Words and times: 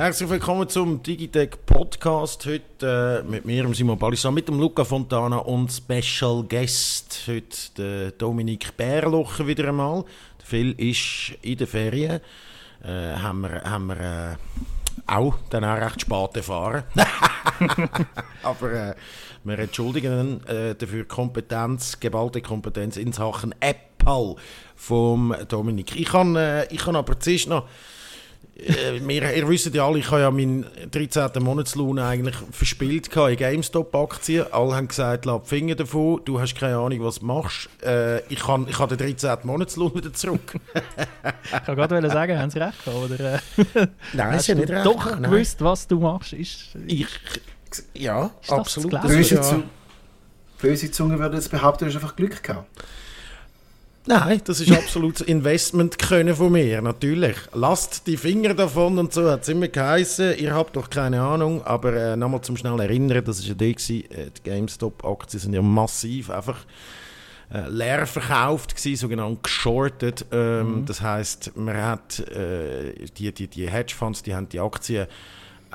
Herzlich 0.00 0.30
willkommen 0.30 0.66
zum 0.66 1.02
Digitech 1.02 1.50
Podcast. 1.66 2.46
Heute 2.46 3.22
äh, 3.22 3.30
mit 3.30 3.44
mir, 3.44 3.68
Simon 3.74 3.98
Ballisson, 3.98 4.32
mit 4.32 4.48
dem 4.48 4.58
Luca 4.58 4.82
Fontana 4.82 5.36
und 5.36 5.70
Special 5.70 6.42
Guest. 6.44 7.24
Heute 7.26 7.74
der 7.76 8.10
Dominik 8.12 8.74
Bärlocher 8.78 9.46
wieder 9.46 9.68
einmal. 9.68 10.06
Der 10.38 10.46
Phil 10.46 10.72
ist 10.78 11.34
in 11.42 11.58
der 11.58 11.66
Ferien. 11.66 12.20
Äh, 12.82 13.12
haben 13.12 13.42
wir, 13.42 13.62
haben 13.62 13.88
wir 13.88 14.00
äh, 14.00 14.36
auch 15.06 15.34
dann 15.50 15.64
auch 15.64 15.76
recht 15.76 16.00
spät 16.00 16.34
erfahren. 16.34 16.84
Aber 18.42 18.72
äh, 18.72 18.94
wir 19.44 19.58
entschuldigen 19.58 20.42
äh, 20.46 20.76
dafür 20.76 21.04
Kompetenz, 21.04 22.00
geballte 22.00 22.40
Kompetenz 22.40 22.96
in 22.96 23.12
Sachen 23.12 23.54
Apple 23.60 24.36
vom 24.76 25.36
Dominik. 25.46 25.94
Ich 25.94 26.08
kann, 26.08 26.36
äh, 26.36 26.64
ich 26.72 26.78
kann 26.78 26.96
aber 26.96 27.20
zuerst 27.20 27.48
noch 27.48 27.68
wir, 29.06 29.36
ihr 29.36 29.48
wisst 29.48 29.74
ja 29.74 29.86
alle, 29.86 29.98
ich 29.98 30.10
habe 30.10 30.20
ja 30.22 30.30
meinen 30.30 30.66
13. 30.90 31.30
Monatslohn 31.40 31.98
eigentlich 31.98 32.36
verspielt 32.50 33.14
in 33.14 33.36
GameStop-Aktien. 33.36 34.46
Alle 34.52 34.76
haben 34.76 34.88
gesagt, 34.88 35.24
lass 35.24 35.42
die 35.42 35.48
Finger 35.48 35.74
davon, 35.74 36.20
du 36.24 36.40
hast 36.40 36.54
keine 36.54 36.76
Ahnung, 36.76 37.02
was 37.04 37.20
du 37.20 37.26
machst. 37.26 37.68
Äh, 37.82 38.20
ich 38.32 38.46
habe 38.46 38.66
ich 38.68 38.76
den 38.76 38.98
13. 38.98 39.38
Monatslohn 39.44 39.94
wieder 39.94 40.12
zurück. 40.12 40.54
ich 40.74 41.64
kann 41.64 41.76
gerade 41.76 42.10
sagen, 42.10 42.38
haben 42.38 42.50
sie 42.50 42.58
recht 42.58 42.84
gehabt, 42.84 43.10
oder? 43.10 43.34
Äh, 43.34 43.38
Nein, 44.12 44.32
hast 44.32 44.48
du 44.48 44.54
nicht 44.54 44.70
recht. 44.70 44.86
doch 44.86 45.06
Nein. 45.18 45.30
gewusst, 45.30 45.60
was 45.60 45.86
du 45.86 46.00
machst? 46.00 46.32
Ist, 46.32 46.68
ich, 46.86 47.06
ja, 47.94 48.30
ist 48.42 48.52
absolut. 48.52 49.00
Böse, 49.02 49.34
ja. 49.36 49.62
böse 50.60 50.90
Zunge 50.90 51.18
würde 51.18 51.36
jetzt 51.36 51.50
behaupten, 51.50 51.84
du 51.84 51.90
hast 51.90 51.96
einfach 51.96 52.16
Glück 52.16 52.42
gehabt. 52.42 52.68
Nein, 54.06 54.40
das 54.44 54.60
ist 54.60 54.72
absolut 54.76 55.20
Investment 55.20 55.98
können 55.98 56.34
von 56.34 56.52
mir, 56.52 56.80
natürlich. 56.80 57.36
Lasst 57.52 58.06
die 58.06 58.16
Finger 58.16 58.54
davon 58.54 58.98
und 58.98 59.12
so 59.12 59.30
hat 59.30 59.42
es 59.42 59.48
immer 59.48 59.68
geheißen. 59.68 60.38
Ihr 60.38 60.54
habt 60.54 60.76
doch 60.76 60.88
keine 60.88 61.20
Ahnung, 61.20 61.62
aber 61.64 61.94
äh, 61.94 62.16
nochmal 62.16 62.40
zum 62.40 62.56
schnell 62.56 62.78
erinnern, 62.80 63.22
das 63.24 63.38
ist 63.38 63.48
ja 63.48 63.54
die, 63.54 63.74
gewesen, 63.74 64.10
äh, 64.10 64.30
die 64.36 64.50
GameStop-Aktien 64.50 65.40
sind 65.40 65.52
ja 65.52 65.62
massiv 65.62 66.30
einfach 66.30 66.64
äh, 67.52 67.68
leer 67.68 68.06
verkauft 68.06 68.76
gewesen, 68.76 69.00
sogenannt 69.00 69.42
geschortet. 69.42 70.24
Ähm, 70.32 70.80
mhm. 70.80 70.86
Das 70.86 71.02
heißt, 71.02 71.56
man 71.56 71.76
hat 71.76 72.20
äh, 72.20 72.94
die, 73.18 73.32
die, 73.32 73.48
die 73.48 73.68
Hedgefonds, 73.68 74.22
die 74.22 74.34
haben 74.34 74.48
die 74.48 74.60
Aktien 74.60 75.06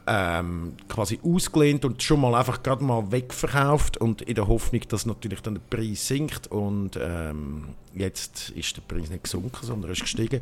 ähm, 0.07 0.73
quasi 0.87 1.19
ausgelehnt 1.23 1.83
und 1.83 2.01
schon 2.03 2.21
mal 2.21 2.35
einfach 2.35 2.61
gerade 2.61 2.83
mal 2.83 3.11
wegverkauft 3.11 3.97
und 3.97 4.21
in 4.21 4.35
der 4.35 4.47
Hoffnung, 4.47 4.81
dass 4.87 5.05
natürlich 5.05 5.41
dann 5.41 5.55
der 5.55 5.77
Preis 5.77 6.07
sinkt 6.07 6.47
und 6.47 6.91
ähm, 7.01 7.69
jetzt 7.95 8.51
ist 8.51 8.77
der 8.77 8.81
Preis 8.81 9.09
nicht 9.09 9.23
gesunken, 9.23 9.65
sondern 9.65 9.91
ist 9.91 10.01
gestiegen. 10.01 10.41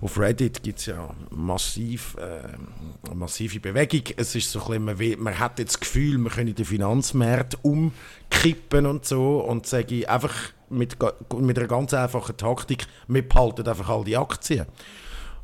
Auf 0.00 0.18
Reddit 0.18 0.62
gibt 0.62 0.80
es 0.80 0.86
ja 0.86 1.14
massiv, 1.30 2.16
äh, 2.18 3.14
massive 3.14 3.60
Bewegung. 3.60 4.02
Es 4.16 4.34
ist 4.34 4.50
so 4.50 4.60
ein 4.70 4.84
bisschen, 4.86 5.22
man, 5.22 5.38
hat 5.38 5.58
jetzt 5.58 5.74
das 5.74 5.80
Gefühl, 5.80 6.18
man 6.18 6.32
könnte 6.32 6.54
den 6.54 6.64
Finanzmarkt 6.64 7.58
umkippen 7.62 8.86
und 8.86 9.04
so 9.04 9.38
und 9.38 9.66
sage 9.66 10.08
einfach 10.08 10.34
mit, 10.68 10.96
mit 11.38 11.58
einer 11.58 11.68
ganz 11.68 11.94
einfachen 11.94 12.36
Taktik, 12.36 12.86
wir 13.06 13.26
behalten 13.26 13.68
einfach 13.68 13.88
all 13.88 14.04
die 14.04 14.16
Aktien. 14.16 14.66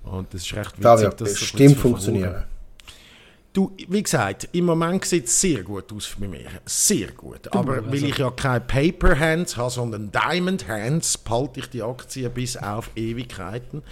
Und 0.02 0.34
das 0.34 0.42
ist 0.42 0.54
recht 0.54 0.78
witzig, 0.78 1.10
das 1.10 1.16
dass 1.16 1.32
bestimmt 1.34 1.76
funktionieren. 1.76 2.44
Du, 3.54 3.76
wie 3.86 4.02
gesagt, 4.02 4.48
im 4.52 4.64
Moment 4.64 5.04
sieht 5.04 5.26
es 5.26 5.38
sehr 5.38 5.62
gut 5.62 5.92
aus 5.92 6.06
für 6.06 6.26
mich. 6.26 6.46
Sehr 6.64 7.08
gut. 7.08 7.52
Aber 7.54 7.74
also. 7.74 7.88
weil 7.88 8.04
ich 8.04 8.16
ja 8.16 8.30
keine 8.30 8.60
Paper 8.60 9.18
Hands 9.18 9.54
habe, 9.58 9.70
sondern 9.70 10.10
Diamond 10.10 10.66
Hands, 10.66 11.18
behalte 11.18 11.60
ich 11.60 11.68
die 11.68 11.82
Aktie 11.82 12.30
bis 12.30 12.56
auf 12.56 12.90
Ewigkeiten. 12.96 13.82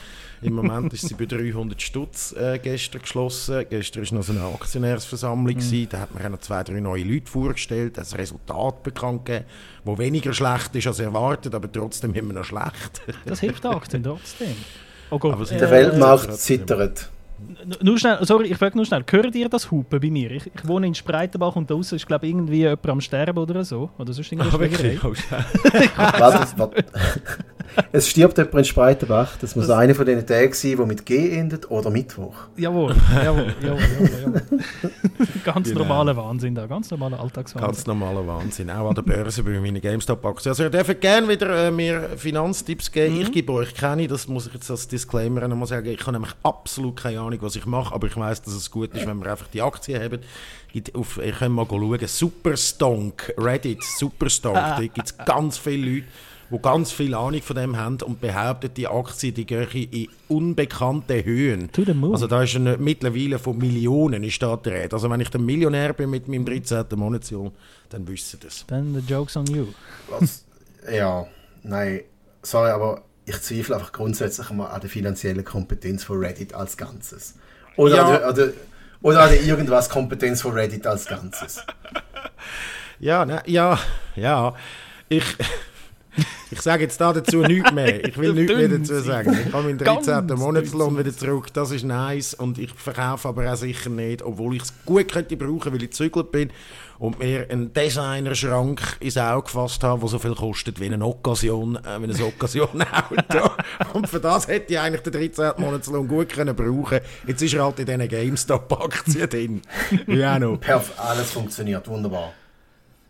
Im 0.41 0.55
Moment 0.55 0.95
ist 0.95 1.09
sie 1.09 1.15
bei 1.15 1.25
300 1.27 1.81
Stutz 1.83 2.33
äh, 2.33 2.59
gestern 2.59 3.03
geschlossen. 3.03 3.67
Gestern 3.69 4.07
war 4.07 4.15
noch 4.15 4.25
so 4.25 4.33
eine 4.33 4.45
Aktionärsversammlung. 4.45 5.57
Mhm. 5.57 5.89
Da 5.91 6.01
hat 6.01 6.15
man 6.15 6.41
zwei, 6.41 6.65
drei 6.65 6.81
neue 6.81 7.05
Leute 7.05 7.31
vorgestellt, 7.31 7.99
das 7.99 8.17
Resultat 8.17 8.83
bekannt 8.83 9.27
gegeben, 9.27 9.45
das 9.85 9.99
weniger 9.99 10.33
schlecht 10.33 10.75
ist 10.75 10.87
als 10.87 11.01
erwartet, 11.01 11.55
aber 11.55 11.71
trotzdem 11.71 12.15
immer 12.15 12.33
noch 12.33 12.45
schlecht. 12.45 13.03
das 13.27 13.41
hilft 13.41 13.63
der 13.63 13.73
Aktien 13.73 14.03
trotzdem. 14.03 14.57
Oh 15.11 15.19
Gott. 15.19 15.51
Der 15.51 15.71
Weltmarkt 15.71 16.33
zittert. 16.39 17.11
Nur 17.83 17.99
schnell, 17.99 18.19
sorry, 18.23 18.47
ich 18.47 18.57
frage 18.57 18.77
nur 18.77 18.87
schnell, 18.87 19.05
hört 19.11 19.35
ihr 19.35 19.49
das 19.49 19.71
Hupen 19.71 20.01
bei 20.01 20.11
mir? 20.11 20.31
Ich, 20.31 20.47
ich 20.47 20.67
wohne 20.67 20.87
in 20.87 20.95
Spreitenbach 20.95 21.57
und 21.57 21.71
da 21.71 21.75
draußen 21.75 21.97
ist, 21.97 22.07
glaube 22.07 22.27
ich, 22.27 22.33
irgendwie 22.33 22.59
jemand 22.59 22.89
am 22.89 23.01
Sterben 23.01 23.39
oder 23.39 23.65
so. 23.65 23.91
Oder 23.99 24.13
sonst 24.13 24.33
irgendwas. 24.33 24.55
Oh, 24.55 24.61
wirklich? 24.61 25.03
Warte, 25.03 26.59
warte. 26.59 26.85
Es 27.93 28.09
stirbt 28.09 28.37
jemand 28.39 28.55
in 28.55 28.65
Spreitenbach. 28.65 29.37
Das 29.41 29.55
muss 29.57 29.67
das 29.67 29.77
einer 29.77 29.95
von 29.95 30.07
diesen 30.07 30.27
Tagen 30.27 30.53
sein, 30.53 30.77
der 30.77 30.87
mit 30.87 31.07
G 31.07 31.37
endet 31.37 31.71
oder 31.71 31.91
Mittwoch. 31.91 32.35
Jawohl, 32.57 32.95
jawohl, 33.25 33.55
jawohl. 33.63 33.81
jawohl, 33.81 34.11
jawohl. 34.23 34.43
ganz 35.45 35.69
genau. 35.69 35.81
normaler 35.81 36.17
Wahnsinn 36.17 36.55
da, 36.55 36.67
ganz 36.67 36.91
normaler 36.91 37.21
Alltagswahnsinn. 37.21 37.67
Ganz 37.67 37.87
normaler 37.87 38.27
Wahnsinn, 38.27 38.71
auch 38.71 38.89
an 38.89 38.95
der 38.95 39.03
Börse 39.03 39.43
bei 39.43 39.61
meinen 39.61 39.81
GameStop-Aktien. 39.81 40.51
Also 40.51 40.65
ihr 40.65 40.71
dürft 40.71 41.01
gerne 41.01 41.29
wieder 41.29 41.69
äh, 41.69 41.71
mir 41.71 42.11
Finanztipps 42.17 42.91
geben. 42.91 43.15
Mhm. 43.15 43.21
Ich 43.23 43.33
gebe 43.33 43.53
euch 43.53 43.75
keine, 43.75 44.07
das 44.09 44.29
muss 44.29 44.47
ich 44.47 44.55
jetzt 44.55 44.71
als 44.71 44.89
Disclaimer 44.89 45.47
nochmal 45.47 45.69
sagen. 45.69 45.87
Ich 45.89 46.01
habe 46.01 46.13
nämlich 46.13 46.33
absolut 46.43 46.97
keine 46.97 47.21
Ahnung, 47.21 47.30
was 47.41 47.57
ich 47.57 47.67
mache, 47.67 47.95
aber 47.95 48.07
ich 48.07 48.17
weiß, 48.17 48.43
dass 48.43 48.55
es 48.55 48.71
gut 48.71 48.95
ist, 48.95 49.07
wenn 49.07 49.19
wir 49.19 49.31
einfach 49.31 49.49
die 49.49 49.63
Aktien 49.63 50.03
haben. 50.03 50.21
Auf, 50.95 51.19
ihr 51.19 51.33
könnt 51.33 51.55
mal 51.55 51.67
schauen, 51.69 51.99
Superstonk, 52.07 53.35
Reddit, 53.37 53.83
Superstonk, 53.83 54.55
da 54.55 54.81
gibt 54.81 55.07
es 55.07 55.17
ganz 55.19 55.59
viele 55.59 55.91
Leute, 55.91 56.07
die 56.51 56.59
ganz 56.59 56.91
viel 56.91 57.15
Ahnung 57.15 57.43
von 57.43 57.57
dem 57.57 57.77
haben 57.77 57.99
und 58.03 58.21
behaupten, 58.21 58.75
die 58.75 58.89
Aktie 58.89 59.33
die 59.33 59.47
gehe 59.47 59.67
in 59.67 60.09
unbekannte 60.29 61.25
Höhen. 61.25 61.71
To 61.73 61.85
the 61.85 61.95
moon. 61.95 62.13
Also 62.13 62.27
da 62.27 62.43
ist 62.43 62.57
eine, 62.57 62.77
mittlerweile 62.77 63.39
von 63.39 63.57
Millionen 63.57 64.25
ist 64.25 64.43
da 64.43 64.57
die 64.57 64.71
Rede. 64.71 64.95
Also 64.95 65.09
wenn 65.11 65.21
ich 65.21 65.31
der 65.31 65.41
Millionär 65.41 65.93
bin 65.93 66.11
mit 66.11 66.27
meinem 66.27 66.45
13. 66.45 66.87
Monatslohn, 66.97 67.53
dann 67.91 68.07
wissen 68.09 68.41
das. 68.43 68.65
Dann 68.67 68.95
the 68.95 69.01
joke's 69.01 69.37
on 69.37 69.47
you. 69.47 69.67
Was? 70.09 70.45
Ja, 70.93 71.27
nein, 71.63 72.01
sorry, 72.43 72.71
aber 72.71 73.03
ich 73.27 73.41
zweifle 73.41 73.77
einfach 73.77 73.93
grundsätzlich 73.93 74.51
mal 74.51 74.67
an 74.67 74.81
der 74.81 74.91
finanziellen 74.91 75.45
Kompetenz 75.45 76.05
von 76.05 76.19
Reddit 76.19 76.55
als 76.55 76.77
Ganzes. 76.77 77.35
Oder, 77.77 77.97
ja. 77.97 78.05
an, 78.05 78.13
der, 78.13 78.29
an 78.29 78.35
der, 78.35 78.53
oder 79.03 79.21
an 79.23 79.31
der 79.31 79.43
irgendwas 79.43 79.89
Kompetenz 79.89 80.43
von 80.43 80.53
Reddit 80.53 80.87
als 80.87 81.07
Ganzes. 81.07 81.65
Ja, 83.01 83.25
ne, 83.25 83.43
ja, 83.47 83.79
ja. 84.15 84.55
Ich, 85.09 85.25
ich 86.51 86.61
sage 86.61 86.83
jetzt 86.83 87.01
da 87.01 87.15
dazu 87.15 87.39
nichts 87.39 87.73
mehr. 87.73 88.05
Ich 88.07 88.19
will 88.19 88.33
nichts 88.35 88.55
mehr 88.55 88.69
dazu 88.69 89.01
sagen. 89.01 89.39
Ich 89.47 89.53
habe 89.53 89.65
meinen 89.65 89.79
13. 89.79 90.27
Monatslohn 90.27 90.99
wieder 90.99 91.17
zurück. 91.17 91.47
Das 91.55 91.71
ist 91.71 91.85
nice. 91.85 92.35
Und 92.35 92.59
ich 92.59 92.73
verkaufe 92.75 93.27
aber 93.29 93.51
auch 93.51 93.57
sicher 93.57 93.89
nicht, 93.89 94.23
obwohl 94.23 94.57
ich 94.57 94.65
es 94.65 94.75
gut 94.85 95.11
könnte 95.11 95.37
brauchen, 95.39 95.73
weil 95.73 95.83
ich 95.83 95.91
gezügelt 95.91 96.31
bin 96.31 96.51
und 97.01 97.19
mir 97.19 97.47
einen 97.51 97.73
Designerschrank 97.73 98.99
ins 99.01 99.17
Auge 99.17 99.45
gefasst 99.45 99.83
habe, 99.83 100.01
der 100.01 100.09
so 100.11 100.19
viel 100.19 100.35
kostet 100.35 100.79
wie 100.81 100.85
eine 100.85 101.03
Occasion, 101.05 101.77
äh, 101.77 101.99
wie 101.99 102.13
ein 102.13 102.23
Occasion-Auto. 102.23 103.51
und 103.95 104.07
für 104.07 104.21
das 104.21 104.47
hätte 104.47 104.75
ich 104.75 104.79
eigentlich 104.79 105.01
den 105.01 105.15
13. 105.15 105.53
Monatslohn 105.57 106.07
gut 106.07 106.29
können 106.29 106.55
brauchen 106.55 107.01
Jetzt 107.27 107.41
ist 107.41 107.55
er 107.55 107.65
halt 107.65 107.79
in 107.79 107.87
diesen 107.87 108.07
GameStop-Aktien 108.07 109.31
drin. 109.31 109.63
ja, 110.07 110.39
noch. 110.39 110.59
Perf, 110.61 110.93
alles 110.99 111.31
funktioniert 111.31 111.89
wunderbar. 111.89 112.35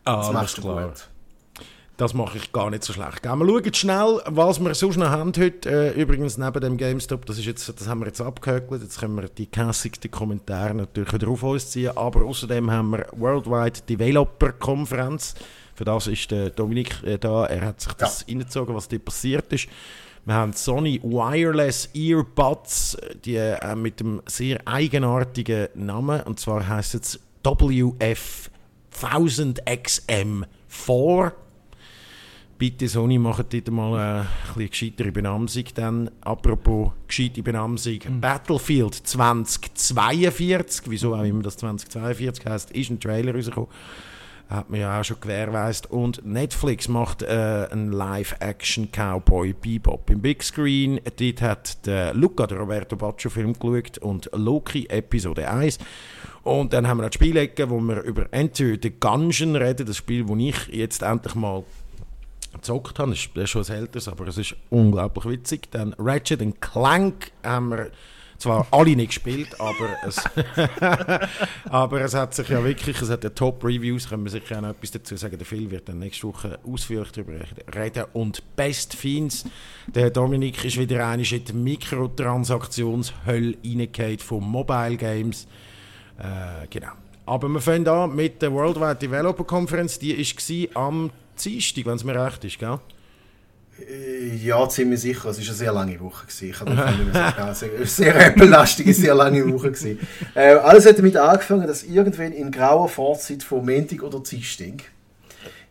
Ah, 0.04 0.18
das 0.18 0.32
machst 0.32 0.58
du 0.58 0.62
klar. 0.62 0.86
gut. 0.86 1.08
Das 2.00 2.14
mache 2.14 2.38
ich 2.38 2.50
gar 2.50 2.70
nicht 2.70 2.82
so 2.82 2.94
schlecht. 2.94 3.24
Wir 3.24 3.30
schauen 3.30 3.74
schnell, 3.74 4.22
was 4.24 4.58
wir 4.58 4.74
sonst 4.74 4.96
noch 4.96 5.10
haben 5.10 5.34
heute. 5.36 5.68
Äh, 5.68 5.90
übrigens 6.00 6.38
neben 6.38 6.58
dem 6.58 6.78
GameStop, 6.78 7.26
das, 7.26 7.36
ist 7.36 7.44
jetzt, 7.44 7.68
das 7.68 7.86
haben 7.86 8.00
wir 8.00 8.06
jetzt 8.06 8.22
abgehökelt. 8.22 8.80
Jetzt 8.80 9.00
können 9.00 9.16
wir 9.16 9.28
die 9.28 9.44
kässigsten 9.44 10.10
Kommentare 10.10 10.72
natürlich 10.72 11.12
wieder 11.12 11.28
auf 11.28 11.42
uns 11.42 11.70
ziehen. 11.70 11.94
Aber 11.94 12.24
außerdem 12.24 12.70
haben 12.70 12.92
wir 12.92 13.06
Worldwide 13.12 13.82
Developer 13.86 14.52
Konferenz. 14.52 15.34
Für 15.74 15.84
das 15.84 16.06
ist 16.06 16.30
der 16.30 16.48
Dominik 16.48 17.02
äh, 17.02 17.18
da. 17.18 17.44
Er 17.44 17.66
hat 17.66 17.82
sich 17.82 17.92
das 17.92 18.22
ja. 18.22 18.28
reingezogen, 18.28 18.74
was 18.74 18.88
da 18.88 18.96
passiert 18.96 19.52
ist. 19.52 19.68
Wir 20.24 20.32
haben 20.32 20.54
Sony 20.54 21.02
Wireless 21.02 21.90
Earbuds, 21.92 22.96
die 23.26 23.36
äh, 23.36 23.76
mit 23.76 24.00
einem 24.00 24.22
sehr 24.24 24.66
eigenartigen 24.66 25.68
Namen. 25.74 26.22
Und 26.22 26.40
zwar 26.40 26.66
heißt 26.66 26.94
es 26.94 27.20
WF 27.44 28.50
1000XM4 28.98 31.32
bitte 32.60 32.88
Sony 32.88 33.18
macht 33.18 33.54
dort 33.54 33.70
mal 33.70 33.98
eine 33.98 34.26
ein 34.54 34.68
gescheitere 34.68 35.10
Benamsung. 35.10 35.64
Dann, 35.74 36.10
apropos 36.20 36.92
gescheite 37.08 37.42
Benamsung, 37.42 37.98
mhm. 38.06 38.20
Battlefield 38.20 38.94
2042, 38.94 40.84
wieso 40.88 41.14
auch 41.14 41.24
immer 41.24 41.42
das 41.42 41.56
2042 41.56 42.44
heißt, 42.44 42.70
ist 42.72 42.90
ein 42.90 43.00
Trailer 43.00 43.34
rausgekommen. 43.34 43.70
Hat 44.50 44.68
man 44.68 44.80
ja 44.80 45.00
auch 45.00 45.04
schon 45.04 45.20
gewährleistet. 45.20 45.90
Und 45.90 46.26
Netflix 46.26 46.88
macht 46.88 47.22
äh, 47.22 47.68
einen 47.70 47.92
Live-Action-Cowboy 47.92 49.54
Bebop 49.54 50.10
im 50.10 50.20
Big 50.20 50.42
Screen. 50.42 51.00
Dort 51.18 51.40
hat 51.40 51.86
der 51.86 52.12
Luca, 52.12 52.46
der 52.46 52.58
Roberto 52.58 52.94
Baccio 52.96 53.30
Film 53.30 53.54
geschaut 53.54 53.96
und 53.98 54.28
Loki 54.34 54.86
Episode 54.90 55.48
1. 55.48 55.78
Und 56.42 56.72
dann 56.72 56.86
haben 56.86 56.98
wir 56.98 57.04
noch 57.04 57.10
die 57.10 57.18
Spielecke, 57.18 57.70
wo 57.70 57.80
wir 57.80 58.02
über 58.02 58.26
Enter 58.32 58.74
the 58.82 58.90
Gungeon 58.90 59.56
reden, 59.56 59.86
das 59.86 59.96
Spiel, 59.96 60.24
das 60.24 60.36
ich 60.38 60.66
jetzt 60.74 61.02
endlich 61.02 61.34
mal 61.34 61.64
gezockt 62.52 62.98
habe. 62.98 63.12
Das 63.12 63.28
ist 63.34 63.50
schon 63.50 63.64
ein 63.64 63.72
älteres, 63.72 64.08
aber 64.08 64.28
es 64.28 64.38
ist 64.38 64.56
unglaublich 64.70 65.26
witzig. 65.26 65.70
Dann 65.70 65.94
Ratchet 65.98 66.60
Clank 66.60 67.32
haben 67.42 67.70
wir 67.70 67.90
Zwar 68.40 68.66
alle 68.70 68.96
nicht 68.96 69.08
gespielt, 69.08 69.60
aber 69.60 69.90
es, 70.06 70.24
aber 71.70 72.00
es 72.00 72.14
hat 72.14 72.34
sich 72.34 72.48
ja 72.48 72.64
wirklich, 72.64 73.02
es 73.02 73.10
hat 73.10 73.22
ja 73.22 73.28
Top-Reviews, 73.28 74.08
können 74.08 74.24
wir 74.24 74.30
sicher 74.30 74.56
auch 74.56 74.62
noch 74.62 74.70
etwas 74.70 74.92
dazu 74.92 75.14
sagen. 75.16 75.36
Der 75.36 75.46
Phil 75.46 75.70
wird 75.70 75.90
dann 75.90 75.98
nächste 75.98 76.26
Woche 76.26 76.58
ausführlich 76.66 77.12
darüber 77.12 77.34
reden. 77.76 78.04
Und 78.14 78.42
Best 78.56 78.94
Fiends, 78.94 79.44
der 79.88 80.08
Dominik 80.08 80.64
ist 80.64 80.78
wieder 80.78 81.06
eine 81.06 81.22
in 81.22 81.44
die 81.44 81.52
Mikrotransaktionshölle 81.52 83.58
reingehauen 83.62 84.18
von 84.20 84.42
Mobile 84.42 84.96
Games. 84.96 85.46
Äh, 86.18 86.66
genau. 86.70 86.92
Aber 87.26 87.46
wir 87.46 87.60
fangen 87.60 87.86
an 87.88 88.16
mit 88.16 88.40
der 88.40 88.54
Worldwide 88.54 88.96
Developer 88.96 89.44
Conference. 89.44 89.98
Die 89.98 90.16
war 90.16 90.82
am 90.82 91.10
Dienstag, 91.44 91.86
wenn 91.86 91.96
es 91.96 92.04
mir 92.04 92.14
recht 92.14 92.44
ist, 92.44 92.58
gell? 92.58 92.78
Äh, 93.88 94.36
ja, 94.36 94.68
ziemlich 94.68 95.00
sicher. 95.00 95.28
Es 95.30 95.38
war 95.38 95.44
eine 95.44 95.54
sehr 95.54 95.72
lange 95.72 96.00
Woche. 96.00 96.26
Gewesen. 96.26 96.50
Ich 96.50 96.58
kann 96.58 96.68
nicht 96.98 97.12
mehr. 97.12 97.54
Sehr, 97.54 97.86
sehr 97.86 98.26
Apple-lastige, 98.26 98.92
sehr 98.92 99.14
lange 99.14 99.50
Woche. 99.52 99.72
Gewesen. 99.72 99.98
Äh, 100.34 100.54
alles 100.54 100.86
hat 100.86 100.98
damit 100.98 101.16
angefangen, 101.16 101.66
dass 101.66 101.82
irgendwann 101.82 102.32
in 102.32 102.50
grauer 102.50 102.88
Vorzeit 102.88 103.42
von 103.42 103.64
Montag 103.64 104.02
oder 104.02 104.20
Dienstag 104.20 104.84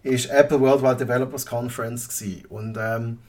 ist 0.01 0.29
Apple 0.29 0.59
Worldwide 0.61 0.97
Developers 0.97 1.45
Conference 1.45 2.07
gewesen. 2.07 2.45
Und 2.49 2.77
ähm, 2.79 3.19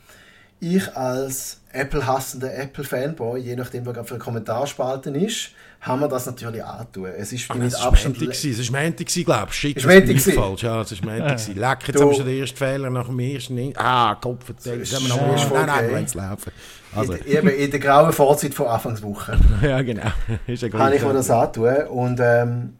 ich 0.61 0.97
als 0.97 1.59
Apple-hassender 1.73 2.55
Apple-Fanboy, 2.55 3.41
je 3.41 3.57
nachdem, 3.57 3.87
wer 3.87 4.05
für 4.05 4.19
Kommentarspalten 4.19 5.15
ist, 5.15 5.51
haben 5.81 6.01
wir 6.01 6.09
das 6.09 6.27
natürlich 6.27 6.62
antun. 6.62 7.07
Es 7.07 7.33
ist 7.33 7.53
mit 7.55 7.75
ah, 7.75 7.87
Abstand... 7.87 8.21
Es 8.21 8.73
war 8.73 8.83
Montag, 8.83 9.07
glaube 9.07 9.47
ich. 9.51 9.55
Shit, 9.55 9.77
das 9.85 10.27
ist 10.27 10.35
falsch. 10.35 10.62
Ja, 10.62 10.83
es 10.83 11.03
war 11.03 11.11
Montag. 11.11 11.49
Ja. 11.49 11.71
Leck, 11.71 11.89
jetzt 11.89 12.01
haben 12.01 12.11
wir 12.11 12.25
den 12.25 12.41
ersten 12.41 12.57
Fehler 12.57 12.91
nach 12.91 13.07
dem 13.07 13.19
ersten... 13.19 13.73
Ah, 13.77 14.15
Kopf, 14.17 14.49
jetzt 14.51 14.67
haben 14.67 15.03
wir 15.05 15.09
noch 15.09 15.51
Nein, 15.53 15.67
nein, 15.67 16.07
wir 16.12 16.21
laufen. 16.21 16.53
Also. 16.95 17.15
In, 17.15 17.49
in 17.49 17.71
der 17.71 17.81
grauen 17.81 18.13
Vorzeit 18.13 18.53
von 18.53 18.67
Anfangswoche. 18.67 19.39
ja, 19.63 19.81
genau. 19.81 20.11
Ist 20.47 20.71
Kann 20.71 20.93
ich 20.93 21.03
mir 21.03 21.13
das 21.15 21.31
antun. 21.31 21.75
Und 21.89 22.21
ähm, 22.21 22.75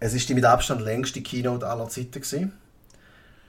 es 0.00 0.14
ist 0.14 0.28
die 0.28 0.34
mit 0.34 0.44
Abstand 0.44 0.82
längste 0.82 1.20
Keynote 1.20 1.66
aller 1.66 1.88
Zeiten 1.88 2.12
gewesen. 2.12 2.52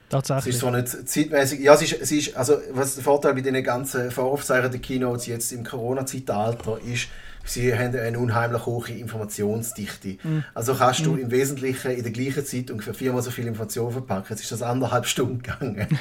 Tatsächlich. 0.08 0.54
Es 0.54 0.54
ist 0.56 0.60
so 0.60 0.70
nicht 0.70 1.08
zeitmäßig. 1.08 1.60
Ja, 1.60 1.74
es 1.74 1.82
ist, 1.82 2.00
es 2.00 2.12
ist, 2.12 2.36
also 2.36 2.58
was 2.72 2.94
der 2.94 3.04
Vorteil 3.04 3.34
bei 3.34 3.42
den 3.42 3.62
ganzen 3.62 4.10
voraufzeichneten 4.10 4.80
Keynotes 4.80 5.26
jetzt 5.26 5.52
im 5.52 5.64
Corona-Zeitalter 5.64 6.78
ist, 6.80 7.08
sie 7.44 7.74
haben 7.74 7.94
eine 7.94 8.18
unheimlich 8.18 8.64
hohe 8.64 8.88
Informationsdichte. 8.88 10.16
Mhm. 10.22 10.44
Also 10.54 10.74
kannst 10.74 11.04
du 11.04 11.12
mhm. 11.12 11.18
im 11.18 11.30
Wesentlichen 11.30 11.90
in 11.90 12.02
der 12.02 12.12
gleichen 12.12 12.44
Zeit 12.44 12.70
ungefähr 12.70 12.94
viermal 12.94 13.22
so 13.22 13.30
viel 13.30 13.46
Information 13.46 13.92
verpacken. 13.92 14.26
Jetzt 14.30 14.42
ist 14.42 14.52
das 14.52 14.62
anderthalb 14.62 15.06
Stunden 15.06 15.42
gegangen. 15.42 15.86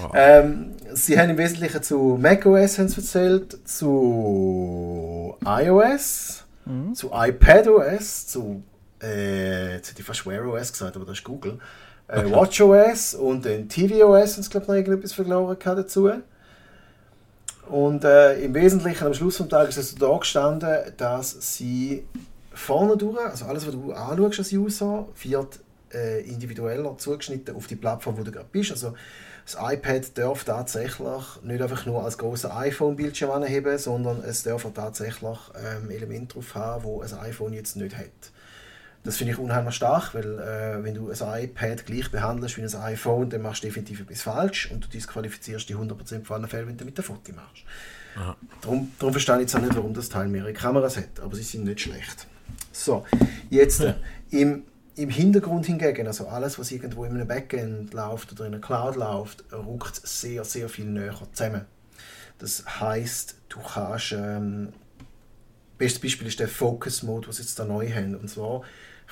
Wow. 0.00 0.12
Ähm, 0.14 0.76
sie 0.94 1.18
haben 1.18 1.30
im 1.30 1.38
Wesentlichen 1.38 1.82
zu 1.82 2.16
macOS 2.20 2.78
erzählt, 2.78 3.58
zu 3.66 5.36
iOS, 5.44 6.44
mhm. 6.66 6.94
zu 6.94 7.10
iPadOS, 7.12 8.28
zu 8.28 8.62
äh, 9.02 9.74
jetzt 9.74 9.90
hätte 9.90 10.00
ich 10.02 10.06
fast 10.06 10.24
Wear 10.24 10.46
OS 10.46 10.70
gesagt, 10.70 10.94
aber 10.94 11.04
das 11.04 11.18
ist 11.18 11.24
Google 11.24 11.58
äh, 12.08 12.24
WatchOS 12.30 13.14
und 13.14 13.44
dann 13.44 13.68
tvOS 13.68 14.36
und 14.36 14.40
es 14.40 14.50
glaube 14.50 14.66
noch 14.66 14.74
irgendetwas 14.74 15.12
verloren 15.12 15.56
dazu. 15.62 16.10
Und 17.68 18.04
äh, 18.04 18.40
im 18.40 18.54
Wesentlichen 18.54 19.06
am 19.06 19.14
Schluss 19.14 19.36
des 19.36 19.48
Tages 19.48 19.76
ist 19.76 19.92
es 19.92 19.94
da 19.96 20.16
gestanden, 20.16 20.76
dass 20.96 21.36
sie 21.56 22.04
vorne 22.52 22.96
durch, 22.96 23.18
also 23.20 23.44
alles, 23.44 23.66
was 23.66 23.74
du 23.74 23.92
anschaust 23.92 24.38
als 24.38 24.52
User, 24.52 25.06
wird 25.22 25.60
äh, 25.92 26.22
individueller 26.22 26.96
zugeschnitten 26.96 27.54
auf 27.54 27.66
die 27.66 27.76
Plattform, 27.76 28.18
wo 28.18 28.22
du 28.22 28.32
gerade 28.32 28.48
bist. 28.50 28.70
Also 28.70 28.94
das 29.44 29.56
iPad 29.60 30.16
darf 30.16 30.44
tatsächlich 30.44 31.08
nicht 31.42 31.62
einfach 31.62 31.86
nur 31.86 32.04
als 32.04 32.18
großer 32.18 32.54
iPhone-Bildschirm 32.56 33.30
anheben, 33.30 33.78
sondern 33.78 34.22
es 34.22 34.42
darf 34.42 34.66
tatsächlich 34.74 35.38
ähm, 35.54 35.90
Elemente 35.90 36.34
drauf 36.34 36.54
haben, 36.54 36.84
wo 36.84 37.00
ein 37.00 37.18
iPhone 37.20 37.52
jetzt 37.52 37.76
nicht 37.76 37.96
hat. 37.96 38.32
Das 39.04 39.16
finde 39.16 39.32
ich 39.32 39.38
unheimlich 39.38 39.74
stark, 39.74 40.14
weil 40.14 40.38
äh, 40.38 40.82
wenn 40.82 40.94
du 40.94 41.10
ein 41.10 41.44
iPad 41.44 41.86
gleich 41.86 42.10
behandelst 42.10 42.56
wie 42.56 42.62
ein 42.62 42.82
iPhone, 42.82 43.30
dann 43.30 43.42
machst 43.42 43.62
du 43.62 43.68
definitiv 43.68 44.00
etwas 44.00 44.22
falsch 44.22 44.70
und 44.70 44.84
du 44.84 44.88
disqualifizierst 44.88 45.68
die 45.68 45.76
100% 45.76 46.24
von 46.24 46.36
allen 46.36 46.48
Fällen, 46.48 46.68
wenn 46.68 46.76
du 46.76 46.84
mit 46.84 46.96
der 46.96 47.04
Foto 47.04 47.32
machst. 47.32 47.64
Darum, 48.60 48.90
darum 48.98 49.12
verstehe 49.12 49.36
ich 49.36 49.42
jetzt 49.42 49.56
auch 49.56 49.60
nicht, 49.60 49.76
warum 49.76 49.94
das 49.94 50.08
Teil 50.08 50.28
mehrere 50.28 50.52
Kameras 50.52 50.96
hat, 50.96 51.20
aber 51.22 51.36
sie 51.36 51.42
sind 51.42 51.64
nicht 51.64 51.80
schlecht. 51.80 52.26
So, 52.72 53.04
jetzt 53.50 53.80
äh, 53.80 53.94
im, 54.30 54.64
im 54.96 55.10
Hintergrund 55.10 55.66
hingegen, 55.66 56.06
also 56.06 56.26
alles, 56.26 56.58
was 56.58 56.72
irgendwo 56.72 57.04
in 57.04 57.12
einem 57.12 57.28
Backend 57.28 57.94
läuft 57.94 58.32
oder 58.32 58.46
in 58.46 58.54
einer 58.54 58.60
Cloud 58.60 58.96
läuft, 58.96 59.44
rückt 59.52 60.06
sehr, 60.06 60.42
sehr 60.44 60.68
viel 60.68 60.86
näher 60.86 61.14
zusammen. 61.32 61.66
Das 62.38 62.64
heißt, 62.80 63.36
du 63.48 63.58
kannst 63.60 64.12
ähm, 64.12 64.72
Bestes 65.78 66.00
Beispiel 66.00 66.26
ist 66.26 66.40
der 66.40 66.48
Focus 66.48 67.04
Mode, 67.04 67.28
was 67.28 67.38
jetzt 67.38 67.56
da 67.58 67.64
neu 67.64 67.88
haben. 67.88 68.16
Und 68.16 68.28
zwar 68.28 68.62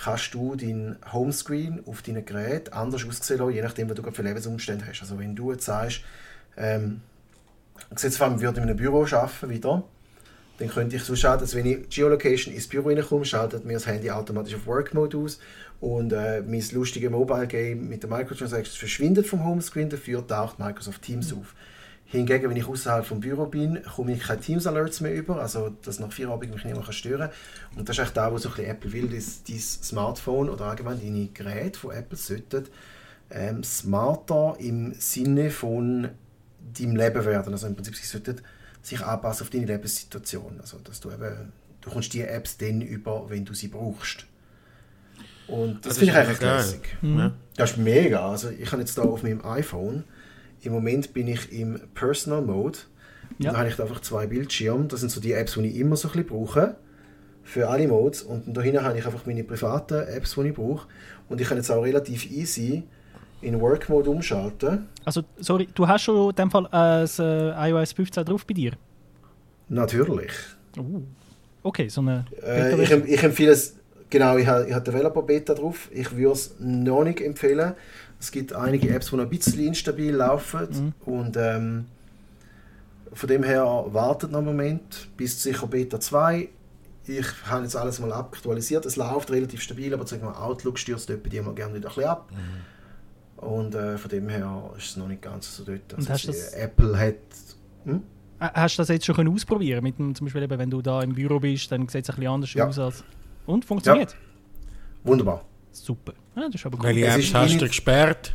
kannst 0.02 0.34
du 0.34 0.54
deinen 0.56 0.96
Homescreen 1.12 1.82
auf 1.87 2.02
deinem 2.02 2.25
Gerät 2.25 2.72
anders 2.72 3.06
aussehen 3.06 3.38
lassen, 3.38 3.54
je 3.54 3.62
nachdem, 3.62 3.88
was 3.88 3.96
du 3.96 4.10
für 4.10 4.22
Lebensumstände 4.22 4.87
hast. 4.87 5.00
Also 5.00 5.19
wenn 5.19 5.34
du 5.34 5.52
jetzt 5.52 5.64
sagst, 5.64 6.02
ähm, 6.56 7.00
jetzt 7.90 8.20
würde 8.20 8.37
ich 8.37 8.56
in 8.56 8.62
einem 8.62 8.76
Büro 8.76 9.04
arbeiten 9.04 9.48
wieder, 9.48 9.84
dann 10.58 10.69
könnte 10.69 10.96
ich 10.96 11.02
so 11.02 11.14
schauen, 11.14 11.38
dass 11.38 11.54
wenn 11.54 11.66
ich 11.66 11.88
Geolocation 11.88 12.54
ins 12.54 12.66
Büro 12.66 12.88
reinkomme, 12.88 13.25
schaltet 13.25 13.64
mir 13.64 13.75
das 13.75 13.87
Handy 13.87 14.10
automatisch 14.10 14.54
auf 14.54 14.66
Work 14.66 14.94
Mode 14.94 15.19
aus 15.19 15.38
und 15.81 16.12
äh, 16.12 16.43
mein 16.43 16.64
lustiges 16.72 17.10
Mobile 17.10 17.46
Game 17.46 17.88
mit 17.88 18.02
der 18.02 18.10
Microtransactions 18.10 18.76
verschwindet 18.76 19.26
vom 19.26 19.44
Homescreen, 19.44 19.90
dafür 19.90 20.26
taucht 20.26 20.58
Microsoft 20.58 21.02
Teams 21.02 21.32
auf. 21.32 21.54
Hingegen, 22.08 22.49
wenn 22.49 22.56
ich 22.56 22.69
außerhalb 22.69 23.05
vom 23.05 23.19
Büro 23.19 23.47
bin, 23.47 23.82
komme 23.82 24.12
ich 24.12 24.20
keine 24.20 24.41
Teams-Alerts 24.41 25.00
mehr 25.00 25.12
über, 25.12 25.41
also 25.41 25.70
dass 25.82 25.99
nach 25.99 26.12
vier 26.12 26.29
Abend 26.29 26.55
mich 26.55 26.64
niemand 26.64 26.94
stören 26.94 27.31
kann. 27.31 27.79
Und 27.79 27.88
das 27.88 27.99
ist 27.99 28.05
echt 28.05 28.17
da, 28.17 28.32
wo 28.32 28.38
so 28.38 28.49
ein 28.49 28.55
bisschen 28.55 28.70
Apple 28.70 28.93
will, 28.93 29.08
dass 29.08 29.43
dein 29.43 29.58
Smartphone 29.58 30.49
oder 30.49 30.67
allgemein 30.67 31.00
deine 31.00 31.26
Geräte 31.26 31.79
von 31.79 31.91
Apple 31.91 32.17
sollten 32.17 32.64
ähm, 33.31 33.64
smarter 33.64 34.56
im 34.58 34.94
Sinne 34.94 35.50
von 35.50 36.11
deinem 36.79 36.97
Leben 36.97 37.25
werden. 37.25 37.53
Also 37.53 37.67
im 37.67 37.75
Prinzip, 37.75 37.97
sie 37.97 38.06
sollten 38.06 38.41
sich 38.82 39.05
anpassen 39.05 39.43
auf 39.44 39.50
deine 39.50 39.67
Lebenssituation. 39.67 40.61
Also 40.61 40.79
dass 40.79 41.00
du 41.00 41.11
eben, 41.11 41.53
du 41.81 41.91
kommst 41.91 42.12
die 42.12 42.23
Apps 42.23 42.56
dann 42.56 42.82
über, 42.82 43.29
wenn 43.29 43.44
du 43.44 43.55
sie 43.55 43.69
brauchst. 43.69 44.26
Und 45.48 45.84
das, 45.84 45.94
das 45.94 45.98
finde 45.98 46.13
ich 46.13 46.19
eigentlich 46.19 46.41
lässig. 46.41 46.96
Mhm. 47.03 47.32
Das 47.56 47.72
ist 47.72 47.77
mega. 47.79 48.31
Also 48.31 48.51
ich 48.51 48.70
habe 48.70 48.82
jetzt 48.82 48.96
da 48.98 49.03
auf 49.03 49.22
meinem 49.22 49.44
iPhone 49.44 50.05
im 50.63 50.72
Moment 50.72 51.13
bin 51.15 51.29
ich 51.29 51.53
im 51.53 51.81
Personal 51.94 52.43
Mode. 52.43 52.79
Ja. 53.39 53.53
Da 53.53 53.58
habe 53.58 53.69
ich 53.69 53.81
einfach 53.81 54.01
zwei 54.01 54.27
Bildschirme. 54.27 54.86
Das 54.86 55.01
sind 55.01 55.10
so 55.10 55.20
die 55.20 55.32
Apps, 55.32 55.55
die 55.55 55.67
ich 55.67 55.77
immer 55.77 55.96
so 55.96 56.08
ein 56.08 56.13
bisschen 56.13 56.27
brauche. 56.27 56.77
Für 57.43 57.69
alle 57.69 57.86
Modes. 57.86 58.22
Und 58.22 58.56
da 58.56 58.60
hinten 58.60 58.82
habe 58.82 58.98
ich 58.98 59.06
einfach 59.06 59.27
meine 59.27 59.44
privaten 59.44 60.06
Apps, 60.08 60.34
die 60.34 60.48
ich 60.48 60.55
brauche. 60.55 60.89
Und 61.29 61.41
ich 61.41 61.48
kann 61.48 61.56
jetzt 61.56 61.70
auch 61.70 61.82
relativ 61.82 62.31
easy 62.31 62.84
in 63.43 63.60
Work 63.60 63.89
Mode 63.89 64.10
umschalten. 64.10 64.89
Also, 65.05 65.22
sorry, 65.39 65.69
du 65.75 65.86
hast 65.86 66.03
schon 66.03 66.31
in 66.31 66.34
dem 66.34 66.51
Fall 66.51 66.69
äh, 66.72 67.05
äh 67.05 67.70
iOS 67.70 67.93
15 67.93 68.25
drauf 68.25 68.46
bei 68.46 68.55
dir? 68.55 68.72
Natürlich. 69.69 70.32
Uh. 70.79 71.03
Okay, 71.63 71.89
so 71.89 72.01
eine. 72.01 72.25
Äh, 72.43 72.82
ich, 72.82 72.91
ich, 72.91 73.22
empfehle 73.22 73.53
es, 73.53 73.77
genau, 74.08 74.36
ich 74.36 74.46
habe, 74.46 74.67
ich 74.69 74.72
habe 74.72 74.84
Developer 74.84 75.22
Beta 75.22 75.55
drauf. 75.55 75.89
Ich 75.93 76.17
würde 76.17 76.32
es 76.32 76.55
noch 76.60 77.05
nicht 77.05 77.20
empfehlen. 77.20 77.75
Es 78.19 78.31
gibt 78.31 78.53
einige 78.53 78.89
Apps, 78.91 79.11
die 79.11 79.17
noch 79.17 79.25
ein 79.25 79.31
bisschen 79.31 79.67
instabil 79.67 80.15
laufen 80.15 80.69
mhm. 80.70 80.93
und 81.05 81.37
ähm, 81.37 81.87
von 83.13 83.29
dem 83.29 83.43
her 83.43 83.65
wartet 83.89 84.31
noch 84.31 84.39
einen 84.39 84.46
Moment 84.46 85.08
bis 85.17 85.43
sicher 85.43 85.67
Beta 85.67 86.01
2. 86.01 86.49
Ich 87.06 87.27
habe 87.46 87.63
jetzt 87.63 87.77
alles 87.77 88.01
mal 88.01 88.13
aktualisiert. 88.13 88.85
Es 88.85 88.96
läuft 88.96 89.31
relativ 89.31 89.63
stabil, 89.63 89.94
aber 89.94 90.06
sagen 90.06 90.23
wir, 90.23 90.43
Outlook 90.43 90.79
stürzt 90.79 91.08
etwa 91.08 91.29
die 91.29 91.41
mal 91.41 91.55
gerne 91.55 91.75
wieder 91.75 91.89
ein 91.89 91.94
bisschen 91.94 92.11
ab. 92.11 92.31
Mhm. 92.32 93.46
Und 93.46 93.75
äh, 93.75 93.99
von 93.99 94.11
dem 94.11 94.29
her 94.29 94.70
ist 94.77 94.91
es 94.91 94.96
noch 94.96 95.08
nicht 95.08 95.23
ganz 95.23 95.56
so 95.56 95.65
dort. 95.65 95.94
Also 95.94 96.08
hast 96.08 96.29
das 96.29 96.53
Apple 96.55 96.99
hat. 96.99 97.15
Hm? 97.85 98.03
Hast 98.39 98.77
du 98.77 98.82
das 98.82 98.89
jetzt 98.89 99.06
schon 99.06 99.29
ausprobieren 99.29 99.82
mit 99.82 99.99
dem, 99.99 100.15
Zum 100.15 100.27
Beispiel, 100.27 100.43
eben, 100.43 100.58
wenn 100.58 100.70
du 100.70 100.82
da 100.82 101.03
im 101.03 101.15
Büro 101.15 101.39
bist, 101.39 101.70
dann 101.70 101.89
sieht 101.89 102.05
es 102.05 102.11
ein 102.11 102.17
bisschen 102.17 102.32
anders 102.32 102.53
ja. 102.55 102.67
aus. 102.67 102.79
Als 102.79 103.05
und 103.46 103.65
funktioniert? 103.65 104.13
Ja. 104.13 104.19
Wunderbar. 105.05 105.44
Super. 105.73 106.15
Ja, 106.36 106.46
das 106.46 106.55
ist 106.55 106.66
aber 106.66 106.76
gut. 106.76 106.86
Welche 106.86 107.06
Apps 107.06 107.34
hast 107.34 107.60
du 107.60 107.66
gesperrt? 107.66 108.34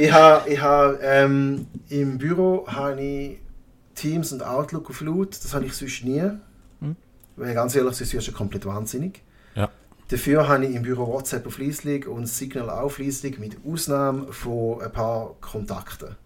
ich 0.00 0.10
habe 0.12 0.50
ich 0.50 0.60
ha, 0.60 0.94
ähm, 1.00 1.66
im 1.90 2.18
Büro 2.18 2.66
habe 2.66 3.00
ich 3.00 3.38
Teams 3.94 4.32
und 4.32 4.42
Outlook 4.42 4.88
auf 4.90 5.00
Laut. 5.02 5.32
Das 5.32 5.54
habe 5.54 5.66
ich 5.66 5.74
sonst 5.74 6.04
nie. 6.04 6.30
Hm. 6.80 6.96
Weil 7.36 7.54
ganz 7.54 7.76
ehrlich, 7.76 7.94
sonst 7.94 8.14
wirst 8.14 8.28
du 8.28 8.32
komplett 8.32 8.64
wahnsinnig. 8.64 9.22
Ja. 9.54 9.70
Dafür 10.08 10.48
habe 10.48 10.66
ich 10.66 10.74
im 10.74 10.82
Büro 10.82 11.06
WhatsApp 11.06 11.46
auf 11.46 11.58
und 11.58 12.26
Signal 12.26 12.70
auf 12.70 12.98
Leislich 12.98 13.38
mit 13.38 13.58
Ausnahme 13.66 14.32
von 14.32 14.80
ein 14.82 14.92
paar 14.92 15.36
Kontakten. 15.40 16.16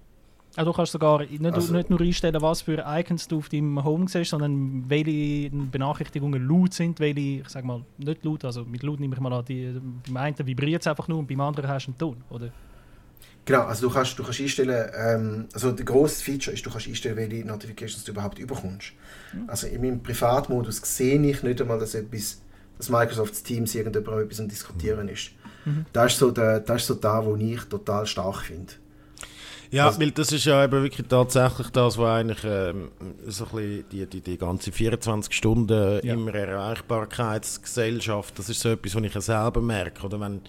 Ja, 0.56 0.64
du 0.64 0.72
kannst 0.72 0.92
sogar 0.92 1.20
nicht, 1.20 1.44
also, 1.44 1.75
nicht, 1.75 1.90
nur 1.90 2.00
einstellen, 2.00 2.40
was 2.40 2.62
für 2.62 2.82
Icons 2.86 3.28
du 3.28 3.38
auf 3.38 3.50
deinem 3.50 3.84
Home 3.84 4.08
siehst, 4.08 4.30
sondern 4.30 4.84
welche 4.88 5.50
Benachrichtigungen 5.50 6.48
laut 6.48 6.72
sind, 6.72 6.98
welche, 6.98 7.42
ich 7.42 7.48
sag 7.48 7.64
mal, 7.64 7.84
nicht 7.98 8.25
laut, 8.25 8.44
also 8.44 8.64
mit 8.64 8.82
laut 8.82 8.98
nehme 8.98 9.14
ich 9.14 9.20
mal 9.20 9.32
an, 9.34 9.44
die, 9.44 9.78
beim 10.06 10.16
einen 10.16 10.46
vibriert 10.46 10.80
es 10.80 10.86
einfach 10.86 11.08
nur 11.08 11.18
und 11.18 11.28
beim 11.28 11.40
anderen 11.40 11.68
hast 11.68 11.86
du 11.86 11.90
einen 11.90 11.98
Ton, 11.98 12.25
oder? 12.30 12.50
Genau, 13.44 13.62
also 13.62 13.88
du 13.88 13.94
kannst, 13.94 14.18
du 14.18 14.25
kannst 14.25 14.40
einstellen, 14.40 14.90
ähm, 14.96 15.48
also 15.52 15.70
der 15.72 15.84
grosse 15.84 16.25
Feature 16.25 16.54
ist, 16.54 16.64
du 16.64 16.70
kannst 16.70 16.88
einstellen, 16.88 17.16
welche 17.16 17.46
Notifications 17.46 18.02
du 18.04 18.12
überhaupt 18.12 18.38
überkommst. 18.38 18.92
Mhm. 19.32 19.44
Also 19.48 19.66
in 19.68 19.80
meinem 19.82 20.02
Privatmodus 20.02 20.80
sehe 20.82 21.20
ich 21.22 21.42
nicht 21.42 21.60
einmal, 21.60 21.78
dass 21.78 21.94
etwas, 21.94 22.40
dass 22.78 22.88
Microsoft 22.88 23.44
Teams 23.44 23.75
irgendjemand 23.75 24.25
etwas 24.25 24.40
am 24.40 24.48
Diskutieren 24.48 25.08
ist. 25.08 25.30
Mhm. 25.64 25.86
Das, 25.92 26.14
ist 26.14 26.18
so 26.18 26.32
der, 26.32 26.60
das 26.60 26.82
ist 26.82 26.86
so 26.88 26.94
da, 26.94 27.25
wo 27.25 27.36
ich 27.36 27.60
total 27.64 28.06
stark 28.06 28.40
finde. 28.40 28.72
Ja, 29.70 29.87
also, 29.87 30.00
weil 30.00 30.11
das 30.12 30.32
ist 30.32 30.44
ja 30.44 30.64
eben 30.64 30.82
wirklich 30.82 31.06
tatsächlich 31.08 31.70
das, 31.70 31.99
was 31.99 32.08
eigentlich 32.08 32.44
ähm, 32.44 32.90
so 33.26 33.46
ein 33.46 33.50
bisschen 33.50 33.85
die, 33.90 34.06
die, 34.06 34.20
die 34.20 34.38
ganze 34.38 34.73
24 34.73 35.32
Stunden 35.32 36.00
ja. 36.02 36.14
immer 36.14 36.35
Erreichbarkeitsgesellschaft, 36.35 38.38
das 38.38 38.49
ist 38.49 38.61
so 38.61 38.70
etwas, 38.70 38.94
was 38.94 39.02
ich 39.02 39.14
ja 39.14 39.20
selber 39.20 39.61
merke. 39.61 40.06
Oder 40.06 40.20
wenn 40.20 40.40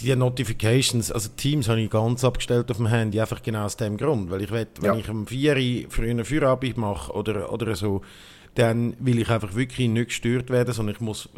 die 0.00 0.16
Notifications, 0.16 1.12
also 1.12 1.28
Teams 1.36 1.68
habe 1.68 1.80
ich 1.80 1.90
ganz 1.90 2.24
abgestellt 2.24 2.70
auf 2.70 2.78
dem 2.78 2.86
Handy, 2.86 3.20
einfach 3.20 3.42
genau 3.42 3.64
aus 3.64 3.76
dem 3.76 3.96
Grund, 3.96 4.30
weil 4.30 4.42
ich 4.42 4.50
will, 4.50 4.66
wenn 4.80 4.94
ja. 4.94 4.98
ich 4.98 5.08
um 5.08 5.26
4 5.26 5.56
Uhr 5.56 5.90
für 5.90 6.02
eine 6.02 6.24
Feierabend 6.24 6.76
mache 6.76 7.12
oder, 7.12 7.52
oder 7.52 7.76
so, 7.76 8.02
dann 8.54 8.94
will 8.98 9.18
ich 9.18 9.30
einfach 9.30 9.54
wirklich 9.54 9.88
nicht 9.88 10.08
gestört 10.08 10.50
werden, 10.50 10.74
sondern 10.74 10.96
ich 10.96 11.00
muss 11.00 11.28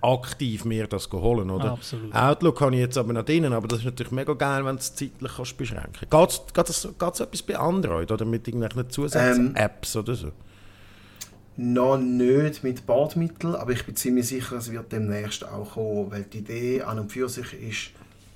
aktiv 0.00 0.64
mir 0.64 0.86
das 0.86 1.10
holen, 1.10 1.50
oder? 1.50 1.72
Absolut. 1.72 2.14
Outlook 2.14 2.58
kann 2.58 2.72
ich 2.72 2.80
jetzt 2.80 2.96
aber 2.96 3.12
noch 3.12 3.24
drinnen, 3.24 3.52
aber 3.52 3.66
das 3.66 3.80
ist 3.80 3.84
natürlich 3.86 4.12
mega 4.12 4.34
geil, 4.34 4.64
wenn 4.64 4.76
du 4.76 4.80
es 4.80 4.94
zeitlich 4.94 5.32
kannst 5.36 5.56
beschränken 5.56 6.06
kannst. 6.08 6.54
Geht 6.54 6.68
es 6.68 6.84
etwas 7.20 7.42
bei 7.42 7.58
Android 7.58 8.12
oder 8.12 8.24
mit 8.24 8.46
irgendwelchen 8.46 8.88
Zusatz-Apps 8.88 9.94
ähm, 9.94 10.00
oder 10.00 10.14
so? 10.14 10.32
Noch 11.56 11.98
nicht 11.98 12.62
mit 12.62 12.86
Bordmitteln, 12.86 13.54
aber 13.56 13.72
ich 13.72 13.84
bin 13.84 13.96
ziemlich 13.96 14.28
sicher, 14.28 14.56
es 14.56 14.70
wird 14.70 14.92
demnächst 14.92 15.44
auch 15.44 15.72
kommen, 15.72 16.10
weil 16.10 16.22
die 16.22 16.38
Idee 16.38 16.82
an 16.82 17.00
und 17.00 17.12
für 17.12 17.28
sich 17.28 17.52
ist 17.52 17.90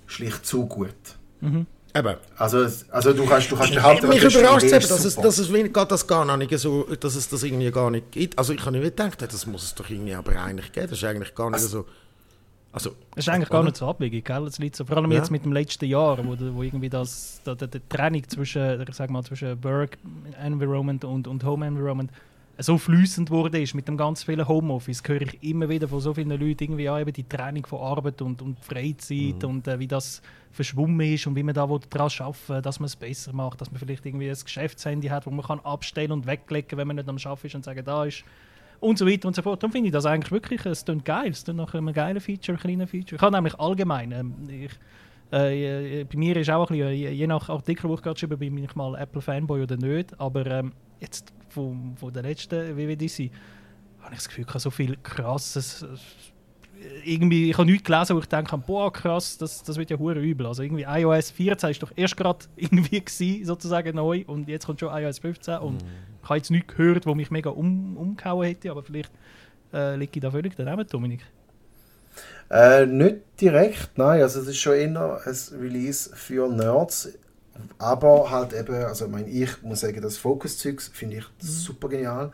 schlicht 0.07 0.45
zu 0.45 0.67
gut. 0.67 0.91
Mhm. 1.41 1.67
Eben. 1.97 2.17
Also, 2.37 2.67
also 2.91 3.13
du 3.13 3.25
kannst, 3.25 3.51
du 3.51 3.57
kannst 3.57 3.73
behaupten, 3.73 4.09
Mich 4.09 4.25
überrascht 4.25 4.67
es 4.67 4.73
eben, 4.73 4.89
dass 4.89 5.05
es, 5.05 5.15
dass 5.15 5.39
es 5.39 5.53
geht 5.53 5.77
das 5.77 6.07
gar 6.07 6.37
nicht 6.37 6.59
so, 6.59 6.83
dass 6.83 7.15
es 7.15 7.29
das 7.29 7.45
irgendwie 7.45 7.71
gar 7.71 7.91
nicht 7.91 8.11
gibt. 8.11 8.37
Also 8.37 8.53
ich 8.53 8.61
habe 8.61 8.73
nicht 8.73 8.83
gedacht, 8.83 9.23
das 9.23 9.47
muss 9.47 9.63
es 9.63 9.75
doch 9.77 9.89
irgendwie 9.89 10.15
aber 10.15 10.33
eigentlich 10.43 10.73
geben. 10.73 10.89
Das 10.89 10.99
ist 10.99 11.05
eigentlich 11.05 11.35
gar 11.35 11.51
nicht 11.51 11.63
also, 11.63 11.83
so. 11.83 11.87
Also, 12.73 12.91
das 13.15 13.25
ist 13.25 13.29
eigentlich 13.29 13.49
gar 13.49 13.63
nicht 13.63 13.77
so 13.77 13.87
abwegig, 13.87 14.25
gell? 14.25 14.45
Das 14.45 14.59
so, 14.75 14.85
vor 14.85 14.97
allem 14.97 15.13
ja. 15.13 15.19
jetzt 15.19 15.31
mit 15.31 15.45
dem 15.45 15.53
letzten 15.53 15.85
Jahr, 15.85 16.19
wo, 16.19 16.37
wo 16.55 16.63
irgendwie 16.65 16.91
das, 16.91 17.41
die, 17.47 17.55
die, 17.55 17.69
die 17.69 17.81
Trennung 17.89 18.29
zwischen, 18.29 18.85
sag 18.91 19.11
mal, 19.11 19.23
zwischen 19.23 19.63
Work 19.63 19.97
Environment 20.43 21.05
und, 21.05 21.29
und 21.29 21.45
Home 21.45 21.65
Environment 21.65 22.11
so 22.59 22.79
flüssend 22.79 23.31
wurde 23.31 23.61
ist 23.61 23.75
mit 23.75 23.89
dem 23.89 23.97
ganz 23.97 24.23
vielen 24.23 24.47
Homeoffice, 24.47 25.03
höre 25.07 25.23
ich 25.23 25.43
immer 25.43 25.69
wieder 25.69 25.89
von 25.89 26.01
so 26.01 26.15
vielen 26.15 26.31
Leuten 26.31 26.65
irgendwie 26.65 26.85
ja, 26.85 26.99
eben 26.99 27.13
die 27.13 27.29
Trennung 27.29 27.67
von 27.67 27.81
Arbeit 27.81 28.23
und, 28.23 28.43
und 28.43 28.61
Freizeit 28.61 29.43
mhm. 29.43 29.49
und 29.49 29.69
äh, 29.69 29.79
wie 29.79 29.89
das 29.89 30.23
verschwommen 30.53 31.01
ist 31.01 31.27
und 31.27 31.35
wie 31.35 31.43
man 31.43 31.55
da 31.55 31.67
daran 31.67 32.11
arbeiten 32.19 32.63
dass 32.63 32.79
man 32.79 32.87
es 32.87 32.97
besser 32.97 33.33
macht, 33.33 33.61
dass 33.61 33.73
man 33.73 33.81
vielleicht 33.81 34.07
irgendwie 34.07 34.31
ein 34.31 34.39
Geschäftshandy 34.43 35.09
hat, 35.09 35.27
wo 35.27 35.31
man 35.31 35.45
kann 35.45 35.61
abstellen 35.61 36.13
und 36.13 36.27
weglegen, 36.27 36.79
wenn 36.79 36.87
man 36.87 36.97
nicht 36.97 37.09
am 37.09 37.17
Arbeiten 37.17 37.47
ist 37.49 37.55
und 37.57 37.65
sagen, 37.65 37.85
da 37.85 38.05
ist 38.05 38.25
und 38.81 38.99
so 38.99 39.07
weiter 39.07 39.27
und 39.29 39.35
so 39.35 39.43
fort. 39.43 39.63
Darum 39.63 39.73
finde 39.73 39.89
ich 39.89 39.93
das 39.93 40.07
eigentlich 40.07 40.31
wirklich, 40.31 40.65
es 40.65 40.85
klingt 40.85 41.05
geil, 41.05 41.31
es 41.31 41.45
klingt 41.45 41.59
nach 41.59 41.75
einem 41.75 41.93
geilen 41.93 42.21
Feature, 42.21 42.57
kleinen 42.59 42.87
Feature. 42.87 43.17
Ich 43.17 43.23
habe 43.23 43.35
nämlich 43.35 43.59
allgemein, 43.59 44.13
ähm, 44.13 44.35
ich, 44.49 44.73
äh, 45.33 46.05
bei 46.05 46.17
mir 46.17 46.37
ist 46.37 46.51
auch 46.51 46.71
ein 46.71 46.77
bisschen, 46.77 46.95
je, 46.95 47.11
je 47.11 47.27
nach 47.27 47.49
Artikel, 47.49 47.89
wo 47.89 47.95
ich 47.95 48.03
gerade 48.03 48.19
schreibe, 48.19 48.37
bin 48.37 48.57
ich 48.59 48.75
mal 48.77 48.95
Apple-Fanboy 48.95 49.63
oder 49.63 49.77
nicht, 49.77 50.19
aber 50.21 50.47
ähm, 50.47 50.73
jetzt 51.01 51.33
von, 51.55 51.97
von 51.97 52.13
der 52.13 52.23
letzten 52.23 52.77
WWDC 52.77 53.31
habe 54.01 54.13
ich 54.13 54.19
das 54.19 54.29
Gefühl, 54.29 54.45
ich 54.45 54.51
habe 54.51 54.59
so 54.59 54.71
viel 54.71 54.97
krasses 55.03 55.87
irgendwie, 57.05 57.51
ich 57.51 57.59
habe 57.59 57.71
nichts 57.71 57.85
gelesen, 57.85 58.17
wo 58.17 58.21
ich 58.21 58.27
denke, 58.27 58.57
boah, 58.59 58.93
krass, 58.93 59.39
das, 59.39 59.63
das 59.63 59.77
wird 59.77 59.91
ja 59.91 59.99
hure 59.99 60.21
übel. 60.21 60.47
Also 60.47 60.63
irgendwie 60.63 60.83
iOS 60.83 61.31
14 61.31 61.71
ist 61.71 61.83
doch 61.83 61.93
erst 61.97 62.17
gerade 62.17 62.45
irgendwie 62.57 63.01
gewesen, 63.01 63.45
sozusagen 63.45 63.97
neu 63.97 64.25
und 64.27 64.49
jetzt 64.49 64.67
kommt 64.67 64.81
schon 64.81 64.95
iOS 64.95 65.19
15 65.19 65.59
und 65.59 65.83
mm. 65.83 65.87
ich 66.23 66.29
habe 66.29 66.37
jetzt 66.37 66.51
nichts 66.51 66.75
gehört, 66.75 67.07
wo 67.07 67.15
mich 67.15 67.31
mega 67.31 67.51
um, 67.51 67.97
umgehauen 67.97 68.47
hätte, 68.47 68.71
aber 68.71 68.83
vielleicht 68.83 69.13
äh, 69.73 69.97
liege 69.97 70.13
ich 70.15 70.21
da 70.21 70.31
völlig 70.31 70.55
daneben, 70.57 70.87
Dominik. 70.87 71.25
Äh, 72.51 72.87
nicht 72.87 73.17
direkt, 73.41 73.97
nein, 73.97 74.23
also 74.23 74.41
es 74.41 74.49
ist 74.49 74.59
schon 74.59 74.75
eher 74.75 75.21
ein 75.25 75.61
Release 75.61 76.11
für 76.15 76.49
Nerds, 76.49 77.19
aber 77.79 78.31
halt 78.31 78.53
eben, 78.53 78.75
also 78.85 79.07
ich, 79.07 79.11
meine, 79.11 79.29
ich 79.29 79.63
muss 79.63 79.81
sagen, 79.81 80.01
das 80.01 80.17
Focus-Zeugs 80.17 80.89
finde 80.93 81.17
ich 81.17 81.25
mhm. 81.25 81.29
super 81.39 81.89
genial, 81.89 82.33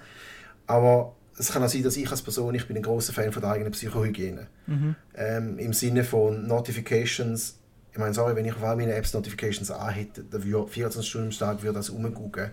aber 0.66 1.14
es 1.38 1.52
kann 1.52 1.62
auch 1.62 1.68
sein, 1.68 1.82
dass 1.82 1.96
ich 1.96 2.10
als 2.10 2.22
Person, 2.22 2.54
ich 2.54 2.66
bin 2.66 2.76
ein 2.76 2.82
großer 2.82 3.12
Fan 3.12 3.32
von 3.32 3.42
der 3.42 3.52
eigenen 3.52 3.72
Psychohygiene. 3.72 4.46
Mhm. 4.66 4.94
Ähm, 5.14 5.58
Im 5.58 5.72
Sinne 5.72 6.04
von 6.04 6.46
Notifications, 6.46 7.58
ich 7.92 7.98
meine, 7.98 8.14
sorry, 8.14 8.36
wenn 8.36 8.44
ich 8.44 8.54
auf 8.54 8.62
all 8.62 8.76
meine 8.76 8.94
Apps 8.94 9.14
Notifications 9.14 9.70
anhätte, 9.70 10.22
dann 10.22 10.44
würde 10.44 10.68
24 10.68 11.08
Stunden 11.08 11.28
am 11.28 11.38
Tag 11.38 11.62
würde 11.62 11.78
das 11.78 11.90
umgucken. 11.90 12.50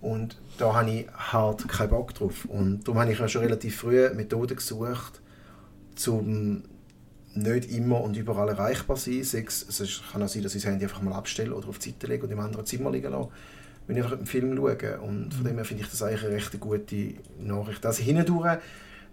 Und 0.00 0.38
da 0.58 0.74
habe 0.74 0.90
ich 0.90 1.06
halt 1.32 1.68
keinen 1.68 1.90
Bock 1.90 2.14
drauf. 2.14 2.44
Und 2.46 2.86
darum 2.86 3.00
habe 3.00 3.12
ich 3.12 3.18
ja 3.18 3.28
schon 3.28 3.42
relativ 3.42 3.76
früh 3.76 4.08
Methoden 4.10 4.56
gesucht, 4.56 5.20
um 6.06 6.62
nicht 7.34 7.70
immer 7.70 8.00
und 8.00 8.16
überall 8.16 8.48
erreichbar 8.48 8.96
sein. 8.96 9.20
Es 9.20 10.02
kann 10.12 10.22
auch 10.22 10.28
sein, 10.28 10.42
dass 10.42 10.54
ich 10.54 10.62
das 10.62 10.70
Handy 10.70 10.84
einfach 10.84 11.02
mal 11.02 11.14
abstelle 11.14 11.54
oder 11.54 11.68
auf 11.68 11.78
die 11.78 11.90
Seite 11.90 12.06
lege 12.06 12.24
und 12.24 12.32
im 12.32 12.40
anderen 12.40 12.66
Zimmer 12.66 12.90
liegen 12.90 13.10
lasse 13.10 13.28
wenn 13.86 13.96
ich 13.96 14.02
einfach 14.02 14.16
einen 14.16 14.26
Film 14.26 14.56
schaue. 14.56 15.00
Und 15.00 15.34
von 15.34 15.44
dem 15.44 15.56
her 15.56 15.64
finde 15.64 15.82
ich 15.82 15.90
das 15.90 16.02
eigentlich 16.02 16.24
eine 16.24 16.34
recht 16.34 16.58
gute 16.60 17.14
Nachricht. 17.40 17.84
Also 17.84 18.02
hindurch, 18.02 18.58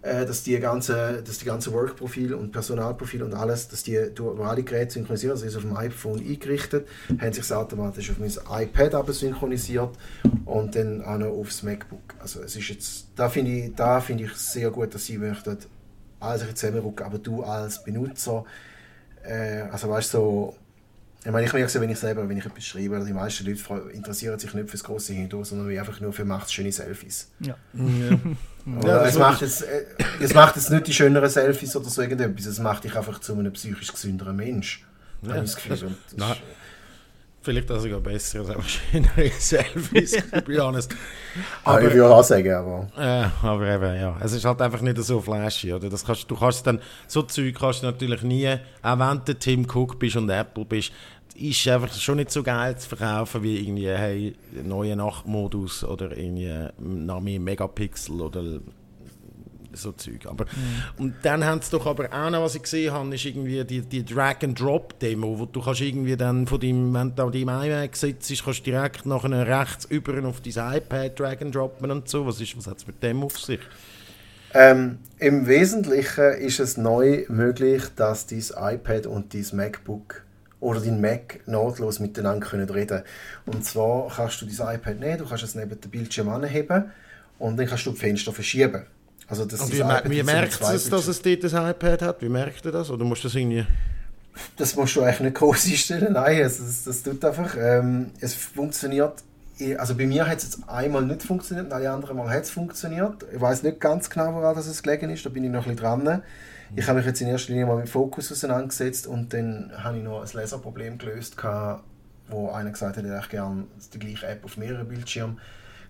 äh, 0.02 0.26
dass 0.26 0.44
die 0.44 0.58
ganze, 0.60 1.22
dass 1.24 1.40
die 1.40 1.46
ganze 1.46 1.72
Workprofil 1.74 2.34
und 2.34 2.52
Personalprofil 2.52 3.24
und 3.24 3.34
alles, 3.34 3.68
dass 3.68 3.84
die 3.84 4.00
durch 4.14 4.40
alle 4.40 4.64
Geräte 4.64 4.94
synchronisiert, 4.94 5.34
also 5.34 5.46
ist 5.46 5.56
auf 5.56 5.62
dem 5.62 5.76
iPhone 5.76 6.20
eingerichtet, 6.20 6.88
haben 7.20 7.34
sich 7.34 7.52
automatisch 7.54 8.10
auf 8.10 8.18
mein 8.18 8.32
iPad 8.64 8.96
aber 8.96 9.14
synchronisiert 9.14 9.92
und 10.46 10.76
dann 10.76 11.04
auch 11.04 11.18
noch 11.18 11.28
aufs 11.28 11.64
MacBook. 11.64 12.16
Also 12.20 12.42
es 12.42 12.56
ist 12.56 12.70
jetzt, 12.70 13.08
da 13.16 13.30
finde 13.30 13.52
ich, 13.52 13.76
da 13.76 14.02
finde 14.02 14.24
ich 14.24 14.34
sehr 14.34 14.72
gut, 14.72 14.96
dass 14.96 15.06
sie 15.06 15.18
möchten 15.18 15.58
alles 16.22 16.56
zusammenrücken, 16.56 17.06
aber 17.06 17.18
du 17.18 17.44
als 17.44 17.84
Benutzer, 17.84 18.46
äh, 19.24 19.62
also 19.72 19.90
weißt 19.90 20.14
du, 20.14 20.18
so 20.18 20.56
ich 21.24 21.32
meine, 21.32 21.46
ich 21.46 21.54
merke 21.54 21.68
es 21.68 21.80
wenn 21.80 21.90
ich 21.90 22.00
selber, 22.00 22.28
wenn 22.28 22.38
ich 22.38 22.46
etwas 22.46 22.66
schreibe, 22.66 23.04
die 23.06 23.14
meisten 23.14 23.46
Leute 23.46 23.62
interessieren 23.94 24.40
sich 24.40 24.54
nicht 24.56 24.66
für 24.68 24.72
das 24.72 24.84
große 24.84 25.14
Hintergrund, 25.14 25.46
sondern 25.46 25.78
einfach 25.78 26.00
nur 26.00 26.12
für 26.14 26.26
macht 26.26 26.52
schöne 26.52 26.72
Selfies. 26.72 27.30
Ja. 27.40 27.56
ja. 27.74 28.20
ja 28.88 29.06
es, 29.06 29.20
macht 29.20 29.42
jetzt, 29.42 29.62
äh, 29.62 29.86
es 30.20 30.34
macht 30.34 30.56
jetzt 30.56 30.72
nicht 30.72 30.88
die 30.88 30.94
schöneren 30.94 31.30
Selfies 31.30 31.76
oder 31.76 31.90
so 31.90 32.02
irgendetwas, 32.02 32.48
es 32.48 32.58
macht 32.58 32.86
dich 32.86 32.96
einfach 32.96 33.20
zu 33.20 33.34
einem 33.34 33.54
psychisch 33.54 33.92
gesünderen 33.92 34.36
Mensch. 34.36 34.84
Ja. 35.22 35.36
Das 35.36 35.56
Gefühl. 35.56 35.96
Das 36.18 36.38
Vielleicht 37.44 37.72
auch 37.72 37.80
sogar 37.80 38.00
besser 38.00 38.48
als 38.48 38.70
schönere 38.70 39.30
Selfies, 39.40 40.12
to 40.32 40.42
be 40.42 40.64
honest. 40.64 40.96
Aber, 41.64 41.82
ich 41.82 41.94
würde 41.94 42.14
auch 42.14 42.24
sagen, 42.24 42.54
aber... 42.54 42.88
Äh, 42.96 43.46
aber 43.46 43.68
eben, 43.68 43.96
ja. 43.96 44.16
Es 44.22 44.34
ist 44.34 44.46
halt 44.46 44.62
einfach 44.62 44.82
nicht 44.82 44.98
so 44.98 45.20
flashy, 45.20 45.74
oder? 45.74 45.90
Das 45.90 46.06
kannst, 46.06 46.30
du 46.30 46.36
kannst 46.36 46.68
dann... 46.68 46.80
So 47.08 47.24
Zeug 47.24 47.56
kannst 47.60 47.82
du 47.82 47.88
natürlich 47.88 48.22
nie... 48.22 48.48
Auch 48.84 49.00
wenn 49.00 49.22
du 49.26 49.34
Tim 49.34 49.66
Cook 49.66 49.98
bist 49.98 50.18
und 50.18 50.30
Apple 50.30 50.66
bist, 50.66 50.92
ist 51.36 51.68
einfach 51.68 51.92
schon 51.94 52.18
nicht 52.18 52.30
so 52.30 52.44
geil 52.44 52.78
zu 52.78 52.90
verkaufen 52.90 53.42
wie 53.42 53.58
irgendwie, 53.58 53.88
hey, 53.88 54.36
neue 54.64 54.96
Nachtmodus 54.96 55.84
oder 55.84 56.16
irgendwie 56.16 56.68
noch 56.78 57.22
mehr 57.22 57.40
Megapixel 57.40 58.22
oder 58.22 58.60
so 59.74 59.92
Zeug. 59.92 60.26
Aber, 60.26 60.46
mhm. 60.46 61.04
Und 61.04 61.16
dann 61.24 61.46
haben 61.46 61.62
sie 61.62 61.72
doch 61.72 61.86
aber 61.86 62.06
auch 62.12 62.30
noch, 62.30 62.44
was 62.44 62.56
ich 62.56 62.64
gesehen 62.64 62.94
habe, 62.94 63.14
ist 63.14 63.26
irgendwie 63.26 63.64
die, 63.64 63.82
die 63.82 64.06
Drag-and-Drop-Demo, 64.06 65.40
wo 65.40 65.46
du 65.46 65.62
kannst 65.62 65.82
irgendwie 65.82 66.18
dann 66.18 66.48
von 66.48 66.60
deinem, 66.60 66.94
wenn 66.94 67.16
du 67.16 67.24
an 67.24 67.32
deinem 67.32 67.50
iMac 67.50 67.96
sitzt, 67.96 68.44
kannst 68.44 68.60
du 68.60 68.72
direkt 68.72 69.06
nachher 69.06 69.48
rechts 69.48 69.86
über 69.86 70.12
auf 70.28 70.42
dein 70.42 70.78
iPad 70.78 71.20
Drag-and-Droppen 71.20 71.92
und 71.92 72.08
so. 72.08 72.26
Was, 72.26 72.40
was 72.40 72.68
hat 72.68 72.78
es 72.78 72.88
mit 72.88 73.02
dem 73.02 73.24
auf 73.24 73.40
sich? 73.40 73.60
Ähm, 74.54 75.00
Im 75.18 75.48
Wesentlichen 75.48 76.34
ist 76.34 76.60
es 76.60 76.76
neu 76.76 77.26
möglich, 77.30 77.84
dass 77.96 78.28
dein 78.28 78.44
iPad 78.76 79.06
und 79.06 79.34
dein 79.34 79.46
MacBook 79.54 80.24
oder 80.60 80.82
dein 80.82 81.00
Mac 81.00 81.40
nahtlos 81.46 82.00
miteinander 82.00 82.46
können 82.46 82.70
reden 82.70 83.04
Und 83.46 83.66
zwar 83.66 84.10
kannst 84.14 84.42
du 84.42 84.46
dein 84.46 84.76
iPad 84.76 85.00
nehmen, 85.00 85.18
du 85.20 85.26
kannst 85.26 85.44
es 85.44 85.56
neben 85.56 85.80
dem 85.80 85.92
Bildschirm 85.92 86.30
anheben 86.30 86.92
und 87.40 87.58
dann 87.58 87.66
kannst 87.66 87.86
du 87.86 87.92
die 87.92 87.98
Fenster 87.98 88.34
verschieben. 88.34 88.84
Also 89.32 89.46
das 89.46 89.62
Und 89.62 89.72
wie, 89.72 89.80
wie 90.10 90.24
merkt 90.24 90.62
es, 90.62 90.90
dass 90.90 91.08
es 91.08 91.22
dort 91.22 91.46
ein 91.46 91.70
iPad 91.72 92.02
hat? 92.02 92.22
Wie 92.22 92.28
merkt 92.28 92.66
ihr 92.66 92.72
das? 92.74 92.92
Oder 92.92 93.06
musst 93.06 93.24
du 93.24 93.30
das 93.30 93.36
irgendwie... 93.36 93.66
Das 94.58 94.76
musst 94.76 94.94
du 94.98 95.04
eigentlich 95.04 95.22
nicht 95.22 95.36
groß 95.36 95.66
einstellen. 95.72 96.12
Nein, 96.12 96.44
also 96.44 96.66
das, 96.66 96.84
das 96.84 97.02
tut 97.02 97.24
einfach... 97.24 97.56
Ähm, 97.58 98.12
es 98.20 98.34
funktioniert... 98.34 99.24
Also 99.78 99.96
bei 99.96 100.06
mir 100.06 100.28
hat 100.28 100.40
es 100.40 100.44
jetzt 100.44 100.60
einmal 100.68 101.04
nicht 101.04 101.24
funktioniert, 101.24 101.68
und 101.68 101.74
alle 101.74 101.90
anderen 101.90 102.18
Mal 102.18 102.30
hat 102.30 102.44
es 102.44 102.50
funktioniert. 102.50 103.26
Ich 103.34 103.40
weiß 103.40 103.64
nicht 103.64 103.80
ganz 103.80 104.10
genau, 104.10 104.34
woran 104.34 104.54
das 104.54 104.68
es 104.68 104.84
gelegen 104.84 105.10
ist. 105.12 105.26
Da 105.26 105.30
bin 105.30 105.46
ich 105.46 105.50
noch 105.50 105.66
ein 105.66 105.76
bisschen 105.76 106.04
dran. 106.04 106.24
Ich 106.76 106.88
habe 106.88 106.98
mich 106.98 107.06
jetzt 107.06 107.22
in 107.22 107.30
erster 107.30 107.54
Linie 107.54 107.68
mal 107.68 107.78
mit 107.78 107.88
Fokus 107.88 108.34
auseinandergesetzt 108.34 109.08
und 109.08 109.34
dann 109.34 109.72
habe 109.78 109.98
ich 109.98 110.04
noch 110.04 110.22
ein 110.22 110.30
Leserproblem 110.34 110.98
gelöst, 110.98 111.38
wo 112.28 112.50
einer 112.50 112.72
gesagt 112.72 112.98
hat, 112.98 113.06
er 113.06 113.18
hätte 113.18 113.30
gerne 113.30 113.66
die 113.94 114.00
gleiche 114.00 114.28
App 114.28 114.44
auf 114.44 114.58
mehreren 114.58 114.88
Bildschirmen 114.90 115.40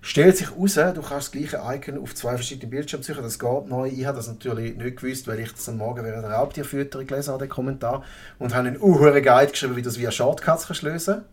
Stellt 0.03 0.35
sich 0.35 0.49
heraus, 0.49 0.73
du 0.73 1.01
kannst 1.01 1.11
das 1.11 1.31
gleiche 1.31 1.61
Icon 1.63 2.01
auf 2.01 2.15
zwei 2.15 2.33
verschiedenen 2.33 2.71
Bildschirmen 2.71 3.03
suchen, 3.03 3.21
das 3.21 3.37
geht 3.37 3.67
neu. 3.67 3.87
Ich 3.87 4.05
habe 4.05 4.17
das 4.17 4.27
natürlich 4.27 4.75
nicht 4.75 4.97
gewusst, 4.97 5.27
weil 5.27 5.39
ich 5.39 5.51
das 5.51 5.69
am 5.69 5.77
Morgen 5.77 6.03
während 6.03 6.23
der 6.23 6.31
Raubtierfütterung 6.31 7.05
gelesen 7.05 7.31
habe, 7.31 7.45
den 7.45 7.49
Kommentar, 7.49 8.03
und 8.39 8.55
habe 8.55 8.67
einen 8.67 8.81
uhuere 8.81 9.21
Guide 9.21 9.51
geschrieben, 9.51 9.75
wie 9.75 9.83
du 9.83 9.89
das 9.89 9.99
via 9.99 10.11
Shortcuts 10.11 10.65
kannst 10.65 10.81
lösen 10.81 11.23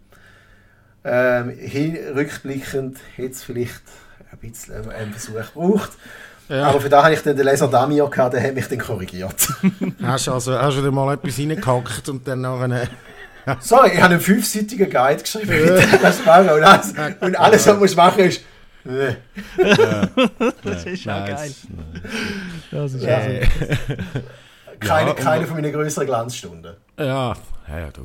ähm, 1.04 1.50
hin, 1.50 1.96
Rückblickend 2.14 2.98
hätte 3.16 3.30
es 3.30 3.42
vielleicht 3.42 3.82
ein 4.30 4.38
bisschen 4.38 4.90
einen 4.90 5.12
Versuch 5.12 5.54
gebraucht. 5.54 5.92
Ja. 6.48 6.68
Aber 6.68 6.80
für 6.80 6.88
da 6.88 7.04
habe 7.04 7.14
ich 7.14 7.22
dann 7.22 7.36
den 7.36 7.44
Leser 7.44 7.68
Damio 7.68 8.08
gehabt, 8.08 8.34
der 8.34 8.42
hat 8.42 8.54
mich 8.54 8.68
dann 8.68 8.78
korrigiert. 8.78 9.48
hast 10.02 10.26
du 10.26 10.32
also 10.32 10.58
hast 10.58 10.78
du 10.78 10.92
mal 10.92 11.14
etwas 11.14 11.38
reingehackt 11.38 12.08
und 12.08 12.26
dann 12.26 12.42
noch 12.42 12.60
eine... 12.60 12.88
Sorry, 13.60 13.92
ich 13.94 14.02
habe 14.02 14.14
einen 14.14 14.20
fünfseitigen 14.20 14.90
Guide 14.90 15.22
geschrieben, 15.22 15.74
machen. 16.26 16.48
Und 16.50 16.62
alles, 16.62 16.94
und 17.20 17.36
alles 17.36 17.66
was 17.66 17.90
du 17.90 17.96
machen 17.96 18.24
ist 18.24 18.42
ja. 18.88 20.08
das 20.64 20.84
ist 20.86 21.04
ja 21.04 21.26
geil. 21.26 21.54
Das 22.70 22.94
ist 22.94 23.04
ja. 23.04 23.16
Also, 23.16 23.46
keine, 24.80 25.14
keine 25.14 25.46
von 25.46 25.56
meinen 25.56 25.72
größeren 25.72 26.06
Glanzstunden. 26.06 26.76
Ja, 26.98 27.34
ja, 27.68 27.90
du. 27.92 28.04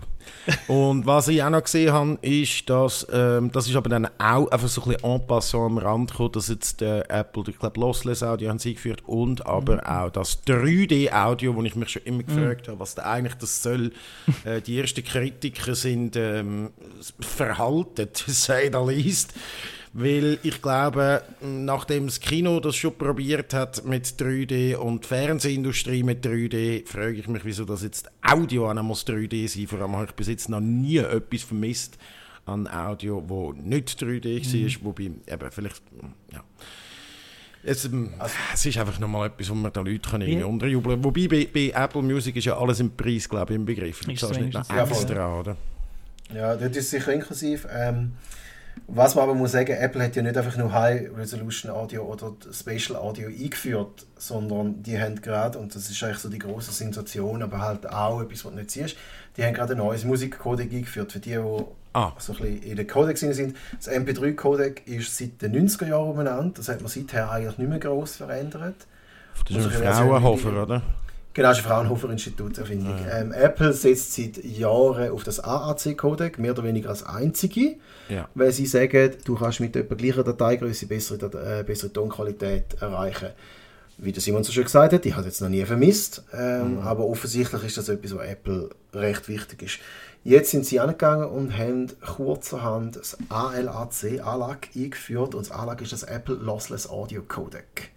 Und 0.67 1.05
was 1.05 1.27
ich 1.27 1.41
auch 1.43 1.49
noch 1.49 1.63
gesehen 1.63 1.93
habe, 1.93 2.17
ist, 2.21 2.69
dass, 2.69 3.07
ähm, 3.11 3.51
das 3.51 3.67
ist 3.67 3.75
aber 3.75 3.89
dann 3.89 4.07
auch 4.17 4.49
einfach 4.49 4.67
so 4.67 4.81
ein 4.81 4.89
bisschen 4.89 5.03
en 5.03 5.27
passant 5.27 5.63
am 5.63 5.77
Rand 5.77 6.11
gekommen, 6.11 6.31
dass 6.33 6.47
jetzt 6.47 6.81
der 6.81 7.09
Apple, 7.09 7.43
ich 7.47 7.59
glaube, 7.59 7.79
Lossless 7.79 8.23
Audio 8.23 8.49
haben 8.49 8.59
sie 8.59 8.69
eingeführt 8.69 9.03
und 9.05 9.45
aber 9.45 9.75
mhm. 9.75 9.79
auch 9.81 10.09
das 10.09 10.43
3D-Audio, 10.45 11.55
wo 11.55 11.63
ich 11.63 11.75
mich 11.75 11.89
schon 11.89 12.03
immer 12.03 12.23
mhm. 12.23 12.27
gefragt 12.27 12.67
habe, 12.67 12.79
was 12.79 12.95
da 12.95 13.03
eigentlich 13.03 13.35
das 13.35 13.61
soll. 13.61 13.91
Äh, 14.45 14.61
die 14.61 14.79
ersten 14.79 15.03
Kritiker 15.03 15.75
sind 15.75 16.15
ähm, 16.15 16.71
verhalten, 17.19 18.09
say 18.13 18.69
the 18.71 18.79
least. 18.79 19.33
Weil 19.95 20.39
ich 20.41 20.59
glaube, 20.59 21.21
nachdem 21.41 22.07
das 22.07 22.19
Kino 22.19 22.59
das 22.59 22.75
schon 22.75 22.97
probiert 22.97 23.53
hat 23.53 23.85
mit 23.85 24.07
3D 24.07 24.75
und 24.75 25.03
die 25.03 25.07
Fernsehindustrie 25.07 26.01
mit 26.01 26.25
3D, 26.25 26.87
frage 26.87 27.13
ich 27.13 27.27
mich, 27.27 27.45
wieso 27.45 27.63
das 27.63 27.83
jetzt 27.83 28.09
Audio 28.23 28.71
auch 28.71 28.81
muss 28.81 29.05
3D 29.05 29.47
sein. 29.47 29.67
Vor 29.67 29.79
allem 29.81 29.95
habe 29.95 30.05
ich 30.05 30.13
bis 30.13 30.27
jetzt 30.27 30.49
noch 30.49 30.61
nie 30.61 30.97
etwas 30.97 31.43
vermisst 31.43 31.99
an 32.45 32.67
Audio, 32.67 33.23
wo 33.27 33.53
nicht 33.53 34.01
3D 34.01 34.39
mhm. 34.39 34.65
war, 34.65 34.85
wobei 34.85 35.03
eben 35.03 35.51
vielleicht, 35.51 35.83
ja. 36.31 36.43
Es, 37.65 37.85
ähm, 37.85 38.09
also, 38.17 38.35
es, 38.51 38.65
ist 38.65 38.77
einfach 38.77 38.99
nochmal 38.99 39.27
etwas, 39.27 39.49
wo 39.49 39.53
man 39.53 39.71
den 39.71 39.85
Leuten 39.85 40.01
kann 40.01 40.21
irgendwie 40.21 40.41
ja. 40.41 40.45
unterjubeln 40.47 40.95
kann. 40.95 41.03
Wobei 41.03 41.27
bei, 41.27 41.47
bei, 41.53 41.71
Apple 41.73 42.01
Music 42.01 42.35
ist 42.35 42.45
ja 42.45 42.57
alles 42.57 42.79
im 42.79 42.91
Preis, 42.91 43.29
glaube 43.29 43.53
ich, 43.53 43.55
im 43.55 43.65
Begriff. 43.65 44.01
Du 44.01 44.13
zahlst 44.15 44.41
nicht 44.41 44.53
noch 44.53 44.69
extra, 44.69 45.39
oder? 45.39 45.55
Ja, 46.33 46.55
das 46.55 46.75
ist 46.75 46.89
sicher 46.89 47.13
inklusiv. 47.13 47.65
Ähm, 47.71 48.13
was 48.87 49.15
man 49.15 49.23
aber 49.25 49.35
muss 49.35 49.51
sagen, 49.51 49.71
Apple 49.71 50.03
hat 50.03 50.15
ja 50.15 50.21
nicht 50.21 50.37
einfach 50.37 50.57
nur 50.57 50.71
High 50.71 51.09
Resolution 51.15 51.71
Audio 51.71 52.03
oder 52.03 52.33
Spatial 52.51 52.97
Audio 52.97 53.27
eingeführt, 53.27 54.05
sondern 54.17 54.83
die 54.83 54.99
haben 54.99 55.21
gerade, 55.21 55.57
und 55.59 55.73
das 55.73 55.89
ist 55.89 56.03
eigentlich 56.03 56.19
so 56.19 56.29
die 56.29 56.39
große 56.39 56.71
Sensation, 56.71 57.43
aber 57.43 57.59
halt 57.59 57.89
auch 57.89 58.21
etwas, 58.21 58.45
was 58.45 58.51
du 58.51 58.57
nicht 58.57 58.71
siehst, 58.71 58.97
die 59.37 59.43
haben 59.43 59.53
gerade 59.53 59.73
ein 59.73 59.79
neues 59.79 60.03
Musikcodec 60.03 60.71
eingeführt. 60.71 61.11
Für 61.11 61.19
die, 61.19 61.31
die 61.31 61.65
ah. 61.93 62.13
so 62.17 62.33
ein 62.33 62.39
bisschen 62.39 62.63
in 62.63 62.75
den 62.75 62.87
Codec 62.87 63.17
sind. 63.17 63.55
Das 63.77 63.89
MP3-Codec 63.89 64.85
ist 64.85 65.17
seit 65.17 65.41
den 65.41 65.67
90er 65.67 65.87
Jahren 65.87 66.09
umeinander. 66.09 66.53
Das 66.57 66.69
hat 66.69 66.81
man 66.81 66.89
seither 66.89 67.31
eigentlich 67.31 67.57
nicht 67.57 67.69
mehr 67.69 67.79
groß 67.79 68.17
verändert. 68.17 68.75
Das 69.49 69.65
ist 69.65 69.81
ein 69.81 69.93
Frauenhofer, 69.93 70.63
oder? 70.63 70.81
Genau, 71.33 71.49
das 71.49 71.59
ist 71.59 71.65
ein 71.65 71.69
Fraunhofer-Institut, 71.69 72.59
Erfindung. 72.59 72.95
Ja. 73.07 73.19
Ähm, 73.19 73.31
Apple 73.31 73.73
setzt 73.73 74.13
seit 74.13 74.43
Jahren 74.43 75.09
auf 75.11 75.23
das 75.23 75.39
AAC-Codec, 75.39 76.37
mehr 76.37 76.51
oder 76.51 76.63
weniger 76.63 76.89
als 76.89 77.03
einzige, 77.03 77.77
ja. 78.07 78.29
weil 78.35 78.51
sie 78.51 78.67
sagen, 78.67 79.13
du 79.25 79.35
kannst 79.35 79.59
mit 79.59 79.75
etwa 79.75 79.95
gleicher 79.95 80.23
Dateigröße 80.23 80.85
bessere, 80.85 81.59
äh, 81.59 81.63
bessere 81.63 81.91
Tonqualität 81.91 82.75
erreichen. 82.79 83.29
Wie 83.97 84.11
der 84.11 84.21
Simon 84.21 84.43
so 84.43 84.51
schön 84.51 84.63
gesagt 84.63 84.93
hat, 84.93 85.05
ich 85.05 85.15
habe 85.15 85.25
jetzt 85.25 85.41
noch 85.41 85.49
nie 85.49 85.65
vermisst, 85.65 86.23
ähm, 86.33 86.75
mhm. 86.75 86.79
aber 86.79 87.05
offensichtlich 87.05 87.63
ist 87.63 87.77
das 87.77 87.89
etwas, 87.89 88.15
was 88.15 88.27
Apple 88.27 88.69
recht 88.93 89.27
wichtig 89.27 89.63
ist. 89.63 89.79
Jetzt 90.23 90.51
sind 90.51 90.65
sie 90.65 90.79
angegangen 90.79 91.27
und 91.27 91.57
haben 91.57 91.91
kurzerhand 91.99 92.95
das 92.95 93.17
ALAC, 93.29 94.21
ALAC 94.23 94.69
eingeführt 94.75 95.35
und 95.35 95.49
das 95.49 95.51
ALAC 95.51 95.81
ist 95.81 95.93
das 95.93 96.03
Apple 96.03 96.35
Lossless 96.35 96.89
Audio 96.89 97.23
Codec. 97.27 97.91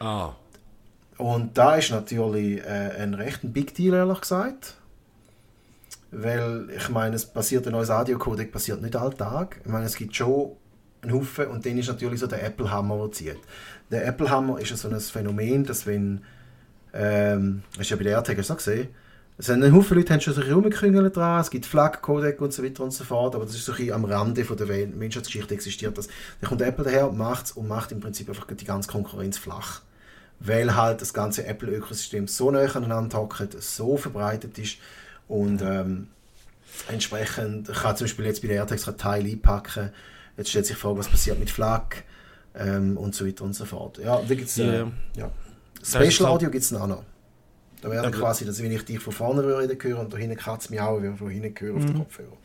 Ah. 0.00 0.34
Und 1.18 1.56
da 1.56 1.76
ist 1.76 1.90
natürlich 1.90 2.60
äh, 2.60 2.92
ein 2.98 3.14
recht 3.14 3.40
Big 3.42 3.74
Deal, 3.74 3.94
ehrlich 3.94 4.20
gesagt. 4.20 4.74
Weil, 6.10 6.68
ich 6.76 6.88
meine, 6.88 7.16
es 7.16 7.26
passiert 7.26 7.66
ein 7.66 7.72
neues 7.72 7.90
Audio-Codec 7.90 8.52
passiert 8.52 8.82
nicht 8.82 8.96
alltag. 8.96 9.60
Ich 9.64 9.70
meine, 9.70 9.86
es 9.86 9.96
gibt 9.96 10.14
schon 10.14 10.52
einen 11.02 11.12
Haufen 11.12 11.46
und 11.48 11.66
dann 11.66 11.78
ist 11.78 11.88
natürlich 11.88 12.20
so 12.20 12.26
der 12.26 12.44
Apple-Hammer, 12.44 12.96
der 12.98 13.12
zieht. 13.12 13.38
Der 13.90 14.06
Apple-Hammer 14.06 14.60
ist 14.60 14.76
so 14.76 14.88
ein 14.88 15.00
Phänomen, 15.00 15.64
dass 15.64 15.86
wenn, 15.86 16.22
ähm, 16.92 17.62
hast 17.78 17.90
du 17.90 17.94
ja 17.94 17.98
bei 17.98 18.04
der 18.04 18.12
AirTag 18.14 18.42
so 18.44 18.54
gesehen, 18.54 18.88
es 19.36 19.46
sind 19.46 19.64
ein 19.64 19.74
Haufen 19.74 19.96
Leute 19.96 20.12
haben 20.12 20.20
schon 20.20 20.34
sich 20.34 20.52
rumgekringelt 20.52 21.16
dran, 21.16 21.40
es 21.40 21.50
gibt 21.50 21.66
Flag-Codec 21.66 22.40
und 22.40 22.52
so 22.52 22.62
weiter 22.62 22.84
und 22.84 22.92
so 22.92 23.02
fort, 23.02 23.34
aber 23.34 23.44
das 23.44 23.56
ist 23.56 23.64
so 23.64 23.72
ein 23.72 23.92
am 23.92 24.04
Rande 24.04 24.44
von 24.44 24.56
der 24.56 24.68
Menschheitsgeschichte 24.86 25.54
existiert 25.54 25.98
das. 25.98 26.06
Dann 26.40 26.48
kommt 26.48 26.62
Apple 26.62 26.84
daher 26.84 27.08
und 27.08 27.18
macht 27.18 27.56
und 27.56 27.66
macht 27.66 27.90
im 27.90 27.98
Prinzip 27.98 28.28
einfach 28.28 28.46
die 28.46 28.64
ganze 28.64 28.88
Konkurrenz 28.88 29.36
flach 29.36 29.82
weil 30.40 30.74
halt 30.74 31.00
das 31.00 31.14
ganze 31.14 31.46
Apple-Ökosystem 31.46 32.28
so 32.28 32.50
nah 32.50 32.60
aneinander 32.60 33.18
hockt, 33.18 33.62
so 33.62 33.96
verbreitet 33.96 34.58
ist 34.58 34.76
und 35.28 35.62
ähm, 35.62 36.08
entsprechend 36.88 37.72
kann 37.72 37.96
zum 37.96 38.04
Beispiel 38.06 38.26
jetzt 38.26 38.42
bei 38.42 38.48
der 38.48 38.58
AirTags 38.58 38.88
ein 38.88 38.96
Teil 38.96 39.24
einpacken. 39.24 39.90
Jetzt 40.36 40.50
stellt 40.50 40.66
sich 40.66 40.76
die 40.76 40.80
Frage, 40.80 40.98
was 40.98 41.08
passiert 41.08 41.38
mit 41.38 41.50
FLAC 41.50 42.04
ähm, 42.54 42.96
und 42.96 43.14
so 43.14 43.26
weiter 43.26 43.44
und 43.44 43.54
so 43.54 43.64
fort. 43.64 43.98
Ja, 43.98 44.20
da 44.20 44.34
gibt's, 44.34 44.58
äh, 44.58 44.78
ja. 44.78 44.92
ja. 45.16 45.30
Spatial 45.82 46.28
Audio 46.28 46.50
gibt 46.50 46.64
es 46.64 46.72
auch 46.74 46.86
noch. 46.86 47.04
Da 47.80 47.90
wäre 47.90 48.06
okay. 48.06 48.18
quasi, 48.18 48.44
dass 48.46 48.62
wenn 48.62 48.72
ich 48.72 48.84
dich 48.84 48.98
von 48.98 49.12
vorne 49.12 49.42
reden 49.42 49.78
höre 49.80 50.00
und 50.00 50.12
da 50.12 50.16
hinten 50.16 50.38
Katz 50.38 50.70
miauen, 50.70 51.02
wie 51.02 51.16
von 51.16 51.28
hinten 51.28 51.54
höre 51.58 51.76
auf 51.76 51.84
den 51.84 51.92
mhm. 51.92 51.98
Kopfhörer. 51.98 52.36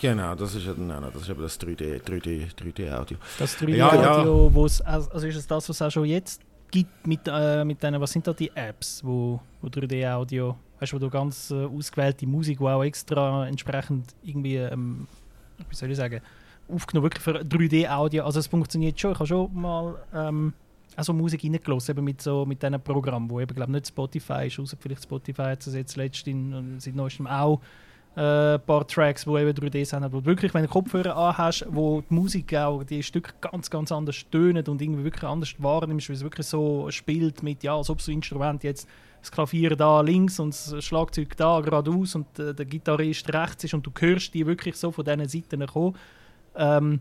Genau, 0.00 0.34
das 0.34 0.54
ist 0.54 0.66
ja 0.66 0.74
dann 0.74 0.92
auch 0.92 1.12
das, 1.12 1.22
ist 1.22 1.30
eben 1.30 1.42
das 1.42 1.58
3D, 1.58 2.02
3D, 2.02 2.54
3D 2.54 2.94
Audio. 2.94 3.18
Das 3.38 3.56
3D 3.56 3.74
ja, 3.74 3.88
Audio, 3.88 4.46
ja. 4.46 4.54
wo 4.54 4.66
es, 4.66 4.80
also 4.82 5.26
ist 5.26 5.36
es 5.36 5.46
das, 5.46 5.68
was 5.68 5.82
auch 5.82 5.90
schon 5.90 6.04
jetzt 6.04 6.42
gibt 6.70 7.06
mit, 7.06 7.20
äh, 7.26 7.64
mit 7.64 7.82
denen, 7.82 8.00
was 8.00 8.12
sind 8.12 8.26
da 8.26 8.32
die 8.32 8.50
Apps, 8.54 9.02
wo, 9.04 9.40
wo 9.60 9.68
3D-Audio, 9.68 10.56
weißt 10.80 10.92
du, 10.92 10.96
wo 10.96 11.00
du 11.00 11.10
ganz 11.10 11.50
äh, 11.50 11.64
ausgewählte 11.64 12.26
Musik, 12.26 12.60
wo 12.60 12.68
auch 12.68 12.84
extra 12.84 13.46
entsprechend 13.46 14.14
irgendwie, 14.22 14.56
ähm, 14.56 15.06
wie 15.68 15.74
soll 15.74 15.90
ich 15.90 15.96
sagen, 15.96 16.20
aufgenommen, 16.68 17.04
wirklich 17.04 17.22
für 17.22 17.40
3D-Audio, 17.40 18.24
also 18.24 18.40
es 18.40 18.46
funktioniert 18.46 18.98
schon, 19.00 19.12
ich 19.12 19.18
habe 19.18 19.26
schon 19.26 19.54
mal 19.54 19.96
ähm, 20.14 20.52
also 20.96 21.12
Musik 21.12 21.44
reingelassen, 21.44 21.96
eben 21.96 22.04
mit 22.04 22.20
so 22.20 22.44
mit 22.44 22.60
diesen 22.60 22.80
Programmen, 22.82 23.30
wo 23.30 23.40
eben 23.40 23.54
glaube 23.54 23.70
nicht 23.70 23.86
Spotify 23.86 24.48
ist, 24.48 24.58
außer 24.58 24.76
vielleicht 24.78 25.04
Spotify 25.04 25.42
hat 25.42 25.66
es 25.66 25.72
jetzt 25.72 25.96
letztens 25.96 26.84
seit 26.84 26.96
neuestem 26.96 27.26
auch 27.26 27.60
ein 28.16 28.54
äh, 28.54 28.58
paar 28.58 28.86
Tracks, 28.86 29.24
die 29.24 29.30
eben 29.30 29.50
3D 29.50 29.84
sind, 29.84 30.02
du 30.12 30.24
wirklich, 30.24 30.52
wenn 30.52 30.62
du 30.62 30.68
Kopfhörer 30.68 31.16
anhast, 31.16 31.66
wo 31.68 32.00
die 32.00 32.14
Musik 32.14 32.54
auch, 32.54 32.82
die 32.82 33.02
Stücke 33.02 33.32
ganz, 33.40 33.70
ganz 33.70 33.92
anders 33.92 34.24
tönen 34.30 34.66
und 34.66 34.82
irgendwie 34.82 35.04
wirklich 35.04 35.24
anders 35.24 35.54
wahrnimmst, 35.58 36.08
weil 36.08 36.16
es 36.16 36.22
wirklich 36.22 36.46
so 36.46 36.90
spielt 36.90 37.42
mit, 37.42 37.62
ja, 37.62 37.76
als 37.76 37.90
ob 37.90 38.00
so 38.00 38.10
Instrument 38.10 38.64
jetzt 38.64 38.88
das 39.20 39.30
Klavier 39.30 39.76
da 39.76 40.00
links 40.00 40.38
und 40.40 40.50
das 40.50 40.84
Schlagzeug 40.84 41.36
da 41.36 41.60
geradeaus 41.60 42.14
und 42.14 42.38
äh, 42.38 42.54
der 42.54 42.66
Gitarrist 42.66 43.32
rechts 43.32 43.64
ist 43.64 43.74
und 43.74 43.86
du 43.86 43.90
hörst 43.98 44.34
die 44.34 44.46
wirklich 44.46 44.76
so 44.76 44.90
von 44.90 45.04
diesen 45.04 45.28
Seiten 45.28 45.66
kommen, 45.66 45.96
ähm, 46.56 47.00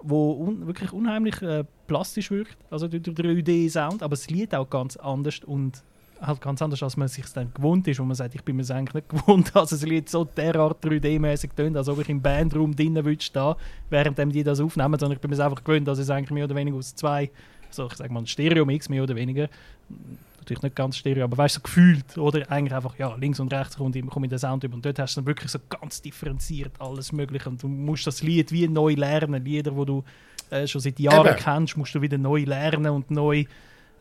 wo 0.00 0.32
un 0.32 0.66
wirklich 0.66 0.92
unheimlich 0.92 1.40
äh, 1.42 1.64
plastisch 1.86 2.30
wirkt, 2.30 2.56
also 2.70 2.88
der 2.88 3.00
3D-Sound, 3.00 4.02
aber 4.02 4.16
das 4.16 4.28
Lied 4.28 4.54
auch 4.54 4.68
ganz 4.68 4.96
anders 4.96 5.40
und 5.44 5.82
halt 6.20 6.40
ganz 6.40 6.60
anders, 6.62 6.82
als 6.82 6.96
man 6.96 7.08
sich 7.08 7.26
dann 7.32 7.52
gewohnt 7.52 7.86
ist, 7.88 8.00
wo 8.00 8.04
man 8.04 8.14
sagt, 8.14 8.34
ich 8.34 8.42
bin 8.42 8.56
mir 8.56 8.62
es 8.62 8.70
eigentlich 8.70 8.94
nicht 8.94 9.08
gewohnt, 9.08 9.50
also 9.56 9.76
es 9.76 9.82
Lied 9.82 10.08
so 10.08 10.24
derart 10.24 10.84
3D-mäßig 10.84 11.50
tönt, 11.54 11.76
als 11.76 11.88
ob 11.88 12.00
ich 12.00 12.08
im 12.08 12.20
Bandraum 12.20 12.74
drinnen 12.74 13.04
würde 13.04 13.22
stehen, 13.22 13.54
während 13.90 14.18
die 14.34 14.42
das 14.42 14.60
aufnehmen, 14.60 14.98
sondern 14.98 15.16
ich 15.16 15.20
bin 15.20 15.30
mir 15.30 15.36
es 15.36 15.40
einfach 15.40 15.62
gewöhnt, 15.62 15.86
dass 15.86 15.98
es 15.98 16.10
eigentlich 16.10 16.30
mehr 16.30 16.44
oder 16.44 16.54
weniger 16.54 16.76
aus 16.76 16.94
zwei, 16.94 17.30
so 17.70 17.86
ich 17.86 17.94
sag 17.94 18.10
mal 18.10 18.20
ein 18.20 18.26
Stereo-Mix 18.26 18.88
mehr 18.88 19.02
oder 19.02 19.14
weniger, 19.14 19.48
natürlich 20.38 20.62
nicht 20.62 20.76
ganz 20.76 20.96
Stereo, 20.96 21.24
aber 21.24 21.36
weißt 21.36 21.56
du, 21.56 21.60
so 21.60 21.62
gefühlt, 21.62 22.18
oder? 22.18 22.50
Eigentlich 22.50 22.74
einfach, 22.74 22.98
ja, 22.98 23.14
links 23.16 23.38
und 23.38 23.52
rechts 23.52 23.76
kommt, 23.76 23.94
komme 24.10 24.26
ich 24.26 24.30
den 24.30 24.38
Sound 24.38 24.64
über 24.64 24.74
und 24.74 24.84
dort 24.84 24.98
hast 24.98 25.16
du 25.16 25.20
dann 25.20 25.26
wirklich 25.26 25.50
so 25.50 25.58
ganz 25.68 26.00
differenziert 26.00 26.72
alles 26.78 27.12
mögliche 27.12 27.48
und 27.48 27.62
du 27.62 27.68
musst 27.68 28.06
das 28.06 28.22
Lied 28.22 28.50
wie 28.50 28.66
neu 28.66 28.94
lernen, 28.94 29.44
Lieder, 29.44 29.76
wo 29.76 29.84
du 29.84 30.04
äh, 30.50 30.66
schon 30.66 30.80
seit 30.80 30.98
Jahren 30.98 31.26
Eben. 31.26 31.36
kennst, 31.36 31.76
musst 31.76 31.94
du 31.94 32.00
wieder 32.00 32.18
neu 32.18 32.44
lernen 32.44 32.90
und 32.90 33.10
neu 33.10 33.44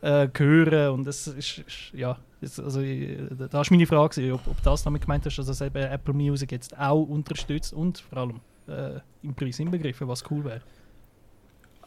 äh, 0.02 0.28
hören 0.38 0.92
und 0.92 1.08
das 1.08 1.28
ist, 1.28 1.60
ist 1.60 1.94
ja, 1.94 2.18
das, 2.42 2.60
also, 2.60 2.82
da 2.82 3.52
war 3.52 3.66
meine 3.70 3.88
Frage, 3.88 4.34
ob, 4.34 4.48
ob 4.48 4.64
das 4.64 4.84
damit 4.84 5.02
gemeint 5.02 5.26
hast, 5.26 5.38
dass 5.38 5.48
das 5.48 5.62
eben 5.62 5.78
Apple 5.78 6.14
Music 6.14 6.52
jetzt 6.52 6.78
auch 6.78 7.04
unterstützt 7.04 7.74
und 7.74 8.00
vor 8.00 8.18
allem 8.20 8.40
äh, 8.68 9.00
im 9.24 9.34
Preis 9.34 9.60
inbegriffen, 9.60 10.08
was 10.08 10.24
cool 10.30 10.44
wäre. 10.44 10.62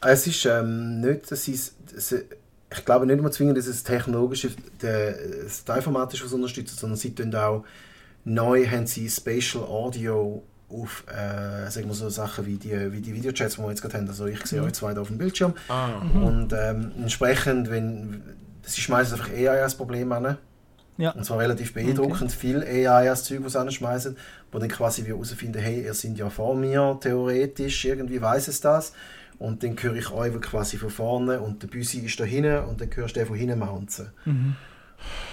Es 0.01 0.25
ist 0.27 0.45
ähm, 0.45 0.99
nicht, 0.99 1.31
dass 1.31 1.47
es, 1.47 1.75
ich 1.83 2.85
glaube 2.85 3.05
nicht 3.05 3.19
immer 3.19 3.31
zwingend, 3.31 3.57
dass 3.57 3.67
es 3.67 3.83
technologische, 3.83 4.49
das 4.79 5.63
Teilformat 5.63 6.13
ist, 6.13 6.25
was 6.25 6.33
unterstützt, 6.33 6.79
sondern 6.79 6.97
sie 6.97 7.13
tun 7.13 7.33
auch 7.35 7.63
neu 8.23 8.67
haben 8.67 8.87
sie 8.87 9.09
Spatial 9.09 9.63
Audio 9.63 10.43
auf 10.71 11.03
äh, 11.07 11.69
sagen 11.69 11.87
wir 11.87 11.93
so 11.93 12.09
Sachen 12.09 12.45
wie 12.45 12.55
die, 12.55 12.91
wie 12.91 13.01
die 13.01 13.13
Videochats, 13.13 13.55
die 13.55 13.61
wir 13.61 13.69
jetzt 13.69 13.81
gerade 13.81 13.97
haben. 13.97 14.07
Also 14.07 14.25
ich 14.27 14.45
sehe 14.45 14.61
mhm. 14.61 14.67
euch 14.67 14.73
zwei 14.73 14.93
da 14.93 15.01
auf 15.01 15.07
dem 15.07 15.17
Bildschirm. 15.17 15.53
Ah. 15.67 16.01
Mhm. 16.01 16.23
Und 16.23 16.53
ähm, 16.53 16.91
entsprechend, 16.99 17.69
wenn 17.69 18.21
sie 18.63 18.81
schmeißen 18.81 19.19
einfach 19.19 19.33
AI 19.33 19.61
als 19.63 19.75
Problem 19.75 20.11
an. 20.11 20.37
Ja. 20.97 21.11
Und 21.11 21.25
zwar 21.25 21.39
relativ 21.39 21.73
beeindruckend 21.73 22.31
okay. 22.31 22.37
viel 22.37 22.63
AI 22.63 23.09
als 23.09 23.23
Zeug, 23.23 23.39
was 23.43 23.55
anschmeißen, 23.55 24.15
wo 24.51 24.59
dann 24.59 24.69
quasi 24.69 25.03
wir 25.05 25.15
herausfinden, 25.15 25.59
hey, 25.59 25.83
ihr 25.83 25.93
seid 25.93 26.17
ja 26.17 26.29
vor 26.29 26.55
mir, 26.55 26.97
theoretisch, 27.01 27.85
irgendwie 27.85 28.21
weiß 28.21 28.47
es 28.49 28.61
das. 28.61 28.93
Und 29.39 29.63
dann 29.63 29.75
höre 29.81 29.95
ich 29.95 30.11
euch 30.11 30.39
quasi 30.41 30.77
von 30.77 30.91
vorne 30.91 31.39
und 31.39 31.63
der 31.63 31.67
Büsi 31.67 31.99
ist 31.99 32.19
da 32.19 32.23
hinten 32.23 32.59
und 32.65 32.79
dann 32.79 32.89
hörst 32.93 33.15
du 33.15 33.21
den 33.21 33.27
von 33.27 33.35
hinten 33.35 33.57
mounten. 33.57 34.11
Mhm. 34.25 34.55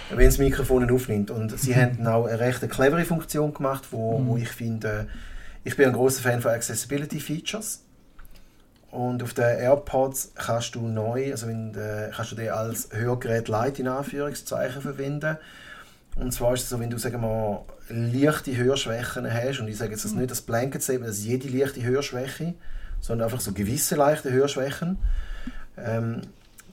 Wenn 0.09 0.25
das 0.25 0.39
Mikrofon 0.39 0.89
aufnimmt. 0.89 1.29
Und 1.29 1.59
sie 1.59 1.71
mhm. 1.71 1.75
haben 1.75 2.07
auch 2.07 2.25
eine 2.25 2.39
recht 2.39 2.67
clevere 2.67 3.05
Funktion 3.05 3.53
gemacht, 3.53 3.83
wo, 3.91 4.17
mhm. 4.17 4.27
wo 4.27 4.37
ich 4.37 4.49
finde, 4.49 5.07
ich 5.63 5.75
bin 5.75 5.87
ein 5.87 5.93
großer 5.93 6.21
Fan 6.21 6.41
von 6.41 6.51
Accessibility 6.51 7.19
Features. 7.19 7.83
Und 8.91 9.21
auf 9.21 9.33
den 9.33 9.43
AirPods 9.43 10.31
kannst 10.33 10.73
du 10.73 10.87
neu, 10.87 11.31
also 11.31 11.47
wenn, 11.47 11.75
äh, 11.75 12.09
kannst 12.15 12.31
du 12.31 12.35
den 12.35 12.49
als 12.49 12.89
Hörgerät 12.91 13.47
Light 13.47 13.77
in 13.77 13.87
Anführungszeichen 13.87 14.81
verwenden. 14.81 15.37
Und 16.15 16.33
zwar 16.33 16.53
ist 16.53 16.63
es 16.63 16.69
so, 16.69 16.79
wenn 16.79 16.89
du 16.89 16.97
sagen 16.97 17.21
wir, 17.21 17.65
leichte 17.89 18.55
Hörschwächen 18.57 19.31
hast, 19.31 19.59
und 19.59 19.67
ich 19.67 19.77
sage 19.77 19.91
jetzt 19.91 20.05
das 20.05 20.13
nicht 20.13 20.31
das 20.31 20.41
Blanket 20.41 20.81
Statement, 20.81 21.09
dass 21.09 21.23
jede 21.23 21.47
leichte 21.49 21.83
Hörschwäche, 21.83 22.55
sondern 22.99 23.25
einfach 23.25 23.41
so 23.41 23.51
gewisse 23.51 23.95
leichte 23.95 24.31
Hörschwächen, 24.31 24.97
ähm, 25.77 26.21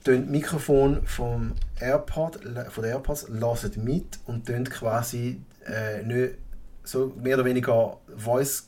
das 0.05 0.18
Mikrofon 0.18 1.03
vom 1.05 1.53
AirPod, 1.81 2.40
von 2.70 2.83
der 2.83 2.92
AirPods 2.92 3.27
lassen 3.29 3.85
mit 3.85 4.18
und 4.25 4.46
quasi 4.70 5.40
äh, 5.66 6.03
nicht 6.03 6.35
so 6.83 7.12
mehr 7.20 7.37
oder 7.37 7.44
weniger 7.44 7.99
Voice 8.16 8.64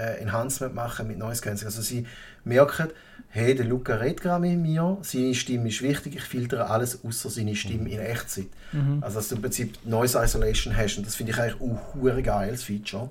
äh, 0.00 0.22
Enhancement 0.22 0.74
machen 0.74 1.06
mit 1.06 1.18
Noise 1.18 1.42
Cancelling. 1.42 1.66
Also 1.66 1.82
sie 1.82 2.06
merken, 2.44 2.88
hey, 3.28 3.54
der 3.54 3.66
Luca 3.66 3.94
redet 3.94 4.22
gerade 4.22 4.40
mit 4.40 4.58
mir, 4.58 4.98
seine 5.02 5.34
Stimme 5.34 5.68
ist 5.68 5.82
wichtig, 5.82 6.16
ich 6.16 6.22
filtere 6.22 6.68
alles 6.68 7.04
außer 7.04 7.30
seine 7.30 7.54
Stimme 7.54 7.88
in 7.90 8.00
Echtzeit. 8.00 8.48
Mhm. 8.72 8.98
Also 9.00 9.18
dass 9.18 9.28
du 9.28 9.36
im 9.36 9.42
Prinzip 9.42 9.78
Noise 9.84 10.22
Isolation 10.22 10.76
hast 10.76 10.98
und 10.98 11.06
das 11.06 11.14
finde 11.14 11.32
ich 11.32 11.38
eigentlich 11.38 11.60
auch 11.60 12.04
ein 12.04 12.22
geiles 12.22 12.64
Feature. 12.64 13.10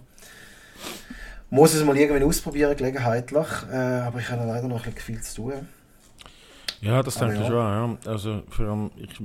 Muss 1.49 1.73
es 1.73 1.84
mal 1.84 1.97
irgendwann 1.97 2.23
ausprobieren, 2.23 2.75
gelegenheitlich, 2.78 3.47
äh, 3.71 3.75
aber 3.75 4.19
ich 4.19 4.30
habe 4.30 4.45
leider 4.45 4.67
noch 4.67 4.86
ein 4.86 4.93
viel 4.93 5.19
zu 5.21 5.36
tun. 5.36 5.54
Ja, 6.82 7.04
das 7.04 7.15
denke 7.15 7.36
ja. 7.36 7.41
ich 7.41 7.47
schon, 7.47 7.56
ja. 7.56 7.97
Also 8.06 8.43
vor 8.49 8.65
allem, 8.67 8.91
ich, 8.97 9.19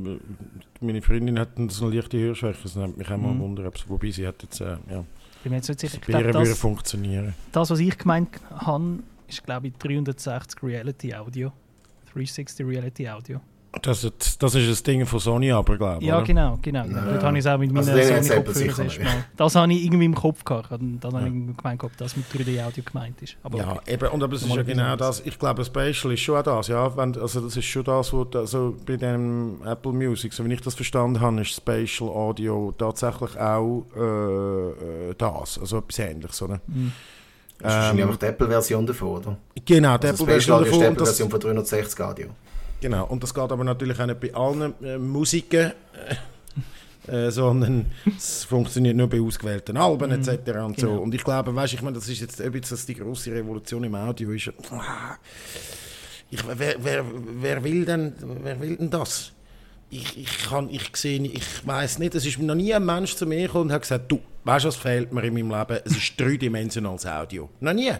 meine 0.81 1.03
Freundin 1.03 1.38
hat 1.38 1.50
eine 1.57 1.68
leichte 1.94 2.18
Hörschwäche, 2.18 2.62
das 2.62 2.77
nimmt 2.77 2.98
mich 2.98 3.11
auch 3.11 3.16
mal 3.16 3.35
mhm. 3.35 3.40
Wunder, 3.40 3.70
wobei 3.88 4.11
sie 4.11 4.27
hat 4.27 4.42
jetzt, 4.42 4.61
äh, 4.61 4.77
ja, 4.90 5.05
bin 5.44 5.50
mir 5.50 5.57
jetzt 5.59 5.68
nicht 5.68 5.80
sicher. 5.80 5.98
Ich 6.00 6.00
glaube, 6.00 6.33
das 6.33 6.48
würde 6.48 6.54
funktionieren. 6.54 7.35
Das, 7.52 7.70
was 7.70 7.78
ich 7.78 7.96
gemeint 7.98 8.28
habe, 8.50 9.00
ist, 9.28 9.44
glaube 9.44 9.68
ich, 9.68 9.74
360 9.74 10.62
Reality 10.62 11.14
Audio. 11.14 11.52
360 12.12 12.66
Reality 12.66 13.09
Audio. 13.09 13.40
Das, 13.82 14.00
das 14.38 14.54
ist 14.54 14.70
das 14.70 14.82
Ding 14.82 15.04
von 15.06 15.18
Sony 15.18 15.50
aber, 15.52 15.76
glaube 15.76 15.98
ich. 16.00 16.08
Ja, 16.08 16.16
oder? 16.16 16.26
genau, 16.26 16.58
genau. 16.60 16.84
Ja. 16.87 17.04
Dort 17.04 17.22
habe 17.22 17.38
ich 17.38 17.44
es 17.44 17.50
auch 17.50 17.58
mit 17.58 17.72
meinen 17.72 17.88
also 17.88 18.22
Sony-Kopfhörern 18.22 19.24
Das 19.37 19.54
habe 19.54 19.72
ich 19.72 19.84
irgendwie 19.84 20.04
im 20.04 20.14
Kopf 20.14 20.44
gehabt. 20.44 20.70
Und 20.70 21.00
dann 21.00 21.12
ja. 21.12 21.20
habe 21.20 21.28
ich 21.28 21.56
gemeint, 21.56 21.84
ob 21.84 21.96
das 21.96 22.16
mit 22.16 22.26
3D-Audio 22.26 22.84
gemeint 22.84 23.20
ist. 23.22 23.37
Aber 23.42 23.58
ja, 23.58 23.72
okay. 23.72 23.94
eben, 23.94 24.08
und 24.08 24.22
aber 24.22 24.34
es 24.34 24.42
ist 24.42 24.54
ja 24.54 24.62
genau 24.62 24.96
das. 24.96 25.22
Ich 25.24 25.38
glaube, 25.38 25.64
Spatial 25.64 26.12
ist 26.12 26.20
schon 26.20 26.37
auch 26.37 26.42
das. 26.42 26.68
Ja? 26.68 26.96
Wenn, 26.96 27.18
also 27.18 27.40
das 27.40 27.56
ist 27.56 27.64
schon 27.64 27.84
das, 27.84 28.12
was 28.12 28.26
also 28.34 28.76
bei 28.87 28.96
dem 28.96 29.60
Apple 29.64 29.92
Music, 29.92 30.32
so 30.32 30.44
wie 30.44 30.52
ich 30.52 30.60
das 30.60 30.74
verstanden 30.74 31.20
habe, 31.20 31.40
ist 31.40 31.54
Spatial 31.54 32.10
Audio 32.10 32.72
tatsächlich 32.76 33.38
auch 33.38 33.84
äh, 33.96 35.10
äh 35.10 35.14
das. 35.16 35.58
Also 35.58 35.78
etwas 35.78 35.98
Ähnliches, 35.98 36.42
oder? 36.42 36.60
Mhm. 36.66 36.92
Das 37.58 37.72
ist 37.72 37.76
wahrscheinlich 37.76 38.02
ähm, 38.02 38.08
einfach 38.08 38.20
die 38.20 38.26
Apple-Version 38.26 38.87
davon, 38.87 39.08
oder? 39.08 39.37
Genau, 39.64 39.98
die 39.98 40.06
also 40.08 40.24
Apple-Version 40.24 40.64
davon. 40.64 40.78
Die 40.80 40.84
Apple-Version 40.84 41.30
von 41.30 41.40
360 41.40 42.00
Audio. 42.00 42.26
Genau, 42.84 43.06
und 43.06 43.22
das 43.22 43.32
geht 43.32 43.50
aber 43.50 43.64
natürlich 43.64 43.98
auch 43.98 44.04
nicht 44.04 44.20
bei 44.20 44.34
allen 44.34 44.74
äh, 44.84 44.98
Musiken, 44.98 45.72
äh, 47.08 47.28
äh, 47.28 47.30
sondern 47.30 47.86
es 48.14 48.44
funktioniert 48.44 48.94
nur 48.94 49.08
bei 49.08 49.22
ausgewählten 49.22 49.78
Alben 49.78 50.10
etc. 50.10 50.28
Und, 50.28 50.76
genau. 50.76 50.76
so. 50.76 50.90
und 51.00 51.14
ich 51.14 51.24
glaube, 51.24 51.56
weißt, 51.56 51.72
ich 51.72 51.80
meine, 51.80 51.94
das 51.94 52.06
ist 52.10 52.20
jetzt 52.20 52.42
ein 52.42 52.52
bisschen 52.52 52.76
die 52.86 52.94
große 52.96 53.32
Revolution 53.32 53.84
im 53.84 53.94
Audio. 53.94 54.32
Ist, 54.32 54.52
ich, 56.30 56.40
wer, 56.46 56.74
wer, 56.78 57.04
wer, 57.40 57.64
will 57.64 57.86
denn, 57.86 58.12
wer 58.42 58.60
will 58.60 58.76
denn 58.76 58.90
das? 58.90 59.32
Ich, 59.88 60.18
ich, 60.18 60.44
kann, 60.44 60.68
ich 60.68 60.94
sehe, 60.94 61.22
ich 61.22 61.66
weiß 61.66 61.98
nicht, 62.00 62.14
es 62.14 62.26
ist 62.26 62.38
noch 62.38 62.54
nie 62.54 62.74
ein 62.74 62.84
Mensch 62.84 63.16
zu 63.16 63.24
mir 63.24 63.46
gekommen 63.46 63.70
und 63.70 63.72
hat 63.72 63.80
gesagt, 63.80 64.12
du, 64.12 64.20
weißt 64.44 64.66
du, 64.66 64.68
was 64.68 64.76
fehlt 64.76 65.10
mir 65.10 65.24
in 65.24 65.32
meinem 65.32 65.58
Leben? 65.58 65.80
Es 65.86 65.96
ist 65.96 66.12
dreidimensionales 66.20 67.06
Audio. 67.06 67.48
Noch 67.60 67.72
nie. 67.72 67.92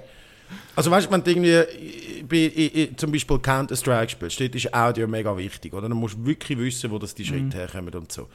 Also 0.77 0.91
weißt 0.91 1.07
du, 1.07 1.11
wenn 1.13 1.23
du 1.23 1.31
irgendwie 1.31 2.23
bei, 2.29 2.91
zum 2.97 3.13
Beispiel 3.13 3.39
Counter-Strike 3.39 4.11
spielst, 4.11 4.41
dort 4.41 4.55
ist 4.55 4.75
Audio 4.75 5.07
mega 5.07 5.37
wichtig, 5.37 5.73
oder? 5.73 5.89
Dann 5.89 5.99
musst 5.99 6.17
du 6.17 6.27
wirklich 6.27 6.59
wissen, 6.59 6.91
wo 6.91 6.99
das 6.99 7.15
die 7.15 7.25
Schritte 7.25 7.45
mhm. 7.45 7.53
herkommen 7.53 7.95
und 7.95 8.11
so. 8.11 8.29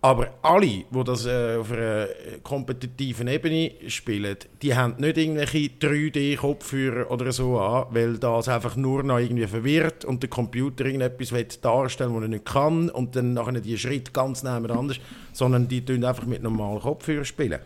Aber 0.00 0.28
alle, 0.42 0.66
die 0.66 1.04
das 1.04 1.26
äh, 1.26 1.56
auf 1.56 1.72
einer 1.72 2.06
kompetitiven 2.44 3.26
Ebene 3.26 3.72
spielen, 3.88 4.36
die 4.62 4.76
haben 4.76 4.94
nicht 4.98 5.18
irgendwelche 5.18 5.58
3D-Kopfhörer 5.58 7.10
oder 7.10 7.32
so 7.32 7.58
an, 7.58 7.86
weil 7.90 8.16
das 8.16 8.48
einfach 8.48 8.76
nur 8.76 9.02
noch 9.02 9.18
irgendwie 9.18 9.48
verwirrt 9.48 10.04
und 10.04 10.22
der 10.22 10.30
Computer 10.30 10.86
irgendetwas 10.86 11.60
darstellen 11.60 12.10
will, 12.10 12.18
was 12.18 12.24
er 12.26 12.28
nicht 12.28 12.44
kann 12.44 12.90
und 12.90 13.16
dann 13.16 13.34
nachher 13.34 13.60
die 13.60 13.76
Schritte 13.76 14.12
ganz 14.12 14.44
nebeneinander, 14.44 14.94
sondern 15.32 15.66
die 15.66 15.84
tun 15.84 16.04
einfach 16.04 16.26
mit 16.26 16.44
normalen 16.44 16.80
Kopfhörern 16.80 17.24
spielen. 17.24 17.58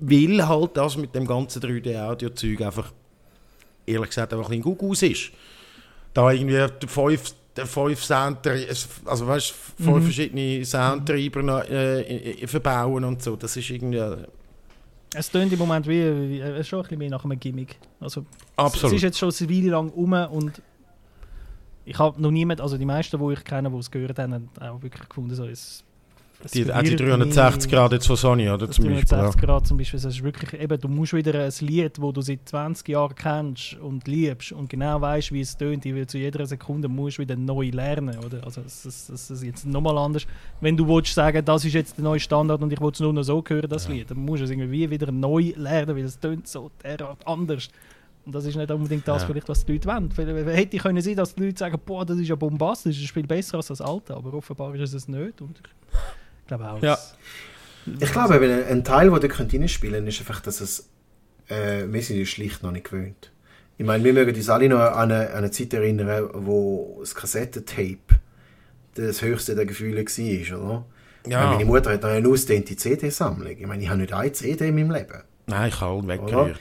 Weil 0.00 0.46
halt 0.46 0.76
das 0.76 0.96
mit 0.96 1.14
dem 1.14 1.26
ganzen 1.26 1.60
3D-Audio-Zeug 1.60 2.60
einfach 2.62 2.92
ehrlich 3.88 4.10
gesagt 4.10 4.32
einfach 4.32 4.50
ein 4.50 4.60
Gugus 4.60 5.02
ist. 5.02 5.30
Da 6.14 6.30
irgendwie 6.30 6.64
fünf, 6.86 7.34
fünf 7.54 8.04
Sound, 8.04 8.38
also 9.04 9.26
weißt, 9.26 9.50
fünf 9.50 9.96
mhm. 9.96 10.02
verschiedene 10.02 10.64
Soundtreiber 10.64 11.70
äh, 11.70 12.46
verbauen 12.46 13.04
und 13.04 13.22
so, 13.22 13.36
das 13.36 13.56
ist 13.56 13.70
irgendwie... 13.70 14.02
Es 15.14 15.30
tönt 15.30 15.50
im 15.52 15.58
Moment 15.58 15.86
wie, 15.86 16.30
wie 16.30 16.40
äh, 16.40 16.62
schon 16.62 16.80
ein 16.80 16.82
bisschen 16.82 16.98
mehr 16.98 17.10
nach 17.10 17.24
einem 17.24 17.40
Gimmick. 17.40 17.78
Also, 17.98 18.26
Absolut. 18.56 18.92
Es 18.92 18.96
ist 18.98 19.02
jetzt 19.02 19.18
schon 19.18 19.32
eine 19.32 19.56
Weile 19.56 19.70
lang 19.70 19.90
um 19.90 20.12
und 20.12 20.62
ich 21.86 21.98
habe 21.98 22.20
noch 22.20 22.30
niemand, 22.30 22.60
also 22.60 22.76
die 22.76 22.84
meisten, 22.84 23.18
die 23.18 23.32
ich 23.32 23.42
kenne, 23.44 23.70
die 23.70 23.78
es 23.78 23.90
gehört 23.90 24.18
haben, 24.18 24.34
haben 24.34 24.50
auch 24.60 24.82
wirklich 24.82 25.08
gefunden, 25.08 25.34
so, 25.34 25.46
es 25.46 25.82
die, 26.54 26.72
auch 26.72 26.82
die 26.82 26.94
360 26.94 27.70
Grad 27.70 27.92
jetzt 27.92 28.06
von 28.06 28.16
Sony, 28.16 28.48
oder? 28.48 28.70
Zum 28.70 28.84
360 28.84 29.40
Grad 29.40 29.66
zum 29.66 29.76
Beispiel. 29.76 29.98
Das 29.98 30.14
ist 30.14 30.22
wirklich, 30.22 30.60
eben, 30.60 30.80
du 30.80 30.88
musst 30.88 31.12
wieder 31.12 31.34
ein 31.44 31.52
Lied, 31.60 31.98
das 31.98 32.12
du 32.12 32.20
seit 32.20 32.48
20 32.48 32.88
Jahren 32.88 33.14
kennst 33.16 33.74
und 33.74 34.06
liebst 34.06 34.52
und 34.52 34.70
genau 34.70 35.00
weißt, 35.00 35.32
wie 35.32 35.40
es 35.40 35.56
tönt, 35.56 35.82
zu 35.82 36.18
jeder 36.18 36.46
Sekunde 36.46 36.88
musst 36.88 37.18
du 37.18 37.22
wieder 37.22 37.34
neu 37.34 37.70
lernen, 37.70 38.18
oder? 38.18 38.44
Also 38.44 38.60
das, 38.60 38.82
das, 38.82 39.06
das 39.08 39.30
ist 39.30 39.42
jetzt 39.42 39.66
nochmal 39.66 39.98
anders. 39.98 40.26
Wenn 40.60 40.76
du 40.76 40.86
willst 40.86 41.12
sagen, 41.12 41.44
das 41.44 41.64
ist 41.64 41.74
jetzt 41.74 41.96
der 41.96 42.04
neue 42.04 42.20
Standard 42.20 42.62
und 42.62 42.72
ich 42.72 42.80
will 42.80 42.90
es 42.92 43.00
nur 43.00 43.12
noch 43.12 43.24
so 43.24 43.42
hören, 43.46 43.68
das 43.68 43.88
ja. 43.88 43.94
Lied, 43.94 44.10
dann 44.10 44.18
musst 44.18 44.40
du 44.40 44.44
es 44.44 44.50
irgendwie 44.50 44.88
wieder 44.88 45.10
neu 45.10 45.52
lernen, 45.56 45.96
weil 45.96 46.04
es 46.04 46.20
tönt 46.20 46.46
so 46.46 46.70
anders. 47.24 47.68
Und 48.24 48.34
das 48.34 48.44
ist 48.44 48.56
nicht 48.56 48.70
unbedingt 48.70 49.08
das, 49.08 49.22
ja. 49.22 49.26
vielleicht, 49.26 49.48
was 49.48 49.64
die 49.64 49.72
Leute 49.72 49.88
wollen. 49.88 50.48
Hätte 50.50 50.76
können 50.76 51.00
sein, 51.00 51.16
dass 51.16 51.34
die 51.34 51.46
Leute 51.46 51.58
sagen, 51.58 51.80
boah, 51.84 52.04
das 52.04 52.18
ist 52.18 52.28
ja 52.28 52.36
bombastisch, 52.36 52.96
das 52.96 53.04
ist 53.04 53.10
viel 53.12 53.26
besser 53.26 53.56
als 53.56 53.68
das 53.68 53.80
alte, 53.80 54.14
aber 54.14 54.34
offenbar 54.34 54.74
ist 54.74 54.92
es 54.92 55.08
nicht. 55.08 55.40
Und 55.40 55.62
glaube 56.48 56.68
auch. 56.68 56.82
Ja. 56.82 56.98
Ich 58.00 58.12
glaube, 58.12 58.40
wenn 58.40 58.64
ein 58.64 58.84
Teil, 58.84 59.10
den 59.10 59.22
ihr 59.22 59.60
reinspielen 59.60 59.94
könnt, 59.94 60.08
ist 60.08 60.20
einfach, 60.20 60.40
dass 60.40 60.60
es 60.60 60.88
äh, 61.48 61.84
wir 61.86 62.02
sind 62.02 62.18
uns 62.18 62.28
schlicht 62.28 62.62
noch 62.62 62.72
nicht 62.72 62.90
gewöhnt. 62.90 63.30
Ich 63.76 63.86
meine, 63.86 64.02
wir 64.02 64.12
mögen 64.12 64.34
uns 64.34 64.48
alle 64.48 64.68
noch 64.68 64.80
an 64.80 65.12
eine, 65.12 65.30
an 65.30 65.36
eine 65.36 65.50
Zeit 65.50 65.72
erinnern, 65.72 66.30
wo 66.34 66.96
das 67.00 67.14
Kassettentape 67.14 68.18
das 68.94 69.22
höchste 69.22 69.54
der 69.54 69.66
Gefühle 69.66 70.04
war, 70.04 70.60
oder? 70.60 70.84
Ja. 71.26 71.52
Meine 71.52 71.64
Mutter 71.64 71.92
hat 71.92 72.04
eine 72.04 72.28
ausdehnte 72.28 72.74
CD-Sammlung. 72.74 73.56
Ich 73.56 73.66
meine, 73.66 73.82
ich 73.82 73.88
habe 73.88 74.00
nicht 74.00 74.12
eine 74.12 74.32
CD 74.32 74.68
in 74.68 74.74
meinem 74.74 74.90
Leben. 74.90 75.22
Nein, 75.46 75.68
ich 75.68 75.80
habe 75.80 76.06
weggerührt. 76.06 76.58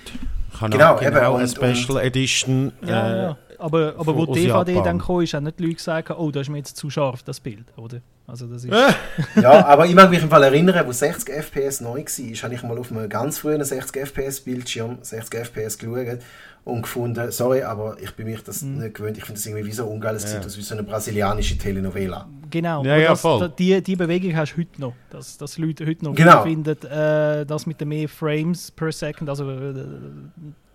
Ich 0.53 0.61
habe 0.61 0.71
genau, 0.71 0.95
genau 0.97 1.35
eine 1.35 1.47
Special 1.47 1.97
Edition. 2.03 2.71
Ja, 2.85 3.09
äh, 3.09 3.17
ja. 3.17 3.37
Aber, 3.59 3.95
aber 3.97 4.15
wo 4.15 4.25
die 4.25 4.45
DVD 4.45 4.71
Japan. 4.71 4.83
dann 4.83 4.99
kam, 4.99 5.21
ist, 5.21 5.33
haben 5.33 5.43
nicht 5.43 5.59
die 5.59 5.63
Leute 5.63 5.75
gesagt, 5.75 6.11
oh, 6.11 6.31
das 6.31 6.43
ist 6.43 6.49
mir 6.49 6.57
jetzt 6.57 6.77
zu 6.77 6.89
scharf, 6.89 7.23
das 7.23 7.39
Bild, 7.39 7.65
oder? 7.75 8.01
Also 8.27 8.45
das 8.45 8.65
ist 8.65 8.73
ja, 9.41 9.65
aber 9.65 9.85
ich 9.85 9.95
mag 9.95 10.09
mich 10.09 10.21
im 10.21 10.29
Fall 10.29 10.43
erinnern, 10.43 10.85
wo 10.85 10.91
60 10.91 11.33
FPS 11.33 11.81
neu 11.81 12.03
war, 12.03 12.43
habe 12.43 12.53
ich 12.53 12.63
mal 12.63 12.77
auf 12.77 12.91
einem 12.91 13.07
ganz 13.09 13.39
frühen 13.39 13.63
60 13.63 14.01
FPS 14.05 14.41
Bildschirm 14.41 14.97
60 15.01 15.39
FPS 15.45 15.77
geschaut 15.77 16.19
und 16.65 16.81
gefunden, 16.81 17.31
sorry, 17.31 17.63
aber 17.63 17.95
ich 18.01 18.11
bin 18.15 18.27
mich 18.27 18.43
das 18.43 18.61
mhm. 18.61 18.79
nicht 18.79 18.95
gewöhnt. 18.95 19.17
Ich 19.17 19.23
finde 19.23 19.39
das 19.39 19.45
irgendwie 19.45 19.65
wie 19.65 19.71
so 19.71 19.83
ein 19.83 19.89
ungeiles 19.89 20.23
ja. 20.23 20.41
Sieht 20.41 20.57
wie 20.57 20.61
so 20.61 20.75
eine 20.75 20.83
brasilianische 20.83 21.57
Telenovela. 21.57 22.27
Genau, 22.49 22.83
ja, 22.83 22.97
ja, 22.97 23.15
voll. 23.15 23.49
die, 23.57 23.81
die 23.81 23.95
Bewegung 23.95 24.35
hast 24.35 24.53
du 24.53 24.57
heute 24.57 24.81
noch, 24.81 24.93
dass, 25.09 25.37
dass 25.37 25.57
Leute 25.57 25.85
heute 25.85 26.03
noch 26.03 26.15
genau. 26.15 26.43
finden, 26.43 26.77
äh, 26.85 27.45
das 27.45 27.65
mit 27.65 27.79
den 27.79 27.87
mehr 27.87 28.09
Frames 28.09 28.71
per 28.71 28.91
Second, 28.91 29.29
also 29.29 29.49
äh, 29.49 29.73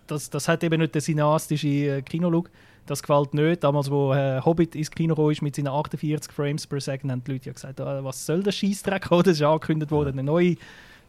das, 0.07 0.29
das 0.29 0.47
hat 0.47 0.63
eben 0.63 0.81
nicht 0.81 0.95
den 0.95 1.01
cineastischen 1.01 1.69
äh, 1.69 2.01
Kinolook. 2.01 2.49
Das 2.85 3.01
gefällt 3.01 3.33
nicht. 3.33 3.63
Damals, 3.63 3.89
wo 3.89 4.13
äh, 4.13 4.41
Hobbit 4.41 4.75
ins 4.75 4.91
Kino 4.91 5.29
ist 5.29 5.41
mit 5.41 5.55
seinen 5.55 5.69
48 5.69 6.31
Frames 6.31 6.67
per 6.67 6.81
Second, 6.81 7.11
haben 7.11 7.23
die 7.23 7.31
Leute 7.33 7.45
ja 7.47 7.53
gesagt, 7.53 7.79
ah, 7.79 8.03
was 8.03 8.25
soll 8.25 8.43
der 8.43 8.51
Scheißdreck? 8.51 9.09
Das 9.09 9.27
ist 9.27 9.41
angekündigt 9.41 9.91
worden, 9.91 10.13
eine 10.13 10.23
neue 10.23 10.57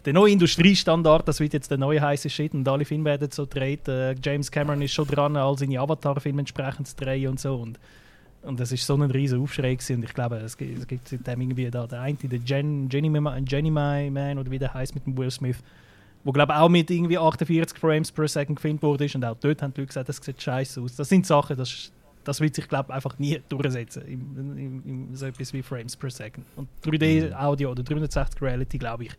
der 0.05 0.13
neue 0.13 0.33
Industriestandard, 0.33 1.27
das 1.27 1.41
wird 1.41 1.55
jetzt 1.55 1.71
der 1.71 1.79
neue 1.79 2.01
heiße 2.01 2.29
Shit 2.29 2.53
und 2.53 2.69
alle 2.69 2.85
Filme 2.85 3.07
werden 3.07 3.31
so 3.31 3.47
gedreht. 3.47 3.89
Äh, 3.89 4.15
James 4.23 4.51
Cameron 4.51 4.83
ist 4.83 4.93
schon 4.93 5.07
dran, 5.07 5.37
all 5.37 5.57
seine 5.57 5.81
Avatar-Filme 5.81 6.41
entsprechend 6.41 6.89
zu 6.89 6.97
drehen 6.97 7.31
und 7.31 7.41
so. 7.41 7.55
Und, 7.57 7.79
und 8.43 8.61
das 8.61 8.71
ist 8.71 8.87
so 8.87 8.95
ein 8.95 9.11
riesen 9.11 9.41
Aufschrei 9.41 9.75
gewesen. 9.75 9.97
und 9.97 10.05
ich 10.05 10.13
glaube, 10.13 10.37
es 10.37 10.57
gibt, 10.57 10.79
es 10.79 10.87
gibt 10.87 11.11
irgendwie 11.11 11.71
da 11.71 11.87
der 11.87 12.03
eine, 12.03 12.17
der 12.17 12.39
Gen, 12.39 12.89
Jenny, 12.91 13.09
Jenny 13.49 13.71
Man 13.71 14.39
oder 14.39 14.51
wie 14.51 14.59
der 14.59 14.75
heißt 14.75 14.95
mit 14.95 15.07
dem 15.07 15.17
Will 15.17 15.31
Smith, 15.31 15.63
wo 16.25 16.33
glaube 16.33 16.57
auch 16.57 16.69
mit 16.69 16.91
irgendwie 16.91 17.19
48 17.19 17.79
Frames 17.79 18.11
per 18.11 18.27
Second 18.27 18.57
gefilmt 18.57 18.83
wurde 18.83 19.07
und 19.15 19.25
auch 19.25 19.37
dort 19.39 19.63
haben 19.63 19.73
die 19.75 19.83
Leute 19.83 19.89
gesagt, 19.89 20.09
das 20.09 20.17
sieht 20.17 20.43
scheiße 20.43 20.81
aus. 20.81 20.97
Das 20.97 21.09
sind 21.09 21.27
Sachen, 21.27 21.57
das, 21.57 21.93
das 22.25 22.41
wird 22.41 22.55
sich 22.55 22.69
glaube 22.69 22.93
einfach 22.93 23.19
nie 23.19 23.41
durchsetzen 23.49 24.03
im, 24.07 24.59
im, 24.59 24.83
im, 24.85 25.17
so 25.17 25.27
etwas 25.27 25.53
wie 25.53 25.63
Frames 25.63 25.95
per 25.97 26.11
Second. 26.11 26.47
Und 26.57 26.69
3D-Audio 26.85 27.69
mhm. 27.69 27.73
oder 27.73 27.83
360 27.83 28.43
Reality, 28.43 28.79
glaube 28.79 29.05
ich, 29.05 29.13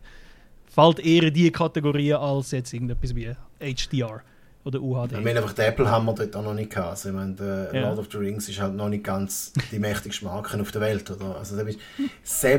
fällt 0.66 1.00
eher 1.00 1.24
in 1.24 1.34
diese 1.34 1.52
Kategorie 1.52 2.14
als 2.14 2.52
jetzt 2.52 2.74
irgendetwas 2.74 3.16
wie 3.16 3.32
HDR 3.60 4.22
oder 4.66 4.82
UHD. 4.82 5.14
Ich 5.14 5.24
meine 5.24 5.40
einfach, 5.40 5.54
den 5.54 5.66
Apple 5.66 5.90
haben 5.90 6.06
wir 6.06 6.14
dort 6.16 6.36
auch 6.36 6.44
noch 6.44 6.56
nicht 6.56 6.72
gehabt. 6.72 6.90
Also, 6.90 7.10
ich 7.10 7.16
meine, 7.16 7.70
ja. 7.72 7.82
Lord 7.82 8.00
of 8.00 8.08
the 8.12 8.18
Rings 8.18 8.50
ist 8.50 8.60
halt 8.60 8.74
noch 8.74 8.90
nicht 8.90 9.04
ganz 9.04 9.54
die 9.72 9.78
mächtigste 9.78 10.26
Marke 10.26 10.60
auf 10.60 10.72
der 10.72 10.82
Welt. 10.82 11.10
Oder? 11.12 11.38
Also, 11.38 11.56
selbst 11.56 11.80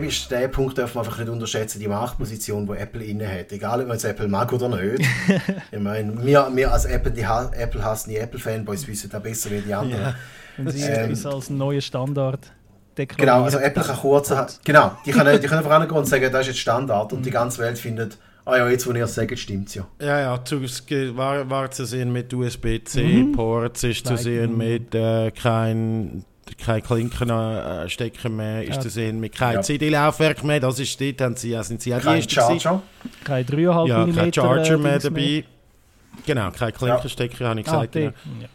ist 0.06 0.30
der 0.30 0.48
Punkt 0.48 0.78
darf 0.78 0.94
man 0.94 1.04
einfach 1.04 1.18
nicht 1.18 1.28
unterschätzen, 1.28 1.80
die 1.80 1.88
Machtposition, 1.88 2.66
die 2.66 2.74
Apple 2.74 3.04
inne 3.04 3.28
hat. 3.28 3.50
Egal, 3.50 3.80
ob 3.80 3.88
man 3.88 3.96
jetzt 3.96 4.04
Apple 4.04 4.28
mag 4.28 4.52
oder 4.52 4.68
nicht. 4.68 5.04
ich 5.72 5.80
meine, 5.80 6.24
wir, 6.24 6.48
wir 6.54 6.72
als 6.72 6.84
Apple, 6.84 7.10
die 7.10 7.26
ha 7.26 7.50
Apple 7.52 7.84
hassen 7.84 8.10
die 8.10 8.18
Apple-Fanboys 8.18 8.86
wissen 8.86 9.10
da 9.10 9.18
besser 9.18 9.50
wie 9.50 9.60
die 9.60 9.74
anderen. 9.74 10.02
Ja. 10.02 10.14
Und 10.58 10.70
sie 10.70 10.82
ähm, 10.82 11.10
ist 11.10 11.26
als 11.26 11.50
neuer 11.50 11.80
Standard 11.80 12.52
Genau, 12.96 13.42
also 13.42 13.58
Apple 13.58 13.82
kann 13.82 13.96
kurz, 13.96 14.32
genau, 14.64 14.92
die 15.04 15.10
können, 15.10 15.38
die 15.38 15.46
können 15.46 15.58
einfach 15.58 15.72
angehen 15.72 15.98
und 15.98 16.06
sagen, 16.06 16.32
das 16.32 16.40
ist 16.42 16.46
jetzt 16.46 16.60
Standard 16.60 17.12
und 17.12 17.26
die 17.26 17.30
ganze 17.30 17.58
Welt 17.58 17.78
findet, 17.78 18.16
ah 18.46 18.56
ja, 18.56 18.68
jetzt 18.70 18.86
wo 18.86 18.92
ihr 18.92 19.04
es 19.04 19.14
sagt, 19.14 19.38
stimmt 19.38 19.68
es 19.68 19.74
ja. 19.74 19.86
Ja, 20.00 20.20
ja, 20.20 20.44
zu, 20.44 20.62
war, 21.16 21.50
war 21.50 21.70
zu 21.70 21.84
sehen 21.84 22.12
mit 22.12 22.32
USB-C-Ports, 22.32 23.82
mhm. 23.82 23.90
ist 23.90 24.06
zu 24.06 24.16
sehen 24.16 24.56
mit 24.56 24.94
äh, 24.94 25.30
kein 25.32 26.24
kein 26.64 26.80
Klinkenstecker 26.80 28.26
äh, 28.26 28.28
mehr, 28.28 28.62
ist 28.62 28.76
ja. 28.76 28.80
zu 28.80 28.88
sehen 28.88 29.18
mit 29.18 29.34
kein 29.34 29.56
ja. 29.56 29.62
CD-Laufwerk 29.62 30.44
mehr, 30.44 30.60
das 30.60 30.78
ist 30.78 31.00
dort, 31.00 31.20
haben 31.20 31.36
sie, 31.36 31.60
sind 31.62 31.82
sie 31.82 31.94
auch 31.94 32.00
kein 32.00 32.20
die 32.20 32.30
Charger. 32.30 32.82
Kein 33.24 33.44
3,5 33.44 33.88
ja, 33.88 34.06
kein 34.06 34.32
Charger 34.32 34.74
äh, 34.74 34.78
mehr 34.78 34.98
dabei. 35.00 35.20
Mehr. 35.20 35.42
Genau, 36.24 36.50
kein 36.52 36.72
Klinkenstecker, 36.72 37.44
ja. 37.44 37.50
habe 37.50 37.60
ich 37.60 37.66
gesagt. 37.66 37.96
Ah, 37.96 37.98
genau. 37.98 38.48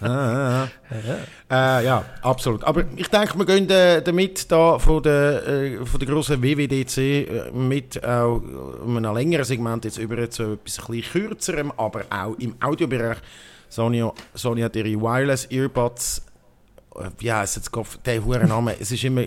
Ja 0.00 0.68
äh, 1.50 1.84
ja, 1.84 2.04
absolut. 2.22 2.64
Aber 2.64 2.84
ich 2.96 3.08
denke, 3.08 3.38
wir 3.38 3.46
gehen 3.46 3.68
äh, 3.70 4.02
damit 4.02 4.50
da 4.50 4.78
von 4.78 5.02
der, 5.02 5.46
äh, 5.46 5.84
von 5.84 5.98
der 5.98 6.08
grossen 6.08 6.42
WWDC 6.42 6.98
äh, 6.98 7.50
mit 7.52 8.02
auch 8.04 8.42
einem 8.84 9.14
längeren 9.14 9.44
Segment 9.44 9.84
jetzt 9.84 9.98
über 9.98 10.28
zu 10.30 10.52
etwas 10.52 10.78
ein 10.78 10.92
bisschen 10.92 11.02
kürzerem, 11.02 11.72
aber 11.76 12.04
auch 12.10 12.34
im 12.38 12.54
Audiobereich. 12.60 13.18
Sony, 13.68 14.04
Sony 14.34 14.62
hat 14.62 14.76
ihre 14.76 15.00
Wireless 15.00 15.50
Earbuds, 15.50 16.22
äh, 16.94 17.10
wie 17.18 17.32
heisst 17.32 17.56
jetzt 17.56 17.70
der 18.04 18.24
hohe 18.24 18.46
Name? 18.46 18.76
es 18.78 18.90
ist 18.90 19.04
immer 19.04 19.24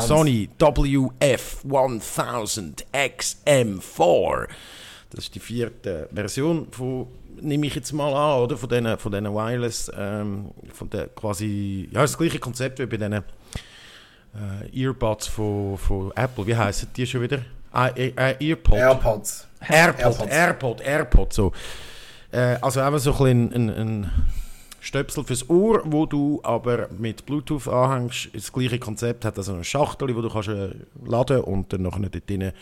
Sony 0.00 0.48
WF1000 0.58 2.84
XM4. 2.92 4.48
Das 5.10 5.24
ist 5.24 5.34
die 5.34 5.40
vierte 5.40 6.08
Version 6.12 6.68
von 6.70 7.08
nehme 7.40 7.66
ich 7.66 7.74
jetzt 7.74 7.92
mal 7.92 8.12
an, 8.12 8.42
oder? 8.42 8.56
Von 8.56 8.68
diesen 8.68 8.98
von 8.98 9.12
denen 9.12 9.32
Wireless, 9.32 9.90
ähm, 9.96 10.50
von 10.72 10.90
der 10.90 11.08
quasi, 11.08 11.88
ja, 11.92 12.02
das 12.02 12.16
gleiche 12.16 12.38
Konzept 12.38 12.78
wie 12.78 12.86
bei 12.86 12.96
diesen 12.96 13.12
äh, 13.12 13.22
Earbuds 14.72 15.26
von, 15.28 15.78
von 15.78 16.12
Apple. 16.14 16.46
Wie 16.46 16.56
heißen 16.56 16.88
die 16.96 17.06
schon 17.06 17.22
wieder? 17.22 17.40
Ah, 17.72 17.88
äh, 17.88 18.12
äh, 18.16 18.48
Earpods. 18.48 18.76
AirPods. 18.78 19.48
AirPod, 19.68 20.28
AirPod, 20.28 20.80
AirPod, 20.80 21.32
so. 21.32 21.52
Äh, 22.30 22.56
also 22.60 22.80
einfach 22.80 22.98
so 22.98 23.12
ein, 23.24 23.52
ein, 23.52 23.70
ein 23.70 24.10
Stöpsel 24.80 25.24
fürs 25.24 25.48
Ohr, 25.48 25.82
wo 25.84 26.06
du 26.06 26.40
aber 26.42 26.88
mit 26.96 27.26
Bluetooth 27.26 27.68
anhängst. 27.68 28.30
Das 28.32 28.52
gleiche 28.52 28.78
Konzept 28.78 29.24
hat 29.24 29.36
also 29.36 29.54
eine 29.54 29.64
Schachtel, 29.64 30.14
wo 30.14 30.20
du 30.20 30.30
kannst 30.30 30.48
äh, 30.48 30.70
laden 31.04 31.40
und 31.40 31.72
dann 31.72 31.82
noch 31.82 31.98
dort 31.98 32.30
deine, 32.30 32.52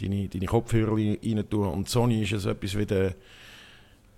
deine, 0.00 0.28
deine 0.28 0.46
Kopfhörer 0.46 0.96
rein 0.96 1.44
tun. 1.48 1.68
Und 1.68 1.88
Sony 1.88 2.22
ist 2.22 2.32
es 2.32 2.46
etwas 2.46 2.76
wie 2.76 2.86
der 2.86 3.14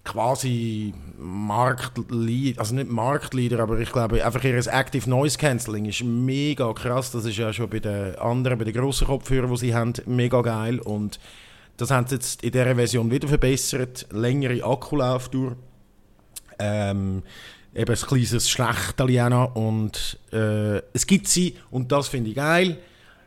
quasi 0.04 0.94
Marktleader, 1.18 2.60
also 2.60 2.74
nicht 2.74 2.90
Marktleader, 2.90 3.60
aber 3.60 3.78
ich 3.80 3.92
glaube 3.92 4.24
einfach 4.24 4.42
ihr 4.44 4.56
Active 4.56 5.08
Noise 5.08 5.38
Cancelling 5.38 5.84
ist 5.84 6.02
mega 6.02 6.72
krass. 6.72 7.10
Das 7.10 7.24
ist 7.24 7.36
ja 7.36 7.52
schon 7.52 7.68
bei 7.68 7.80
den 7.80 8.16
anderen, 8.16 8.58
bei 8.58 8.64
den 8.64 8.74
grossen 8.74 9.06
Kopfhörern, 9.06 9.50
die 9.50 9.58
sie 9.58 9.74
haben, 9.74 9.92
mega 10.06 10.40
geil 10.40 10.78
und 10.80 11.20
das 11.76 11.90
haben 11.90 12.06
sie 12.06 12.16
jetzt 12.16 12.42
in 12.42 12.52
dieser 12.52 12.74
Version 12.74 13.10
wieder 13.10 13.28
verbessert. 13.28 14.06
Längere 14.10 14.62
Akkulaufdauer. 14.64 15.56
Ähm, 16.58 17.22
eben 17.74 17.94
ein 17.94 18.00
kleines 18.00 18.50
Schlechtchen 18.50 19.32
und 19.32 20.18
äh, 20.32 20.78
es 20.92 21.06
gibt 21.06 21.28
sie 21.28 21.56
und 21.70 21.90
das 21.90 22.08
finde 22.08 22.30
ich 22.30 22.36
geil, 22.36 22.78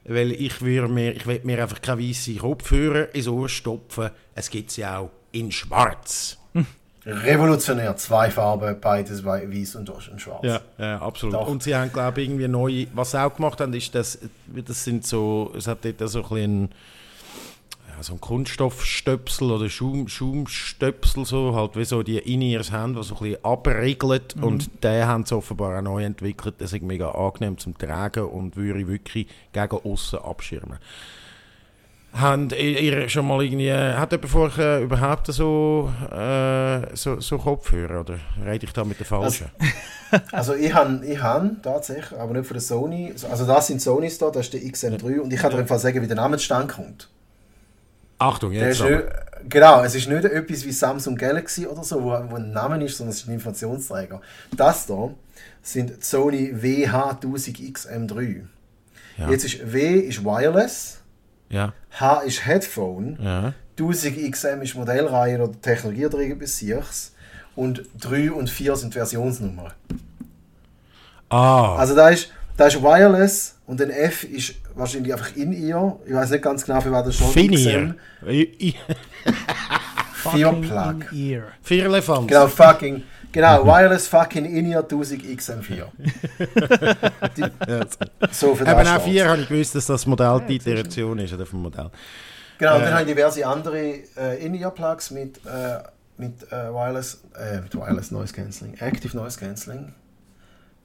weil 0.06 0.32
ich 0.34 0.62
würde 0.62 0.88
mir, 0.88 1.16
ich 1.16 1.26
will 1.26 1.42
mir 1.44 1.64
einfach 1.64 1.82
keine 1.82 2.02
weiße 2.02 2.36
Kopfhörer 2.36 3.16
ins 3.16 3.28
Ohr 3.28 3.50
stopfen. 3.50 4.12
Es 4.36 4.50
gibt 4.50 4.70
sie 4.72 4.86
auch 4.86 5.10
in 5.32 5.52
schwarz. 5.52 6.38
Revolutionär, 7.06 7.98
zwei 7.98 8.32
Farben, 8.32 8.80
beides 8.80 9.26
weiß 9.26 9.76
und, 9.76 9.90
und 9.90 10.22
schwarz. 10.22 10.44
Ja, 10.44 10.62
ja 10.78 11.02
absolut. 11.02 11.36
Doch. 11.36 11.48
Und 11.48 11.62
sie 11.62 11.76
haben, 11.76 11.92
glaube 11.92 12.22
ich, 12.22 12.30
irgendwie 12.30 12.48
neu, 12.48 12.86
was 12.94 13.12
sie 13.12 13.22
auch 13.22 13.36
gemacht 13.36 13.60
haben, 13.60 13.74
ist, 13.74 13.94
dass, 13.94 14.20
das 14.48 14.84
sind 14.84 15.06
so, 15.06 15.52
es 15.58 15.68
hat 15.68 15.80
dort 15.84 16.10
so 16.10 16.24
ein 16.24 16.30
bisschen 16.30 16.70
ja, 17.96 18.04
so 18.04 18.14
ein 18.14 18.22
Kunststoffstöpsel 18.22 19.52
oder 19.52 19.70
Schaum, 19.70 20.08
Schaumstöpsel, 20.08 21.26
so, 21.26 21.56
halt 21.56 21.76
wie 21.76 21.86
so 21.86 22.04
die 22.04 22.18
In-Ears 22.18 22.72
haben, 22.72 22.96
die 22.96 23.04
so 23.04 23.16
ein 23.16 23.22
bisschen 23.22 23.46
abregelt 23.46 24.36
mhm. 24.38 24.44
und 24.44 24.84
den 24.84 25.06
haben 25.06 25.26
sie 25.26 25.36
offenbar 25.36 25.78
auch 25.78 25.82
neu 25.82 26.04
entwickelt, 26.04 26.56
das 26.60 26.72
ist 26.72 26.84
mega 26.84 27.12
angenehm 27.12 27.58
zum 27.58 27.78
Tragen 27.78 28.26
und 28.26 28.56
würde 28.56 28.88
wirklich 28.88 29.28
gegen 29.52 29.78
außen 29.78 30.20
abschirmen. 30.20 30.78
Habt 32.14 32.54
ihr 32.54 33.10
schon 33.10 33.28
mal 33.28 33.44
irgendwie, 33.44 33.74
hat 33.74 34.12
jemand 34.12 34.30
vorher 34.30 34.82
überhaupt 34.82 35.28
so, 35.28 35.92
äh, 36.12 36.96
so, 36.96 37.20
so 37.20 37.38
Kopfhörer 37.40 38.02
oder 38.02 38.20
rede 38.46 38.66
ich 38.68 38.74
da 38.74 38.84
mit 38.84 39.00
der 39.00 39.08
falschen? 39.08 39.48
Also, 40.12 40.26
also 40.32 40.54
ich 40.54 40.74
habe 40.74 41.04
ich 41.06 41.22
hab 41.22 41.64
tatsächlich, 41.64 42.20
aber 42.20 42.34
nicht 42.34 42.46
von 42.46 42.54
der 42.54 42.62
Sony, 42.62 43.14
also 43.30 43.46
das 43.48 43.68
sind 43.68 43.82
Sonys 43.82 44.20
da, 44.20 44.30
das 44.30 44.46
ist 44.46 44.54
der 44.54 44.62
XM3 44.62 45.22
und 45.22 45.34
ich 45.34 45.40
kann 45.40 45.52
dir 45.52 45.58
einfach 45.58 45.80
sagen, 45.80 46.02
wie 46.04 46.08
der 46.08 46.16
Name 46.16 46.38
zustande 46.38 46.72
kommt. 46.72 47.10
Achtung, 48.20 48.52
jetzt 48.52 48.82
nicht, 48.82 49.04
Genau, 49.50 49.84
es 49.84 49.96
ist 49.96 50.08
nicht 50.08 50.24
etwas 50.24 50.66
wie 50.66 50.72
Samsung 50.72 51.16
Galaxy 51.16 51.68
oder 51.68 51.84
so, 51.84 52.02
wo, 52.02 52.12
wo 52.30 52.36
ein 52.36 52.52
Name 52.52 52.84
ist, 52.84 52.98
sondern 52.98 53.12
es 53.12 53.22
ist 53.22 53.28
ein 53.28 53.34
Informationsträger. 53.34 54.22
Das 54.56 54.86
hier 54.86 55.16
sind 55.62 56.04
Sony 56.04 56.54
WH1000XM3. 56.54 58.42
Ja. 59.18 59.30
Jetzt 59.30 59.46
ist 59.46 59.74
W 59.74 60.00
ist 60.00 60.24
Wireless 60.24 61.03
ja. 61.54 61.74
H 62.00 62.20
ist 62.22 62.46
Headphone. 62.46 63.18
Ja. 63.22 63.54
1000 63.80 64.32
XM 64.32 64.62
ist 64.62 64.76
Modellreihe 64.76 65.42
oder 65.42 65.52
Technologieträger 65.62 66.36
bis 66.36 66.60
6. 66.60 67.14
Und 67.56 67.84
3 68.00 68.32
und 68.32 68.50
4 68.50 68.76
sind 68.76 68.94
Versionsnummern. 68.94 69.72
Ah. 71.30 71.76
Also 71.76 71.96
da 71.96 72.10
ist, 72.10 72.32
da 72.58 72.68
ist 72.68 72.82
Wireless 72.82 73.56
und 73.66 73.82
ein 73.82 73.90
F 73.90 74.24
ist 74.24 74.56
wahrscheinlich 74.76 75.14
einfach 75.14 75.36
in 75.36 75.54
ihr. 75.54 75.98
Ich 76.06 76.14
weiß 76.14 76.32
nicht 76.32 76.44
ganz 76.44 76.66
genau, 76.66 76.82
für 76.82 76.92
was 76.92 77.06
das 77.06 77.16
schon 77.16 77.28
Fin-Ear. 77.32 77.96
Vier 80.32 80.52
Plug. 80.54 81.06
Vier 81.62 81.86
Elefanten. 81.86 82.28
Genau, 82.28 82.48
fucking. 82.48 83.04
Genau, 83.34 83.66
Wireless 83.66 84.08
fucking 84.08 84.46
In-Ear 84.46 84.84
1000 84.84 85.24
XM4. 85.24 85.86
die, 87.36 87.42
ja. 87.42 87.86
so 88.32 88.54
für 88.54 88.64
Eben 88.64 88.88
auch 88.88 89.02
4 89.02 89.28
habe 89.28 89.42
ich 89.42 89.50
gewusst, 89.50 89.74
dass 89.74 89.88
das 89.88 90.06
Modell 90.06 90.40
die 90.48 90.56
Iteration 90.58 91.18
ist 91.18 91.34
oder 91.34 91.48
vom 91.48 91.64
Modell. 91.64 91.90
Genau, 92.60 92.76
und 92.76 92.82
dann 92.84 92.90
äh, 92.90 92.92
habe 92.92 93.02
ich 93.02 93.08
diverse 93.08 93.46
andere 93.46 93.80
äh, 94.16 94.46
In-Ear-Plugs 94.46 95.10
mit, 95.10 95.38
äh, 95.48 95.80
mit, 96.18 96.44
äh, 96.52 96.72
Wireless, 96.72 97.24
äh, 97.36 97.62
mit 97.62 97.74
Wireless 97.76 98.12
Noise 98.12 98.34
Cancelling, 98.34 98.76
Active 98.76 99.18
Noise 99.18 99.40
Cancelling. 99.40 99.94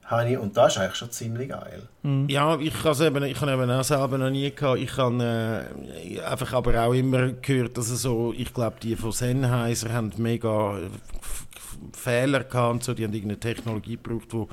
Habe 0.07 0.41
und 0.41 0.57
das 0.57 0.73
ist 0.73 0.81
eigentlich 0.81 0.95
schon 0.95 1.11
ziemlich 1.11 1.51
geil. 1.51 1.83
Mhm. 2.03 2.31
Ja, 2.31 2.59
ich 2.59 2.83
habe 2.83 3.05
eben, 3.05 3.25
ich 3.25 3.39
habe 3.43 3.53
eben 3.53 3.71
auch 3.71 3.85
selber 3.85 4.17
noch 4.17 4.31
nie 4.31 4.51
gehabt. 4.51 4.81
Ich 4.81 4.97
habe 4.97 5.69
äh, 6.17 6.21
einfach 6.23 6.55
aber 6.55 6.83
auch 6.83 6.95
immer 6.95 7.29
gehört, 7.33 7.77
dass 7.77 7.91
es 7.91 8.01
so, 8.01 8.33
ich 8.35 8.55
glaube, 8.55 8.77
die 8.83 8.97
von 8.97 9.13
Sennheiser 9.13 9.93
haben 9.93 10.11
mega 10.17 10.79
Fehler 11.93 12.45
gehabt 12.45 12.73
und 12.73 12.85
so. 12.85 12.95
Die 12.95 13.05
haben 13.05 13.13
irgendeine 13.13 13.41
Technologie 13.41 13.97
gebraucht, 13.97 14.29
wo, 14.31 14.49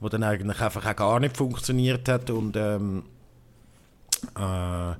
wo 0.00 0.08
dann 0.08 0.22
eigentlich 0.22 0.60
einfach 0.60 0.84
auch 0.84 0.96
gar 0.96 1.20
nicht 1.20 1.36
funktioniert 1.36 2.08
hat 2.08 2.30
und 2.30 2.56
ähm, 2.56 3.04
äh, 4.36 4.94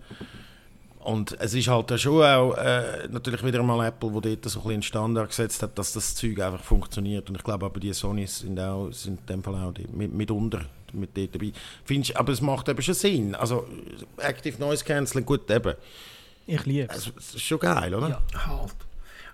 und 1.05 1.37
es 1.41 1.53
ist 1.55 1.67
halt 1.67 2.01
schon 2.01 2.23
auch 2.23 2.55
äh, 2.55 3.09
natürlich 3.11 3.45
wieder 3.45 3.63
mal 3.63 3.87
Apple, 3.87 4.15
wo 4.15 4.21
dort 4.21 4.45
so 4.45 4.61
ein 4.61 4.67
bisschen 4.67 4.83
Standard 4.83 5.29
gesetzt 5.29 5.63
hat, 5.63 5.77
dass 5.77 5.93
das 5.93 6.15
Zeug 6.15 6.39
einfach 6.41 6.63
funktioniert. 6.63 7.29
Und 7.29 7.37
ich 7.37 7.43
glaube 7.43 7.67
aber 7.67 7.81
die 7.81 7.93
Sonys 7.93 8.39
sind 8.41 8.59
auch 8.61 8.93
sind 8.93 9.21
in 9.21 9.27
dem 9.27 9.43
Fall 9.43 9.57
auch 9.57 9.73
die, 9.73 9.87
mit, 9.89 10.13
mitunter 10.13 10.61
mit 10.93 11.17
dort 11.17 11.35
dabei. 11.35 11.53
Findest, 11.85 12.17
aber 12.17 12.33
es 12.33 12.41
macht 12.41 12.69
eben 12.69 12.81
schon 12.83 12.95
Sinn. 12.95 13.35
Also 13.35 13.67
Active 14.19 14.61
Noise 14.61 14.85
Cancelling, 14.85 15.27
gut 15.27 15.51
eben 15.51 15.75
Ich 16.47 16.65
liebe 16.67 16.85
es. 16.85 16.91
Also, 16.91 17.11
das 17.13 17.35
ist 17.35 17.43
schon 17.43 17.59
geil, 17.59 17.95
oder? 17.95 18.09
Ja. 18.09 18.47
Halt. 18.47 18.75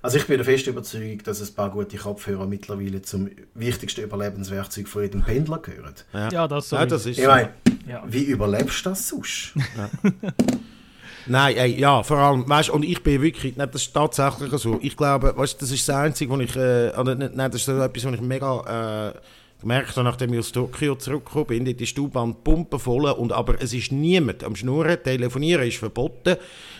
Also 0.08 0.16
ich 0.16 0.26
bin 0.26 0.38
der 0.38 0.46
festen 0.46 0.70
Überzeugung, 0.70 1.22
dass 1.22 1.46
ein 1.46 1.54
paar 1.54 1.68
gute 1.68 1.98
Kopfhörer 1.98 2.46
mittlerweile 2.46 3.02
zum 3.02 3.28
wichtigsten 3.52 4.00
Überlebenswerkzeug 4.00 4.88
von 4.88 5.02
jedem 5.02 5.22
Pendler 5.22 5.58
gehören. 5.58 5.92
Ja, 6.14 6.30
ja 6.30 6.48
das, 6.48 6.70
ja, 6.70 6.86
das 6.86 7.04
ist 7.04 7.18
Ich 7.18 7.26
meine, 7.26 7.50
ja. 7.86 8.02
wie 8.06 8.22
überlebst 8.22 8.86
du 8.86 8.88
das 8.88 9.06
sonst? 9.06 9.52
Ja. 9.54 9.90
Nein, 11.26 11.56
ey, 11.58 11.78
ja, 11.78 12.02
vor 12.02 12.16
allem, 12.16 12.48
weißt 12.48 12.70
und 12.70 12.84
ich 12.84 13.02
bin 13.02 13.20
wirklich, 13.20 13.54
nein, 13.54 13.68
das 13.70 13.82
ist 13.82 13.92
tatsächlich 13.92 14.50
so. 14.52 14.78
Ich 14.80 14.96
glaube, 14.96 15.36
weißt, 15.36 15.60
das 15.60 15.70
ist 15.70 15.86
das 15.86 15.94
Einzige, 15.94 16.32
was 16.32 16.40
ich, 16.40 16.56
äh, 16.56 16.90
nein, 17.04 17.50
das 17.50 17.56
ist 17.56 17.66
so 17.66 17.78
etwas, 17.78 18.06
was 18.06 18.14
ich 18.14 18.20
mega 18.22 19.10
äh, 19.10 19.12
gemerkt 19.60 19.90
habe, 19.96 20.04
nachdem 20.04 20.32
ich 20.32 20.38
aus 20.38 20.52
Tokio 20.52 20.94
zurückgekommen 20.94 21.46
bin. 21.46 21.64
Dort 21.66 21.82
ist 21.82 21.94
die 21.94 22.00
U-Bahn 22.00 22.34
pumpenvoll, 22.42 23.10
und, 23.10 23.32
aber 23.32 23.60
es 23.60 23.74
ist 23.74 23.92
niemand 23.92 24.42
am 24.42 24.56
Schnurren. 24.56 25.02
Telefonieren 25.02 25.68
ist 25.68 25.76
verboten. 25.76 26.36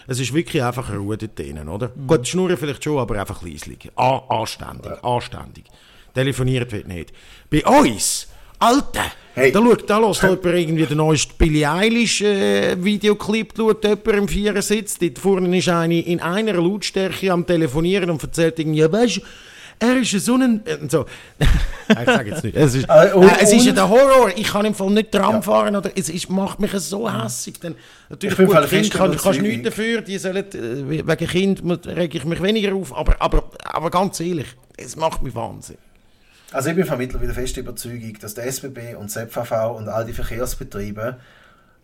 Es 0.08 0.18
ist 0.18 0.32
wirklich 0.32 0.62
einfach 0.62 0.90
Ruhe 0.90 1.18
dort 1.18 1.38
drinnen, 1.38 1.68
oder? 1.68 1.92
Mhm. 1.94 2.06
Gut, 2.06 2.26
Schnurren 2.26 2.56
vielleicht 2.56 2.82
schon, 2.82 2.98
aber 2.98 3.20
einfach 3.20 3.42
leislich. 3.42 3.90
An, 3.94 4.22
anständig, 4.28 5.04
anständig. 5.04 5.64
Telefoniert 6.14 6.72
wird 6.72 6.88
nicht. 6.88 7.12
Bei 7.50 7.62
uns, 7.64 8.26
Alter! 8.58 9.12
Hey. 9.34 9.52
Da 9.52 9.62
schaut, 9.62 9.88
da 9.88 9.98
lässt 9.98 10.22
jemand 10.22 10.44
irgendwie 10.46 10.86
den 10.86 10.96
neuesten 10.96 11.34
Billie 11.38 11.70
Eilish 11.70 12.22
äh, 12.22 12.82
Videoclip, 12.82 13.52
schaut 13.56 13.84
jemand 13.84 14.08
im 14.08 14.28
Vierer 14.28 14.62
sitzt, 14.62 15.00
dort 15.00 15.18
vorne 15.18 15.56
ist 15.56 15.68
eine 15.68 16.00
in 16.00 16.20
einer 16.20 16.54
Lautstärke 16.54 17.30
am 17.30 17.46
Telefonieren 17.46 18.10
und 18.10 18.20
erzählt 18.20 18.58
irgendwie, 18.58 18.80
ja 18.80 18.90
weißt 18.90 19.20
er 19.78 19.96
ist 19.96 20.10
so 20.24 20.34
ein... 20.34 20.66
Äh, 20.66 20.78
so. 20.88 21.06
ich 21.88 22.04
sage 22.04 22.30
jetzt 22.30 22.44
nicht. 22.44 22.56
Es 22.56 22.74
ist, 22.74 22.86
äh, 22.88 23.12
und, 23.12 23.28
äh, 23.28 23.42
es 23.42 23.52
ist 23.52 23.64
ja 23.64 23.72
der 23.72 23.88
Horror. 23.88 24.30
Ich 24.36 24.48
kann 24.48 24.64
im 24.64 24.74
Fall 24.74 24.90
nicht 24.90 25.12
Tram 25.12 25.36
ja. 25.36 25.42
fahren. 25.42 25.76
Oder, 25.76 25.90
es 25.96 26.08
ist, 26.08 26.28
macht 26.30 26.60
mich 26.60 26.72
so 26.72 27.10
hässig. 27.10 27.60
Dann, 27.60 27.74
natürlich, 28.08 28.38
ich 28.38 28.46
gut, 28.46 28.68
Kind 28.68 28.90
kann, 28.90 29.16
kannst 29.16 29.40
nichts 29.40 29.64
dafür. 29.64 30.00
Die 30.02 30.18
sollen, 30.18 30.36
äh, 30.36 31.06
wegen 31.06 31.28
Kind 31.28 31.86
rege 31.86 32.18
ich 32.18 32.24
mich 32.24 32.42
weniger 32.42 32.74
auf. 32.74 32.96
Aber, 32.96 33.16
aber, 33.20 33.50
aber 33.64 33.90
ganz 33.90 34.20
ehrlich, 34.20 34.48
es 34.76 34.96
macht 34.96 35.22
mich 35.22 35.34
Wahnsinn. 35.34 35.78
Also 36.50 36.70
ich 36.70 36.76
bin 36.76 36.86
vermittler 36.86 37.20
wieder 37.20 37.34
fest 37.34 37.56
Überzeugung, 37.58 38.18
dass 38.20 38.34
der 38.34 38.46
SBB 38.46 38.96
und 38.98 39.10
ZVV 39.10 39.76
und 39.76 39.88
all 39.88 40.06
die 40.06 40.14
Verkehrsbetriebe 40.14 41.18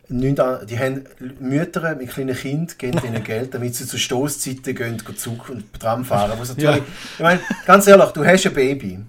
nicht 0.08 0.40
an, 0.40 0.66
die 0.66 0.78
haben 0.78 1.04
Mütter 1.40 1.94
mit 1.94 2.10
kleinen 2.10 2.36
Kindern 2.36 2.76
geben 2.78 3.00
ihnen 3.06 3.24
Geld, 3.24 3.54
damit 3.54 3.74
sie 3.74 3.86
zu 3.86 3.98
Stoßzeiten 3.98 4.74
gehen, 4.74 5.02
Zug 5.16 5.48
und 5.48 5.72
Tram 5.80 6.04
fahren. 6.04 6.32
Was 6.38 6.54
ja. 6.56 6.76
Ich 6.76 6.82
meine, 7.20 7.40
ganz 7.66 7.86
ehrlich, 7.86 8.10
du 8.10 8.24
hast 8.24 8.46
ein 8.46 8.54
Baby 8.54 9.00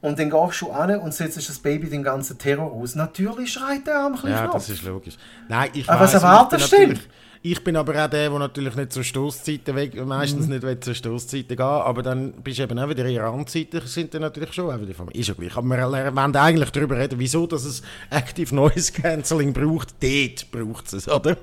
und 0.00 0.18
dann 0.18 0.30
gehst 0.30 0.60
du 0.60 0.70
an 0.70 0.98
und 0.98 1.14
setzt 1.14 1.36
das 1.48 1.58
Baby 1.58 1.88
den 1.88 2.02
ganzen 2.02 2.36
Terror 2.36 2.72
aus. 2.72 2.96
Natürlich 2.96 3.52
schreit 3.52 3.86
der 3.86 4.00
Arm 4.00 4.18
ein 4.22 4.30
Ja, 4.30 4.48
das 4.48 4.68
ist 4.68 4.82
logisch. 4.82 5.16
Nein, 5.48 5.70
ich 5.74 5.88
Aber 5.88 6.00
was 6.00 6.14
erwartest 6.14 6.72
du 6.72 6.76
denn? 6.76 7.00
Ich 7.44 7.64
bin 7.64 7.74
aber 7.74 7.92
auch 7.92 8.08
der, 8.08 8.30
der 8.30 8.38
natürlich 8.38 8.76
nicht 8.76 8.92
zur 8.92 9.02
Stoßzeiten 9.02 9.74
weg, 9.74 10.06
meistens 10.06 10.46
mhm. 10.46 10.60
nicht 10.60 10.84
zur 10.84 10.94
Stoßzeiten 10.94 11.56
gehen, 11.56 11.60
aber 11.60 12.02
dann 12.02 12.32
bist 12.34 12.60
du 12.60 12.62
eben 12.62 12.78
auch 12.78 12.88
wieder 12.88 13.04
in 13.04 13.18
Randzeiten, 13.18 13.80
sind 13.84 14.14
dann 14.14 14.22
natürlich 14.22 14.52
schon 14.52 14.72
auch 14.72 14.80
wieder 14.80 14.94
von 14.94 15.06
mir. 15.06 15.14
Ist 15.16 15.28
ja 15.28 15.34
gleich. 15.34 15.56
Aber 15.56 15.66
wir 15.66 16.14
wollen 16.14 16.36
eigentlich 16.36 16.70
darüber 16.70 16.96
reden, 16.96 17.18
wieso 17.18 17.48
dass 17.48 17.64
es 17.64 17.82
Active 18.10 18.54
Noise 18.54 18.92
Cancelling 18.92 19.52
braucht. 19.52 19.88
Dort 20.00 20.52
braucht 20.52 20.92
es, 20.92 21.08
oder? 21.08 21.36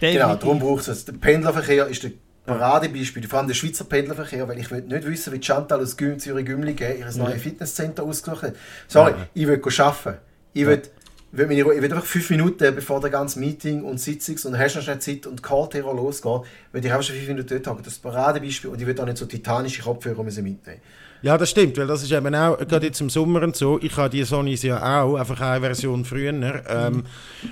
Genau, 0.00 0.34
darum 0.34 0.58
braucht 0.58 0.88
es. 0.88 1.04
Der 1.04 1.12
Pendlerverkehr 1.12 1.86
ist 1.86 2.02
der 2.02 2.10
Paradebeispiel, 2.44 3.28
vor 3.28 3.38
allem 3.38 3.48
der 3.48 3.54
Schweizer 3.54 3.84
Pendlerverkehr, 3.84 4.48
weil 4.48 4.58
ich 4.58 4.68
will 4.72 4.82
nicht 4.82 5.06
wissen, 5.06 5.32
wie 5.32 5.40
Chantal 5.40 5.80
aus 5.80 5.96
Zürich-Gümligen 5.96 6.98
ihr 6.98 7.06
neues 7.16 7.42
Fitnesscenter 7.42 8.02
ausgesucht 8.02 8.42
hat. 8.42 8.56
Sorry, 8.88 9.12
ja. 9.12 9.28
ich 9.34 9.46
will 9.46 9.62
arbeiten. 9.78 10.18
Ich 10.54 10.66
will 10.66 10.82
ich 11.32 11.38
will 11.38 11.84
einfach 11.84 12.04
fünf 12.04 12.30
Minuten, 12.30 12.74
bevor 12.74 13.00
der 13.00 13.10
ganze 13.10 13.38
Meeting 13.38 13.82
und 13.82 13.98
Sitzungs- 13.98 14.46
und 14.46 14.58
hast 14.58 14.76
noch 14.76 14.82
schnell 14.82 14.98
Zeit 14.98 15.26
und 15.26 15.42
Call-Terror 15.42 15.94
losgeht, 15.94 16.42
will 16.72 16.84
ich 16.84 16.90
einfach 16.90 17.04
schon 17.04 17.16
fünf 17.16 17.28
Minuten 17.28 17.48
dort 17.48 17.66
haben. 17.66 17.82
Das 17.82 17.94
ist 17.94 18.04
ein 18.04 18.10
Paradebeispiel 18.10 18.70
und 18.70 18.80
ich 18.80 18.86
will 18.86 18.98
auch 18.98 19.04
nicht 19.04 19.18
so 19.18 19.26
titanische 19.26 19.82
Kopfhörer 19.82 20.22
mitnehmen. 20.22 20.80
Ja, 21.20 21.36
das 21.36 21.50
stimmt, 21.50 21.76
weil 21.76 21.88
das 21.88 22.04
ist 22.04 22.12
eben 22.12 22.32
auch, 22.32 22.56
gerade 22.58 22.86
jetzt 22.86 23.00
im 23.00 23.10
Sommer 23.10 23.42
und 23.42 23.56
so, 23.56 23.80
ich 23.82 23.96
habe 23.96 24.08
die 24.08 24.22
Sonys 24.22 24.62
ja 24.62 25.02
auch, 25.02 25.16
einfach 25.16 25.40
eine 25.40 25.60
Version 25.60 26.04
früher, 26.04 26.62
ähm, 26.68 27.02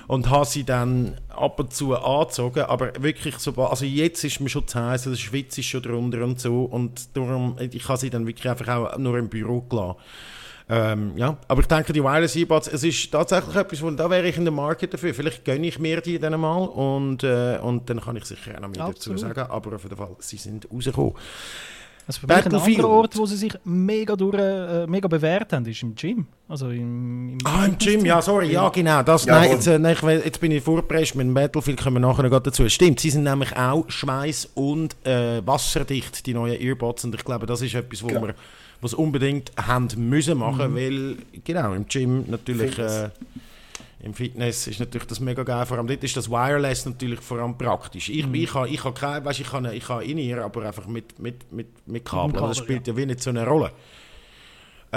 und 0.06 0.30
habe 0.30 0.46
sie 0.46 0.62
dann 0.62 1.16
ab 1.30 1.58
und 1.58 1.74
zu 1.74 1.96
angezogen, 1.96 2.60
aber 2.60 2.92
wirklich 3.00 3.38
so, 3.38 3.52
also 3.56 3.84
jetzt 3.84 4.22
ist 4.22 4.40
mir 4.40 4.48
schon 4.48 4.68
zu 4.68 4.80
heiß, 4.80 5.04
der 5.04 5.16
Schwitz 5.16 5.58
ist 5.58 5.66
schon 5.66 5.82
drunter 5.82 6.22
und 6.22 6.40
so, 6.40 6.62
und 6.62 7.16
darum, 7.16 7.56
ich 7.58 7.88
habe 7.88 7.98
sie 7.98 8.08
dann 8.08 8.28
wirklich 8.28 8.48
einfach 8.48 8.68
auch 8.68 8.98
nur 8.98 9.18
im 9.18 9.28
Büro 9.28 9.62
gelassen. 9.62 9.98
Ähm, 10.68 11.12
ja, 11.16 11.36
aber 11.46 11.60
ich 11.60 11.68
denke, 11.68 11.92
die 11.92 12.02
Wireless 12.02 12.34
Earbuds, 12.34 12.66
es 12.66 12.82
ist 12.82 13.12
tatsächlich 13.12 13.54
etwas, 13.54 13.82
wo 13.82 13.90
da 13.90 14.10
wäre 14.10 14.26
ich 14.26 14.36
in 14.36 14.44
der 14.44 14.52
Market 14.52 14.92
dafür. 14.92 15.14
Vielleicht 15.14 15.44
gönne 15.44 15.66
ich 15.66 15.78
mir 15.78 16.00
die 16.00 16.18
dann 16.18 16.40
mal 16.40 16.64
und, 16.64 17.22
äh, 17.22 17.58
und 17.62 17.88
dann 17.88 18.00
kann 18.00 18.16
ich 18.16 18.24
sicher 18.24 18.56
auch 18.56 18.60
noch 18.60 18.70
mehr 18.70 18.88
dazu 18.88 19.16
sagen. 19.16 19.48
Aber 19.48 19.76
auf 19.76 19.82
jeden 19.84 19.96
Fall, 19.96 20.16
sie 20.18 20.38
sind 20.38 20.66
rausgekommen. 20.72 21.14
Also 22.08 22.20
für 22.20 22.26
mich 22.28 22.46
ein 22.46 22.54
anderer 22.54 22.88
Ort, 22.88 23.16
wo 23.16 23.26
sie 23.26 23.36
sich 23.36 23.52
mega, 23.64 24.14
durch, 24.14 24.38
äh, 24.38 24.86
mega 24.86 25.08
bewährt 25.08 25.52
haben, 25.52 25.66
ist 25.66 25.82
im 25.82 25.94
Gym. 25.94 26.26
Also 26.48 26.70
im, 26.70 27.30
im 27.30 27.38
ah, 27.44 27.66
im 27.66 27.78
Gym, 27.78 28.04
ja, 28.04 28.22
sorry, 28.22 28.52
ja, 28.52 28.68
genau. 28.68 29.02
Das, 29.02 29.24
ja, 29.24 29.40
nein, 29.40 29.50
jetzt, 29.50 29.66
äh, 29.66 29.78
nein, 29.78 29.96
jetzt 30.24 30.40
bin 30.40 30.52
ich 30.52 30.62
vorgepresst 30.62 31.16
mit 31.16 31.26
dem 31.26 31.34
Battlefield, 31.34 31.82
kommen 31.82 31.96
wir 31.96 32.08
nachher 32.08 32.22
noch 32.22 32.38
dazu. 32.38 32.68
Stimmt, 32.68 33.00
sie 33.00 33.10
sind 33.10 33.24
nämlich 33.24 33.56
auch 33.56 33.88
schweiß- 33.88 34.50
und 34.54 34.94
äh, 35.04 35.44
wasserdicht, 35.44 36.26
die 36.26 36.34
neuen 36.34 36.60
Earbuds. 36.60 37.04
Und 37.04 37.14
ich 37.16 37.24
glaube, 37.24 37.46
das 37.46 37.60
ist 37.62 37.74
etwas, 37.74 38.04
wo 38.04 38.08
ja. 38.08 38.22
wir 38.22 38.34
was 38.80 38.94
unbedingt 38.94 39.52
haben 39.56 39.88
müssen 39.96 40.38
machen, 40.38 40.72
mhm. 40.72 40.76
weil 40.76 41.16
genau 41.44 41.72
im 41.72 41.86
Gym 41.86 42.24
natürlich 42.28 42.78
äh, 42.78 43.10
im 44.00 44.14
Fitness 44.14 44.66
ist 44.66 44.78
natürlich 44.78 45.06
das 45.06 45.20
mega 45.20 45.42
geil. 45.42 45.66
Vor 45.66 45.78
allem 45.78 45.86
dort 45.86 46.04
ist 46.04 46.16
das 46.16 46.30
Wireless 46.30 46.86
natürlich 46.86 47.20
vor 47.20 47.38
allem 47.38 47.56
praktisch. 47.56 48.08
Ich, 48.08 48.26
mhm. 48.26 48.34
ich, 48.34 48.54
habe, 48.54 48.68
ich 48.68 48.84
habe 48.84 48.98
keine, 48.98 49.24
weißt, 49.24 49.40
ich 49.40 49.52
habe, 49.52 49.74
ich 49.74 49.88
habe 49.88 50.04
in 50.04 50.18
ihr, 50.18 50.44
aber 50.44 50.66
einfach 50.66 50.86
mit, 50.86 51.18
mit, 51.18 51.52
mit, 51.52 51.86
mit 51.86 52.04
Kabel. 52.04 52.34
Kabel 52.34 52.48
das 52.48 52.58
spielt 52.58 52.86
ja. 52.86 52.92
ja 52.92 52.98
wie 52.98 53.06
nicht 53.06 53.22
so 53.22 53.30
eine 53.30 53.46
Rolle. 53.46 53.72
Äh, 54.92 54.96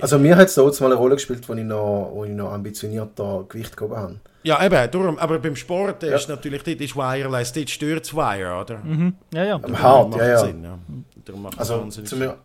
also 0.00 0.18
mir 0.18 0.36
hat 0.36 0.48
es 0.48 0.54
dort 0.54 0.80
mal 0.80 0.86
eine 0.86 0.94
Rolle 0.94 1.16
gespielt, 1.16 1.48
wo 1.48 1.54
ich 1.54 1.64
noch, 1.64 2.10
wo 2.14 2.24
ich 2.24 2.32
noch 2.32 2.52
ambitionierter 2.52 3.44
Gewicht 3.48 3.76
gehoben 3.76 3.96
habe. 3.96 4.20
Ja, 4.44 4.64
eben, 4.64 4.90
darum, 4.90 5.18
aber 5.18 5.38
beim 5.38 5.56
Sport 5.56 6.02
ja. 6.02 6.14
ist 6.14 6.28
natürlich, 6.28 6.62
dort 6.62 6.80
ist 6.80 6.96
Wireless, 6.96 7.52
dort 7.52 7.68
stört 7.68 8.04
das 8.04 8.14
Wire, 8.14 8.60
oder? 8.60 8.78
Mhm. 8.78 9.14
Ja, 9.34 9.44
ja. 9.44 9.60
Hart, 9.74 10.16
ja, 10.16 10.28
ja. 10.28 10.38
Sinn, 10.38 10.64
ja. 10.64 10.78
Darum 11.24 11.42
macht 11.42 11.58
also, 11.58 11.86
zu 11.88 12.16
mir, 12.16 12.38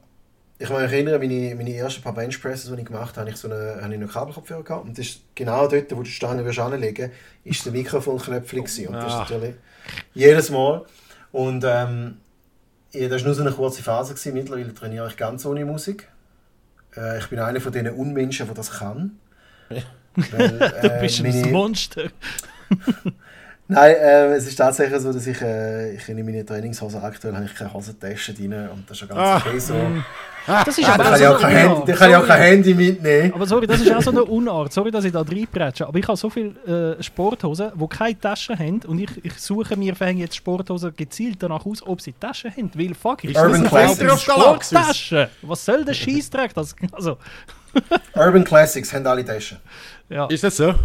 ich 0.64 0.70
kann 0.70 0.82
mich 0.82 0.94
erinnern, 0.94 1.20
meine, 1.20 1.56
meine 1.56 1.76
ersten 1.76 2.02
paar 2.02 2.14
Benchpresses, 2.14 2.72
die 2.72 2.80
ich 2.80 2.86
gemacht 2.86 3.18
habe, 3.18 3.22
habe 3.22 3.30
ich 3.32 3.36
so 3.36 3.50
eine, 3.50 3.82
habe 3.82 3.94
ich 3.94 4.00
einen 4.00 4.08
Kabelkopfhörer 4.08 4.64
gehabt. 4.64 4.86
Und 4.86 4.98
das 4.98 5.08
ist 5.08 5.22
genau 5.36 5.68
dort, 5.68 5.92
wo 5.92 6.04
du 6.04 6.06
Stange 6.06 6.46
wirst 6.46 6.60
anlegen 6.60 7.12
ist 7.44 7.66
der 7.66 7.74
Mikrofonknöpfchen 7.74 8.62
Und 8.62 8.94
das 8.94 9.08
ist 9.08 9.14
ah. 9.14 9.20
natürlich 9.20 9.56
jedes 10.14 10.50
Mal. 10.52 10.86
Und 11.34 11.66
ähm, 11.68 12.16
ja, 12.94 13.10
das 13.10 13.22
war 13.22 13.26
nur 13.26 13.36
so 13.36 13.42
eine 13.42 13.52
kurze 13.52 13.84
Phase. 13.84 14.14
Gewesen. 14.14 14.34
Mittlerweile 14.36 14.74
trainiere 14.74 15.10
ich 15.10 15.18
ganz 15.18 15.46
ohne 15.46 15.66
Musik. 15.66 16.08
Äh, 16.96 17.20
ich 17.20 17.28
bin 17.28 17.40
einer 17.40 17.60
von 17.60 17.74
diesen 17.74 17.90
Unmenschen, 17.90 18.46
der 18.46 18.56
das 18.56 18.72
kann. 18.72 19.20
Weil, 19.68 20.62
äh, 20.62 20.82
du 20.82 21.00
bist 21.02 21.22
meine... 21.24 21.44
ein 21.44 21.52
Monster. 21.52 22.04
Nein, 23.68 23.96
äh, 23.96 24.34
es 24.36 24.48
ist 24.48 24.56
tatsächlich 24.56 25.02
so, 25.02 25.12
dass 25.12 25.28
ich, 25.28 25.42
äh, 25.42 25.96
ich 25.96 26.08
in 26.08 26.24
meine 26.24 26.46
Trainingshose 26.46 27.02
aktuell 27.04 27.36
habe 27.36 27.46
ich 27.46 27.56
keine 27.56 27.74
Hosentasche 27.74 28.34
drin 28.34 28.54
und 28.70 28.90
das 28.90 28.92
ist 28.92 29.00
schon 29.00 29.10
ganz 29.10 29.20
ah. 29.20 29.38
okay 29.46 29.60
so. 29.60 29.76
Das 30.46 30.78
ist 30.78 30.90
aber 30.90 31.04
kann, 31.04 31.22
ich 31.22 31.28
auch 31.28 31.40
kein 31.40 31.56
Handy, 31.56 31.82
da 31.86 31.94
kann 31.94 32.10
ich 32.10 32.16
auch 32.16 32.28
kein 32.28 32.42
Handy 32.42 32.74
mitnehmen. 32.74 33.34
Aber 33.34 33.46
sorry, 33.46 33.66
das 33.66 33.82
ist 33.82 33.94
auch 33.94 34.02
so 34.02 34.12
eine 34.12 34.24
Unart. 34.24 34.74
Sorry, 34.74 34.92
dass 34.92 35.06
ich 35.06 35.12
da 35.12 35.22
reinprätsche. 35.22 35.88
Aber 35.88 35.98
ich 35.98 36.08
habe 36.08 36.18
so 36.18 36.30
viele 36.30 36.98
äh, 37.00 37.04
Sporthosen, 37.04 37.72
die 37.76 37.88
keine 37.88 38.20
Taschen 38.20 38.58
haben. 38.60 38.82
Und 38.88 39.00
ich, 39.00 39.26
ich 39.26 39.34
suche 39.40 39.78
mir 39.78 39.94
jetzt 39.94 40.36
Sporthosen 40.36 40.94
gezielt 40.96 41.42
danach 41.42 41.66
aus, 41.66 41.86
ob 41.86 42.02
sie 42.02 42.14
Taschen 42.14 42.52
haben. 42.52 42.72
Weil 42.76 42.94
fuck, 42.94 43.24
ich 43.24 43.38
Urban 43.38 43.64
Classics. 43.64 44.22
Sporttaschen. 44.22 45.28
Was 45.42 45.66
soll 45.66 45.86
der 45.86 45.94
Scheißdreck? 45.94 46.52
Also. 46.92 47.18
Urban 48.16 48.44
Classics 48.44 48.94
haben 48.94 49.08
alle 49.08 49.24
Taschen. 49.24 49.58
Ja. 50.10 50.28
Ist 50.28 50.44
das 50.44 50.58
so? 50.58 50.76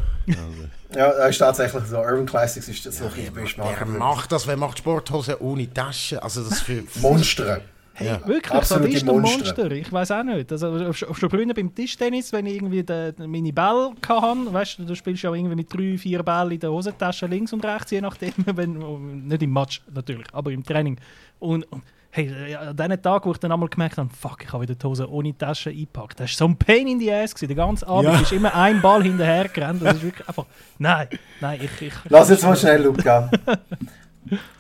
Ja, 0.95 1.13
das 1.13 1.31
ist 1.31 1.39
tatsächlich 1.39 1.85
so. 1.85 1.99
Urban 1.99 2.27
Classics 2.27 2.69
ist 2.69 2.87
das 2.87 2.99
ja, 2.99 3.11
so 3.11 3.15
ein 3.15 3.35
bisschen 3.35 3.63
Wer 3.65 3.87
macht 3.87 4.33
das? 4.33 4.47
Wer 4.47 4.57
macht 4.57 4.79
Sporthosen 4.79 5.35
ohne 5.41 5.73
Taschen? 5.73 6.19
Also 6.21 6.45
das 6.49 6.61
für... 6.61 6.85
Monster. 7.01 7.61
Hey, 7.99 8.07
ja. 8.07 8.27
Wirklich, 8.29 8.53
Absolute 8.53 8.93
das 8.93 9.03
ist 9.03 9.09
ein 9.09 9.21
Monster. 9.21 9.71
Ich 9.73 9.93
weiß 9.93 10.13
auch 10.13 10.23
nicht. 10.23 10.53
Also, 10.53 10.93
schon 10.93 11.31
früher 11.31 11.53
beim 11.53 11.75
Tischtennis, 11.75 12.33
wenn 12.33 12.47
ich 12.47 12.55
irgendwie 12.55 12.85
de, 12.85 13.11
de, 13.11 13.27
meine 13.27 13.53
Bälle 13.53 13.93
hatte, 14.09 14.53
weißt 14.53 14.79
du, 14.79 14.85
du 14.85 14.95
spielst 14.95 15.25
ja 15.25 15.35
irgendwie 15.35 15.57
mit 15.57 15.75
drei, 15.75 15.99
vier 15.99 16.23
Bällen 16.23 16.53
in 16.53 16.61
der 16.61 16.71
Hosentasche 16.71 17.27
links 17.27 17.53
und 17.53 17.65
rechts, 17.65 17.91
je 17.91 18.01
nachdem, 18.01 18.33
wenn, 18.47 19.27
nicht 19.27 19.43
im 19.43 19.53
Match 19.53 19.83
natürlich, 19.93 20.29
aber 20.33 20.53
im 20.53 20.63
Training. 20.63 20.97
Und, 21.41 21.65
und 21.73 21.83
hey, 22.11 22.55
an 22.55 22.77
diesem 22.77 23.03
Tag, 23.03 23.27
wo 23.27 23.33
ich 23.33 23.39
dann 23.39 23.51
einmal 23.51 23.69
gemerkt 23.69 23.99
habe, 23.99 24.11
fuck, 24.17 24.45
ich 24.45 24.53
habe 24.53 24.63
wieder 24.63 24.77
die 24.77 24.87
Hose 24.87 25.11
ohne 25.11 25.37
Tasche 25.37 25.71
eingepackt. 25.71 26.21
Das 26.21 26.31
war 26.31 26.37
so 26.37 26.53
ein 26.53 26.57
Pain 26.57 26.87
in 26.87 27.01
the 27.01 27.13
ass. 27.13 27.35
Gewesen. 27.35 27.49
Der 27.49 27.57
ganze 27.57 27.89
Abend 27.89 28.13
ja. 28.13 28.21
ist 28.21 28.31
immer 28.31 28.55
ein 28.55 28.81
Ball 28.81 29.03
hinterher 29.03 29.49
gerannt. 29.49 29.83
Das 29.83 29.97
ist 29.97 30.05
wirklich 30.05 30.29
einfach, 30.29 30.47
nein, 30.79 31.09
nein, 31.41 31.61
ich... 31.65 31.83
ich 31.83 31.95
Lass 32.09 32.31
jetzt 32.31 32.45
mal 32.45 32.57
schnell, 32.57 32.85
Luca. 32.85 33.29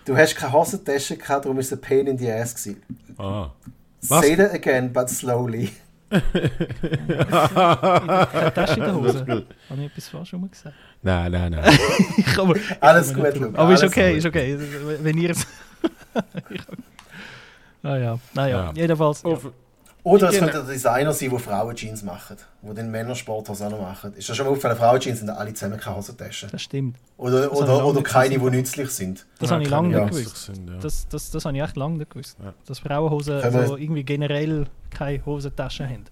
du 0.04 0.16
hast 0.16 0.34
keine 0.36 0.52
Hosentasche 0.52 1.16
gehabt, 1.16 1.44
darum 1.44 1.56
war 1.56 1.62
es 1.62 1.72
ein 1.72 1.80
Pain 1.80 2.06
in 2.06 2.18
the 2.18 2.30
ass. 2.30 2.54
Gewesen. 2.54 2.82
Ah. 3.18 3.50
Was? 4.02 4.20
Say 4.24 4.36
that 4.36 4.54
again, 4.54 4.92
but 4.92 5.08
slowly. 5.10 5.72
Keine 6.10 6.22
Tasche 8.54 8.74
in 8.74 8.80
der 8.80 8.94
Hose. 8.94 9.26
Habe 9.28 9.46
ich 9.80 9.86
etwas 9.86 10.08
falsch 10.08 10.32
rum 10.32 10.50
gesagt? 10.50 10.74
Nein, 11.02 11.32
nein, 11.32 11.52
nein. 11.52 11.78
aber, 12.38 12.54
Alles 12.80 13.12
gut, 13.14 13.36
Luca. 13.36 13.58
Aber 13.60 13.74
ist 13.74 13.84
okay, 13.84 14.16
ist 14.16 14.26
okay. 14.26 14.58
Wenn 15.02 15.18
ihr 15.18 15.30
es 15.30 15.46
ah 17.82 17.96
ja, 17.96 18.18
naja, 18.34 18.64
ja. 18.64 18.72
jedenfalls. 18.74 19.22
Ja. 19.22 19.38
Oder 20.08 20.28
es 20.30 20.38
könnte 20.38 20.52
der 20.52 20.62
Designer 20.62 21.12
sein, 21.12 21.30
der 21.30 21.38
Frauen-Jeans 21.38 22.02
macht, 22.02 22.36
der 22.62 22.74
den 22.74 22.90
Männersporthosen 22.90 23.66
auch 23.66 23.70
noch 23.70 23.80
macht. 23.80 24.04
Ist 24.16 24.28
das 24.28 24.36
schon 24.36 24.46
mal 24.46 24.50
aufgefallen, 24.52 24.76
Frauen-Jeans 24.78 25.18
sind 25.20 25.30
alle 25.30 25.52
zusammen 25.54 25.78
keine 25.78 25.96
Hosentaschen. 25.96 26.48
Das 26.50 26.62
stimmt. 26.62 26.96
Oder, 27.16 27.42
Das 27.48 27.50
oder, 27.58 27.84
oder 27.86 28.02
keine, 28.02 28.38
die 28.38 28.50
nützlich 28.50 28.90
sind. 28.90 29.26
Das 29.38 29.50
Ja, 29.50 29.54
habe 29.54 29.64
ich 29.64 29.70
lange 29.70 29.92
ja. 29.96 30.04
nicht 30.04 30.16
gewusst. 30.16 30.44
sind, 30.46 30.68
ja. 30.68 30.76
Das, 30.80 31.06
das, 31.08 31.30
das 31.30 31.44
habe 31.44 31.56
ich 31.56 31.62
echt 31.62 31.76
lange 31.76 31.98
nicht 31.98 32.10
gewusst. 32.10 32.36
Ja. 32.42 32.54
Dass 32.66 32.78
Frauenhosen 32.78 33.40
Können 33.40 33.54
wir- 33.54 33.66
so 33.66 33.76
irgendwie 33.76 34.04
generell 34.04 34.66
keine 34.90 35.24
Hosentaschen 35.26 35.88
haben. 35.88 36.04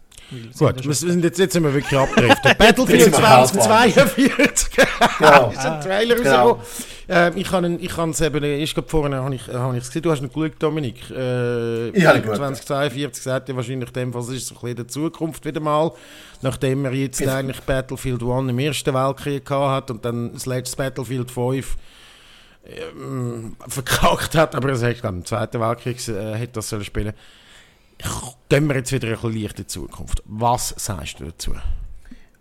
Gut, 0.59 0.85
wir 0.85 0.95
sind 0.95 1.23
jetzt, 1.23 1.39
jetzt 1.39 1.53
sind 1.53 1.63
wir 1.63 1.73
wirklich 1.73 1.97
abgedriftet. 1.99 2.59
Battlefield 2.59 2.89
Jetzt 3.01 3.15
sind 3.15 3.19
wir 3.23 3.29
hart 3.29 3.49
2042. 3.53 4.66
Genau. 5.19 5.51
ist 5.51 5.59
ein 5.59 5.81
Trailer 5.81 6.15
Genau. 6.17 6.31
rausgekommen. 6.51 6.67
Ähm, 7.09 7.33
ich 7.37 7.53
habe 7.53 7.69
ich 7.81 7.99
es 7.99 8.21
eben, 8.21 8.45
ich 8.45 8.75
glaube 8.75 8.89
vorhin 8.89 9.15
habe 9.15 9.35
ich 9.35 9.47
habe 9.49 9.77
ich 9.79 9.85
gesehen, 9.85 10.03
du 10.03 10.11
hast 10.11 10.21
ihn 10.23 10.29
geschaut, 10.33 10.53
Dominik. 10.59 11.09
Äh, 11.11 11.89
Ich 11.91 12.05
habe 12.05 12.19
ihn 12.19 12.23
geschaut, 12.23 12.37
2042 12.39 13.23
sagt 13.23 13.49
ja 13.49 13.55
wahrscheinlich 13.57 13.89
in 13.89 13.95
dem 13.95 14.13
Fall, 14.13 14.23
es 14.23 14.29
ist 14.31 14.49
so 14.49 14.55
ein 14.57 14.61
bisschen 14.61 14.77
der 14.77 14.89
Zukunft 14.89 15.45
wieder 15.45 15.61
mal, 15.61 15.93
nachdem 16.43 16.85
er 16.85 16.93
jetzt 16.93 17.21
Jetzt- 17.21 17.31
eigentlich 17.31 17.61
Battlefield 17.61 18.23
1 18.23 18.51
im 18.51 18.59
Ersten 18.59 18.93
Weltkrieg 18.93 19.45
gehabt 19.47 19.71
hat 19.71 19.91
und 19.93 20.05
dann 20.05 20.33
das 20.33 20.47
letzte 20.47 20.77
Battlefield 20.77 21.31
5 21.31 21.77
ähm, 22.69 23.57
verkackt 23.69 24.35
hat, 24.35 24.55
aber 24.57 24.71
es 24.71 24.83
hat 24.83 25.05
im 25.05 25.25
Zweiten 25.25 25.61
Weltkrieg 25.61 25.97
äh, 26.09 26.35
hätte 26.35 26.55
das 26.55 26.69
sollen 26.69 26.85
spielen. 26.85 27.13
Gehen 28.49 28.67
wir 28.69 28.75
jetzt 28.77 28.93
wieder 28.93 29.09
ein 29.09 29.15
bisschen 29.15 29.33
leicht 29.43 29.59
in 29.59 29.65
die 29.65 29.67
Zukunft. 29.69 30.23
Was 30.27 30.75
sagst 30.77 31.21
du 31.21 31.25
dazu? 31.27 31.53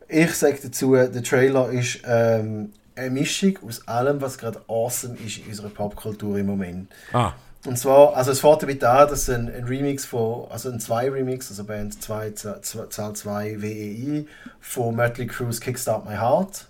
Ich 0.08 0.34
sage 0.36 0.58
dazu, 0.64 0.94
der 0.94 1.24
Trailer 1.24 1.70
ist 1.70 2.00
ähm, 2.06 2.72
eine 2.96 3.10
Mischung 3.10 3.58
aus 3.68 3.88
allem, 3.88 4.22
was 4.22 4.38
gerade 4.38 4.62
awesome 4.68 5.18
ist 5.26 5.40
in 5.40 5.48
unserer 5.48 5.70
Popkultur 5.70 6.38
im 6.38 6.46
Moment. 6.46 6.92
Ah, 7.12 7.34
Und 7.66 7.78
zwar, 7.78 8.16
also 8.16 8.32
es 8.32 8.40
fährt 8.40 8.62
damit 8.64 8.84
an, 8.84 9.10
dass 9.10 9.30
ein, 9.30 9.54
ein 9.54 9.64
Remix 9.66 10.06
von, 10.06 10.50
also 10.52 10.70
ein 10.70 10.80
2-Remix, 10.80 11.50
also 11.50 11.64
Band 11.64 12.02
2, 12.02 12.32
Zahl 12.32 13.14
2 13.14 13.62
WEI 13.62 14.26
von 14.60 14.96
Mötley 14.96 15.28
Crue's 15.28 15.60
Kickstart 15.60 16.06
My 16.06 16.16
Heart. 16.16 16.68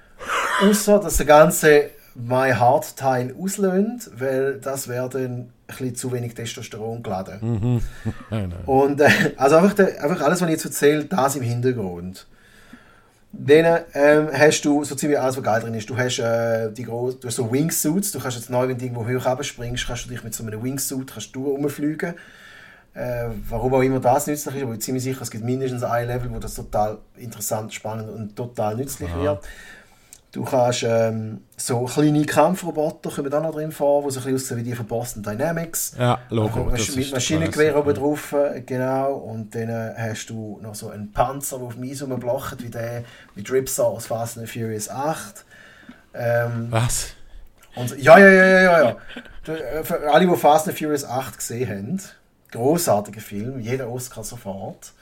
Außer, 0.62 0.98
dass 1.00 1.16
der 1.18 1.26
ganze 1.26 1.90
My 2.14 2.52
Heart 2.52 2.96
Teil 2.96 3.34
auslöhnt, 3.38 4.10
weil 4.16 4.58
das 4.60 4.88
wäre 4.88 5.08
dann 5.08 5.24
ein 5.24 5.52
bisschen 5.66 5.94
zu 5.94 6.12
wenig 6.12 6.34
Testosteron 6.34 7.02
geladen. 7.02 7.82
nein, 8.30 8.48
nein. 8.50 8.64
Und 8.66 9.00
äh, 9.00 9.10
also 9.36 9.56
einfach, 9.56 9.74
der, 9.74 10.02
einfach 10.02 10.20
alles, 10.22 10.40
was 10.40 10.48
ich 10.48 10.54
jetzt 10.54 10.64
erzähle, 10.64 11.04
das 11.04 11.36
im 11.36 11.42
Hintergrund. 11.42 12.26
Dann 13.34 13.84
ähm, 13.94 14.28
hast 14.32 14.60
du 14.62 14.84
so 14.84 14.94
ziemlich 14.94 15.18
alles, 15.18 15.36
was 15.38 15.42
geil 15.42 15.60
drin 15.62 15.74
ist. 15.74 15.88
Du 15.88 15.96
hast, 15.96 16.18
äh, 16.18 16.70
die 16.70 16.84
groß, 16.84 17.20
du 17.20 17.28
hast 17.28 17.36
so 17.36 17.50
Wingsuits. 17.50 18.12
Du 18.12 18.20
kannst 18.20 18.36
jetzt 18.36 18.50
neu, 18.50 18.68
wenn 18.68 18.76
du 18.76 18.84
irgendwo 18.84 19.06
hoch 19.06 19.26
runterspringst, 19.26 19.86
kannst 19.86 20.04
du 20.04 20.10
dich 20.10 20.22
mit 20.22 20.34
so 20.34 20.44
einem 20.44 20.62
Wingsuit 20.62 21.10
kannst 21.12 21.34
du 21.34 21.46
rumfliegen. 21.48 22.14
Äh, 22.94 23.28
warum 23.48 23.72
auch 23.72 23.80
immer 23.80 24.00
das 24.00 24.26
nützlich 24.26 24.46
ist, 24.46 24.48
aber 24.48 24.58
ich 24.58 24.68
bin 24.68 24.80
ziemlich 24.82 25.02
sicher, 25.02 25.22
es 25.22 25.30
gibt 25.30 25.44
mindestens 25.44 25.82
ein 25.82 26.06
Level, 26.06 26.30
wo 26.30 26.38
das 26.38 26.54
total 26.54 26.98
interessant, 27.16 27.72
spannend 27.72 28.10
und 28.10 28.36
total 28.36 28.76
nützlich 28.76 29.08
wird. 29.14 29.40
Du 30.32 30.44
kannst 30.44 30.82
ähm, 30.82 31.42
so 31.58 31.84
kleine 31.84 32.24
Kampfroboter 32.24 33.10
kommen 33.10 33.32
auch 33.34 33.42
noch 33.42 33.52
drin 33.52 33.70
vor, 33.70 34.02
die 34.02 34.10
so 34.12 34.20
ein 34.20 34.24
bisschen 34.32 34.34
aussehen 34.34 34.56
wie 34.58 34.62
die 34.62 34.74
von 34.74 34.86
Boston 34.86 35.22
Dynamics. 35.22 35.94
Ja, 35.98 36.20
Logo. 36.30 36.60
Masch- 36.70 36.96
mit 36.96 37.12
Maschinengewehr 37.12 37.76
oben 37.76 37.92
drauf, 37.92 38.32
äh, 38.32 38.62
genau. 38.62 39.12
Und 39.12 39.54
dann 39.54 39.68
äh, 39.68 39.92
hast 39.98 40.30
du 40.30 40.58
noch 40.62 40.74
so 40.74 40.88
einen 40.88 41.12
Panzer, 41.12 41.58
der 41.58 41.66
auf 41.66 41.74
dem 41.74 41.84
Eis 41.84 42.02
rumblocht, 42.02 42.62
wie 42.62 42.70
der 42.70 43.04
wie 43.34 43.42
Dripsaw 43.42 43.88
aus 43.94 44.06
Fast 44.06 44.38
and 44.38 44.48
Furious 44.48 44.88
8. 44.88 45.44
Ähm. 46.14 46.68
Was? 46.70 47.08
und, 47.76 47.98
ja, 48.02 48.18
ja, 48.18 48.28
ja, 48.28 48.44
ja, 48.46 48.62
ja. 48.62 48.96
ja. 49.46 49.54
Äh, 49.54 49.84
Für 49.84 50.12
alle, 50.12 50.26
die 50.26 50.36
Fast 50.36 50.66
and 50.66 50.78
Furious 50.78 51.04
8 51.04 51.36
gesehen 51.36 51.68
haben, 51.68 52.00
großartiger 52.52 53.20
Film, 53.20 53.60
jeder 53.60 53.90
Oscar 53.90 54.24
sofort. 54.24 54.92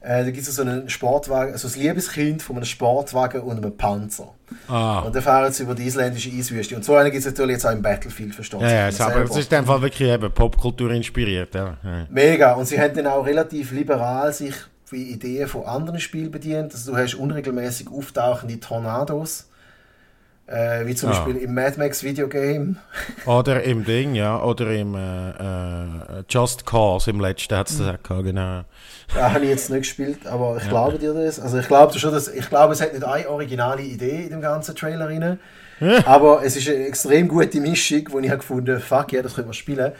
Äh, 0.00 0.24
da 0.24 0.30
gibt 0.30 0.46
es 0.46 0.54
so 0.54 0.62
einen 0.62 0.88
Sportwagen, 0.88 1.52
also 1.52 1.68
das 1.68 1.76
Liebeskind 1.76 2.42
von 2.42 2.56
einem 2.56 2.64
Sportwagen 2.64 3.42
und 3.42 3.58
einem 3.58 3.76
Panzer. 3.76 4.32
Ah. 4.68 5.00
Und 5.00 5.14
dann 5.14 5.22
fahren 5.22 5.52
sie 5.52 5.62
über 5.64 5.74
die 5.74 5.86
isländische 5.86 6.30
Eiswüste. 6.30 6.76
Und 6.76 6.84
so 6.84 6.94
einen 6.94 7.10
gibt 7.10 7.20
es 7.20 7.26
natürlich 7.26 7.54
jetzt 7.54 7.66
auch 7.66 7.72
im 7.72 7.82
Battlefield, 7.82 8.34
verstanden. 8.34 8.66
Ja, 8.66 8.72
ja, 8.72 8.88
es- 8.88 9.00
aber 9.00 9.22
es 9.24 9.36
ist 9.36 9.52
Fall 9.66 9.82
wirklich 9.82 10.08
eben 10.08 10.30
Popkultur 10.32 10.90
inspiriert. 10.92 11.54
Ja. 11.54 11.76
Ja. 11.82 12.06
Mega. 12.08 12.52
Und 12.52 12.66
sie 12.66 12.80
haben 12.80 12.94
dann 12.94 13.06
auch 13.06 13.26
relativ 13.26 13.72
liberal 13.72 14.32
sich 14.32 14.54
wie 14.90 15.04
Ideen 15.12 15.46
von 15.48 15.64
anderen 15.66 16.00
Spielen 16.00 16.30
bedient. 16.30 16.72
Also 16.72 16.92
du 16.92 16.98
hast 16.98 17.14
unregelmäßig 17.14 17.88
auftauchende 17.90 18.58
Tornados. 18.58 19.46
Äh, 20.50 20.84
wie 20.86 20.96
zum 20.96 21.10
Ah. 21.10 21.12
Beispiel 21.12 21.36
im 21.36 21.54
Mad 21.54 21.78
Max 21.78 22.02
Videogame. 22.02 22.74
Oder 23.26 23.62
im 23.62 23.84
Ding, 23.84 24.16
ja, 24.16 24.42
oder 24.42 24.72
im 24.72 24.96
äh, 24.96 25.30
äh, 25.30 26.24
Just 26.28 26.66
Cause, 26.66 27.10
im 27.10 27.20
letzten 27.20 27.56
hat 27.56 27.70
es 27.70 27.78
das 27.78 27.86
auch 27.86 28.02
gehabt, 28.02 28.24
genau. 28.24 28.62
Da 29.14 29.32
habe 29.32 29.44
ich 29.44 29.50
jetzt 29.50 29.70
nicht 29.70 29.82
gespielt, 29.82 30.26
aber 30.26 30.58
ich 30.60 30.68
glaube 30.68 30.98
dir 30.98 31.14
das. 31.14 31.38
Also 31.38 31.58
ich 31.58 31.68
glaube 31.68 31.96
schon, 31.98 32.12
dass 32.12 32.26
ich 32.28 32.48
glaube, 32.48 32.72
es 32.72 32.80
hat 32.80 32.92
nicht 32.92 33.04
eine 33.04 33.28
originale 33.28 33.82
Idee 33.82 34.24
in 34.24 34.30
dem 34.30 34.40
ganzen 34.40 34.74
Trailer 34.74 35.08
rein. 35.08 35.38
aber 36.04 36.44
es 36.44 36.56
ist 36.56 36.68
eine 36.68 36.84
extrem 36.86 37.28
gute 37.28 37.60
Mischung, 37.60 38.02
wo 38.10 38.18
ich 38.18 38.28
habe 38.28 38.38
gefunden, 38.38 38.80
fuck 38.80 39.12
ja, 39.12 39.22
das 39.22 39.34
können 39.34 39.48
wir 39.48 39.54
spielen. 39.54 39.92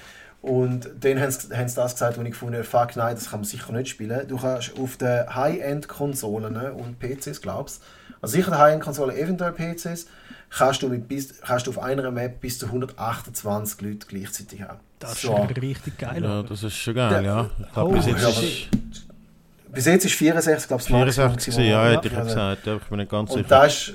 Und 0.42 0.88
dann 1.00 1.20
haben 1.20 1.30
sie, 1.30 1.54
haben 1.56 1.68
sie 1.68 1.76
das 1.76 1.92
gesagt, 1.92 2.18
wo 2.18 2.22
ich 2.22 2.30
gefunden 2.30 2.64
fuck 2.64 2.96
nein, 2.96 3.14
das 3.14 3.30
kann 3.30 3.40
man 3.40 3.44
sicher 3.44 3.72
nicht 3.72 3.88
spielen. 3.88 4.26
Du 4.26 4.36
kannst 4.38 4.72
auf 4.78 4.96
den 4.96 5.32
High-End-Konsolen 5.34 6.56
und 6.72 6.98
PCs, 6.98 7.40
glaubst 7.40 7.82
also 8.22 8.32
sicher 8.36 8.50
die 8.50 8.56
High-End-Konsolen, 8.58 9.16
eventuell 9.16 9.52
PCs, 9.52 10.06
kannst 10.50 10.82
du, 10.82 10.88
mit 10.88 11.08
bis, 11.08 11.40
kannst 11.40 11.66
du 11.66 11.70
auf 11.70 11.78
einer 11.78 12.10
Map 12.10 12.40
bis 12.40 12.58
zu 12.58 12.66
128 12.66 13.80
Leute 13.80 14.06
gleichzeitig 14.06 14.62
haben. 14.62 14.80
Das 14.98 15.12
ist 15.14 15.22
So. 15.22 15.28
schon 15.36 15.46
richtig 15.46 15.96
geil. 15.98 16.22
Ja, 16.22 16.40
oder? 16.40 16.48
das 16.48 16.62
ist 16.62 16.74
schon 16.76 16.94
geil, 16.94 17.24
ja. 17.24 17.48
Ich 17.66 17.72
glaube, 17.72 17.90
Oh, 17.90 17.94
bis 17.94 18.06
jetzt 18.06 18.22
ja, 18.22 18.28
ist 18.28 18.68
Bis 19.72 19.84
jetzt 19.86 20.04
ist 20.04 20.14
64, 20.14 20.68
glaube 20.68 20.82
ich, 20.82 20.88
das 20.88 20.92
Maximum 20.92 21.30
64 21.30 21.54
gewesen, 21.54 21.56
gewesen, 21.56 21.70
ja, 21.70 21.90
hätte 21.96 22.08
ich 22.08 22.14
ja 22.14 22.22
gesagt, 22.24 22.66
ja, 22.66 22.76
ich 22.76 22.82
bin 22.82 22.98
nicht 22.98 23.10
ganz 23.10 23.30
Und 23.30 23.36
sicher. 23.38 23.48
da 23.48 23.64
ist, 23.64 23.92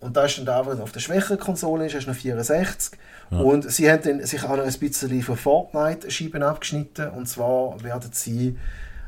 und 0.00 0.16
da 0.16 0.24
ist 0.26 0.38
dann 0.38 0.44
da, 0.44 0.66
wo 0.66 0.70
auf 0.82 0.92
der 0.92 1.00
schwächeren 1.00 1.38
Konsole 1.38 1.86
ist, 1.86 1.94
hast 1.94 2.04
du 2.04 2.10
noch 2.10 2.16
64. 2.18 2.98
Und 3.30 3.72
sie 3.72 3.90
haben 3.90 4.02
dann 4.04 4.24
sich 4.24 4.44
auch 4.44 4.56
noch 4.56 4.64
ein 4.64 4.72
bisschen 4.72 5.22
von 5.22 5.36
Fortnite-Scheiben 5.36 6.42
abgeschnitten. 6.42 7.08
Und 7.08 7.26
zwar 7.26 7.82
werden 7.82 8.10
sie 8.12 8.56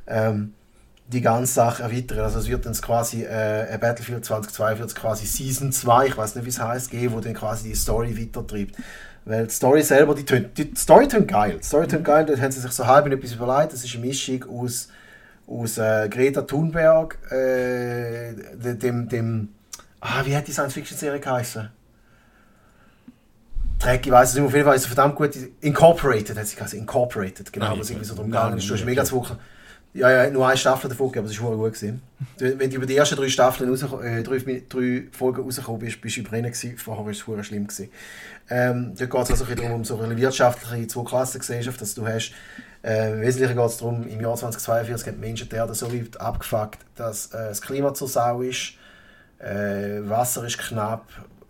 ähm, 0.09 0.55
die 1.09 1.21
ganze 1.21 1.53
Sache 1.53 1.83
erweitern. 1.85 2.21
Also 2.21 2.39
es 2.41 2.49
wird 2.49 2.67
dann 2.67 2.73
quasi 2.75 3.23
äh, 3.25 3.69
ein 3.71 3.79
Battlefield 3.81 4.25
2042 4.25 4.97
quasi 4.99 5.27
Season 5.27 5.71
2, 5.73 6.07
ich 6.09 6.17
weiß 6.17 6.35
nicht 6.35 6.45
wie 6.45 6.49
es 6.51 6.61
heißt, 6.61 6.91
geben, 6.91 7.15
wo 7.15 7.21
dann 7.21 7.35
quasi 7.35 7.69
die 7.69 7.75
Story 7.77 8.17
weitertreibt. 8.21 8.75
Weil 9.25 9.47
die 9.47 9.53
Story 9.55 9.83
selber, 9.83 10.15
die, 10.15 10.25
tönt, 10.25 10.57
die 10.59 10.73
Story 10.77 11.09
tönt 11.09 11.29
geil. 11.29 11.59
Die 11.61 11.65
Story 11.67 11.87
tönt 11.89 12.05
geil, 12.05 12.25
dort 12.27 12.41
haben 12.41 12.51
sie 12.53 12.61
sich 12.61 12.73
so 12.73 12.87
halb 12.87 13.07
etwas 13.07 13.33
überlegt. 13.33 13.73
Das 13.73 13.85
ist 13.85 13.95
eine 13.95 14.07
Mischung 14.07 14.45
aus, 14.49 14.89
aus 15.47 15.79
äh, 15.79 16.09
Greta 16.09 16.43
Thunberg, 16.43 17.19
äh, 17.33 18.35
de- 18.55 18.75
dem, 18.75 19.09
dem 19.09 19.49
Ah, 20.01 20.23
wie 20.25 20.37
hat 20.37 20.47
die 20.47 20.53
Science-Fiction-Serie 20.53 21.19
geheißen? 21.19 21.69
Dreck, 23.79 24.07
ich 24.07 24.13
weiß 24.13 24.31
es 24.31 24.35
nicht. 24.37 24.45
Auf 24.45 24.53
jeden 24.55 24.65
Fall 24.65 24.77
ist 24.77 24.83
sie 24.83 24.89
verdammt 24.89 25.17
gut. 25.17 25.31
Incorporated 25.61 26.37
hat 26.39 26.47
sie 26.47 26.57
geheißen. 26.57 26.79
Incorporated, 26.79 27.53
genau. 27.53 27.71
Nein, 27.71 27.81
was 27.81 27.91
irgendwie 27.91 28.07
so 28.07 28.15
drum 28.15 28.27
gegangen 28.27 28.59
ist. 28.59 28.69
Du 28.69 28.75
hast 28.75 28.85
mega 28.85 29.05
zwei. 29.05 29.23
Ja, 29.97 30.11
ja, 30.11 30.31
nur 30.31 30.47
eine 30.47 30.59
Staffel 30.59 30.91
davon 30.91 31.07
gegeben, 31.07 31.27
aber 31.27 31.35
es 31.35 31.43
war 31.43 31.57
gut. 31.57 31.73
Gewesen. 31.73 32.03
Wenn 32.39 32.69
du 32.71 32.77
über 32.77 32.85
die 32.85 32.97
ersten 32.97 33.17
drei 33.17 33.31
Staffeln 33.31 33.73
äh, 33.73 34.23
drei, 34.23 34.63
drei 34.69 35.05
Folgen 35.11 35.43
rausgekommen 35.43 35.81
bist, 35.81 36.01
bist 36.03 36.17
du 36.17 36.21
über 36.21 36.31
drinnen 36.31 36.53
gewesen. 36.53 36.77
Vorher 36.77 37.05
war 37.05 37.13
es 37.13 37.21
verdammt 37.21 37.47
schlimm. 37.47 37.67
Gewesen. 37.67 37.89
Ähm, 38.51 38.93
dort 38.97 39.11
geht 39.11 39.23
es 39.23 39.31
also 39.31 39.55
darum, 39.55 39.73
um 39.73 39.85
so 39.85 39.99
eine 39.99 40.17
wirtschaftliche 40.17 40.87
Zwei-Klassen-Gesellschaft, 40.87 41.81
dass 41.81 41.95
du 41.95 42.07
hast. 42.07 42.33
Äh, 42.85 43.13
Im 43.13 43.23
Wesentlichen 43.23 43.57
geht 43.57 43.67
es 43.67 43.79
darum, 43.79 44.07
im 44.07 44.21
Jahr 44.21 44.37
2042 44.37 45.09
haben 45.09 45.15
die 45.15 45.27
Menschen 45.27 45.49
die 45.49 45.57
Erde 45.57 45.75
so 45.75 45.93
weit 45.93 46.21
abgefuckt, 46.21 46.79
dass 46.95 47.29
äh, 47.29 47.49
das 47.49 47.63
Klima 47.63 47.95
zur 47.95 48.09
Sau 48.09 48.43
ist, 48.43 48.75
äh, 49.39 50.09
Wasser 50.09 50.45
ist 50.45 50.59
knapp, 50.59 51.07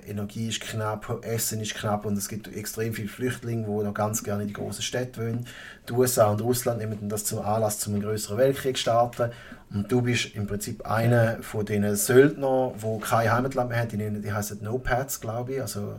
Energie 0.07 0.49
ist 0.49 0.61
knapp, 0.61 1.21
Essen 1.25 1.61
ist 1.61 1.75
knapp 1.75 2.07
und 2.07 2.17
es 2.17 2.29
gibt 2.29 2.49
extrem 2.55 2.93
viele 2.95 3.09
Flüchtlinge, 3.09 3.67
die 3.67 3.85
noch 3.85 3.95
ganz 3.95 4.23
gerne 4.25 4.43
in 4.43 4.49
die 4.49 4.55
großen 4.55 4.83
Städte 4.83 5.21
wollen. 5.21 5.47
Die 5.89 5.93
USA 5.93 6.27
und 6.31 6.41
Russland 6.43 6.79
nehmen 6.79 7.09
das 7.09 7.25
zum 7.25 7.41
Anlass, 7.41 7.79
zum 7.79 7.95
einen 7.95 8.03
größeren 8.03 8.39
Weltkrieg 8.39 8.77
zu 8.77 8.83
starten. 8.83 9.31
Und 9.73 9.91
du 9.91 10.03
bist 10.03 10.35
im 10.35 10.47
Prinzip 10.47 10.87
einer 10.87 11.43
von 11.43 11.67
diesen 11.67 11.97
Söldnern, 11.97 12.73
die 12.77 13.01
kein 13.01 13.33
Heimatland 13.33 13.71
mehr 13.71 13.81
haben. 13.81 14.23
Die, 14.23 14.33
heißen 14.33 14.63
No-Pads, 14.63 15.21
glaube 15.21 15.55
ich. 15.55 15.61
Also, 15.61 15.95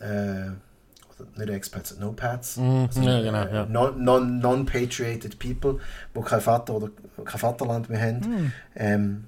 äh, 0.00 0.50
nicht 1.36 1.50
Expats, 1.50 1.98
No-Pads. 1.98 2.58
Also, 2.58 3.00
ja, 3.02 3.20
genau, 3.20 3.44
ja. 3.52 3.66
non- 3.66 4.02
non- 4.02 4.38
Non-patriated 4.38 5.38
people, 5.38 5.78
die 6.16 6.20
kein 6.22 6.40
Vater 6.40 6.74
oder 6.76 6.90
kein 7.24 7.40
Vaterland 7.40 7.90
mehr 7.90 8.00
haben. 8.00 8.52
Ähm, 8.76 9.24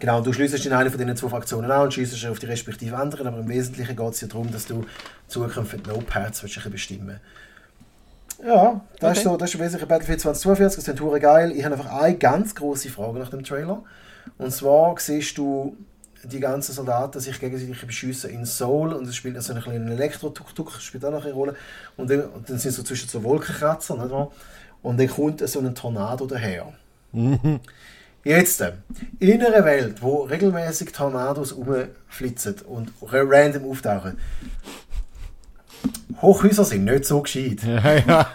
Genau, 0.00 0.18
und 0.18 0.26
du 0.26 0.32
schließt 0.32 0.64
in 0.64 0.72
eine 0.72 0.90
von 0.90 0.98
diesen 0.98 1.14
zwei 1.14 1.28
Fraktionen 1.28 1.70
an 1.70 1.82
und 1.82 1.94
schießt 1.94 2.26
auf 2.26 2.38
die 2.38 2.46
respektive 2.46 2.96
anderen, 2.96 3.26
aber 3.26 3.38
im 3.38 3.48
Wesentlichen 3.48 3.94
geht 3.94 4.12
es 4.12 4.22
ja 4.22 4.28
darum, 4.28 4.50
dass 4.50 4.64
du 4.66 4.86
zukünftig 5.28 5.86
No-Pads 5.86 6.40
bestimmen 6.40 7.20
Ja, 8.42 8.80
das, 8.98 9.18
ist 9.18 9.26
Okay. 9.26 9.28
so, 9.28 9.36
das 9.36 9.50
ist 9.50 9.54
im 9.56 9.60
Wesentlichen 9.60 9.88
Battlefield 9.88 10.20
2042, 10.22 10.84
das 10.84 10.94
ist 10.94 11.00
hure 11.02 11.20
geil. 11.20 11.52
Ich 11.52 11.64
habe 11.64 11.74
einfach 11.74 11.92
eine 11.92 12.16
ganz 12.16 12.54
große 12.54 12.88
Frage 12.88 13.18
nach 13.18 13.28
dem 13.28 13.44
Trailer. 13.44 13.84
Und 14.38 14.50
zwar 14.52 14.98
siehst 14.98 15.36
du 15.36 15.76
die 16.24 16.40
ganzen 16.40 16.72
Soldaten 16.72 17.20
sich 17.20 17.38
gegenseitig 17.38 17.86
beschießen 17.86 18.30
in 18.30 18.46
Seoul 18.46 18.94
und 18.94 19.06
es 19.06 19.16
spielt 19.16 19.36
also 19.36 19.52
ein 19.52 19.60
kleiner 19.60 19.90
Elektro-Tuk-Tuk, 19.92 20.80
spielt 20.80 21.04
auch 21.04 21.10
noch 21.10 21.24
eine 21.24 21.34
Rolle. 21.34 21.56
Und 21.98 22.10
dann, 22.10 22.22
und 22.24 22.48
dann 22.48 22.58
sind 22.58 22.72
so 22.72 22.82
zwischen 22.82 23.08
so 23.08 23.22
Wolkenkratzer, 23.22 23.96
nicht 23.96 24.10
wahr? 24.10 24.30
Und 24.82 24.98
dann 24.98 25.08
kommt 25.08 25.46
so 25.46 25.60
ein 25.60 25.74
Tornado 25.74 26.26
daher. 26.26 26.72
Jetzt, 28.22 28.60
äh, 28.60 28.72
in 29.18 29.42
einer 29.44 29.64
Welt, 29.64 30.02
wo 30.02 30.22
regelmäßig 30.24 30.92
Tornados 30.92 31.56
rumflitzen 31.56 32.56
und 32.66 32.92
random 33.02 33.70
auftauchen, 33.70 34.18
Hochhäuser 36.20 36.64
sind 36.64 36.84
nicht 36.84 37.04
so 37.06 37.22
gescheit. 37.22 37.60
Ja, 37.64 37.94
ja. 37.96 38.26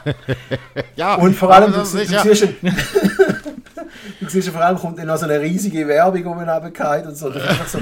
ja 0.95 1.15
Und 1.15 1.35
vor 1.35 1.53
allem, 1.53 1.71
du, 1.71 1.77
das 1.77 1.91
du, 1.91 1.99
ist 1.99 2.11
ja- 2.11 2.23
siehst, 2.23 2.43
du 4.21 4.27
siehst 4.29 4.49
vor 4.49 4.61
allem, 4.61 4.77
kommt 4.77 4.97
dann 4.97 5.07
noch 5.07 5.17
so 5.17 5.25
eine 5.25 5.39
riesige 5.39 5.87
Werbung 5.87 6.25
um 6.25 6.39
und 6.39 7.15
so. 7.15 7.29
Das 7.29 7.43
ist 7.43 7.49
einfach 7.49 7.67
so. 7.67 7.79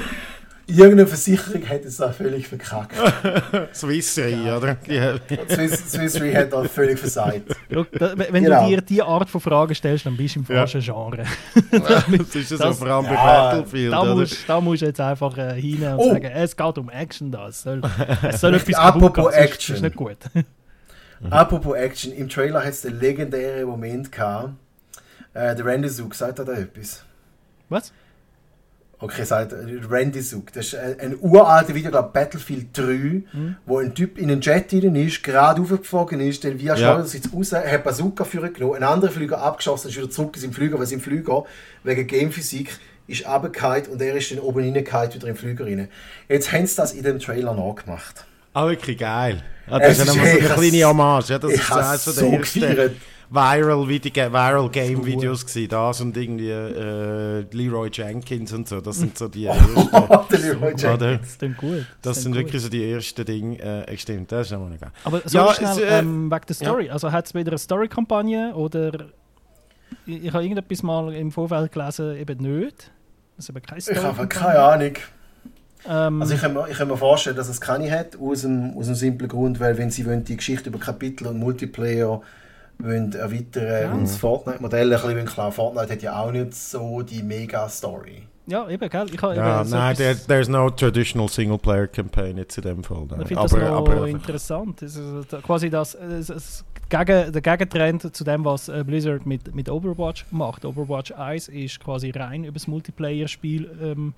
Irgendeine 0.66 1.06
Versicherung 1.06 1.68
hat 1.68 1.84
es 1.84 1.98
da 1.98 2.10
völlig 2.10 2.48
verkackt. 2.48 2.94
Swissy, 3.74 4.34
oder? 4.50 4.76
Die, 4.76 5.38
Swiss, 5.54 5.92
Swiss 5.92 6.18
Re 6.20 6.34
hat 6.34 6.52
da 6.54 6.64
völlig 6.64 6.98
versagt. 6.98 7.42
Wenn 7.68 8.44
Genau. 8.44 8.62
du 8.64 8.68
dir 8.70 8.80
diese 8.80 9.04
Art 9.04 9.28
von 9.28 9.40
Fragen 9.42 9.74
stellst, 9.74 10.06
dann 10.06 10.16
bist 10.16 10.36
du 10.36 10.40
im 10.40 10.46
falschen 10.46 10.80
Genre. 10.80 11.24
das 11.70 12.08
ist 12.34 12.50
ja 12.50 12.56
so, 12.56 12.64
Das- 12.64 12.78
vor 12.78 12.86
allem 12.88 13.04
bei 13.06 13.12
Ja, 13.12 13.50
Battlefield, 13.52 13.92
Da 13.92 14.02
oder? 14.02 14.14
musst, 14.16 14.36
da 14.48 14.60
musst 14.60 14.80
du 14.82 14.86
jetzt 14.86 15.00
einfach 15.00 15.36
äh, 15.36 15.60
hin 15.60 15.82
und 15.84 15.98
Oh. 15.98 16.12
sagen, 16.12 16.24
es 16.34 16.56
geht 16.56 16.78
um 16.78 16.88
Action 16.88 17.30
da. 17.30 17.48
Es 17.48 17.62
soll, 17.62 17.82
es 18.22 18.40
soll 18.40 18.54
etwas 18.56 18.74
Apropos 18.76 19.32
gehen, 19.32 19.42
Action. 19.42 19.76
ist 19.76 19.82
nicht 19.82 19.96
gut. 19.96 20.16
Apropos 21.30 21.74
Action, 21.76 22.12
im 22.12 22.28
Trailer 22.28 22.60
hat 22.62 22.70
es 22.70 22.82
den 22.82 22.98
legendären 22.98 23.68
Moment 23.68 24.10
gehabt. 24.10 24.50
Äh, 25.34 25.54
der 25.54 25.64
Randy 25.64 25.88
Zook, 25.88 26.14
sagt 26.14 26.38
er 26.38 26.44
da 26.44 26.52
etwas? 26.52 27.04
Was? 27.68 27.92
Okay, 29.00 29.24
sagt 29.24 29.52
Randy 29.90 30.20
Zook. 30.22 30.52
Das 30.52 30.66
ist 30.66 30.74
ein, 30.76 31.16
uraltes 31.20 31.74
Video, 31.74 31.90
glaube 31.90 32.10
Battlefield 32.12 32.66
3, 32.72 32.82
Mhm. 33.32 33.56
wo 33.66 33.78
ein 33.78 33.94
Typ 33.94 34.18
in 34.18 34.30
einen 34.30 34.40
Jet 34.40 34.72
rein 34.72 34.94
ist, 34.96 35.22
gerade 35.22 35.60
aufgeflogen 35.60 36.20
ist, 36.20 36.44
dann 36.44 36.58
via 36.58 36.74
Ja. 36.74 36.76
Schleudersitz 36.94 37.28
raus, 37.34 37.52
hat 37.52 37.84
Bazooka 37.84 38.24
für 38.24 38.48
genommen, 38.50 38.76
einen 38.76 38.84
anderen 38.84 39.12
Flüger 39.14 39.38
abgeschossen, 39.42 39.88
ist 39.90 39.96
wieder 39.96 40.10
zurück 40.10 40.36
in 40.36 40.42
seinen 40.42 40.52
Flüger, 40.52 40.78
weil 40.78 40.86
sein 40.86 41.00
Flüger 41.00 41.44
wegen 41.82 42.06
Gamephysik 42.06 42.78
ist 43.06 43.26
runtergefallen 43.28 43.86
und 43.88 44.00
er 44.00 44.14
ist 44.16 44.30
dann 44.30 44.38
oben 44.38 44.62
reingefallen, 44.64 45.12
wieder 45.12 45.26
den 45.26 45.36
Flüger 45.36 45.66
rein. 45.66 45.88
Jetzt 46.28 46.52
haben 46.52 46.66
sie 46.66 46.76
das 46.76 46.92
in 46.92 47.02
dem 47.02 47.18
Trailer 47.18 47.52
nachgemacht. 47.52 48.24
Ah, 48.54 48.68
wirklich 48.68 48.96
geil. 48.98 49.42
Ah, 49.68 49.78
das 49.80 49.98
ist 49.98 50.06
ja 50.06 50.14
nochmal 50.14 50.32
so 50.32 50.38
eine 50.38 50.48
kleine 50.70 50.84
Hommage. 50.84 51.28
Ja, 51.30 51.38
das 51.38 51.52
ich 51.52 51.58
ist 51.58 51.64
von 51.66 51.82
so 51.98 52.20
der 52.20 52.38
ersten 52.38 52.60
gefeiert. 52.60 52.92
Viral, 53.30 53.88
Video, 53.88 54.12
Viral 54.32 54.68
Game 54.70 55.04
Videos 55.04 55.44
gewesen. 55.46 55.68
Das 55.68 56.00
und 56.00 56.16
irgendwie 56.16 56.50
äh, 56.50 57.40
Leroy 57.52 57.88
Jenkins 57.92 58.52
und 58.52 58.68
so. 58.68 58.80
Das 58.80 58.98
sind 58.98 59.16
so 59.18 59.28
die 59.28 59.44
ersten. 59.46 59.74
der 60.30 60.38
Leroy 60.38 60.68
Jenkins. 60.70 60.84
oder? 60.84 61.18
Das 61.18 61.38
gut. 61.56 61.86
Das 62.02 62.22
sind 62.22 62.32
klingt 62.32 62.46
wirklich 62.46 62.62
so 62.62 62.68
die 62.68 62.90
ersten 62.92 63.24
Dinge. 63.24 63.58
Äh, 63.60 63.96
stimmt, 63.96 64.30
das 64.32 64.46
ist 64.48 64.52
auch 64.52 64.60
mal 64.60 64.76
geil. 64.78 64.90
Aber 65.04 65.22
so 65.24 65.38
Ja, 65.38 65.54
schnell 65.54 65.70
es, 65.70 65.78
äh, 65.78 65.98
ähm, 65.98 66.30
wegen 66.30 66.46
der 66.48 66.54
Story. 66.54 66.90
Also 66.90 67.10
hat 67.12 67.26
es 67.26 67.34
wieder 67.34 67.50
eine 67.52 67.58
Story-Kampagne 67.58 68.54
oder 68.54 69.06
ich, 70.06 70.24
ich 70.24 70.32
habe 70.32 70.42
irgendetwas 70.42 70.82
mal 70.82 71.14
im 71.14 71.30
Vorfeld 71.32 71.72
gelesen, 71.72 72.16
eben 72.16 72.38
nicht. 72.38 72.90
Das 73.36 73.46
ist 73.46 73.56
eben 73.56 73.62
keine 73.62 73.78
Ich 73.80 73.96
habe 74.02 74.26
keine 74.28 74.58
Ahnung. 74.60 74.92
Ähm, 75.86 76.22
Also 76.22 76.34
ich 76.34 76.40
kann, 76.40 76.54
mir, 76.54 76.68
ich 76.70 76.78
kann 76.78 76.88
mir 76.88 76.96
vorstellen, 76.96 77.36
dass 77.36 77.48
es 77.48 77.60
keine 77.60 77.90
hat, 77.90 78.16
aus 78.18 78.42
dem, 78.42 78.74
aus 78.76 78.86
dem 78.86 78.94
simplen 78.94 79.28
Grund, 79.28 79.60
weil 79.60 79.76
wenn 79.76 79.90
sie 79.90 80.06
wollen, 80.06 80.24
die 80.24 80.36
Geschichte 80.36 80.70
über 80.70 80.78
Kapitel 80.78 81.26
und 81.26 81.38
Multiplayer 81.38 82.22
wollen 82.78 83.12
erweitern 83.12 83.82
Ja. 83.82 83.92
und 83.92 84.02
das 84.02 84.16
Fortnite-Modell 84.16 84.92
ein 84.92 85.00
bisschen 85.00 85.26
klar. 85.26 85.52
Fortnite 85.52 85.92
hat 85.92 86.02
ja 86.02 86.18
auch 86.20 86.32
nicht 86.32 86.54
so 86.54 87.02
die 87.02 87.22
Mega-Story. 87.22 88.22
ja, 88.46 88.68
eben, 88.68 88.88
gell? 88.90 89.06
Ich 89.12 89.22
habe 89.22 89.36
Ja, 89.36 89.60
eben 89.60 89.68
so 89.68 89.76
nein, 89.76 89.96
there, 89.96 90.16
there's 90.26 90.48
no 90.48 90.68
traditional 90.70 91.28
Single-Player-Campaign 91.28 92.36
jetzt 92.38 92.56
in 92.58 92.62
dem 92.64 92.84
Fall. 92.84 93.06
Nein. 93.10 93.22
Ich 93.22 93.28
finde 93.28 93.42
das 93.42 93.54
aber, 93.54 93.68
noch 93.70 93.76
aber, 93.88 94.08
interessant. 94.08 94.82
Es 94.82 94.96
ist 94.96 95.32
da- 95.32 95.40
quasi 95.40 95.70
das, 95.70 95.94
es, 95.94 96.28
es, 96.28 96.64
gegen, 96.90 97.32
der 97.32 97.40
Gegentrend 97.40 98.14
zu 98.14 98.24
dem, 98.24 98.44
was 98.44 98.68
äh, 98.68 98.84
Blizzard 98.86 99.24
mit, 99.24 99.54
mit 99.54 99.70
Overwatch 99.70 100.26
macht. 100.30 100.64
Overwatch 100.66 101.12
1 101.12 101.48
ist 101.48 101.80
quasi 101.80 102.10
rein 102.10 102.44
über 102.44 102.54
das 102.54 102.66
Multiplayer-Spiel 102.66 103.70
ähm, 103.82 104.12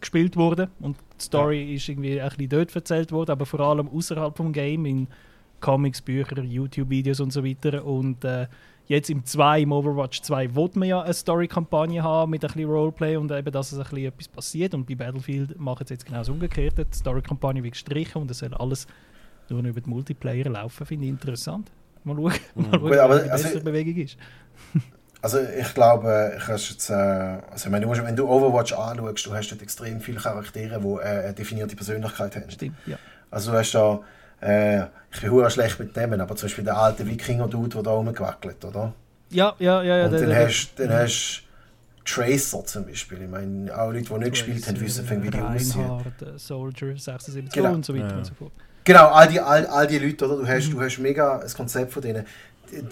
gespielt 0.00 0.36
worden 0.36 0.68
und 0.80 0.96
die 1.20 1.24
Story 1.24 1.74
ist 1.74 1.88
irgendwie 1.88 2.20
ein 2.20 2.28
bisschen 2.28 2.48
dort 2.48 2.74
erzählt 2.74 3.10
worden, 3.12 3.32
aber 3.32 3.46
vor 3.46 3.60
allem 3.60 3.88
außerhalb 3.88 4.36
vom 4.36 4.52
Game 4.52 4.86
in 4.86 5.08
Comics, 5.60 6.00
Bücher, 6.02 6.42
YouTube-Videos 6.42 7.20
und 7.20 7.32
so 7.32 7.44
weiter. 7.44 7.84
Und 7.84 8.24
äh, 8.24 8.46
jetzt 8.86 9.10
im 9.10 9.24
2, 9.24 9.60
im 9.62 9.72
Overwatch 9.72 10.22
2, 10.22 10.54
wollte 10.54 10.78
man 10.78 10.88
ja 10.88 11.00
eine 11.02 11.14
Story-Kampagne 11.14 12.02
haben 12.02 12.30
mit 12.30 12.44
ein 12.44 12.48
bisschen 12.52 12.70
Roleplay 12.70 13.16
und 13.16 13.30
eben, 13.30 13.50
dass 13.52 13.72
es 13.72 13.78
ein 13.78 13.84
bisschen 13.84 14.06
etwas 14.06 14.28
passiert. 14.28 14.74
Und 14.74 14.86
bei 14.86 14.94
Battlefield 14.94 15.58
machen 15.58 15.86
sie 15.86 15.94
jetzt 15.94 16.06
genau 16.06 16.18
das 16.18 16.28
Umgekehrte. 16.28 16.84
Die 16.84 16.96
Story-Kampagne 16.96 17.62
wird 17.62 17.72
gestrichen 17.74 18.22
und 18.22 18.30
es 18.30 18.38
soll 18.38 18.54
alles 18.54 18.86
nur 19.48 19.62
über 19.64 19.80
den 19.80 19.90
Multiplayer 19.90 20.48
laufen. 20.50 20.86
Finde 20.86 21.04
ich 21.06 21.10
interessant. 21.10 21.70
Mal 22.04 22.14
schauen, 22.14 22.32
mal 22.54 22.64
schauen 22.70 22.80
Gut, 22.80 22.98
aber 22.98 23.18
die 23.20 23.30
also- 23.30 23.60
Bewegung 23.60 23.96
ist. 23.96 24.16
Also 25.20 25.40
ich 25.40 25.74
glaube, 25.74 26.34
ich 26.38 26.46
hast 26.46 26.70
jetzt, 26.70 26.90
äh, 26.90 26.92
also 26.94 27.66
ich 27.66 27.70
meine, 27.72 27.82
du 27.82 27.88
musst, 27.88 28.04
wenn 28.04 28.14
du 28.14 28.28
Overwatch 28.28 28.72
anschaust, 28.72 29.26
du 29.26 29.34
hast 29.34 29.50
dort 29.50 29.62
extrem 29.62 30.00
viele 30.00 30.18
Charaktere, 30.20 30.80
die 30.80 30.86
äh, 30.86 31.24
eine 31.24 31.32
definierte 31.34 31.74
Persönlichkeit 31.74 32.36
haben. 32.36 32.48
Stimmt, 32.48 32.76
ja. 32.86 32.96
Also 33.28 33.50
du 33.50 33.58
hast 33.58 33.72
da, 33.74 34.00
äh, 34.40 34.84
ich 35.12 35.20
bin 35.20 35.30
hure 35.30 35.50
schlecht 35.50 35.78
mit 35.80 35.96
Namen, 35.96 36.20
aber 36.20 36.36
zum 36.36 36.46
Beispiel 36.46 36.64
der 36.64 36.76
alte 36.76 37.06
Wikinger-Dude, 37.06 37.68
der 37.76 37.82
da 37.82 37.90
rumgewackelt, 37.92 38.64
oder? 38.64 38.92
Ja, 39.30 39.54
ja, 39.58 39.82
ja. 39.82 39.98
ja 39.98 40.04
Und 40.06 40.12
der- 40.12 40.20
dann 40.20 40.28
der- 40.30 40.46
hast 40.46 40.70
dann 40.76 40.92
hast 40.92 41.42
Tracer 42.04 42.64
zum 42.64 42.86
Beispiel. 42.86 43.22
Ich 43.22 43.28
meine, 43.30 43.76
auch 43.76 43.90
Leute, 43.92 44.04
die 44.06 44.14
nicht 44.18 44.30
gespielt 44.30 44.66
haben, 44.66 44.80
wissen, 44.80 45.22
wie 45.22 45.30
die 45.30 45.38
aussehen. 45.38 45.80
Reinhard, 45.82 46.40
Soldier 46.40 46.96
76 46.96 47.52
Genau. 47.52 47.72
und 47.74 47.84
so 47.84 47.94
weiter 47.94 48.08
Ja. 48.10 48.16
und 48.16 48.24
so 48.24 48.34
fort. 48.34 48.52
Genau, 48.84 49.08
all 49.08 49.28
die, 49.28 49.40
all, 49.40 49.66
all 49.66 49.86
die 49.86 49.98
Leute, 49.98 50.24
oder? 50.26 50.36
Du 50.38 50.46
hast, 50.46 50.70
du 50.72 50.80
hast 50.80 50.98
mega 50.98 51.38
das 51.38 51.54
Konzept 51.54 51.92
von 51.92 52.00
denen. 52.02 52.24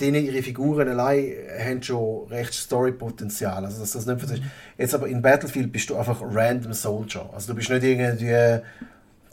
Denen 0.01 0.24
ihre 0.24 0.42
Figuren 0.42 0.88
allein 0.88 1.32
haben 1.62 1.82
schon 1.82 2.26
recht 2.28 2.53
Story-Potenzial. 2.55 3.62
Also, 3.64 3.80
dass 3.80 3.92
das 3.92 4.07
nicht 4.07 4.18
verstehst. 4.18 4.42
Jetzt 4.78 4.94
aber 4.94 5.07
in 5.07 5.20
Battlefield 5.22 5.70
bist 5.72 5.88
du 5.90 5.97
einfach 5.97 6.18
random 6.22 6.72
Soldier. 6.72 7.28
Also, 7.32 7.49
du 7.53 7.57
bist 7.57 7.68
nicht 7.70 7.82
irgendwie 7.84 8.26
äh, 8.28 8.61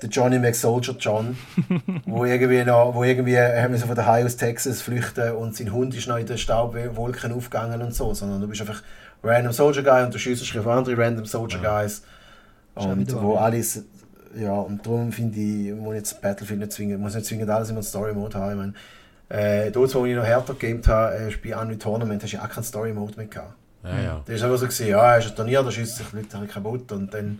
der 0.03 0.09
Johnny 0.09 0.37
McSoldier 0.39 0.95
John, 0.99 1.37
wo 2.05 2.25
irgendwie 2.25 2.63
noch, 2.63 2.93
wo 2.93 3.03
irgendwie 3.03 3.39
haben 3.39 3.71
wir 3.73 3.79
so 3.79 3.87
von 3.87 3.95
daheim 3.95 4.25
aus 4.25 4.37
Texas 4.37 4.81
flüchten 4.81 5.31
und 5.33 5.55
sein 5.55 5.71
Hund 5.71 5.95
ist 5.95 6.07
noch 6.07 6.17
in 6.17 6.25
den 6.25 6.37
Staubwolken 6.37 7.33
aufgegangen 7.33 7.81
und 7.81 7.95
so, 7.95 8.13
sondern 8.13 8.41
du 8.41 8.47
bist 8.47 8.61
einfach 8.61 8.83
random 9.23 9.53
Soldier 9.53 9.83
Guy 9.83 10.03
und 10.03 10.13
du 10.13 10.19
schießt 10.19 10.57
auf 10.57 10.67
andere 10.67 10.97
random 10.97 11.25
Soldier 11.25 11.59
Guys. 11.59 11.93
Ist 11.93 12.03
auch 12.75 12.85
Und 12.85 13.21
wo 13.21 13.35
alles, 13.35 13.83
ja, 14.35 14.53
und 14.53 14.85
darum 14.85 15.11
finde 15.11 15.39
ich, 15.39 15.73
muss 15.73 15.95
jetzt 15.95 16.21
Battlefield 16.21 16.59
nicht 16.59 16.71
zwingen, 16.73 16.99
muss 16.99 17.15
nicht 17.15 17.25
zwingend 17.25 17.49
alles 17.49 17.69
immer 17.69 17.79
einen 17.79 17.85
Story-Mode 17.85 18.37
haben. 18.37 18.51
Ich 18.51 18.57
meine, 18.57 18.73
äh, 19.29 19.71
dort, 19.71 19.93
wo 19.95 20.05
ich 20.05 20.15
noch 20.15 20.25
härter 20.25 20.53
gegamed 20.53 20.87
habe, 20.87 21.15
äh, 21.15 21.31
bei 21.43 21.55
Unreal 21.59 21.77
Tournament, 21.77 22.23
hast 22.23 22.33
du 22.33 22.37
ja 22.37 22.43
auch 22.43 22.49
keinen 22.49 22.63
Story-Mode 22.63 23.13
mehr 23.17 23.27
gehabt. 23.27 23.53
ja, 23.83 24.01
ja. 24.01 24.21
Da 24.25 24.33
ist 24.33 24.43
einfach 24.43 24.57
so 24.57 24.65
gewesen, 24.65 24.87
ja, 24.87 25.15
hast 25.15 25.29
ein 25.29 25.35
Turnier, 25.35 25.63
da 25.63 25.71
schießt 25.71 25.97
sich 25.97 26.13
Leute 26.13 26.47
kaputt 26.47 26.91
und 26.91 27.13
dann, 27.13 27.39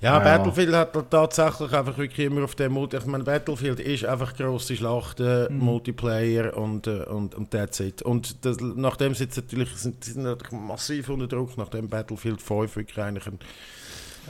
Ja, 0.00 0.14
Ja. 0.14 0.18
Battlefield 0.20 0.74
hat 0.74 1.10
tatsächlich 1.10 1.72
einfach 1.72 1.98
wirklich 1.98 2.26
immer 2.26 2.44
auf 2.44 2.54
dem 2.54 2.72
Mut. 2.72 2.94
Ich 2.94 3.04
meine, 3.04 3.24
Battlefield 3.24 3.80
ist 3.80 4.04
einfach 4.06 4.34
grosse 4.34 4.74
Schlachten, 4.74 5.58
Multiplayer 5.58 6.56
und, 6.56 6.86
äh, 6.86 7.02
und, 7.04 7.34
und 7.34 7.50
that's 7.50 7.80
it. 7.80 8.00
Und 8.00 8.44
das, 8.44 8.58
nachdem 8.60 9.14
sie 9.14 9.24
jetzt 9.24 9.36
natürlich 9.36 9.68
sind, 9.76 10.02
sind 10.02 10.22
natürlich 10.22 10.52
massiv 10.52 11.10
unter 11.10 11.26
Druck, 11.26 11.56
nachdem 11.58 11.88
Battlefield 11.88 12.40
5 12.40 12.76
wirklich 12.76 12.98
eigentlich 12.98 13.26
ein, 13.26 13.38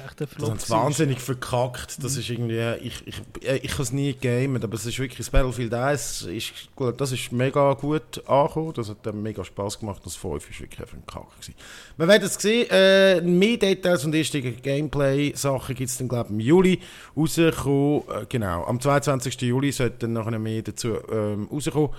Echt 0.07 0.20
ein 0.20 0.26
das 0.26 0.34
Flop. 0.34 0.51
haben 0.51 0.59
sie 0.59 0.70
wahnsinnig 0.70 1.20
verkackt. 1.20 2.03
Das 2.03 2.16
ist 2.16 2.28
irgendwie, 2.28 2.61
ich, 2.82 3.07
ich, 3.07 3.22
äh, 3.43 3.57
ich 3.57 3.72
kann 3.72 3.82
es 3.82 3.93
nie 3.93 4.12
gamen, 4.12 4.62
aber 4.62 4.74
es 4.74 4.86
ist 4.86 4.99
wirklich, 4.99 5.18
das 5.18 5.30
Battlefield 5.30 5.74
1 5.74 6.22
ist, 6.22 6.53
gut, 6.76 7.01
das 7.01 7.12
ist 7.12 7.32
mega 7.32 7.72
gut 7.74 8.22
angekommen, 8.26 8.72
das 8.74 8.88
hat 8.88 8.99
dann 9.03 9.22
mega 9.22 9.45
Spaß 9.45 9.80
gemacht, 9.80 10.03
das 10.05 10.16
5 10.16 10.51
ist 10.51 10.61
wirklich 10.61 10.80
einfach 10.80 10.97
ein 10.97 11.07
Kack 11.07 11.30
gewesen. 11.32 11.55
Wir 11.97 12.09
werden 12.09 12.24
es 12.24 12.34
sehen, 12.34 12.66
äh, 12.70 13.20
mehr 13.20 13.57
Details 13.57 14.05
und 14.05 14.14
erste 14.14 14.41
Gameplay-Sachen 14.41 15.74
gibt 15.74 15.91
es 15.91 15.99
dann, 15.99 16.09
glaube 16.09 16.28
ich, 16.28 16.34
im 16.34 16.41
Juli 16.41 16.80
rauskommen. 17.16 18.03
Äh, 18.09 18.26
genau, 18.28 18.64
am 18.64 18.80
22. 18.80 19.41
Juli 19.43 19.72
sollten 19.72 19.99
dann 19.99 20.12
nachher 20.12 20.38
mehr 20.38 20.62
dazu 20.62 20.97
ähm, 21.11 21.49
rauskommen. 21.51 21.91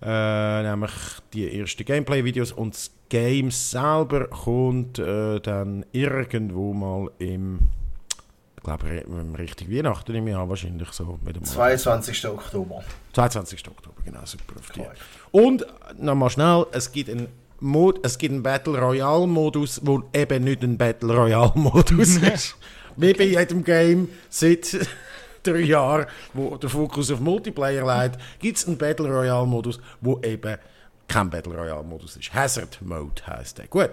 Äh, 0.00 0.62
nämlich 0.62 0.92
die 1.32 1.60
ersten 1.60 1.84
Gameplay-Videos 1.84 2.52
und 2.52 2.74
das 2.74 2.90
Game 3.08 3.50
selber 3.50 4.28
kommt 4.28 4.98
äh, 4.98 5.40
dann 5.40 5.84
irgendwo 5.92 6.72
mal 6.72 7.10
im, 7.18 7.58
ich 8.56 8.62
glaube, 8.62 8.88
im 8.88 9.34
Richtung 9.34 9.70
Weihnachten 9.70 10.14
im 10.14 10.28
Jahr 10.28 10.48
wahrscheinlich 10.48 10.90
so. 10.92 11.18
Mit 11.24 11.36
dem 11.36 11.44
22. 11.44 12.28
Oktober. 12.28 12.84
22. 13.14 13.66
Oktober, 13.68 13.96
genau, 14.04 14.20
super 14.24 14.54
auf 14.58 14.70
die. 14.70 14.82
Und 15.32 15.66
nochmal 15.98 16.30
schnell, 16.30 16.66
es 16.72 16.92
gibt 16.92 17.10
einen 17.10 17.28
Mod, 17.60 18.04
es 18.06 18.18
gibt 18.18 18.32
einen 18.32 18.42
Battle 18.42 18.78
Royale 18.78 19.26
Modus, 19.26 19.80
wo 19.82 20.04
eben 20.12 20.44
nicht 20.44 20.62
ein 20.62 20.78
Battle 20.78 21.12
Royale 21.12 21.52
Modus 21.56 22.16
ist. 22.34 22.56
Wie 22.96 23.12
bei 23.12 23.24
jedem 23.24 23.64
Game 23.64 24.08
seit 24.28 24.76
Jahren, 25.56 26.06
wo 26.34 26.56
der 26.56 26.70
Fokus 26.70 27.10
auf 27.10 27.20
Multiplayer 27.20 28.02
liegt, 28.02 28.18
gibt 28.38 28.58
es 28.58 28.66
einen 28.66 28.78
Battle 28.78 29.08
Royale 29.08 29.46
Modus, 29.46 29.80
wo 30.00 30.20
eben 30.20 30.58
kein 31.08 31.30
Battle 31.30 31.54
Royale-Modus 31.54 32.16
ist. 32.16 32.32
Hazard 32.34 32.80
Mode 32.82 33.22
heisst 33.26 33.58
der. 33.58 33.66
Gut, 33.66 33.90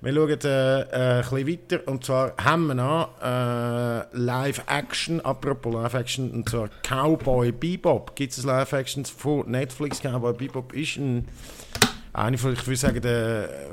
wir 0.00 0.14
schauen 0.14 0.40
äh, 0.44 0.80
äh, 1.18 1.22
ein 1.22 1.46
weiter. 1.46 1.86
Und 1.86 2.04
zwar 2.04 2.32
haben 2.42 2.66
wir 2.68 2.74
noch 2.74 3.10
äh, 3.22 4.16
Live-Action, 4.16 5.20
apropos 5.20 5.74
Live-Action, 5.74 6.30
und 6.30 6.48
zwar 6.48 6.70
Cowboy 6.82 7.52
Bebop. 7.52 8.16
Gibt 8.16 8.32
es 8.32 8.44
Live-Action 8.44 9.04
von 9.04 9.50
Netflix? 9.50 10.00
Cowboy 10.00 10.32
Bebop 10.32 10.72
ist 10.72 10.96
ein, 10.96 11.28
ich 12.32 12.42
würde 12.42 12.76
sagen, 12.76 13.02
der 13.02 13.44
äh, 13.44 13.66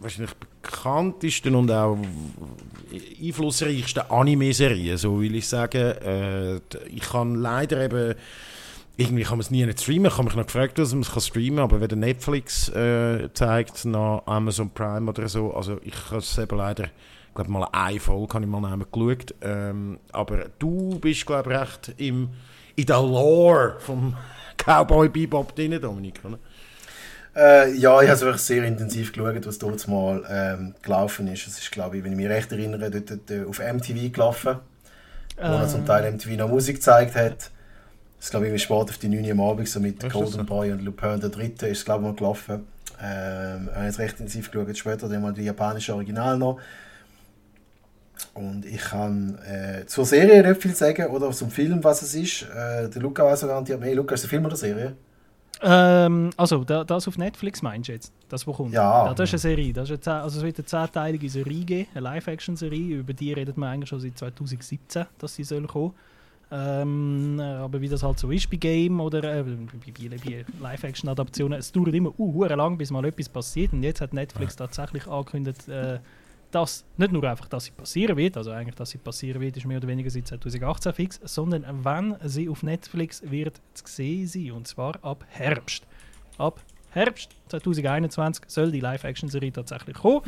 wahrscheinlich 0.00 0.32
bekanntesten 0.62 1.54
und 1.54 1.70
auch 1.70 1.98
einflussreichsten 3.20 4.10
Anime-Serie, 4.10 4.96
so 4.96 5.20
will 5.20 5.34
ich 5.34 5.48
sagen. 5.48 5.80
Äh, 5.80 6.56
ich 6.88 7.02
kann 7.02 7.34
leider 7.34 7.84
eben 7.84 8.14
irgendwie 8.96 9.22
kann 9.22 9.38
man 9.38 9.40
es 9.40 9.50
nie 9.50 9.64
nicht 9.64 9.80
streamen. 9.80 10.06
Ich 10.06 10.12
habe 10.12 10.24
mich 10.24 10.36
noch 10.36 10.46
gefragt, 10.46 10.78
dass 10.78 10.92
man 10.92 11.02
es 11.02 11.26
streamen 11.26 11.56
kann, 11.56 11.64
aber 11.64 11.80
wenn 11.80 11.88
der 11.88 11.98
Netflix 11.98 12.68
äh, 12.68 13.28
zeigt, 13.32 13.84
nach 13.84 14.22
Amazon 14.26 14.70
Prime 14.70 15.08
oder 15.08 15.28
so, 15.28 15.54
also 15.54 15.78
ich 15.82 15.94
habe 16.10 16.18
es 16.18 16.36
eben 16.38 16.56
leider, 16.56 16.84
ich 16.84 17.34
glaube 17.34 17.50
mal 17.50 17.68
eine 17.72 17.98
Folge 17.98 18.34
habe 18.34 18.44
ich 18.44 18.50
mal 18.50 18.78
geschaut, 18.78 19.34
ähm, 19.40 19.98
aber 20.12 20.46
du 20.58 20.98
bist 21.00 21.24
glaube 21.26 21.52
ich 21.52 21.58
recht 21.58 21.94
im, 21.96 22.28
in 22.76 22.86
der 22.86 23.00
Lore 23.00 23.76
vom 23.78 24.14
Cowboy 24.58 25.08
Bebop 25.08 25.56
drin, 25.56 25.80
Dominik, 25.80 26.20
oder? 26.24 26.38
Äh, 27.34 27.72
ja, 27.74 28.00
ich 28.02 28.08
habe 28.08 28.16
es 28.16 28.20
wirklich 28.20 28.42
sehr 28.42 28.64
intensiv 28.64 29.12
geschaut, 29.12 29.46
was 29.46 29.58
dort 29.58 29.88
mal 29.88 30.22
ähm, 30.28 30.74
gelaufen 30.82 31.26
ist. 31.28 31.46
Es 31.46 31.58
ist, 31.58 31.72
glaube 31.72 31.96
ich, 31.96 32.04
wenn 32.04 32.12
ich 32.12 32.18
mich 32.18 32.28
recht 32.28 32.52
erinnere, 32.52 32.90
dort, 32.90 33.10
dort 33.10 33.48
auf 33.48 33.58
MTV 33.58 34.12
gelaufen, 34.12 34.56
wo 35.36 35.42
er 35.42 35.68
zum 35.68 35.86
Teil 35.86 36.12
MTV 36.12 36.36
noch 36.36 36.48
Musik 36.48 36.76
gezeigt 36.76 37.14
hat. 37.14 37.50
Das 38.20 38.30
glaube 38.30 38.48
ich, 38.48 38.62
spät 38.62 38.76
auf 38.76 38.98
die 38.98 39.08
9 39.08 39.24
Uhr 39.24 39.30
am 39.32 39.40
Abend, 39.40 39.68
so 39.68 39.80
mit 39.80 39.98
Golden 40.12 40.30
so? 40.30 40.44
Boy 40.44 40.72
und 40.72 40.82
Lupin 40.82 41.18
der 41.20 41.30
Dritte, 41.30 41.66
ist 41.66 41.84
glaube 41.84 42.04
ich 42.04 42.10
mal 42.10 42.16
gelaufen. 42.16 42.66
Ähm, 43.02 43.68
ich 43.68 43.74
habe 43.74 43.86
jetzt 43.86 43.98
recht 43.98 44.20
intensiv 44.20 44.50
geschaut, 44.50 44.76
später 44.76 45.08
dann 45.08 45.22
mal 45.22 45.32
die 45.32 45.42
japanische 45.42 45.94
Original 45.94 46.38
noch. 46.38 46.60
Und 48.34 48.64
ich 48.64 48.80
kann 48.80 49.38
äh, 49.38 49.86
zur 49.86 50.04
Serie 50.06 50.46
nicht 50.46 50.62
viel 50.62 50.74
sagen 50.74 51.06
oder 51.06 51.30
zum 51.32 51.50
Film, 51.50 51.82
was 51.82 52.02
es 52.02 52.14
ist. 52.14 52.42
Äh, 52.42 52.88
der 52.88 53.02
Luca 53.02 53.24
weiß 53.24 53.40
sogar 53.40 53.60
nicht 53.60 53.80
mehr. 53.80 53.94
Luca, 53.94 54.14
ist 54.14 54.20
es 54.20 54.26
ein 54.26 54.30
Film 54.30 54.46
oder 54.46 54.56
Serie? 54.56 54.94
Ähm, 55.62 56.30
also, 56.36 56.64
das 56.64 57.08
auf 57.08 57.18
Netflix 57.18 57.62
meinst 57.62 57.88
du 57.88 57.92
jetzt? 57.92 58.12
Das, 58.28 58.46
wo 58.46 58.52
kommt? 58.52 58.72
Ja. 58.72 59.06
ja 59.06 59.14
das 59.14 59.32
ist 59.32 59.44
eine 59.44 59.54
Serie. 59.54 59.72
Das 59.72 59.90
ist 59.90 60.08
eine, 60.08 60.22
also 60.22 60.38
es 60.38 60.44
wird 60.44 60.58
eine 60.58 60.66
zehnteilige 60.66 61.28
Serie 61.28 61.64
geben, 61.64 61.88
eine 61.94 62.00
Live-Action-Serie. 62.02 62.96
Über 62.96 63.12
die 63.12 63.32
redet 63.32 63.56
man 63.56 63.70
eigentlich 63.70 63.88
schon 63.88 64.00
seit 64.00 64.18
2017, 64.18 65.06
dass 65.18 65.34
sie 65.34 65.44
soll 65.44 65.66
kommen 65.66 65.92
ähm, 66.54 67.40
aber 67.40 67.80
wie 67.80 67.88
das 67.88 68.02
halt 68.02 68.18
so 68.18 68.30
ist 68.30 68.50
bei 68.50 68.58
Game 68.58 69.00
oder 69.00 69.24
äh, 69.24 69.42
bei, 69.42 70.08
bei 70.10 70.44
Live-Action-Adaptionen, 70.60 71.58
es 71.58 71.72
dauert 71.72 71.94
immer 71.94 72.12
uh, 72.18 72.44
lang, 72.44 72.76
bis 72.76 72.90
mal 72.90 73.02
etwas 73.06 73.30
passiert. 73.30 73.72
Und 73.72 73.82
jetzt 73.82 74.02
hat 74.02 74.12
Netflix 74.12 74.54
tatsächlich 74.54 75.06
angekündigt, 75.06 75.66
äh, 75.68 75.98
dass 76.54 76.84
nicht 76.96 77.12
nur 77.12 77.24
einfach, 77.24 77.48
dass 77.48 77.64
sie 77.64 77.72
passieren 77.72 78.16
wird, 78.16 78.36
also 78.36 78.50
eigentlich, 78.50 78.74
dass 78.74 78.90
sie 78.90 78.98
passieren 78.98 79.40
wird, 79.40 79.56
ist 79.56 79.66
mehr 79.66 79.78
oder 79.78 79.88
weniger 79.88 80.10
seit 80.10 80.28
2018 80.28 80.92
fix, 80.92 81.20
sondern 81.24 81.64
wann 81.82 82.16
sie 82.24 82.48
auf 82.48 82.62
Netflix 82.62 83.22
wird 83.28 83.60
zu 83.74 83.84
sehen 83.86 84.26
sein. 84.26 84.52
Und 84.52 84.68
zwar 84.68 85.02
ab 85.02 85.24
Herbst. 85.28 85.86
Ab 86.38 86.60
Herbst 86.90 87.30
2021 87.48 88.44
soll 88.48 88.70
die 88.70 88.80
Live-Action-Serie 88.80 89.52
tatsächlich 89.52 89.96
kommen. 89.96 90.22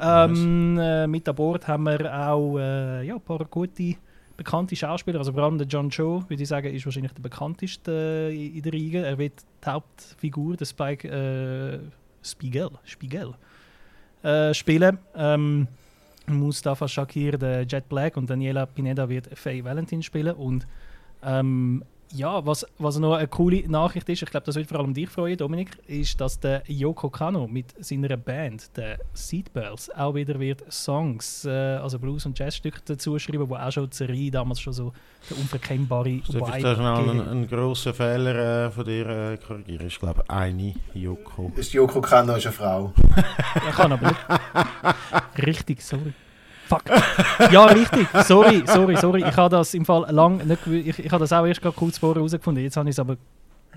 Ähm, 0.00 0.78
äh, 0.78 1.06
mit 1.06 1.28
an 1.28 1.34
Bord 1.34 1.68
haben 1.68 1.84
wir 1.84 2.28
auch 2.28 2.58
äh, 2.58 3.06
ja, 3.06 3.14
ein 3.14 3.20
paar 3.20 3.44
gute 3.44 3.96
bekannte 4.36 4.76
Schauspieler, 4.76 5.18
also 5.18 5.32
vor 5.32 5.44
allem 5.44 5.56
der 5.56 5.66
John 5.66 5.88
Cho, 5.88 6.22
würde 6.28 6.42
ich 6.42 6.48
sagen, 6.48 6.74
ist 6.74 6.84
wahrscheinlich 6.84 7.12
der 7.12 7.22
bekannteste 7.22 8.30
in 8.32 8.60
der 8.60 8.72
Riege. 8.72 9.04
Er 9.04 9.16
wird 9.16 9.44
die 9.64 9.70
Hauptfigur, 9.70 10.56
der 10.56 10.66
Spike 10.66 11.08
äh, 11.08 11.78
Spiegel, 12.22 12.70
Spiegel 12.84 13.34
äh, 14.26 14.52
spielen. 14.54 14.98
Ähm, 15.14 15.68
Mustafa 16.26 16.88
Shakir, 16.88 17.38
der 17.38 17.62
Jet 17.62 17.88
Black 17.88 18.16
und 18.16 18.28
Daniela 18.28 18.66
Pineda 18.66 19.08
wird 19.08 19.38
Faye 19.38 19.62
Valentin 19.62 20.02
spielen 20.02 20.34
und 20.34 20.66
ähm, 21.22 21.84
ja, 22.12 22.44
was, 22.44 22.66
was 22.78 22.98
noch 22.98 23.14
eine 23.14 23.28
coole 23.28 23.68
Nachricht 23.68 24.08
ist, 24.08 24.22
ich 24.22 24.30
glaube, 24.30 24.46
das 24.46 24.56
wird 24.56 24.68
vor 24.68 24.80
allem 24.80 24.94
dich 24.94 25.08
freuen, 25.08 25.36
Dominik, 25.36 25.70
ist, 25.86 26.20
dass 26.20 26.38
der 26.38 26.62
Yoko 26.66 27.10
Kano 27.10 27.46
mit 27.46 27.74
seiner 27.84 28.16
Band, 28.16 28.76
der 28.76 28.98
Seatbells, 29.12 29.90
auch 29.90 30.14
wieder 30.14 30.38
wird 30.38 30.64
Songs, 30.72 31.44
äh, 31.44 31.50
also 31.50 31.98
Blues- 31.98 32.26
und 32.26 32.38
Jazzstücke 32.38 32.80
dazu 32.84 33.18
schreiben, 33.18 33.48
wo 33.48 33.56
auch 33.56 33.70
schon 33.70 33.90
Serie 33.90 34.30
damals 34.30 34.60
schon 34.60 34.72
so 34.72 34.92
der 35.28 35.38
unverkennbare 35.38 36.06
Vibe 36.06 36.38
Darf 36.38 36.56
ich 36.56 36.62
da 36.62 36.74
schnell 36.74 37.10
einen, 37.10 37.28
einen 37.28 37.48
grossen 37.48 37.94
Fehler 37.94 38.66
äh, 38.66 38.70
von 38.70 38.84
dir 38.84 39.06
äh, 39.06 39.36
korrigieren? 39.38 39.86
Ich 39.86 39.98
glaube, 39.98 40.24
eine 40.28 40.74
Yoko. 40.94 41.52
Ist 41.56 41.72
Yoko 41.72 42.00
Kano 42.00 42.36
ist 42.36 42.46
eine 42.46 42.52
Frau. 42.52 42.92
ja, 43.54 43.70
kann 43.72 43.92
aber 43.92 44.08
nicht. 44.08 45.46
Richtig, 45.46 45.82
sorry. 45.82 46.12
Fuck. 46.66 46.82
Ja, 47.50 47.66
richtig. 47.66 48.08
Sorry, 48.24 48.64
sorry, 48.66 48.96
sorry. 48.96 49.24
Ich 49.26 49.36
habe 49.36 49.54
das 49.54 49.74
im 49.74 49.84
Fall 49.84 50.06
lang 50.10 50.38
nicht 50.46 50.66
ich, 50.66 50.98
ich 50.98 51.12
habe 51.12 51.20
das 51.20 51.32
auch 51.32 51.46
erst 51.46 51.62
kurz 51.76 51.98
vorher 51.98 52.16
herausgefunden. 52.16 52.64
Jetzt 52.64 52.76
habe 52.76 52.88
ich 52.88 52.94
es 52.94 52.98
aber 52.98 53.16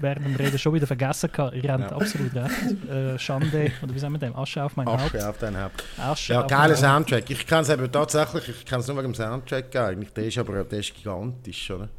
während 0.01 0.25
dem 0.25 0.35
Reden 0.35 0.57
schon 0.57 0.73
wieder 0.73 0.87
vergessen 0.87 1.31
gehabt. 1.31 1.55
Ihr 1.55 1.71
habt 1.71 1.91
ja. 1.91 1.95
absolut 1.95 2.33
recht. 2.33 2.89
Äh, 2.89 3.19
Schande, 3.19 3.71
oder 3.81 3.93
wie 3.93 3.99
sagen 3.99 4.13
wir 4.13 4.19
dem? 4.19 4.35
Asche 4.35 4.63
auf 4.63 4.75
mein 4.75 4.87
Asche 4.87 5.03
Haupt. 5.03 5.23
auf 5.23 5.37
dein 5.37 5.61
Haupt. 5.61 5.83
Asche 5.97 6.33
ja, 6.33 6.41
geiler 6.43 6.75
Soundtrack. 6.75 7.29
Ich 7.29 7.45
kann 7.45 7.61
es 7.61 7.69
eben 7.69 7.91
tatsächlich, 7.91 8.49
ich 8.49 8.65
kann 8.65 8.79
es 8.79 8.87
nur 8.87 8.97
wegen 8.97 9.11
dem 9.11 9.15
Soundtrack 9.15 9.75
eigentlich. 9.75 10.13
Der 10.13 10.25
ist 10.25 10.37
aber 10.37 10.63
der 10.63 10.79
ist 10.79 10.93
gigantisch, 10.93 11.71
oder? 11.71 11.89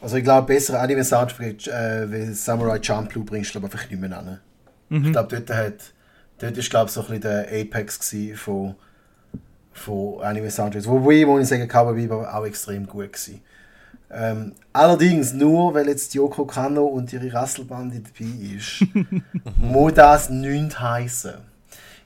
Also 0.00 0.16
ich 0.16 0.24
glaube, 0.24 0.46
besser 0.46 0.80
Anime-Soundtrack 0.80 1.66
äh, 1.66 2.10
wie 2.10 2.32
Samurai 2.32 2.82
Champloo 2.82 3.22
bringst 3.22 3.54
du 3.54 3.60
glaube 3.60 3.72
einfach 3.72 3.88
nicht 3.90 4.00
mehr 4.00 4.16
an. 4.16 4.40
Mhm. 4.88 5.06
Ich 5.06 5.12
glaube, 5.12 5.28
dort 5.36 5.56
hat 5.58 5.92
dort 6.38 6.56
ist 6.56 6.70
glaube 6.70 6.90
so 6.90 7.00
ein 7.02 7.06
bisschen 7.06 7.22
der 7.22 7.48
Apex 7.48 8.16
von 8.36 8.74
von 9.72 10.22
Anime 10.22 10.50
Soundtracks. 10.50 10.86
Wobei, 10.86 11.24
muss 11.24 11.42
ich 11.42 11.48
sagen, 11.48 11.68
Cowboy 11.68 11.94
Bebop 11.94 12.26
auch 12.26 12.44
extrem 12.44 12.86
gut 12.86 13.12
gewesen. 13.12 13.42
Ähm, 14.12 14.52
allerdings 14.72 15.32
nur, 15.32 15.72
weil 15.74 15.88
jetzt 15.88 16.14
Yoko 16.14 16.44
Kano 16.44 16.84
und 16.84 17.12
ihre 17.12 17.32
Rasselbande 17.32 18.00
dabei 18.00 18.56
ist, 18.56 18.84
muss 19.56 19.94
das 19.94 20.30
nichts 20.30 20.80
heißen. 20.80 21.34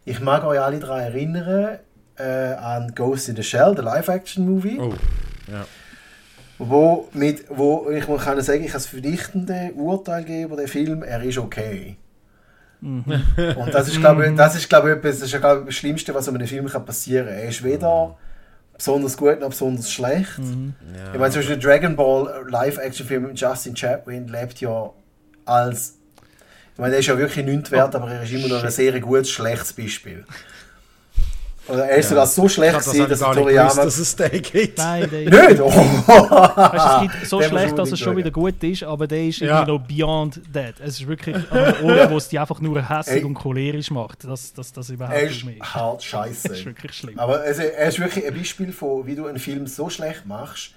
Ich 0.04 0.20
mag 0.20 0.44
euch 0.44 0.60
alle 0.60 0.80
daran 0.80 1.00
erinnern 1.00 1.78
äh, 2.18 2.22
an 2.22 2.94
Ghost 2.94 3.30
in 3.30 3.36
the 3.36 3.42
Shell, 3.42 3.74
der 3.74 3.84
Live-Action-Movie. 3.84 4.78
Oh, 4.80 4.94
ja. 5.50 5.64
Wo, 6.58 7.08
mit, 7.14 7.46
wo 7.48 7.90
ich 7.90 8.04
kann 8.04 8.40
sagen, 8.42 8.60
ich 8.60 8.66
kann 8.66 8.74
das 8.74 8.86
verdichtende 8.86 9.72
Urteil 9.74 10.24
geben 10.24 10.52
über 10.52 10.56
den 10.56 10.68
Film, 10.68 11.02
er 11.02 11.22
ist 11.22 11.38
okay. 11.38 11.96
Mhm. 12.84 13.22
Und 13.56 13.72
das 13.72 13.88
ist, 13.88 13.98
glaube 13.98 14.26
ich, 14.26 14.34
das 14.36 14.54
ist, 14.54 14.68
glaube 14.68 14.92
ich, 14.92 15.00
das, 15.00 15.22
ist, 15.22 15.40
glaube 15.40 15.60
ich, 15.60 15.66
das 15.66 15.74
Schlimmste, 15.74 16.14
was 16.14 16.28
einem 16.28 16.46
Film 16.46 16.66
kann 16.66 16.84
passieren 16.84 17.26
kann. 17.26 17.36
Er 17.36 17.48
ist 17.48 17.64
weder 17.64 18.16
besonders 18.76 19.16
gut 19.16 19.40
noch 19.40 19.48
besonders 19.48 19.90
schlecht. 19.90 20.38
Mhm. 20.38 20.74
Ja. 20.94 21.14
Ich 21.14 21.18
meine, 21.18 21.32
zum 21.32 21.40
Beispiel 21.40 21.56
der 21.56 21.70
Dragon 21.70 21.96
Ball 21.96 22.44
Live-Action-Film 22.48 23.22
mit 23.28 23.40
Justin 23.40 23.74
Chaplin 23.74 24.28
lebt 24.28 24.60
ja 24.60 24.90
als. 25.46 25.98
Ich 26.74 26.78
meine, 26.78 26.90
der 26.90 27.00
ist 27.00 27.06
ja 27.06 27.16
wirklich 27.16 27.46
nichts 27.46 27.70
wert, 27.70 27.94
aber 27.94 28.10
er 28.10 28.22
ist 28.24 28.32
immer 28.32 28.48
noch 28.48 28.64
ein 28.64 28.70
sehr 28.70 29.00
gutes, 29.00 29.30
schlechtes 29.30 29.72
Beispiel. 29.72 30.24
Oder 31.66 31.86
er 31.86 31.96
ist 31.96 32.10
sogar 32.10 32.26
so 32.26 32.48
schlecht 32.48 32.78
gewesen, 32.78 33.08
dass 33.08 33.20
Toriyama... 33.20 33.70
Gewusst, 33.70 33.78
dass 33.78 33.98
es 33.98 34.16
den 34.16 34.42
gibt. 34.42 34.78
Nein, 34.78 35.08
der 35.10 35.20
Nicht? 35.48 35.60
Oh. 35.60 35.70
weißt, 35.70 36.86
es 36.86 37.00
gibt 37.02 37.26
so 37.26 37.38
der 37.38 37.48
schlecht, 37.48 37.78
dass 37.78 37.92
es 37.92 37.98
schon 37.98 38.16
wieder 38.16 38.30
gut 38.30 38.62
ist, 38.62 38.82
aber 38.82 39.06
der 39.06 39.24
ist 39.24 39.40
ja. 39.40 39.62
irgendwie 39.62 39.72
noch 39.72 39.86
beyond 39.86 40.40
that. 40.52 40.74
Es 40.80 41.00
ist 41.00 41.06
wirklich 41.06 41.36
ein 41.36 41.84
Ort, 41.84 42.10
wo 42.10 42.16
es 42.18 42.28
dich 42.28 42.38
einfach 42.38 42.60
nur 42.60 42.86
hässlich 42.86 43.24
und 43.24 43.34
cholerisch 43.34 43.90
macht, 43.90 44.24
dass 44.24 44.52
das, 44.52 44.72
das 44.72 44.90
überhaupt 44.90 45.22
nicht 45.22 45.44
mehr 45.44 45.56
ist. 45.56 45.74
halt 45.74 46.02
scheiße. 46.02 46.48
das 46.48 46.58
ist 46.58 46.66
wirklich 46.66 46.92
schlimm. 46.92 47.18
Aber 47.18 47.40
also, 47.40 47.62
er 47.62 47.88
ist 47.88 47.98
wirklich 47.98 48.26
ein 48.26 48.34
Beispiel 48.34 48.72
von, 48.72 49.06
wie 49.06 49.14
du 49.14 49.26
einen 49.26 49.38
Film 49.38 49.66
so 49.66 49.88
schlecht 49.88 50.26
machst, 50.26 50.72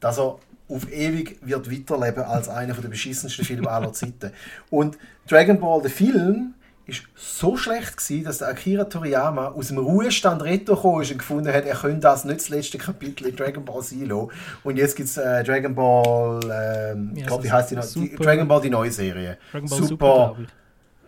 dass 0.00 0.18
er 0.18 0.38
auf 0.70 0.90
ewig 0.90 1.38
wird 1.42 1.70
weiterleben 1.70 2.24
als 2.24 2.48
einer 2.48 2.74
der 2.74 2.88
beschissensten 2.88 3.44
Filme 3.44 3.68
aller 3.68 3.92
Zeiten. 3.92 4.32
Und 4.70 4.96
Dragon 5.28 5.58
Ball, 5.60 5.82
der 5.82 5.90
Film 5.90 6.54
ist 6.90 7.02
so 7.14 7.56
schlecht 7.56 7.96
gewesen, 7.96 8.24
dass 8.24 8.38
der 8.38 8.48
Akira 8.48 8.84
Toriyama 8.84 9.48
aus 9.48 9.68
dem 9.68 9.78
Ruhestand 9.78 10.42
retour 10.42 11.02
ist 11.02 11.10
und 11.12 11.18
gefunden 11.18 11.52
hat, 11.52 11.64
er 11.64 11.76
könnte 11.76 12.00
das 12.00 12.24
nicht 12.24 12.40
das 12.40 12.48
letzte 12.48 12.78
Kapitel 12.78 13.26
in 13.26 13.36
Dragon 13.36 13.64
Ball 13.64 13.76
lassen. 13.76 14.28
Und 14.62 14.76
jetzt 14.76 14.96
gibt 14.96 15.08
es 15.08 15.16
äh, 15.16 15.42
Dragon 15.44 15.74
Ball, 15.74 16.40
ähm, 16.44 17.12
ja, 17.14 17.26
Gott, 17.26 17.42
wie 17.42 17.50
heißt 17.50 17.70
die 17.70 17.76
noch? 17.76 17.86
Die, 17.86 18.14
Dragon 18.14 18.46
Ball, 18.46 18.60
die 18.60 18.70
neue 18.70 18.90
Serie. 18.90 19.38
Dragon 19.52 19.68
Ball 19.68 19.82
Super. 19.82 20.34
Super 20.36 20.36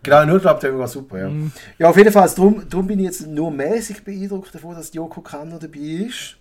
Genau, 0.03 0.25
nur 0.25 0.41
glaube 0.41 0.61
Dragon 0.61 0.79
Ball 0.79 0.89
Super, 0.89 1.19
ja. 1.19 1.29
Mm. 1.29 1.53
Ja, 1.79 1.89
auf 1.89 1.97
jeden 1.97 2.13
Fall, 2.13 2.29
darum, 2.35 2.69
darum 2.69 2.87
bin 2.87 2.99
ich 2.99 3.05
jetzt 3.07 3.27
nur 3.27 3.51
mäßig 3.51 4.03
beeindruckt 4.03 4.55
davon, 4.55 4.75
dass 4.75 4.93
Yoko 4.93 5.21
Kanno 5.21 5.59
dabei 5.59 5.79
ist. 5.79 6.37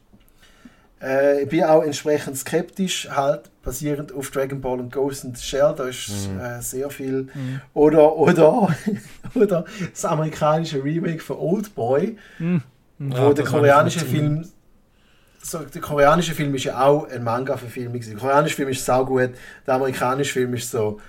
Äh, 1.01 1.43
ich 1.43 1.49
bin 1.49 1.63
auch 1.63 1.83
entsprechend 1.83 2.37
skeptisch, 2.37 3.09
halt 3.09 3.49
basierend 3.63 4.13
auf 4.13 4.31
Dragon 4.31 4.61
Ball 4.61 4.79
und 4.79 4.91
Ghost 4.91 5.23
in 5.23 5.35
the 5.35 5.43
Shell, 5.43 5.73
da 5.75 5.85
ist 5.85 6.29
mhm. 6.29 6.39
äh, 6.39 6.61
sehr 6.61 6.89
viel. 6.89 7.23
Mhm. 7.33 7.61
Oder, 7.73 8.15
oder, 8.15 8.75
oder 9.35 9.65
das 9.91 10.05
amerikanische 10.05 10.83
Remake 10.83 11.19
von 11.19 11.37
Old 11.37 11.73
Boy, 11.75 12.17
mhm. 12.39 12.61
wo 12.97 13.15
ja, 13.15 13.33
der 13.33 13.45
koreanische 13.45 14.05
Film. 14.05 14.45
So, 15.43 15.57
der 15.57 15.81
koreanische 15.81 16.35
Film 16.35 16.53
ist 16.53 16.65
ja 16.65 16.79
auch 16.85 17.09
ein 17.09 17.23
Manga-Verfilmung. 17.23 17.99
Der 17.99 18.15
koreanische 18.15 18.55
Film 18.55 18.69
ist 18.69 18.85
sau 18.85 19.03
gut, 19.03 19.31
der 19.65 19.73
amerikanische 19.73 20.33
Film 20.33 20.53
ist 20.53 20.69
so 20.69 20.99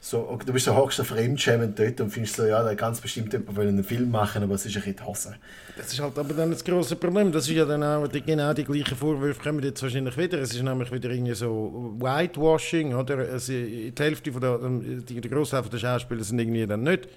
so, 0.00 0.38
du 0.44 0.52
bist 0.52 0.64
so 0.64 0.76
hochst 0.76 1.00
fremdschämend 1.00 1.78
dort 1.78 2.00
und 2.00 2.10
findest 2.10 2.36
so, 2.36 2.46
ja, 2.46 2.62
da 2.62 2.74
ganz 2.74 3.00
bestimmt 3.00 3.32
jemand 3.32 3.56
will 3.56 3.68
einen 3.68 3.82
Film 3.82 4.10
machen, 4.10 4.42
aber 4.44 4.54
es 4.54 4.64
ist 4.64 4.76
ein 4.76 4.82
bisschen 4.82 4.96
die 4.96 5.02
Hose. 5.02 5.34
Das 5.76 5.92
ist 5.92 6.00
halt 6.00 6.16
aber 6.16 6.34
dann 6.34 6.50
das 6.52 6.64
große 6.64 6.96
Problem. 6.96 7.32
Das 7.32 7.48
ist 7.48 7.54
ja 7.54 7.64
dann 7.64 7.82
auch 7.82 8.06
die, 8.06 8.22
genau 8.22 8.52
die 8.54 8.64
gleichen 8.64 8.96
Vorwürfe 8.96 9.42
kommen 9.42 9.62
jetzt 9.62 9.82
wahrscheinlich 9.82 10.16
wieder. 10.16 10.38
Es 10.38 10.54
ist 10.54 10.62
nämlich 10.62 10.92
wieder 10.92 11.10
irgendwie 11.10 11.34
so 11.34 11.96
Whitewashing, 11.98 12.94
oder? 12.94 13.18
Also 13.18 13.52
die 13.52 13.92
Hälfte 13.98 14.32
von 14.32 14.40
der, 14.40 14.58
die, 15.02 15.20
der 15.20 15.30
Großteil 15.30 15.62
der 15.62 15.78
Schauspieler 15.78 16.22
sind 16.22 16.38
irgendwie 16.38 16.66
dann 16.66 16.84
nicht 16.84 17.08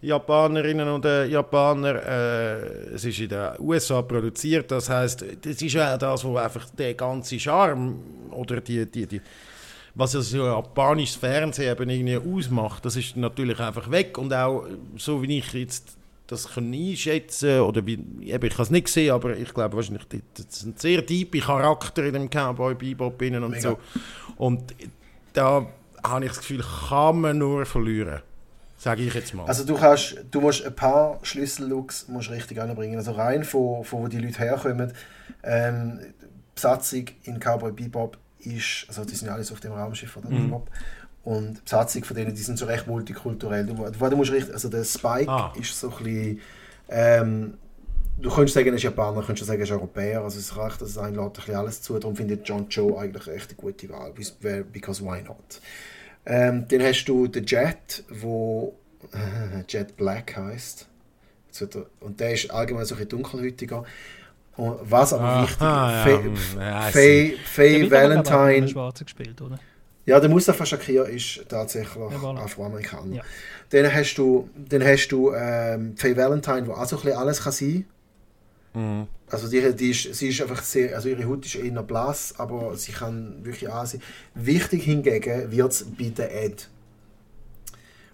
Japanerinnen 0.00 0.88
und 0.88 1.04
äh, 1.04 1.26
Japaner. 1.26 2.02
Äh, 2.06 2.94
es 2.94 3.04
ist 3.04 3.18
in 3.18 3.30
den 3.30 3.50
USA 3.58 4.02
produziert, 4.02 4.70
das 4.70 4.88
heißt, 4.88 5.24
das 5.42 5.62
ist 5.62 5.72
ja 5.72 5.96
das, 5.96 6.24
wo 6.24 6.36
einfach 6.36 6.68
der 6.70 6.94
ganze 6.94 7.38
Charme 7.40 7.96
oder 8.30 8.60
die, 8.60 8.86
die, 8.86 9.06
die 9.06 9.20
was 9.96 10.12
ja 10.12 10.20
so 10.20 10.44
japanisches 10.44 11.16
Fernsehen 11.16 11.72
eben 11.72 11.90
irgendwie 11.90 12.18
ausmacht, 12.18 12.84
das 12.84 12.96
ist 12.96 13.16
natürlich 13.16 13.58
einfach 13.58 13.90
weg. 13.90 14.18
Und 14.18 14.32
auch, 14.32 14.66
so 14.96 15.22
wie 15.22 15.38
ich 15.38 15.52
jetzt 15.54 15.96
das 16.26 16.48
kann 16.48 16.72
einschätzen 16.72 17.60
oder 17.60 17.86
wie, 17.86 17.94
eben, 18.24 18.46
ich 18.46 18.54
kann 18.54 18.64
es 18.64 18.70
nicht 18.70 18.88
sehen, 18.88 19.12
aber 19.12 19.36
ich 19.36 19.54
glaube 19.54 19.76
wahrscheinlich, 19.76 20.06
das 20.34 20.46
ist 20.46 20.64
ein 20.64 20.74
sehr 20.76 21.06
tiefe 21.06 21.38
Charakter 21.38 22.04
in 22.04 22.12
dem 22.12 22.28
Cowboy 22.28 22.74
Bebop 22.74 23.20
und 23.22 23.48
Mega. 23.48 23.60
so. 23.60 23.78
Und 24.36 24.74
da 25.32 25.66
habe 26.02 26.24
ich 26.24 26.30
das 26.30 26.40
Gefühl, 26.40 26.64
kann 26.88 27.20
man 27.20 27.38
nur 27.38 27.64
verlieren. 27.64 28.20
Sage 28.76 29.04
ich 29.04 29.14
jetzt 29.14 29.32
mal. 29.34 29.46
Also 29.46 29.64
du, 29.64 29.74
kannst, 29.74 30.16
du 30.30 30.40
musst 30.40 30.66
ein 30.66 30.74
paar 30.74 31.18
Schlüssellooks 31.22 32.08
musst 32.08 32.30
richtig 32.30 32.60
anbringen. 32.60 32.98
Also 32.98 33.12
rein 33.12 33.42
von, 33.42 33.84
von 33.84 34.02
wo 34.02 34.08
die 34.08 34.18
Leute 34.18 34.38
herkommen. 34.38 34.92
Ähm, 35.42 36.00
Besatzung 36.54 37.06
in 37.24 37.38
Cowboy 37.40 37.72
Bebop 37.72 38.18
ist, 38.46 38.86
also 38.88 39.04
die 39.04 39.14
sind 39.14 39.28
ja 39.28 39.34
alles 39.34 39.52
auf 39.52 39.60
dem 39.60 39.72
Raumschiff 39.72 40.16
oder 40.16 40.30
mhm. 40.30 40.62
und 41.24 41.56
die 41.56 41.62
Besatzung 41.62 42.04
von 42.04 42.16
denen, 42.16 42.34
die 42.34 42.42
sind 42.42 42.58
so 42.58 42.66
recht 42.66 42.86
multikulturell. 42.86 43.66
Du, 43.66 43.74
du 43.74 44.16
musst 44.16 44.32
richtig, 44.32 44.54
also 44.54 44.68
der 44.68 44.84
Spike 44.84 45.30
ah. 45.30 45.52
ist 45.58 45.78
so 45.78 45.90
ein 45.90 46.04
bisschen, 46.04 46.40
ähm, 46.88 47.54
du 48.18 48.30
könntest 48.30 48.54
sagen, 48.54 48.68
er 48.68 48.74
ist 48.74 48.82
Japaner, 48.82 49.20
du 49.20 49.26
könntest 49.26 49.46
sagen, 49.46 49.60
er 49.60 49.64
ist 49.64 49.72
Europäer, 49.72 50.22
also 50.22 50.38
es 50.38 50.56
reicht, 50.56 50.80
dass 50.80 50.98
ein 50.98 51.14
lädt 51.14 51.48
ein 51.48 51.54
alles 51.54 51.82
zu, 51.82 51.98
darum 51.98 52.16
findet 52.16 52.48
John 52.48 52.68
Joe 52.68 52.98
eigentlich 52.98 53.28
echt 53.28 53.50
eine 53.50 53.56
gute 53.56 53.88
Wahl, 53.88 54.12
because 54.72 55.02
why 55.02 55.22
not. 55.22 55.60
Ähm, 56.26 56.66
dann 56.68 56.82
hast 56.82 57.04
du 57.04 57.28
den 57.28 57.46
Jet, 57.46 58.04
wo 58.10 58.74
äh, 59.12 59.62
Jet 59.68 59.96
Black 59.96 60.36
heißt. 60.36 60.88
Und 62.00 62.20
der 62.20 62.34
ist 62.34 62.50
allgemein 62.50 62.84
so 62.84 62.94
ein 62.94 62.98
bisschen 62.98 63.08
dunkelhäutiger. 63.08 63.78
Und 63.78 63.86
was 64.56 65.12
aber 65.12 65.24
Aha, 65.24 66.06
wichtig 66.06 66.32
ist, 66.32 66.54
ja. 66.54 66.80
Faye, 66.82 67.36
Faye 67.44 67.90
Valentine. 67.90 68.68
Schwarze 68.68 69.04
gespielt, 69.04 69.40
oder? 69.42 69.58
Ja, 70.06 70.20
der 70.20 70.30
Mustafa 70.30 70.64
Shakir 70.64 71.04
ist 71.06 71.44
tatsächlich 71.48 71.96
ja, 71.96 72.16
voilà. 72.18 72.38
Afroamerikaner. 72.38 73.16
Ja. 73.16 73.22
Dann 73.70 73.92
hast 73.92 74.14
du, 74.14 74.48
dann 74.56 74.84
hast 74.84 75.08
du 75.08 75.32
ähm, 75.32 75.96
Faye 75.96 76.16
Valentine, 76.16 76.62
die 76.62 76.70
auch 76.70 76.84
so 76.86 76.96
ein 76.96 77.02
bisschen 77.02 77.18
alles 77.18 77.42
kann 77.42 77.52
sein 77.52 77.84
mhm. 78.74 79.06
Also 79.28 79.48
die, 79.48 79.74
die 79.74 79.90
ist, 79.90 80.14
sie 80.14 80.28
ist 80.28 80.40
einfach 80.40 80.62
sehr, 80.62 80.94
also 80.94 81.08
ihre 81.08 81.28
Haut 81.28 81.44
ist 81.44 81.56
eher 81.56 81.82
blass, 81.82 82.34
aber 82.38 82.76
sie 82.76 82.92
kann 82.92 83.44
wirklich 83.44 83.68
ansehen. 83.68 84.00
Wichtig 84.34 84.84
hingegen 84.84 85.50
wird 85.50 85.72
es 85.72 85.84
bei 85.84 86.10
der 86.10 86.44
Ed. 86.44 86.68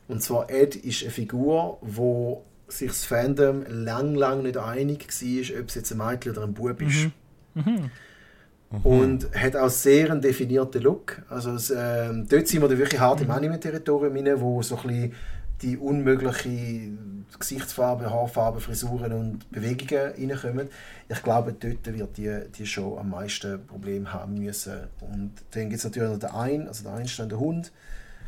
Und 0.09 0.23
zwar 0.23 0.49
Ed 0.49 0.75
ist 0.75 1.03
eine 1.03 1.11
Figur, 1.11 1.79
die 1.83 2.37
sich 2.79 2.89
das 2.89 3.05
Fandom 3.05 3.65
lang, 3.69 4.15
lang 4.15 4.43
nicht 4.43 4.57
einig 4.57 5.07
war, 5.09 5.61
ob 5.61 5.69
es 5.69 5.75
jetzt 5.75 5.93
ein 5.93 5.99
Mädchen 5.99 6.33
oder 6.33 6.45
ein 6.45 6.55
Bub 6.55 6.81
ist. 6.83 7.11
Mhm. 7.55 7.91
Mhm. 8.71 8.81
Und 8.83 9.35
hat 9.35 9.55
auch 9.57 9.69
sehr 9.69 10.11
einen 10.11 10.21
definierten 10.21 10.83
Look. 10.83 11.23
Also 11.29 11.53
es, 11.53 11.71
ähm, 11.71 12.27
dort 12.29 12.49
sind 12.49 12.63
wir 12.63 12.69
dann 12.69 12.79
wirklich 12.79 13.01
hart 13.01 13.21
im 13.21 13.27
mhm. 13.27 13.35
Anime-Territorium 13.35 14.17
rein, 14.17 14.41
wo 14.41 14.63
so 14.63 14.77
ein 14.77 14.83
bisschen 14.87 15.15
die 15.61 15.77
unmögliche 15.77 16.89
Gesichtsfarbe, 17.39 18.11
Haarfarbe, 18.11 18.61
Frisuren 18.61 19.13
und 19.13 19.51
Bewegungen 19.51 20.13
reinkommen. 20.19 20.69
Ich 21.09 21.23
glaube, 21.23 21.53
dort 21.53 21.87
wird 21.87 22.17
die, 22.17 22.41
die 22.57 22.67
Show 22.67 22.99
am 22.99 23.11
meisten 23.11 23.65
Probleme 23.67 24.13
haben 24.13 24.39
müssen. 24.39 24.75
Und 25.01 25.33
dann 25.53 25.69
gibt 25.69 25.79
es 25.79 25.85
natürlich 25.85 26.11
noch 26.11 26.19
den 26.19 26.31
einen, 26.31 26.69
also 26.69 26.85
der 26.85 26.95
einstehende 26.95 27.39
Hund. 27.39 27.71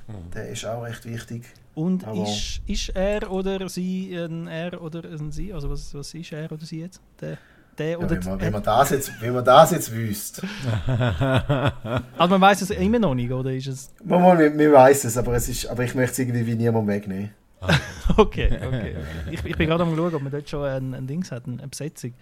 Mhm. 0.06 0.30
Der 0.32 0.48
ist 0.48 0.64
auch 0.64 0.84
recht 0.84 1.06
wichtig. 1.06 1.44
Und 1.74 2.04
ist, 2.04 2.60
ist 2.66 2.88
er 2.90 3.30
oder 3.30 3.68
sie 3.68 4.16
ein 4.16 4.46
er 4.46 4.80
oder 4.80 5.02
ein 5.04 5.32
sie? 5.32 5.52
Also 5.52 5.70
was, 5.70 5.92
was 5.94 6.14
ist 6.14 6.32
er 6.32 6.50
oder 6.50 6.64
sie 6.64 6.80
jetzt? 6.80 7.00
Der, 7.20 7.36
der 7.76 7.90
ja, 7.90 7.98
oder 7.98 8.10
wenn, 8.10 8.24
man, 8.24 8.40
wenn, 8.40 8.52
man 8.52 8.62
das 8.62 8.90
jetzt, 8.90 9.12
wenn 9.20 9.34
man 9.34 9.44
das 9.44 9.72
jetzt 9.72 9.92
wüsste. 9.92 10.46
also 12.16 12.30
man 12.30 12.40
weiß 12.40 12.62
es 12.62 12.70
immer 12.70 13.00
noch 13.00 13.14
nicht, 13.14 13.32
oder 13.32 13.52
ist 13.52 13.66
es? 13.66 13.92
Man, 14.04 14.22
man, 14.22 14.56
man 14.56 14.72
weiß 14.72 15.04
es, 15.04 15.16
aber, 15.16 15.34
es 15.34 15.48
ist, 15.48 15.66
aber 15.66 15.82
ich 15.82 15.94
möchte 15.94 16.12
es 16.12 16.18
irgendwie 16.20 16.46
wie 16.46 16.54
niemand 16.54 16.86
wegnehmen. 16.86 17.30
okay, 18.16 18.50
okay. 18.64 18.96
Ich, 19.30 19.44
ich 19.44 19.56
bin 19.56 19.68
gerade 19.68 19.82
am 19.82 19.96
schauen, 19.96 20.14
ob 20.14 20.22
man 20.22 20.30
dort 20.30 20.48
schon 20.48 20.64
ein, 20.64 20.94
ein 20.94 21.06
Dings 21.06 21.32
hat, 21.32 21.46
eine 21.46 21.66
Besetzung. 21.66 22.14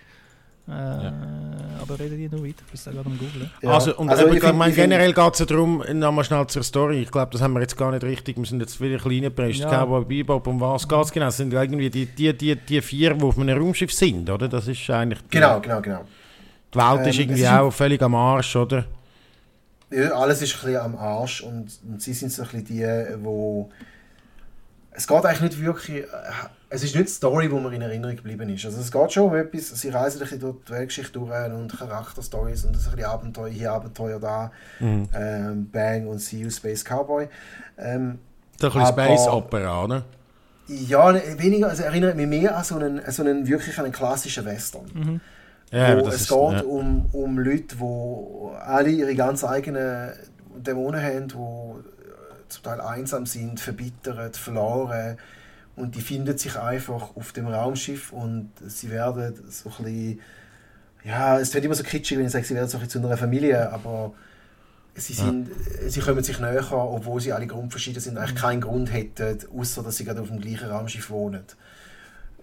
Äh, 0.69 0.73
ja. 0.73 1.13
Aber 1.81 1.99
reden 1.99 2.17
die 2.17 2.29
noch 2.29 2.43
weiter? 2.43 2.63
Ich 2.73 2.85
bin 2.85 2.95
gerade 2.95 3.09
am 3.09 3.19
Googlen. 3.19 3.51
Ja. 3.63 3.71
Also, 3.71 3.97
und 3.97 4.09
also, 4.09 4.29
ich, 4.29 4.43
ich 4.43 4.53
mein, 4.53 4.73
generell 4.73 5.13
geht 5.13 5.33
es 5.33 5.41
ja 5.41 5.47
darum, 5.47 5.83
nochmal 5.93 6.25
schnell 6.25 6.47
zur 6.47 6.63
Story. 6.63 7.03
Ich 7.03 7.11
glaube, 7.11 7.33
das 7.33 7.43
haben 7.43 7.55
wir 7.55 7.61
jetzt 7.61 7.77
gar 7.77 7.91
nicht 7.91 8.05
richtig. 8.05 8.37
Wir 8.37 8.45
sind 8.45 8.61
jetzt 8.61 8.81
wieder 8.81 8.99
kleine 8.99 9.31
Preis. 9.31 9.59
Ja. 9.59 9.69
Cowboy 9.69 10.05
Bebop, 10.05 10.47
um 10.47 10.61
was 10.61 10.89
geht 10.89 11.05
es 11.05 11.11
genau? 11.11 11.27
Das 11.27 11.37
sind 11.37 11.53
irgendwie 11.53 11.91
die, 11.91 12.07
die, 12.07 12.33
die, 12.33 12.55
die 12.55 12.81
vier, 12.81 13.15
die 13.15 13.25
auf 13.25 13.39
einem 13.39 13.59
Raumschiff 13.59 13.93
sind, 13.93 14.31
oder? 14.31 14.49
Das 14.49 14.69
ist 14.69 14.89
eigentlich. 14.89 15.21
Die, 15.23 15.31
genau, 15.31 15.61
genau, 15.61 15.81
genau. 15.81 16.05
Die 16.73 16.79
Welt 16.79 17.01
ähm, 17.01 17.09
ist 17.09 17.19
irgendwie 17.19 17.49
auch 17.49 17.71
völlig 17.71 18.01
am 18.01 18.15
Arsch, 18.15 18.55
oder? 18.55 18.85
Ja, 19.91 20.13
alles 20.13 20.41
ist 20.41 20.55
ein 20.55 20.61
bisschen 20.61 20.81
am 20.81 20.97
Arsch 20.97 21.43
und, 21.43 21.71
und 21.87 22.01
sie 22.01 22.15
sind 22.15 22.33
so 22.33 22.43
ein 22.43 22.49
bisschen 22.49 22.65
die, 22.65 23.17
die. 23.19 23.65
Es 24.95 25.07
geht 25.07 25.25
eigentlich 25.25 25.41
nicht 25.41 25.61
wirklich 25.61 26.05
es 26.73 26.83
ist 26.83 26.95
nicht 26.95 27.09
die 27.09 27.13
Story, 27.13 27.49
die 27.49 27.55
mir 27.55 27.73
in 27.73 27.83
Erinnerung 27.83 28.17
geblieben 28.17 28.49
ist. 28.49 28.65
Also 28.65 28.81
es 28.81 28.91
geht 28.91 29.13
schon 29.13 29.25
um 29.25 29.35
etwas, 29.35 29.69
sie 29.69 29.91
reisen 29.91 30.19
ein 30.19 30.21
bisschen 30.21 30.41
durch 30.41 30.57
die 30.67 30.73
Weltgeschichte 30.73 31.13
durch 31.13 31.53
und 31.53 31.79
Charakterstories 31.79 32.65
und 32.65 32.71
ein 32.71 32.73
bisschen 32.73 33.05
Abenteuer 33.05 33.49
hier, 33.49 33.73
Abenteuer 33.73 34.19
da, 34.19 34.51
mhm. 34.81 35.07
ähm, 35.15 35.71
Bang 35.71 36.07
und 36.07 36.19
See 36.19 36.39
You 36.39 36.51
Space 36.51 36.83
Cowboy. 36.83 37.29
Ähm, 37.77 38.19
das 38.59 38.75
ist 38.75 38.81
ein 38.81 38.87
Space 38.87 39.27
Opera, 39.29 39.87
ne? 39.87 40.05
Ja, 40.67 41.13
weniger, 41.39 41.69
also 41.69 41.83
erinnert 41.83 42.17
mich 42.17 42.27
mehr 42.27 42.57
an 42.57 42.65
so 42.65 42.77
einen, 42.77 43.03
so 43.11 43.23
einen 43.23 43.47
wirklich 43.47 43.79
einen 43.79 43.93
klassischen 43.93 44.47
Western. 44.47 44.87
Mhm. 44.95 45.21
Ja, 45.71 46.01
wo 46.01 46.09
es 46.09 46.23
ist, 46.23 46.29
geht 46.29 46.39
ja. 46.39 46.63
um, 46.63 47.07
um 47.13 47.39
Leute, 47.39 47.77
die 47.77 48.57
alle 48.65 48.89
ihre 48.89 49.15
ganz 49.15 49.45
eigenen 49.45 50.13
Dämonen 50.57 51.03
haben, 51.03 51.29
die 51.29 52.49
zum 52.49 52.63
Teil 52.63 52.81
einsam 52.81 53.27
sind, 53.27 53.61
verbittert, 53.61 54.39
verloren 54.39 55.19
und 55.77 55.95
die 55.95 56.01
findet 56.01 56.39
sich 56.39 56.57
einfach 56.57 57.17
auf 57.17 57.33
dem 57.33 57.47
Raumschiff 57.47 58.13
und 58.13 58.51
sie 58.67 58.91
werden 58.91 59.35
so 59.49 59.71
ein 59.71 59.85
bisschen, 59.85 60.21
ja, 61.05 61.39
es 61.39 61.53
wird 61.55 61.65
immer 61.65 61.75
so 61.75 61.83
kitschig, 61.83 62.19
wenn 62.19 62.27
ich 62.27 62.33
sage, 62.33 62.45
sie 62.45 62.55
werden 62.55 62.69
so 62.69 62.77
ein 62.77 62.85
bisschen 62.85 63.03
zu 63.03 63.09
einer 63.09 63.17
Familie, 63.17 63.71
aber 63.73 64.13
sie, 64.95 65.15
sind, 65.15 65.49
ja. 65.49 65.89
sie 65.89 66.01
kommen 66.01 66.23
sich 66.23 66.39
näher, 66.39 66.71
obwohl 66.73 67.21
sie 67.21 67.33
alle 67.33 67.47
grundverschieden 67.47 68.01
sind, 68.01 68.19
eigentlich 68.19 68.41
keinen 68.41 68.61
Grund 68.61 68.93
hätten, 68.93 69.39
außer 69.57 69.83
dass 69.83 69.97
sie 69.97 70.05
gerade 70.05 70.21
auf 70.21 70.29
dem 70.29 70.41
gleichen 70.41 70.69
Raumschiff 70.69 71.11
wohnen. 71.11 71.45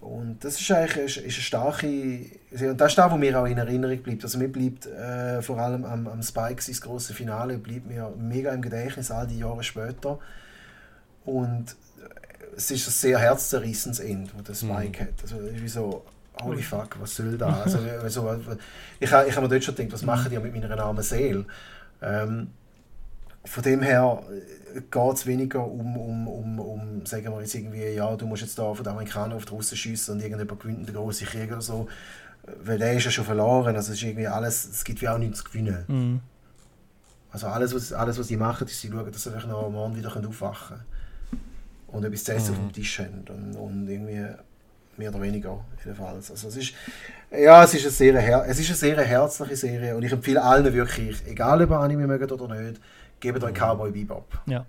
Und 0.00 0.42
das 0.44 0.58
ist 0.58 0.70
eigentlich 0.72 0.96
eine, 0.96 1.04
ist 1.04 1.18
eine 1.18 1.30
starke, 1.30 1.86
und 1.86 2.80
das 2.80 2.92
ist 2.92 2.98
das, 2.98 3.10
was 3.10 3.18
mir 3.18 3.38
auch 3.38 3.44
in 3.44 3.58
Erinnerung 3.58 3.98
bleibt. 3.98 4.24
Also 4.24 4.38
mir 4.38 4.48
bleibt 4.48 4.86
äh, 4.86 5.42
vor 5.42 5.58
allem 5.58 5.84
am, 5.84 6.08
am 6.08 6.22
Spike, 6.22 6.62
sein 6.62 6.76
grosses 6.80 7.14
Finale, 7.14 7.58
bleibt 7.58 7.86
mir 7.86 8.12
mega 8.18 8.52
im 8.52 8.62
Gedächtnis, 8.62 9.10
all 9.10 9.26
die 9.26 9.38
Jahre 9.38 9.62
später. 9.62 10.18
Und 11.26 11.76
es 12.56 12.70
ist 12.70 12.88
ein 12.88 12.92
sehr 12.92 13.18
herzzerrissendes 13.18 14.00
Ende, 14.00 14.30
das 14.36 14.60
der 14.60 14.66
Spike 14.66 15.02
mhm. 15.02 15.06
hat. 15.06 15.22
Also 15.22 15.36
wie 15.54 15.68
so, 15.68 16.04
holy 16.42 16.62
fuck, 16.62 16.96
was 17.00 17.14
soll 17.14 17.36
da? 17.38 17.62
Also, 17.62 17.78
also, 17.78 18.38
ich 18.98 19.08
ich 19.08 19.12
habe 19.12 19.26
mir 19.42 19.48
dort 19.48 19.64
schon 19.64 19.74
gedacht, 19.74 19.92
was 19.92 20.02
machen 20.02 20.30
die 20.30 20.38
mit 20.38 20.54
meiner 20.54 20.78
armen 20.78 21.02
Seele? 21.02 21.44
Ähm, 22.02 22.48
von 23.44 23.62
dem 23.62 23.82
her 23.82 24.22
äh, 24.74 24.80
geht 24.80 25.14
es 25.14 25.26
weniger 25.26 25.66
um, 25.66 25.96
um, 25.96 26.28
um, 26.28 26.60
um, 26.60 27.06
sagen 27.06 27.32
wir 27.32 27.40
jetzt 27.40 27.54
irgendwie, 27.54 27.88
ja, 27.88 28.14
du 28.14 28.26
musst 28.26 28.42
jetzt 28.42 28.58
da 28.58 28.74
von 28.74 28.84
den 28.84 28.92
Amerikanern 28.92 29.32
auf 29.32 29.46
die 29.46 29.52
Russen 29.52 29.76
schiessen 29.76 30.14
und 30.14 30.20
irgendjemand 30.20 30.60
gewinnt 30.60 30.88
den 30.88 30.94
großen 30.94 31.26
Krieg 31.26 31.50
oder 31.50 31.62
so. 31.62 31.88
Weil 32.64 32.78
der 32.78 32.94
ist 32.94 33.04
ja 33.04 33.10
schon 33.10 33.24
verloren. 33.24 33.76
Also 33.76 33.92
es 33.92 33.98
ist 33.98 34.04
irgendwie 34.04 34.26
alles, 34.26 34.66
es 34.66 34.84
gibt 34.84 35.00
wie 35.00 35.08
auch 35.08 35.18
nichts 35.18 35.38
zu 35.38 35.44
gewinnen. 35.44 35.84
Mhm. 35.88 36.20
Also 37.30 37.46
alles 37.46 37.74
was, 37.74 37.92
alles, 37.92 38.18
was 38.18 38.26
die 38.26 38.36
machen, 38.36 38.66
ist, 38.66 38.80
sie 38.80 38.90
schauen, 38.90 39.10
dass 39.10 39.22
sie 39.22 39.30
noch 39.30 39.70
morgen 39.70 39.96
wieder 39.96 40.10
aufwachen 40.16 40.78
können 40.78 40.89
und 41.92 42.04
etwas 42.04 42.24
zu 42.24 42.32
essen 42.32 42.48
mhm. 42.48 42.52
auf 42.52 42.58
dem 42.58 42.66
mhm. 42.66 42.72
Tisch 42.72 42.98
haben. 42.98 43.24
Und, 43.28 43.56
und 43.56 43.88
irgendwie 43.88 44.26
mehr 44.96 45.10
oder 45.10 45.22
weniger 45.22 45.64
jedenfalls. 45.84 46.30
Also 46.30 46.48
es 46.48 46.56
ist, 46.56 46.74
ja, 47.30 47.64
es 47.64 47.74
ist, 47.74 47.82
eine 47.82 47.90
sehr, 47.90 48.46
es 48.46 48.58
ist 48.58 48.68
eine 48.68 48.76
sehr 48.76 49.02
herzliche 49.02 49.56
Serie 49.56 49.96
und 49.96 50.02
ich 50.02 50.12
empfehle 50.12 50.42
allen 50.42 50.72
wirklich, 50.72 51.22
egal 51.26 51.62
ob 51.62 51.70
ihr 51.70 51.78
Anime 51.78 52.06
mögt 52.06 52.30
oder 52.30 52.54
nicht, 52.54 52.80
gebt 53.18 53.42
euch 53.42 53.52
mhm. 53.52 53.56
Cowboy 53.56 53.90
Bebop. 53.90 54.40
Ja. 54.46 54.66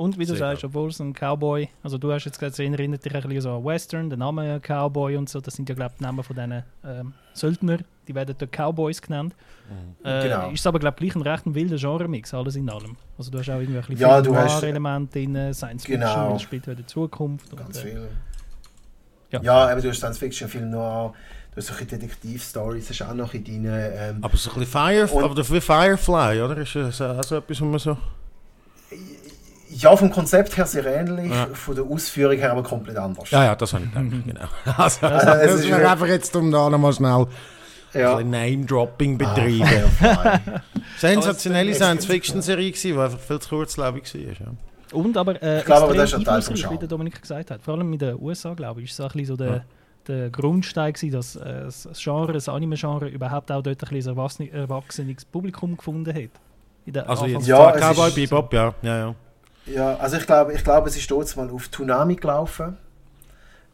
Und 0.00 0.18
wie 0.18 0.24
du 0.24 0.28
Sehr 0.28 0.38
sagst, 0.38 0.64
obwohl 0.64 0.88
es 0.88 0.98
ein 0.98 1.12
Cowboy, 1.12 1.68
also 1.82 1.98
du 1.98 2.10
hast 2.10 2.24
jetzt 2.24 2.38
gesagt, 2.38 2.54
es 2.54 2.58
erinnert 2.58 3.04
dich 3.04 3.14
ein 3.14 3.20
bisschen 3.20 3.42
so 3.42 3.50
an 3.50 3.64
Western, 3.66 4.08
der 4.08 4.16
Name 4.16 4.58
Cowboy 4.58 5.14
und 5.18 5.28
so, 5.28 5.42
das 5.42 5.52
sind 5.52 5.68
ja, 5.68 5.74
glaube 5.74 5.92
ich, 5.92 5.98
die 5.98 6.04
Namen 6.04 6.24
von 6.24 6.34
diesen 6.34 6.62
ähm, 6.86 7.12
Söldner, 7.34 7.80
die 8.08 8.14
werden 8.14 8.34
dort 8.38 8.50
Cowboys 8.50 9.02
genannt. 9.02 9.34
Mhm. 9.68 10.06
Äh, 10.06 10.22
genau. 10.22 10.50
Ist 10.52 10.66
aber, 10.66 10.78
glaube 10.78 10.96
ich, 11.04 11.12
gleich 11.12 11.22
ein 11.22 11.30
recht 11.30 11.54
wilder 11.54 11.76
Genre-Mix, 11.76 12.32
alles 12.32 12.56
in 12.56 12.70
allem. 12.70 12.96
Also 13.18 13.30
du 13.30 13.40
hast 13.40 13.50
auch 13.50 13.60
irgendwie 13.60 13.76
ein 13.76 13.84
bisschen 13.84 14.00
ja, 14.00 14.22
du 14.22 14.34
hast 14.34 14.62
Elemente 14.62 15.20
in 15.20 15.34
Science 15.52 15.84
Fiction, 15.84 16.00
genau. 16.00 16.32
das 16.32 16.42
spielt 16.42 16.66
in 16.66 16.76
der 16.76 16.86
Zukunft. 16.86 17.54
Ganz 17.54 17.76
und, 17.76 17.84
äh, 17.84 17.90
viel. 17.90 18.08
Ja, 19.32 19.42
ja 19.42 19.68
aber 19.68 19.82
du 19.82 19.90
hast 19.90 19.98
Science 19.98 20.16
Fiction, 20.16 20.48
Film 20.48 20.70
Noir, 20.70 21.12
du 21.50 21.56
hast 21.58 21.66
solche 21.66 21.84
Detektiv-Stories, 21.84 22.88
hast 22.88 23.02
auch 23.02 23.12
noch 23.12 23.34
in 23.34 23.44
deinen... 23.44 23.66
Ähm, 23.66 24.18
aber 24.22 24.34
so 24.38 24.50
ein 24.50 24.60
bisschen 24.60 24.72
Fire, 24.72 25.24
aber 25.24 25.36
wie 25.36 25.60
Firefly, 25.60 26.40
oder? 26.40 26.56
Ist 26.56 26.74
das 26.74 27.02
auch 27.02 27.22
so 27.22 27.36
etwas, 27.36 27.60
wo 27.60 27.66
man 27.66 27.78
so... 27.78 27.98
Ja, 29.72 29.94
vom 29.96 30.10
Konzept 30.10 30.56
her 30.56 30.66
sehr 30.66 30.84
ähnlich, 30.84 31.30
ja. 31.30 31.46
von 31.52 31.74
der 31.76 31.84
Ausführung 31.84 32.36
her 32.36 32.50
aber 32.50 32.62
komplett 32.62 32.96
anders. 32.96 33.30
Ja, 33.30 33.44
ja, 33.44 33.54
das 33.54 33.72
habe 33.72 33.84
ich 33.84 33.92
gedacht, 33.92 34.24
genau. 34.26 34.48
Also, 34.76 35.06
also, 35.06 35.26
das 35.26 35.60
ist 35.60 35.70
mir 35.70 35.88
einfach 35.88 36.06
jetzt, 36.06 36.34
um 36.34 36.50
da 36.50 36.68
nochmal 36.68 36.92
schnell 36.92 37.26
ja. 37.94 38.16
ein 38.16 38.30
Name-Dropping 38.30 39.18
betreiben. 39.18 39.84
Ah, 40.00 40.40
Sensationelle 40.98 41.74
Science-Fiction-Serie 41.74 42.72
die 42.72 42.92
einfach 42.92 43.18
viel 43.18 43.38
zu 43.38 43.48
kurzlebig 43.48 44.14
war. 44.14 44.20
Ja. 44.20 44.52
Und 44.92 45.16
aber, 45.16 45.42
äh, 45.42 45.60
ich 45.60 45.64
glaube, 45.64 45.84
aber 45.84 45.94
das 45.94 46.10
ist 46.10 46.18
ein 46.18 46.24
Teil 46.24 46.42
vom 46.42 46.56
wie 46.56 46.78
der 46.78 46.88
Dominik 46.88 47.20
gesagt 47.20 47.50
hat. 47.50 47.62
Vor 47.62 47.74
allem 47.74 47.92
in 47.92 47.98
den 47.98 48.20
USA, 48.20 48.54
glaube 48.54 48.80
ich, 48.82 48.90
ist 48.90 48.98
es 48.98 49.00
ein 49.00 49.08
bisschen 49.08 49.26
so 49.26 49.36
der, 49.36 49.48
ja. 49.48 49.64
der 50.08 50.30
Grundstein 50.30 50.92
gewesen, 50.92 51.12
dass 51.12 51.36
äh, 51.36 51.62
das 51.64 51.88
Genre, 51.94 52.32
das 52.32 52.48
Anime-Genre 52.48 53.08
überhaupt 53.08 53.52
auch 53.52 53.62
dort 53.62 53.82
ein 53.82 53.88
bisschen 53.88 54.18
ein 54.18 54.52
erwachsenes 54.52 55.24
Publikum 55.24 55.76
gefunden 55.76 56.12
hat. 56.12 57.06
also 57.08 57.26
jetzt 57.26 57.46
ja, 57.46 57.72
Cowboy 57.72 58.10
Bebop, 58.10 58.52
ja. 58.52 58.74
ja, 58.82 58.98
ja. 58.98 59.14
Ja, 59.66 59.96
also 59.96 60.16
ich 60.16 60.26
glaube, 60.26 60.52
ich 60.52 60.64
glaube 60.64 60.88
es 60.88 60.96
ist 60.96 61.10
dort 61.10 61.34
mal 61.36 61.50
auf 61.50 61.70
Tsunami 61.70 62.16
gelaufen. 62.16 62.76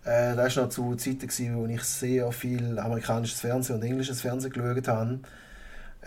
Äh, 0.05 0.37
das 0.37 0.57
war 0.57 0.64
noch 0.64 0.70
zu 0.70 0.95
Zeiten, 0.95 1.20
gewesen, 1.20 1.57
wo 1.57 1.66
ich 1.66 1.82
sehr 1.82 2.30
viel 2.32 2.78
amerikanisches 2.78 3.41
Fernsehen 3.41 3.76
und 3.76 3.82
englisches 3.82 4.20
Fernsehen 4.20 4.53
geschaut 4.53 4.89
habe. 4.89 5.20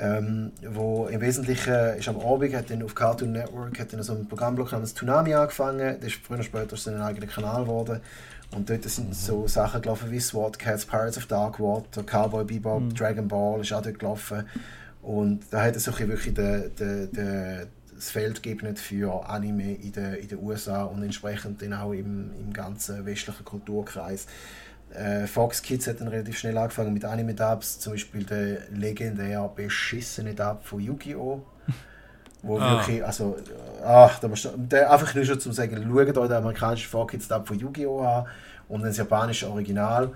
Ähm, 0.01 0.53
wo 0.65 1.07
im 1.07 1.19
Wesentlichen 1.19 1.97
ist 1.97 2.07
am 2.07 2.21
Abend 2.21 2.55
hat 2.55 2.69
dann 2.69 2.83
auf 2.83 2.95
Cartoon 2.95 3.33
Network 3.33 3.77
hat 3.81 3.91
dann 3.91 4.01
so 4.01 4.13
ein 4.13 4.29
Programmblock 4.29 4.71
namens 4.71 4.95
Tsunami 4.95 5.33
angefangen. 5.33 5.97
Das 5.99 6.13
ist 6.13 6.25
früher 6.25 6.35
oder 6.35 6.43
später 6.43 6.73
ist 6.73 6.87
ein 6.87 7.01
eigener 7.01 7.27
Kanal 7.27 7.63
geworden. 7.63 7.99
Und 8.55 8.69
dort 8.69 8.83
sind 8.83 9.09
mhm. 9.09 9.13
so 9.13 9.47
Sachen 9.47 9.81
gelaufen 9.81 10.09
wie 10.09 10.19
SWAT 10.19 10.57
Cats, 10.57 10.85
Pirates 10.85 11.17
of 11.17 11.25
Darkwater, 11.25 12.03
Cowboy 12.03 12.45
Bebop, 12.45 12.81
mhm. 12.81 12.95
Dragon 12.95 13.27
Ball 13.27 13.59
ist 13.59 13.73
auch 13.73 13.81
dort 13.81 13.99
gelaufen. 13.99 14.47
Und 15.01 15.41
da 15.51 15.63
hat 15.63 15.75
es 15.75 15.83
so 15.83 15.97
wirklich 15.99 16.33
den, 16.33 16.75
den, 16.75 17.11
den, 17.11 17.67
das 17.99 18.11
Feld 18.11 18.41
geebnet 18.41 18.79
für 18.79 19.27
Anime 19.29 19.73
in 19.73 19.91
den, 19.91 20.13
in 20.13 20.27
den 20.29 20.39
USA 20.41 20.83
und 20.83 21.03
entsprechend 21.03 21.61
dann 21.61 21.73
auch 21.73 21.91
im, 21.91 22.31
im 22.39 22.53
ganzen 22.53 23.05
westlichen 23.05 23.43
Kulturkreis. 23.43 24.25
Äh, 24.93 25.27
Fox 25.27 25.61
Kids 25.61 25.85
hat 25.85 25.99
dann 25.99 26.07
relativ 26.07 26.37
schnell 26.39 26.57
angefangen 26.57 26.93
mit 26.93 27.03
Anime-Dubs, 27.03 27.79
zum 27.79 27.93
Beispiel 27.93 28.23
der 28.23 28.69
legendär 28.71 29.47
beschissene 29.53 30.33
Dub 30.33 30.63
von 30.63 30.79
Yu-Gi-Oh! 30.79 31.45
Wo 32.41 32.57
ah. 32.57 32.77
wirklich, 32.77 33.03
also, 33.03 33.35
ach, 33.83 34.17
da 34.19 34.29
musst 34.29 34.45
du, 34.45 34.51
der, 34.55 34.91
einfach 34.91 35.13
nur 35.13 35.25
schon 35.25 35.39
zum 35.41 35.51
sagen, 35.51 35.75
schaut 35.83 36.17
euch 36.17 36.27
den 36.29 36.37
amerikanischen 36.37 36.89
Fox 36.89 37.11
Kids 37.11 37.27
Dub 37.27 37.47
von 37.47 37.59
Yu-Gi-Oh! 37.59 37.99
an 38.01 38.25
und 38.69 38.81
das 38.81 38.95
japanische 38.95 39.49
Original. 39.49 40.11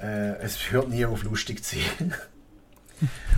Äh, 0.00 0.36
es 0.36 0.70
hört 0.70 0.90
nie 0.90 1.04
auf 1.04 1.24
lustig 1.24 1.64
zu 1.64 1.76
sein. 1.76 2.14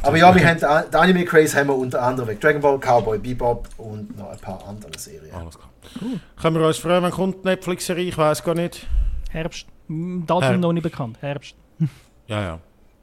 Aber 0.03 0.17
ja, 0.17 0.35
wir 0.35 0.47
haben 0.47 0.59
den 0.59 0.95
Anime 0.95 1.25
Craze 1.25 1.57
haben 1.59 1.69
wir 1.69 1.77
unter 1.77 2.03
anderem 2.03 2.29
weg. 2.29 2.41
Dragon 2.41 2.61
Ball, 2.61 2.79
Cowboy, 2.79 3.19
Bebop 3.19 3.69
und 3.79 4.17
noch 4.17 4.31
ein 4.31 4.39
paar 4.39 4.67
andere 4.67 4.97
Serien. 4.99 5.35
Alles 5.35 5.59
klar. 5.59 5.71
Cool. 6.01 6.21
Können 6.41 6.59
wir 6.59 6.67
uns 6.67 6.79
freuen, 6.79 7.03
wann 7.03 7.11
kommt 7.11 7.45
Netflix-Serie? 7.45 8.09
Ich 8.09 8.17
weiß 8.17 8.45
gar 8.45 8.55
nicht. 8.55 8.87
Herbst. 9.31 9.67
Datum 9.89 10.43
Herb 10.43 10.61
noch 10.61 10.73
nicht 10.73 10.83
bekannt. 10.83 11.19
Herbst. 11.21 11.55
ja, 12.27 12.43
ja. 12.43 12.59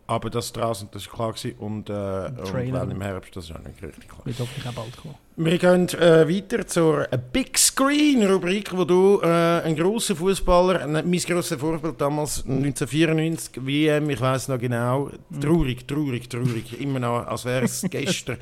Aber 0.07 0.29
das 0.29 0.53
draußen, 0.53 0.89
das 0.91 1.07
war 1.07 1.15
klar 1.15 1.33
gewesen. 1.33 1.55
Und, 1.57 1.89
äh, 1.89 1.93
und 1.93 2.73
dann 2.73 2.91
im 2.91 3.01
Herbst, 3.01 3.35
das 3.35 3.45
ist 3.45 3.55
auch 3.55 3.63
nicht 3.63 3.81
richtig 3.81 4.07
klar. 4.07 4.21
Wird 4.23 4.39
hoffentlich 4.39 4.67
auch 4.67 4.73
bald 4.73 4.97
kommen. 4.97 5.15
Wir 5.37 5.57
gehen 5.57 5.89
äh, 5.89 6.29
weiter 6.29 6.65
zur 6.65 7.07
Big 7.33 7.57
Screen 7.57 8.25
Rubrik, 8.25 8.71
wo 8.71 8.85
du 8.85 9.19
äh, 9.21 9.61
ein 9.63 9.75
großer 9.75 10.15
Fußballer, 10.15 10.87
mein 10.87 11.11
grosses 11.11 11.59
Vorbild 11.59 11.99
damals 11.99 12.45
1994 12.45 13.65
WM, 13.65 14.09
ich 14.11 14.21
weiß 14.21 14.47
noch 14.47 14.59
genau, 14.59 15.09
mhm. 15.29 15.41
traurig, 15.41 15.85
traurig, 15.85 16.29
traurig, 16.29 16.79
immer 16.79 16.99
noch, 16.99 17.27
als 17.27 17.43
wäre 17.43 17.65
es 17.65 17.81
gestern, 17.89 18.37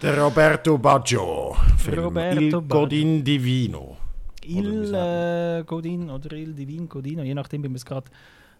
der 0.00 0.18
Roberto 0.18 0.76
Baggio, 0.76 1.56
Roberto 1.96 2.40
Il 2.40 2.62
Godin 2.62 3.22
Divino. 3.22 3.96
Il 4.44 4.92
äh, 4.92 5.62
Godin 5.64 6.10
oder 6.10 6.32
Il 6.32 6.52
Divin 6.52 6.88
Godino, 6.88 7.22
je 7.22 7.34
nachdem, 7.34 7.62
wie 7.62 7.68
man 7.68 7.76
es 7.76 7.84
gerade 7.84 8.10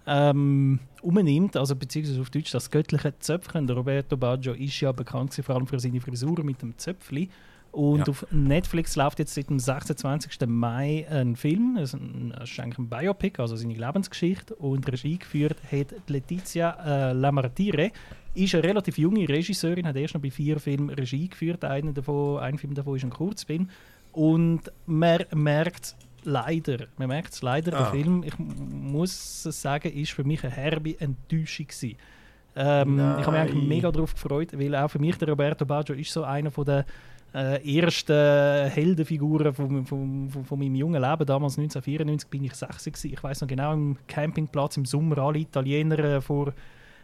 ähm, 0.07 0.80
umnimmt, 1.00 1.57
also 1.57 1.76
beziehungsweise 1.76 2.20
auf 2.20 2.30
Deutsch 2.30 2.50
das 2.50 2.70
göttliche 2.70 3.18
Zöpfchen. 3.18 3.66
Der 3.66 3.76
Roberto 3.76 4.16
Baggio 4.16 4.53
ist 4.53 4.80
ja 4.80 4.92
bekannt 4.92 5.34
vor 5.34 5.55
allem 5.55 5.66
für 5.66 5.78
seine 5.78 6.00
Frisur 6.00 6.42
mit 6.42 6.62
dem 6.62 6.76
Zöpfli. 6.78 7.28
Und 7.72 8.00
ja. 8.00 8.09
auf 8.09 8.26
Netflix 8.30 8.96
läuft 8.96 9.18
jetzt 9.18 9.32
seit 9.32 9.48
dem 9.48 9.59
26. 9.59 10.46
Mai 10.46 11.07
ein 11.09 11.36
Film, 11.36 11.76
das 11.78 11.94
ist, 11.94 12.61
eigentlich 12.61 12.78
ein 12.78 12.88
Biopic, 12.88 13.40
also 13.40 13.57
seine 13.57 13.74
Lebensgeschichte. 13.74 14.55
Und 14.57 14.90
Regie 14.92 15.18
geführt 15.18 15.57
hat 15.70 16.09
Letizia 16.09 16.76
äh, 16.84 17.12
Lamartire. 17.14 17.90
Ist 18.34 18.55
eine 18.55 18.64
relativ 18.64 18.98
junge 18.98 19.26
Regisseurin, 19.26 19.86
hat 19.86 19.96
erst 19.96 20.14
noch 20.14 20.20
bei 20.20 20.30
vier 20.30 20.61
Filmen 20.61 20.90
Regie 20.90 21.28
geführt. 21.28 21.64
Einer 21.64 21.92
davon, 21.92 22.40
ein 22.40 22.59
Film 22.59 22.74
davon 22.74 22.96
ist 22.96 23.05
ein 23.05 23.11
Kurzfilm. 23.11 23.70
Und 24.12 24.70
man 24.84 25.24
merkt 25.34 25.96
leider, 26.25 26.87
man 26.97 27.09
merkt 27.09 27.33
es 27.33 27.43
leider, 27.43 27.73
ah. 27.75 27.83
der 27.83 27.91
Film, 27.91 28.23
ich 28.25 28.39
muss 28.39 29.45
es 29.45 29.62
sagen, 29.62 29.93
ist 29.93 30.12
für 30.12 30.25
mich 30.25 30.43
eine 30.45 30.53
herbe 30.53 30.99
Enttäuschung 31.01 31.66
gewesen. 31.66 31.97
Ähm, 32.55 32.99
ich 33.18 33.27
habe 33.27 33.33
mich 33.33 33.41
eigentlich 33.41 33.68
mega 33.68 33.91
darauf 33.91 34.12
gefreut, 34.12 34.59
weil 34.59 34.75
auch 34.75 34.89
für 34.89 34.99
mich 34.99 35.16
der 35.16 35.29
Roberto 35.29 35.64
Baggio 35.64 35.95
ist 35.95 36.12
so 36.12 36.25
einer 36.25 36.51
von 36.51 36.66
der 36.66 36.85
äh, 37.35 37.79
ersten 37.79 38.70
Heldenfiguren 38.70 39.55
von, 39.55 39.87
von, 39.87 40.29
von, 40.31 40.45
von, 40.45 40.59
meinem 40.59 40.75
jungen 40.75 41.01
Leben. 41.01 41.27
Damals 41.27 41.59
1994 41.59 42.29
bin 42.29 42.45
ich 42.45 42.55
60 42.55 43.12
Ich 43.12 43.23
weiß 43.23 43.41
noch 43.41 43.49
genau, 43.49 43.73
im 43.73 43.97
Campingplatz 44.07 44.77
im 44.77 44.85
Sommer 44.85 45.18
alle 45.18 45.39
Italiener 45.39 45.99
äh, 45.99 46.20
vor 46.20 46.53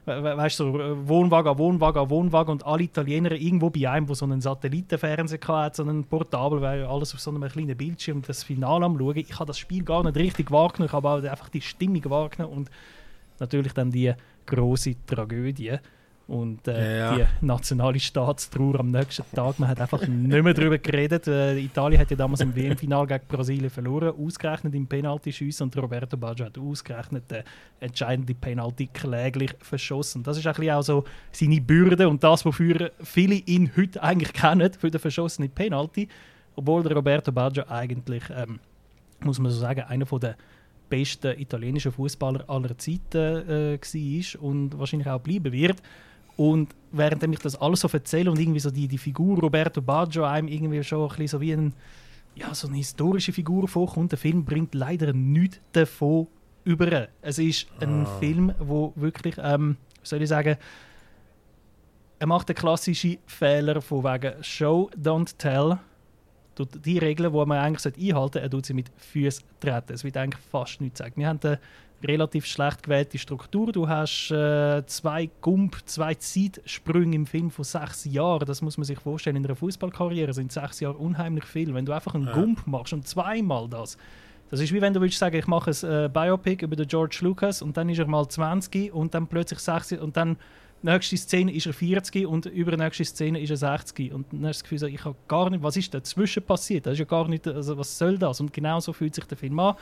weißt 0.09 0.61
du, 0.61 0.79
äh, 0.79 1.09
Wohnwagen 1.09 1.59
Wohnwagen 1.59 2.11
Wohnwagen 2.11 2.53
und 2.53 2.67
alle 2.67 2.85
Italiener 2.85 3.33
irgendwo 3.33 3.71
bei 3.71 3.89
einem, 3.89 4.09
wo 4.09 4.15
so 4.15 4.25
einen 4.25 4.41
Satellitenfernseher 4.41 5.39
hatte, 5.47 5.77
so 5.77 5.83
einen 5.83 6.05
Portabel, 6.05 6.61
weil 6.61 6.85
alles 6.85 7.15
auf 7.15 7.21
so 7.21 7.31
einem 7.31 7.49
kleinen 7.49 7.77
Bildschirm 7.77 8.23
das 8.27 8.43
Finale 8.43 8.85
am 8.85 8.99
schauen. 8.99 9.17
Ich 9.17 9.35
habe 9.35 9.47
das 9.47 9.59
Spiel 9.59 9.85
gar 9.85 10.03
nicht 10.03 10.17
richtig 10.17 10.51
wahrgenommen, 10.51 10.89
ich 10.89 10.93
habe 10.93 11.31
einfach 11.31 11.49
die 11.49 11.61
Stimmung 11.61 12.03
wahrgenommen 12.11 12.57
und 12.57 12.71
natürlich 13.39 13.73
dann 13.73 13.91
die 13.91 14.13
große 14.47 14.97
Tragödie. 15.07 15.79
Und 16.29 16.68
äh, 16.68 16.99
ja, 16.99 17.16
ja. 17.16 17.26
die 17.41 17.47
nationale 17.47 17.99
Staatstrauer 17.99 18.81
am 18.81 18.91
nächsten 18.91 19.24
Tag, 19.35 19.59
man 19.59 19.70
hat 19.70 19.81
einfach 19.81 20.07
nicht 20.07 20.45
mehr 20.45 20.53
darüber 20.53 20.76
geredet. 20.76 21.26
Äh, 21.26 21.59
Italien 21.59 21.99
hat 21.99 22.11
ja 22.11 22.18
damals 22.18 22.43
im 22.43 22.55
WM-Final 22.55 23.07
gegen 23.07 23.24
Brasilien 23.26 23.70
verloren, 23.70 24.12
ausgerechnet 24.14 24.74
im 24.74 24.87
Penalty-Schüssen 24.87 25.64
und 25.64 25.76
Roberto 25.79 26.18
Baggio 26.18 26.45
hat 26.45 26.59
ausgerechnet 26.59 27.31
den 27.31 27.45
entscheidenden 27.81 28.37
Penalty 28.37 28.89
kläglich 28.93 29.55
verschossen. 29.62 30.22
Das 30.22 30.37
ist 30.37 30.47
ein 30.47 30.53
bisschen 30.53 30.74
auch 30.74 30.83
so 30.83 31.05
seine 31.33 31.62
Bürde 31.62 32.07
und 32.07 32.22
das, 32.22 32.45
wofür 32.45 32.91
viele 33.03 33.37
ihn 33.37 33.70
heute 33.74 34.03
eigentlich 34.03 34.35
kennen, 34.35 34.70
für 34.74 34.91
den 34.91 35.01
verschossenen 35.01 35.51
Penalty. 35.51 36.09
Obwohl 36.57 36.83
der 36.83 36.95
Roberto 36.95 37.33
Baggio 37.33 37.64
eigentlich, 37.70 38.24
ähm, 38.37 38.61
muss 39.20 39.39
man 39.39 39.51
so 39.51 39.61
sagen, 39.61 39.81
einer 39.81 40.05
von 40.05 40.20
der 40.20 40.37
besten 40.91 41.41
italienischen 41.41 41.93
Fußballer 41.93 42.45
aller 42.51 42.76
Zeiten 42.76 43.49
äh, 43.49 43.79
war 43.79 44.43
und 44.43 44.79
wahrscheinlich 44.79 45.09
auch 45.09 45.20
bleiben 45.20 45.53
wird. 45.53 45.83
Und 46.39 46.72
während 46.93 47.24
ich 47.24 47.41
das 47.41 47.57
alles 47.57 47.80
so 47.80 47.89
erzähle 47.89 48.30
und 48.30 48.39
irgendwie 48.39 48.61
so 48.61 48.70
die, 48.70 48.86
die 48.86 48.97
Figur 48.97 49.41
Roberto 49.41 49.82
Baggio 49.82 50.22
einem 50.22 50.47
irgendwie 50.47 50.84
schon 50.84 51.03
ein 51.03 51.09
bisschen 51.09 51.26
so 51.26 51.41
wie 51.41 51.53
ein, 51.53 51.74
ja, 52.36 52.55
so 52.55 52.68
eine 52.68 52.76
historische 52.76 53.32
Figur 53.32 53.66
vorkommt, 53.66 54.12
der 54.12 54.20
Film 54.20 54.45
bringt 54.45 54.72
leider 54.72 55.12
nichts 55.12 55.59
davon 55.72 56.28
über. 56.62 57.09
Es 57.22 57.41
ist 57.41 57.66
ein 57.80 58.07
ah. 58.07 58.18
Film, 58.20 58.55
wo 58.61 58.93
wirklich, 58.95 59.34
ähm, 59.43 59.78
soll 60.05 60.22
ich 60.22 60.28
sagen, 60.28 60.57
er 62.20 62.26
macht 62.28 62.49
den 62.49 62.55
klassischen 62.55 63.18
Fehler 63.26 63.82
von 63.82 64.05
wegen 64.05 64.41
Show, 64.45 64.91
don't 64.97 65.36
tell. 65.39 65.78
Die 66.84 66.99
Regeln, 66.99 67.32
die 67.32 67.47
man 67.47 67.59
eigentlich 67.59 67.84
einhalten 67.84 68.14
sollte, 68.14 68.41
er 68.41 68.51
tut 68.51 68.66
sie 68.66 68.74
mit 68.74 68.93
Füßen 68.97 69.45
treten. 69.59 69.93
Es 69.93 70.05
wird 70.05 70.16
eigentlich 70.16 70.45
fast 70.53 70.80
nichts 70.80 71.01
sagen. 71.01 71.14
Wir 71.16 71.26
haben 71.26 71.41
den 71.41 71.59
relativ 72.03 72.46
schlecht 72.46 72.82
gewählte 72.82 73.18
Struktur. 73.18 73.72
Du 73.72 73.88
hast 73.88 74.30
äh, 74.30 74.84
zwei 74.86 75.30
Gump, 75.40 75.76
zwei 75.86 76.14
Zeitsprünge 76.14 77.16
im 77.16 77.26
Film 77.26 77.51
von 77.51 77.64
sechs 77.64 78.05
Jahren. 78.05 78.46
Das 78.46 78.62
muss 78.62 78.78
man 78.78 78.84
sich 78.84 78.99
vorstellen. 78.99 79.36
In 79.36 79.44
einer 79.44 79.57
Fußballkarriere 79.57 80.32
sind 80.32 80.53
sechs 80.53 80.80
Jahre 80.80 80.96
unheimlich 80.96 81.44
viel. 81.44 81.74
Wenn 81.74 81.86
du 81.86 81.92
einfach 81.92 82.14
einen 82.14 82.26
ja. 82.26 82.32
Gump 82.32 82.66
machst 82.66 82.92
und 82.92 83.07
zweimal 83.07 83.68
das, 83.68 83.96
das 84.51 84.61
ist 84.61 84.72
wie 84.72 84.80
wenn 84.80 84.94
du 84.94 85.01
willst 85.01 85.18
sagen, 85.18 85.36
ich 85.36 85.46
mache 85.46 85.70
ein 85.70 85.90
äh, 85.90 86.09
Biopic 86.09 86.64
über 86.64 86.74
den 86.74 86.86
George 86.86 87.18
Lucas 87.20 87.61
und 87.61 87.76
dann 87.76 87.88
ist 87.90 87.99
er 87.99 88.07
mal 88.07 88.26
20 88.26 88.92
und 88.94 89.12
dann 89.12 89.26
plötzlich 89.26 89.59
60 89.59 90.01
und 90.01 90.16
dann 90.16 90.38
nächste 90.82 91.16
Szene 91.16 91.53
ist 91.53 91.66
er 91.66 91.72
40 91.72 92.26
und 92.26 92.46
über 92.46 92.70
die 92.70 92.78
nächste 92.78 93.05
Szene 93.05 93.40
ist 93.40 93.51
er 93.51 93.57
60. 93.57 94.12
Und 94.12 94.26
dann 94.32 94.46
hast 94.46 94.61
du 94.61 94.62
das 94.62 94.70
Gefühl, 94.70 94.94
ich 94.94 95.05
habe 95.05 95.16
gar 95.26 95.51
nicht, 95.51 95.62
was 95.62 95.76
ist 95.76 95.92
dazwischen 95.92 96.42
passiert? 96.42 96.86
Das 96.86 96.94
ist 96.94 97.01
ja 97.01 97.05
gar 97.05 97.28
nicht, 97.28 97.46
also 97.46 97.76
was 97.76 97.99
soll 97.99 98.16
das? 98.16 98.40
Und 98.40 98.53
genau 98.53 98.80
so 98.80 98.92
fühlt 98.92 99.14
sich 99.14 99.24
der 99.24 99.36
Film 99.36 99.59
an. 99.59 99.74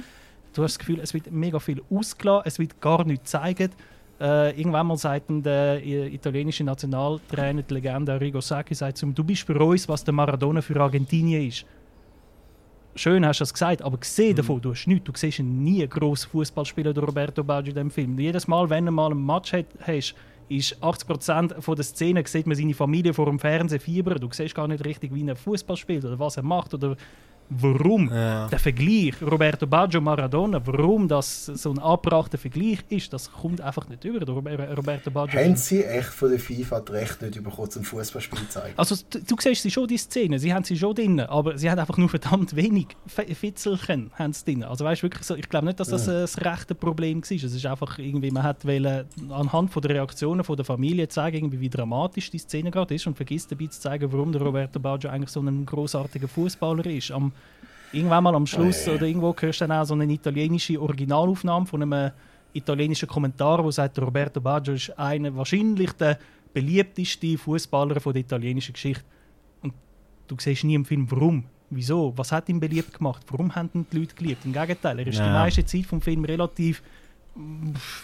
Du 0.56 0.62
hast 0.62 0.72
das 0.72 0.78
Gefühl, 0.78 1.00
es 1.00 1.12
wird 1.12 1.30
mega 1.30 1.58
viel 1.58 1.82
ausgelassen, 1.90 2.42
es 2.46 2.58
wird 2.58 2.80
gar 2.80 3.04
nichts 3.04 3.30
gezeigt. 3.30 3.76
Äh, 4.18 4.58
irgendwann 4.58 4.86
mal 4.86 4.96
sagt 4.96 5.26
der 5.28 5.84
italienische 5.84 6.64
Nationaltrainer, 6.64 7.62
die 7.62 7.74
Legende 7.74 8.14
Arrigo 8.14 8.40
Sacchi, 8.40 8.74
sagt 8.74 8.96
zum, 8.96 9.14
du 9.14 9.22
bist 9.22 9.42
für 9.42 9.58
uns, 9.62 9.86
was 9.86 10.02
der 10.02 10.14
Maradona 10.14 10.62
für 10.62 10.80
Argentinien 10.80 11.46
ist. 11.46 11.66
Schön 12.94 13.26
hast 13.26 13.40
du 13.40 13.42
das 13.42 13.52
gesagt, 13.52 13.82
aber 13.82 13.98
gesehen 13.98 14.32
mhm. 14.32 14.36
davon, 14.36 14.60
du 14.62 14.70
hast 14.70 14.86
nichts. 14.86 15.04
Du 15.04 15.12
siehst 15.14 15.40
nie 15.40 15.82
einen 15.82 15.90
grossen 15.90 16.30
Fußballspieler 16.30 16.94
der 16.94 17.04
Roberto 17.04 17.44
Baggio 17.44 17.72
in 17.72 17.74
diesem 17.74 17.90
Film. 17.90 18.18
Jedes 18.18 18.48
Mal, 18.48 18.70
wenn 18.70 18.86
du 18.86 18.92
mal 18.92 19.10
einen 19.10 19.24
Match 19.24 19.52
hat, 19.52 19.66
hast, 19.86 20.14
ist 20.48 20.82
80% 20.82 21.60
von 21.60 21.76
der 21.76 21.84
Szene 21.84 22.22
sieht 22.26 22.46
man 22.46 22.56
seine 22.56 22.72
Familie 22.72 23.12
vor 23.12 23.26
dem 23.26 23.38
Fernsehen 23.38 23.80
fiebern. 23.80 24.18
Du 24.18 24.30
siehst 24.32 24.54
gar 24.54 24.68
nicht 24.68 24.82
richtig, 24.86 25.12
wie 25.12 25.28
er 25.28 25.36
Fußball 25.36 25.76
spielt 25.76 26.06
oder 26.06 26.18
was 26.18 26.38
er 26.38 26.42
macht 26.44 26.72
oder 26.72 26.96
warum 27.48 28.10
ja. 28.10 28.48
der 28.48 28.58
Vergleich 28.58 29.14
Roberto 29.22 29.66
Baggio 29.66 30.00
Maradona, 30.00 30.60
warum 30.66 31.08
das 31.08 31.46
so 31.46 31.70
ein 31.70 31.78
abbrachter 31.78 32.38
Vergleich 32.38 32.80
ist, 32.88 33.12
das 33.12 33.30
kommt 33.30 33.60
einfach 33.60 33.88
nicht 33.88 34.04
über. 34.04 34.26
Roberto 34.26 35.10
Baggio. 35.10 35.40
Haben 35.40 35.56
sie 35.56 35.84
echt 35.84 36.08
von 36.08 36.30
der 36.30 36.40
FIFA 36.40 36.80
das 36.80 36.94
Recht 36.94 37.22
nicht 37.22 37.42
bekommen, 37.42 37.70
zum 37.70 37.84
Fußballspiel 37.84 38.38
zu 38.38 38.48
zeigen? 38.48 38.74
Also 38.76 38.96
du, 39.10 39.20
du 39.20 39.36
siehst 39.38 39.62
sie 39.62 39.70
schon 39.70 39.86
die 39.86 39.98
Szene, 39.98 40.38
sie 40.38 40.52
haben 40.52 40.64
sie 40.64 40.76
schon 40.76 40.94
drin, 40.94 41.20
aber 41.20 41.58
sie 41.58 41.70
haben 41.70 41.78
einfach 41.78 41.96
nur 41.96 42.08
verdammt 42.08 42.54
wenig 42.56 42.88
Fitzelchen 43.06 44.10
haben 44.14 44.32
sie 44.32 44.44
drin. 44.44 44.64
Also 44.64 44.84
weißt 44.84 45.02
wirklich 45.02 45.24
so, 45.24 45.34
ich 45.34 45.48
glaube 45.48 45.66
nicht, 45.66 45.80
dass 45.80 45.88
das 45.88 46.06
ja. 46.06 46.20
das 46.20 46.40
rechte 46.44 46.74
Problem 46.74 47.22
war. 47.22 47.30
Es 47.30 47.42
ist 47.42 47.66
einfach 47.66 47.98
irgendwie, 47.98 48.30
man 48.30 48.42
hat 48.42 48.64
wollen, 48.66 49.04
anhand 49.30 49.70
von 49.70 49.82
der 49.82 49.92
Reaktionen 49.92 50.44
von 50.44 50.56
der 50.56 50.64
Familie 50.64 51.08
zeigen, 51.08 51.52
wie 51.52 51.68
dramatisch 51.68 52.30
die 52.30 52.38
Szene 52.38 52.70
gerade 52.70 52.94
ist 52.94 53.06
und 53.06 53.16
vergisst 53.16 53.50
dabei 53.52 53.66
zu 53.66 53.80
zeigen, 53.80 54.12
warum 54.12 54.32
der 54.32 54.42
Roberto 54.42 54.78
Baggio 54.80 55.10
eigentlich 55.10 55.30
so 55.30 55.40
ein 55.40 55.66
großartiger 55.66 56.28
Fußballer 56.28 56.86
ist. 56.86 57.10
Am 57.10 57.32
irgendwann 57.92 58.24
mal 58.24 58.34
am 58.34 58.46
Schluss 58.46 58.86
oh, 58.88 58.92
oder 58.92 59.06
irgendwo 59.06 59.34
hörst 59.38 59.60
du 59.60 59.66
dann 59.66 59.78
auch 59.78 59.84
so 59.84 59.94
eine 59.94 60.12
italienische 60.12 60.80
Originalaufnahme 60.80 61.66
von 61.66 61.82
einem 61.82 62.12
italienischen 62.52 63.08
Kommentar, 63.08 63.62
wo 63.62 63.70
sagt, 63.70 63.98
Roberto 63.98 64.40
Baggio 64.40 64.74
ist 64.74 64.98
einer 64.98 65.34
wahrscheinlich 65.36 65.92
der 65.92 66.18
beliebteste 66.52 67.36
Fußballer 67.36 67.94
der 67.94 68.16
italienischen 68.16 68.72
Geschichte. 68.72 69.04
Und 69.62 69.74
du 70.26 70.36
siehst 70.38 70.64
nie 70.64 70.74
im 70.74 70.84
Film, 70.84 71.10
warum. 71.10 71.44
Wieso? 71.68 72.12
Was 72.16 72.32
hat 72.32 72.48
ihn 72.48 72.60
beliebt 72.60 72.94
gemacht? 72.94 73.22
Warum 73.28 73.54
haben 73.54 73.70
ihn 73.74 73.86
die 73.92 73.98
Leute 73.98 74.14
geliebt? 74.14 74.44
Im 74.44 74.52
Gegenteil, 74.52 74.98
er 75.00 75.06
ist 75.06 75.18
ja. 75.18 75.26
die 75.26 75.32
meiste 75.32 75.66
Zeit 75.66 75.84
vom 75.84 76.00
Film 76.00 76.24
relativ 76.24 76.82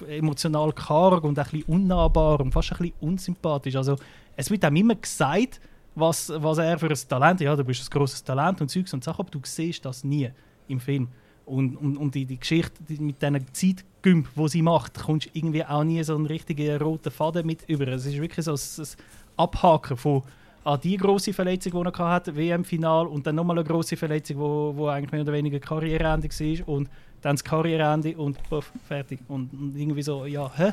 emotional 0.09 0.73
karg 0.73 1.25
und 1.25 1.39
ein 1.39 1.45
bisschen 1.45 1.63
unnahbar 1.65 2.41
und 2.41 2.53
fast 2.53 2.73
ein 2.73 2.79
bisschen 2.79 2.95
unsympathisch. 3.01 3.77
Also, 3.77 3.97
es 4.37 4.51
wird 4.51 4.65
ihm 4.65 4.77
immer 4.77 4.97
gesagt, 4.97 5.61
was, 5.95 6.33
was 6.35 6.59
er 6.59 6.79
für 6.79 6.89
ein 6.89 6.99
Talent 7.09 7.41
hat. 7.41 7.41
Ja, 7.41 7.57
du 7.57 7.65
bist 7.65 7.83
ein 7.83 7.91
grosses 7.91 8.23
Talent 8.23 8.61
und 8.61 8.71
Zeugs 8.71 8.93
und 8.95 9.05
Sachen, 9.05 9.21
aber 9.21 9.31
du 9.31 9.41
siehst 9.43 9.85
das 9.85 10.05
nie 10.05 10.31
im 10.69 10.81
Film. 10.81 11.09
Und, 11.45 11.77
und, 11.77 11.97
und 11.97 12.15
die, 12.15 12.25
die 12.25 12.39
Geschichte 12.39 12.83
die, 12.89 12.99
mit 12.99 13.21
diesen 13.21 13.47
Zeitgümp, 13.53 14.29
die 14.35 14.49
sie 14.49 14.63
macht, 14.63 15.01
kommst 15.01 15.29
irgendwie 15.33 15.65
auch 15.65 15.85
nie 15.85 16.03
so 16.03 16.15
einen 16.15 16.27
richtigen 16.27 16.81
roten 16.81 17.11
Faden 17.11 17.47
mit 17.47 17.69
über. 17.69 17.89
Es 17.89 18.07
ist 18.07 18.21
wirklich 18.21 18.45
so 18.45 18.53
ein, 18.53 18.85
ein 18.85 18.89
Abhaken 19.37 19.97
von 19.97 20.23
an 20.65 20.81
die 20.81 20.97
große 20.97 21.33
Verletzung, 21.33 21.73
die 21.83 21.91
er 21.99 22.09
hatte, 22.09 22.37
WM-Final, 22.37 23.07
und 23.09 23.27
dann 23.27 23.35
nochmal 23.35 23.59
eine 23.59 23.67
große 23.67 23.97
Verletzung, 23.97 24.39
wo, 24.39 24.73
wo 24.77 24.87
eigentlich 24.89 25.11
mehr 25.11 25.23
oder 25.23 25.33
weniger 25.33 25.59
Karriereende 25.59 26.29
war, 26.29 26.69
und 26.69 26.89
dann 27.21 27.35
das 27.35 27.43
Karriereende 27.45 28.17
und 28.17 28.41
puff, 28.49 28.73
fertig. 28.87 29.21
Und, 29.29 29.53
und 29.53 29.77
irgendwie 29.77 30.03
so, 30.03 30.25
ja, 30.25 30.51
hä? 30.55 30.73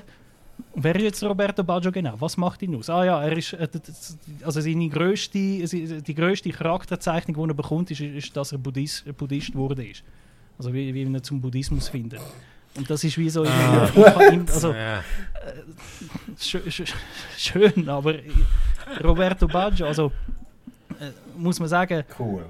Wer 0.76 0.96
ist 0.96 1.02
jetzt 1.02 1.24
Roberto 1.24 1.64
Baggio 1.64 1.92
genau? 1.92 2.16
Was 2.20 2.38
macht 2.38 2.62
ihn 2.62 2.76
aus? 2.76 2.90
Ah 2.90 3.04
ja, 3.04 3.22
er 3.22 3.38
ist, 3.38 3.54
äh, 3.54 3.68
also 4.44 4.62
seine 4.62 4.90
grösste, 4.90 5.38
die 5.40 6.16
grösste 6.16 6.50
Charakterzeichnung, 6.52 7.36
die 7.36 7.52
er 7.52 7.56
bekommt, 7.56 7.92
ist, 7.92 8.02
ist 8.02 8.36
dass 8.36 8.52
er 8.52 8.58
Buddhist, 8.58 9.06
Buddhist 9.18 9.56
wurde 9.56 9.86
ist. 9.86 10.04
Also 10.58 10.74
wie, 10.74 10.94
wie 10.94 11.14
er 11.14 11.24
zum 11.24 11.42
Buddhismus 11.42 11.90
findet. 11.90 12.22
Und 12.76 12.90
das 12.90 13.04
ist 13.04 13.18
wie 13.18 13.30
so, 13.30 13.44
ah. 13.44 13.90
also, 14.48 14.74
ja. 14.74 15.00
äh, 15.00 15.04
schön, 17.38 17.90
aber 17.90 18.16
Roberto 19.04 19.48
Baggio, 19.48 19.88
also 19.88 20.12
äh, 21.00 21.12
muss 21.38 21.60
man 21.60 21.70
sagen, 21.70 22.04
cool 22.20 22.46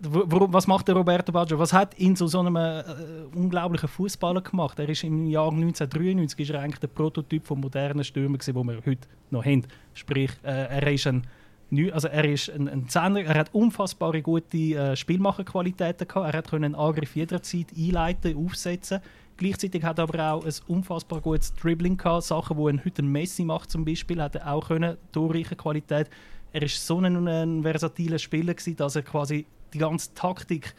was 0.00 0.66
macht 0.66 0.88
der 0.88 0.94
Roberto 0.94 1.32
Baggio? 1.32 1.58
Was 1.58 1.72
hat 1.72 1.98
ihn 1.98 2.14
zu 2.14 2.26
so 2.26 2.40
einem 2.40 2.56
äh, 2.56 2.84
unglaublichen 3.34 3.88
Fußballer 3.88 4.42
gemacht? 4.42 4.78
Er 4.78 4.88
ist 4.88 5.02
im 5.02 5.26
Jahr 5.26 5.50
1993 5.50 6.40
ist 6.40 6.50
er 6.50 6.60
eigentlich 6.60 6.78
der 6.78 6.88
Prototyp 6.88 7.46
von 7.46 7.60
modernen 7.60 8.04
Stürmer, 8.04 8.38
den 8.38 8.54
wir 8.54 8.76
heute 8.76 9.08
noch 9.30 9.44
haben. 9.44 9.66
Sprich, 9.94 10.30
äh, 10.44 10.66
er 10.68 10.92
ist 10.92 11.06
ein 11.06 11.26
also 11.92 12.08
er 12.08 12.24
ist 12.24 12.48
ein, 12.48 12.66
ein 12.66 12.88
Zehner, 12.88 13.24
er 13.24 13.40
hat 13.40 13.54
unfassbare 13.54 14.22
gute 14.22 14.56
äh, 14.56 14.96
Spielmacherqualitäten 14.96 16.08
gehabt. 16.08 16.32
Er 16.32 16.38
hat 16.38 16.54
einen 16.54 16.74
Angriff 16.74 17.14
jederzeit 17.14 17.66
einleiten, 17.76 18.42
aufsetzen. 18.42 19.00
Gleichzeitig 19.36 19.84
hat 19.84 19.98
er 19.98 20.04
aber 20.04 20.32
auch 20.32 20.44
ein 20.46 20.54
unfassbar 20.66 21.20
gutes 21.20 21.54
Dribbling 21.54 21.98
gehabt, 21.98 22.24
Sachen, 22.24 22.56
die 22.56 22.70
ein 22.70 22.84
heute 22.84 23.02
ein 23.02 23.12
Messi 23.12 23.44
macht 23.44 23.70
zum 23.70 23.84
Beispiel, 23.84 24.22
hat 24.22 24.34
er 24.36 24.50
auch 24.50 24.66
können, 24.66 24.96
torreiche 25.12 25.56
Qualität. 25.56 26.08
Er 26.52 26.62
ist 26.62 26.86
so 26.86 26.98
ein, 26.98 27.28
ein 27.28 27.62
versatiler 27.62 28.18
Spieler 28.18 28.54
gewesen, 28.54 28.76
dass 28.76 28.96
er 28.96 29.02
quasi 29.02 29.44
die 29.72 29.78
ganze 29.78 30.14
Taktik, 30.14 30.74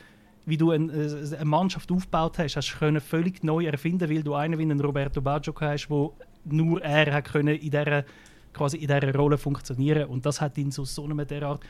wie 0.46 0.58
du 0.58 0.72
ein, 0.72 0.90
äh, 0.90 1.36
eine 1.36 1.46
Mannschaft 1.46 1.92
aufgebaut 1.92 2.40
hast, 2.40 2.56
hast 2.56 2.76
du 2.80 3.00
völlig 3.02 3.44
neu 3.44 3.66
erfinden, 3.66 4.10
weil 4.10 4.24
du 4.24 4.34
einen 4.34 4.58
wie 4.58 4.64
einen 4.64 4.80
Roberto 4.80 5.22
Baggio 5.22 5.54
hast, 5.60 5.90
wo 5.90 6.14
nur 6.46 6.82
er 6.82 7.14
hat 7.14 7.26
können 7.26 7.56
in 7.56 7.72
dieser 7.72 8.06
quasi 8.54 8.78
in 8.78 8.88
dieser 8.88 9.16
Rolle 9.16 9.38
funktionieren 9.38 10.10
und 10.10 10.26
das 10.26 10.42
hat 10.42 10.58
ihn 10.58 10.72
zu 10.72 10.86
so 10.86 11.04
einem 11.04 11.26
derart 11.26 11.62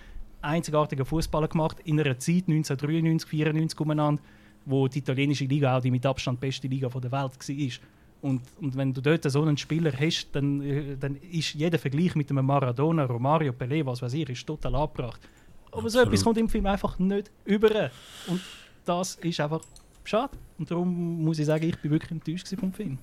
einzigartigen 0.42 1.06
Fußballer 1.06 1.48
gemacht 1.48 1.78
in 1.84 2.00
einer 2.00 2.18
Zeit 2.18 2.48
1993, 2.48 3.30
94 3.30 3.80
umeinander, 3.80 4.22
wo 4.66 4.88
die 4.88 5.00
italienische 5.00 5.46
Liga 5.46 5.78
auch 5.78 5.82
die 5.82 5.92
mit 5.92 6.06
Abstand 6.06 6.40
beste 6.40 6.68
Liga 6.68 6.88
der 6.88 7.12
Welt 7.12 7.12
war. 7.12 7.90
Und, 8.22 8.42
und 8.60 8.76
wenn 8.76 8.94
du 8.94 9.02
dort 9.02 9.30
so 9.30 9.42
einen 9.42 9.58
Spieler 9.58 9.94
hast, 9.98 10.30
dann, 10.34 10.62
äh, 10.62 10.98
dann 10.98 11.16
ist 11.16 11.54
jeder 11.54 11.80
Vergleich 11.80 12.16
mit 12.16 12.30
einem 12.30 12.46
Maradona, 12.46 13.06
Romario, 13.06 13.54
Pelé, 13.54 13.86
was 13.86 14.02
weiß 14.02 14.14
ich, 14.14 14.30
ist 14.30 14.46
total 14.46 14.76
abgebracht. 14.76 15.22
Aber 15.72 15.86
Absolut. 15.86 15.92
so 15.92 16.00
etwas 16.02 16.24
kommt 16.24 16.38
im 16.38 16.50
Film 16.50 16.66
einfach 16.66 16.98
nicht 17.00 17.32
über. 17.46 17.90
Und 18.28 18.42
das 18.86 19.16
ist 19.16 19.40
einfach 19.40 19.62
schade. 20.04 20.38
Und 20.58 20.70
darum 20.70 21.24
muss 21.24 21.40
ich 21.40 21.46
sagen, 21.46 21.68
ich 21.68 21.78
bin 21.80 21.92
wirklich 21.92 22.12
enttäuscht 22.12 22.48
vom 22.60 22.74
Film. 22.74 22.98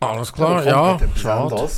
Alles 0.00 0.32
klar, 0.32 0.64
ja. 0.66 0.98
Schade. 1.14 1.68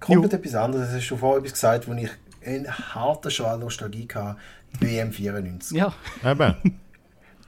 Komplett 0.00 0.32
jo. 0.32 0.38
etwas 0.38 0.54
anderes. 0.54 0.90
Du 0.90 0.96
hast 0.96 1.04
schon 1.04 1.18
vorher 1.18 1.38
etwas 1.38 1.52
gesagt, 1.52 1.88
wo 1.88 1.92
ich 1.94 2.10
einen 2.44 2.70
harten 2.70 3.30
Schwall 3.30 3.58
Nostalgie 3.58 4.06
hatte. 4.12 4.36
WM 4.80 5.12
94. 5.12 5.76
Ja. 5.76 5.94
Eben. 6.24 6.80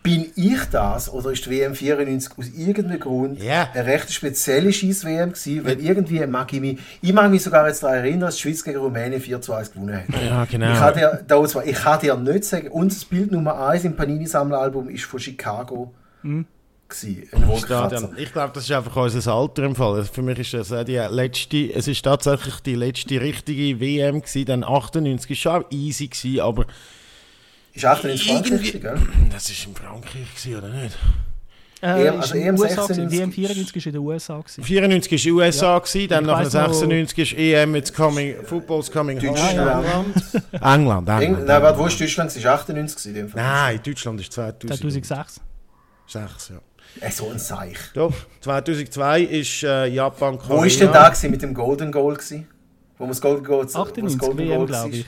Bin 0.07 0.33
ich 0.37 0.65
das 0.71 1.13
oder 1.13 1.33
ist 1.33 1.45
die 1.47 1.51
WM 1.51 1.75
94 1.75 2.39
aus 2.39 2.49
irgendeinem 2.57 3.01
Grund 3.01 3.43
yeah. 3.43 3.69
eine 3.75 3.87
recht 3.87 4.13
spezielle 4.13 4.73
Schieß-WM 4.73 5.33
gewesen? 5.33 5.65
Weil 5.65 5.81
irgendwie 5.81 6.25
mag 6.27 6.53
ich 6.53 6.61
mich, 6.61 6.79
ich 7.03 7.13
mag 7.13 7.31
mich 7.31 7.43
sogar 7.43 7.67
jetzt 7.67 7.83
daran 7.83 7.97
erinnern, 7.97 8.21
dass 8.21 8.37
die 8.37 8.43
Schweiz 8.43 8.63
gegen 8.63 8.79
Rumänien 8.79 9.21
4 9.21 9.41
zu 9.41 9.53
1 9.53 9.73
gewonnen 9.73 9.97
hat. 9.97 10.23
Ja, 10.23 10.45
genau. 10.45 10.73
Ich 10.73 10.79
kann 10.79 10.95
dir, 10.95 11.25
da, 11.27 11.63
ich 11.65 11.77
kann 11.77 12.01
dir 12.01 12.17
nicht 12.17 12.45
sagen, 12.45 12.69
unser 12.69 13.07
Bild 13.07 13.33
Nummer 13.33 13.69
1 13.69 13.85
im 13.85 13.97
Panini-Sammelalbum 13.97 14.89
ist 14.91 15.05
von 15.05 15.19
Chicago. 15.19 15.93
Mhm. 16.23 16.47
Ich 16.89 17.67
glaube, 17.67 18.53
das 18.55 18.65
ist 18.65 18.71
einfach 18.71 18.95
unser 18.95 19.33
Alter 19.33 19.65
im 19.65 19.75
Fall. 19.75 20.05
Für 20.05 20.23
mich 20.23 20.39
ist 20.39 20.55
das 20.55 20.87
die 20.87 20.97
letzte, 20.97 21.75
es 21.75 21.89
ist 21.89 22.05
tatsächlich 22.05 22.61
die 22.61 22.77
letzte 22.77 23.21
richtige 23.21 23.81
WM 23.81 24.21
gewesen, 24.21 24.45
dann 24.45 24.63
98 24.63 25.29
war 25.31 25.37
schon 25.37 25.65
easy 25.71 26.07
gewesen, 26.07 26.41
aber 26.41 26.67
ist 27.77 27.85
98 27.85 28.27
Frankreich, 28.27 28.73
gell? 28.73 28.99
Das 29.31 29.51
war 29.51 29.69
in 29.69 29.75
Frankreich, 29.75 30.35
gewesen, 30.35 30.57
oder 30.57 30.69
nicht? 30.69 30.97
Äh, 31.83 32.07
EM, 32.07 32.21
also 32.21 32.35
EM 32.35 32.57
96. 32.57 33.11
WM 33.11 33.33
94 33.33 33.75
war 33.75 33.87
in 33.87 33.93
den 33.93 34.03
USA. 34.03 34.39
Gewesen. 34.39 34.65
94 34.65 35.13
war 35.13 35.19
in 35.19 35.25
den 35.25 35.33
USA, 35.35 35.67
ja. 35.67 35.79
gewesen, 35.79 36.09
dann 36.09 36.25
nach 36.25 36.45
96 36.45 37.19
ist 37.19 37.39
EM 37.39 37.75
It's 37.75 37.93
coming, 37.93 38.35
Football's 38.45 38.91
coming 38.91 39.19
Deutschland. 39.19 39.59
England. 39.59 40.49
England, 40.53 41.09
England. 41.09 41.47
Nein, 41.47 41.63
warte, 41.63 41.79
wo 41.79 41.87
ist 41.87 42.01
Deutschland? 42.01 42.35
Es 42.35 42.43
war 42.43 42.55
98 42.55 43.15
in 43.15 43.33
Nein, 43.35 43.81
Deutschland 43.85 44.21
ist 44.21 44.33
2000. 44.33 44.79
2006. 44.79 45.41
6, 46.07 46.49
ja. 46.49 47.07
Äh, 47.07 47.11
so 47.11 47.29
ein 47.29 47.39
Seich. 47.39 47.77
Doch, 47.93 48.15
2002 48.41 49.21
ist 49.23 49.63
äh, 49.63 49.87
Japan 49.87 50.39
Korea. 50.39 50.57
Wo 50.57 50.61
war 50.63 50.67
denn 50.67 50.93
da 50.93 51.09
gewesen, 51.11 51.31
mit 51.31 51.43
dem 51.43 51.53
Golden 51.53 51.93
Goal? 51.93 52.15
Gewesen? 52.15 52.49
Wo 52.97 53.05
man 53.05 53.11
das 53.11 53.21
Golden 53.21 53.45
Goal... 53.45 53.67
98 53.67 54.19
Golden 54.19 54.39
WM, 54.39 54.67
glaube 54.67 54.97
ich. 54.97 55.07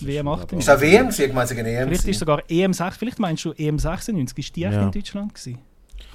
WM 0.00 0.28
98. 0.28 0.58
Ist 0.58 0.68
das 0.68 0.80
WM 0.80 1.08
gewesen? 1.08 1.26
Ich 1.26 1.32
meine, 1.32 1.44
es 1.44 1.50
EM 1.52 1.88
Vielleicht 1.88 2.08
ist 2.08 2.18
sogar 2.18 2.42
EM 2.48 2.72
6. 2.72 2.96
Vielleicht 2.96 3.18
meinst 3.18 3.44
du 3.44 3.52
EM 3.52 3.78
96. 3.78 4.38
Ist 4.38 4.56
die 4.56 4.60
ja. 4.60 4.82
in 4.82 4.90
Deutschland 4.90 5.34
gewesen? 5.34 5.58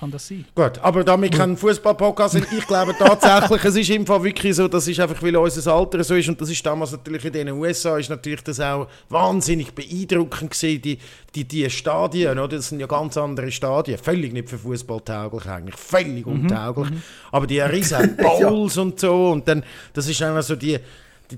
kann 0.04 0.12
das 0.12 0.28
sein. 0.28 0.46
Gut, 0.54 0.80
aber 0.80 1.04
damit 1.04 1.34
kein 1.34 1.56
Fußball-Podcast 1.56 2.34
sind, 2.34 2.48
ich 2.52 2.68
glaube 2.68 2.94
tatsächlich, 2.98 3.64
es 3.64 3.76
ist 3.76 3.90
im 3.90 4.06
Fall 4.06 4.24
wirklich 4.24 4.56
so, 4.56 4.68
das 4.68 4.88
ist 4.88 5.00
einfach, 5.00 5.22
weil 5.24 5.36
unser 5.36 5.74
Alter 5.74 6.04
so 6.04 6.16
ist 6.16 6.28
und 6.28 6.40
das 6.42 6.50
ist 6.50 6.66
damals 6.66 6.92
natürlich 6.92 7.24
in 7.24 7.34
den 7.34 7.50
USA, 7.52 7.98
ist 7.98 8.10
natürlich 8.10 8.44
das 8.44 8.60
auch 8.60 8.88
wahnsinnig 9.10 9.74
beeindruckend 9.74 10.52
gewesen, 10.52 10.82
die, 10.82 10.98
die, 11.34 11.46
die 11.46 11.70
Stadien, 11.70 12.38
oder? 12.38 12.58
das 12.58 12.70
sind 12.70 12.82
ja 12.82 12.88
ganz 12.88 13.16
andere 13.18 13.52
Stadien, 13.52 13.98
völlig 13.98 14.34
nicht 14.34 14.50
für 14.50 14.58
Fußball 14.58 15.02
tauglich 15.02 15.46
eigentlich, 15.46 15.78
völlig 15.78 16.26
mhm. 16.26 16.44
untauglich, 16.44 16.92
mhm. 16.92 17.02
aber 17.32 17.48
die 17.48 17.62
riesen 17.62 18.18
Bowls 18.18 18.76
ja. 18.76 18.82
und 18.82 19.00
so 19.00 19.30
und 19.30 19.48
dann, 19.48 19.64
das 19.94 20.10
ist 20.10 20.22
einfach 20.22 20.44
so 20.44 20.56
die 20.56 20.80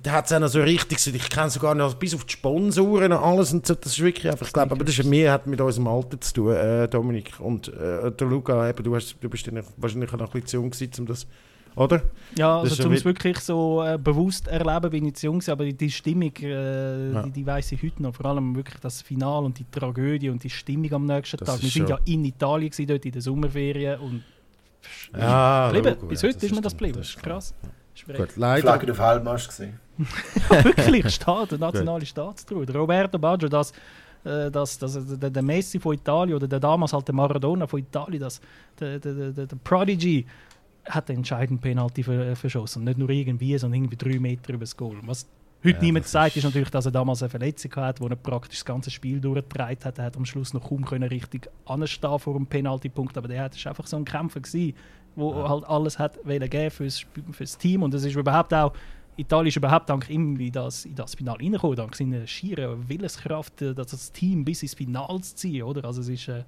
da 0.03 0.11
hat 0.11 0.25
es 0.25 0.33
auch 0.33 0.39
noch 0.39 0.47
so 0.47 0.61
richtig 0.61 1.05
ich 1.05 1.29
kenne 1.29 1.49
sogar 1.49 1.75
noch 1.75 1.93
bis 1.95 2.13
auf 2.15 2.25
die 2.25 2.33
Sponsoren 2.33 3.11
und 3.11 3.19
alles 3.19 3.53
und 3.53 3.65
so, 3.65 3.75
das 3.75 3.93
ist 3.93 4.01
wirklich 4.01 4.31
einfach, 4.31 4.47
ich 4.47 4.53
glaube, 4.53 4.71
aber 4.71 4.83
das 4.83 4.97
ist 4.97 5.05
mehr 5.05 5.31
hat 5.31 5.47
mit 5.47 5.61
unserem 5.61 5.87
Alter 5.87 6.19
zu 6.19 6.33
tun, 6.33 6.53
äh, 6.53 6.87
Dominik 6.87 7.39
und 7.39 7.67
äh, 7.69 8.11
der 8.11 8.27
Luca, 8.27 8.69
eben, 8.69 8.83
du, 8.83 8.95
hast, 8.95 9.15
du 9.19 9.29
bist 9.29 9.47
dann 9.47 9.63
wahrscheinlich 9.77 10.11
noch 10.11 10.19
ein 10.19 10.25
bisschen 10.25 10.47
zu 10.47 10.57
jung 10.57 10.69
gewesen, 10.71 10.91
um 10.99 11.05
das, 11.05 11.27
oder? 11.75 12.01
Ja, 12.35 12.59
also 12.59 12.87
um 12.87 12.93
es 12.93 13.05
wirklich 13.05 13.39
so 13.39 13.83
äh, 13.83 13.97
bewusst 13.97 14.47
erleben, 14.47 14.89
bin 14.89 15.05
ich 15.05 15.15
zu 15.15 15.27
jung 15.27 15.41
aber 15.47 15.65
die, 15.65 15.91
Stimmung, 15.91 16.31
äh, 16.41 17.11
ja. 17.11 17.23
die, 17.23 17.31
die 17.31 17.45
weiß 17.45 17.71
ich 17.73 17.83
heute 17.83 18.01
noch, 18.01 18.15
vor 18.15 18.25
allem 18.25 18.55
wirklich 18.55 18.79
das 18.79 19.01
Finale 19.01 19.45
und 19.45 19.59
die 19.59 19.65
Tragödie 19.69 20.29
und 20.29 20.43
die 20.43 20.49
Stimmung 20.49 20.91
am 20.93 21.05
nächsten 21.05 21.37
das 21.37 21.47
Tag. 21.47 21.61
Wir 21.61 21.69
sind 21.69 21.89
ja 21.89 21.99
in 22.05 22.25
Italien 22.25 22.69
gewesen, 22.69 22.87
dort 22.87 23.05
in 23.05 23.11
der 23.11 23.21
Sommerferien 23.21 23.99
und 23.99 24.23
ja, 25.17 25.71
Logo, 25.71 26.07
bis 26.07 26.21
heute 26.21 26.45
ist 26.45 26.53
mir 26.53 26.61
das 26.61 26.73
geblieben, 26.73 27.01
krass. 27.21 27.53
Gut, 28.03 28.35
leider. 28.35 28.61
Flagge 28.61 28.91
auf 28.91 28.99
Halbmast 28.99 29.47
gesehen. 29.47 29.79
wirklich, 30.49 31.09
Staat, 31.13 31.51
der 31.51 31.59
nationale 31.59 32.05
Staatstruhe. 32.05 32.65
Roberto 32.73 33.17
Baggio, 33.17 33.47
das, 33.47 33.71
äh, 34.23 34.51
das, 34.51 34.77
das, 34.77 34.99
der, 35.17 35.29
der, 35.29 35.43
Messi 35.43 35.79
von 35.79 35.93
Italien 35.93 36.35
oder 36.35 36.47
der 36.47 36.59
damals 36.59 36.91
halt 36.93 37.07
der 37.07 37.15
Maradona 37.15 37.65
von 37.67 37.79
Italien, 37.79 38.21
das, 38.21 38.41
der, 38.79 38.99
der, 38.99 39.31
der, 39.31 39.47
der 39.47 39.55
Prodigy, 39.63 40.25
hat 40.85 41.09
den 41.09 41.17
entscheidenden 41.17 41.59
Penalty 41.59 42.03
verschossen. 42.35 42.83
Nicht 42.83 42.97
nur 42.97 43.09
irgendwie, 43.09 43.57
sondern 43.57 43.81
irgendwie 43.81 43.97
drei 43.97 44.19
Meter 44.19 44.53
über 44.53 44.59
das 44.61 44.77
Goal. 44.77 44.97
Was 45.03 45.25
heute 45.63 45.77
ja, 45.77 45.83
niemand 45.83 46.07
sagt, 46.07 46.37
ist 46.37 46.43
natürlich, 46.43 46.69
dass 46.69 46.85
er 46.85 46.91
damals 46.91 47.23
eine 47.23 47.29
Verletzung 47.29 47.75
hatte, 47.77 48.01
wo 48.01 48.07
er 48.07 48.15
praktisch 48.15 48.59
das 48.59 48.65
ganze 48.65 48.91
Spiel 48.91 49.19
durchgetragen 49.19 49.83
hat. 49.83 49.97
Er 49.97 50.05
hat 50.05 50.17
am 50.17 50.25
Schluss 50.25 50.53
noch 50.53 50.67
kaum 50.67 50.85
können 50.85 51.09
richtig 51.09 51.49
anstehen 51.65 52.19
vor 52.19 52.35
einem 52.35 52.45
Penaltypunkt, 52.45 53.17
aber 53.17 53.27
der 53.27 53.43
hat 53.43 53.65
einfach 53.65 53.87
so 53.87 53.97
ein 53.97 54.05
Kämpfer 54.05 54.41
gewesen, 54.41 54.75
wo 55.15 55.33
ja. 55.33 55.49
halt 55.49 55.65
alles 55.65 55.99
hat 55.99 56.19
geben 56.23 56.71
fürs, 56.71 57.05
fürs 57.31 57.57
Team 57.57 57.83
und 57.83 57.93
das 57.93 58.03
ist 58.03 58.15
überhaupt 58.15 58.53
auch 58.53 58.73
Italien 59.17 59.47
ist 59.47 59.55
überhaupt 59.55 59.89
dank 59.89 60.09
ihm 60.09 60.37
in 60.39 60.51
das, 60.51 60.85
in 60.85 60.95
das 60.95 61.15
Finale 61.15 61.39
reingekommen, 61.39 61.77
dank 61.77 61.95
seiner 61.95 62.27
schieren 62.27 62.87
Willenskraft, 62.89 63.61
äh, 63.61 63.73
das 63.73 64.11
Team 64.11 64.43
bis 64.43 64.61
ins 64.61 64.73
Finale 64.73 65.21
zu 65.21 65.35
ziehen. 65.35 65.63
Oder? 65.63 65.85
Also 65.85 66.01
es 66.01 66.09
ist, 66.09 66.27
äh, 66.27 66.43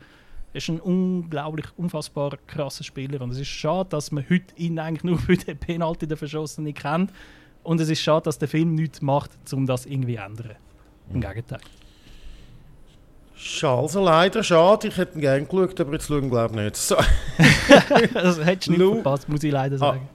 ist 0.53 0.69
ein 0.69 0.79
unglaublich, 0.81 1.65
unfassbar 1.77 2.37
krasser 2.45 2.83
Spieler 2.83 3.21
und 3.21 3.31
es 3.31 3.39
ist 3.39 3.47
schade, 3.47 3.89
dass 3.89 4.11
man 4.11 4.25
heute 4.29 4.53
ihn 4.57 4.79
eigentlich 4.79 5.03
nur 5.03 5.17
für 5.19 5.37
den 5.37 5.57
Penalty 5.57 6.07
der 6.07 6.17
Verschossene 6.17 6.73
kennt 6.73 7.11
und 7.63 7.79
es 7.79 7.89
ist 7.89 8.01
schade, 8.01 8.23
dass 8.23 8.37
der 8.37 8.47
Film 8.47 8.75
nichts 8.75 9.01
macht, 9.01 9.31
um 9.53 9.65
das 9.65 9.85
irgendwie 9.85 10.15
zu 10.15 10.23
ändern. 10.23 10.55
Im 11.13 11.21
Gegenteil. 11.21 11.59
Also 13.63 14.03
leider 14.03 14.43
schade, 14.43 14.87
ich 14.87 14.97
hätte 14.97 15.17
ihn 15.17 15.21
gerne 15.21 15.45
geschaut, 15.45 15.79
aber 15.79 15.93
jetzt 15.93 16.07
schauen 16.07 16.29
glaube 16.29 16.55
ich 16.55 16.61
nicht. 16.63 16.75
So. 16.75 16.95
das 18.13 18.43
hättest 18.43 18.67
du 18.67 18.71
nicht 18.71 18.93
verpasst, 19.01 19.29
muss 19.29 19.43
ich 19.43 19.51
leider 19.51 19.75
ah, 19.75 19.79
sagen. 19.79 20.09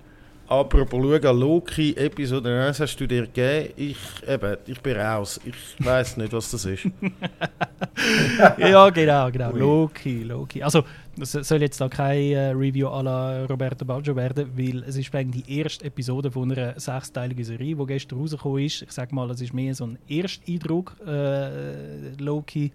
Ah, 0.49 0.61
apropos 0.61 1.01
schauen, 1.01 1.40
Loki 1.40 1.95
Episode 1.97 2.66
1 2.66 2.80
hast 2.80 2.97
du 2.97 3.07
dir 3.07 3.22
gegeben. 3.22 3.72
Ich, 3.76 3.99
eben, 4.28 4.57
ich 4.66 4.80
bin 4.80 4.97
raus. 4.97 5.40
Ich 5.45 5.84
weiß 5.84 6.18
nicht, 6.18 6.32
was 6.32 6.51
das 6.51 6.64
ist. 6.64 6.84
ja, 8.59 8.90
genau, 8.90 9.30
genau. 9.30 9.51
Loki, 9.51 10.24
Loki. 10.24 10.62
Also, 10.62 10.84
das 11.16 11.32
soll 11.32 11.62
jetzt 11.62 11.80
da 11.80 11.88
kein 11.88 12.32
äh, 12.32 12.51
Review 12.51 12.88
à 12.88 13.03
la 13.03 13.45
Roberto 13.47 13.84
Baggio 13.84 14.14
werden, 14.14 14.51
weil 14.57 14.82
es 14.84 14.97
ist 14.97 15.11
die 15.12 15.59
erste 15.59 15.84
Episode 15.84 16.30
von 16.30 16.53
einer 16.53 16.78
sechsteiligen 16.78 17.45
Serie, 17.45 17.76
die 17.76 17.86
gestern 17.86 18.18
rausgekommen 18.18 18.64
ist. 18.64 18.82
Ich 18.82 18.93
sag 18.93 19.12
mal, 19.12 19.30
es 19.30 19.40
ist 19.40 19.55
mehr 19.55 19.74
so 19.74 19.86
ein 19.86 19.99
Ersteindruck. 20.09 20.97
Äh, 21.07 22.14
Loki 22.18 22.72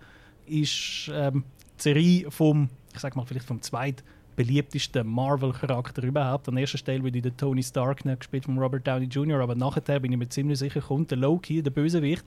ist 0.48 1.12
ähm, 1.14 1.44
die 1.78 1.82
Serie 1.84 2.32
vom, 2.32 2.70
ich 2.94 3.00
sag 3.00 3.16
mal, 3.16 3.26
vielleicht 3.26 3.46
vom 3.46 3.62
zweiten 3.62 4.04
Marvel-Charakter 5.04 6.04
überhaupt. 6.04 6.48
An 6.48 6.58
erster 6.58 6.78
Stelle 6.78 7.04
würde 7.04 7.22
der 7.22 7.36
Tony 7.36 7.64
Stark 7.64 8.04
gespielt 8.20 8.46
von 8.46 8.58
Robert 8.58 8.86
Downey 8.88 9.06
Jr., 9.06 9.40
aber 9.40 9.56
nachher 9.56 10.00
bin 10.00 10.12
ich 10.12 10.18
mir 10.18 10.30
ziemlich 10.30 10.60
sicher, 10.60 10.82
kommt 10.82 11.12
der 11.12 11.18
Loki, 11.18 11.64
der 11.64 11.72
Bösewicht. 11.72 12.24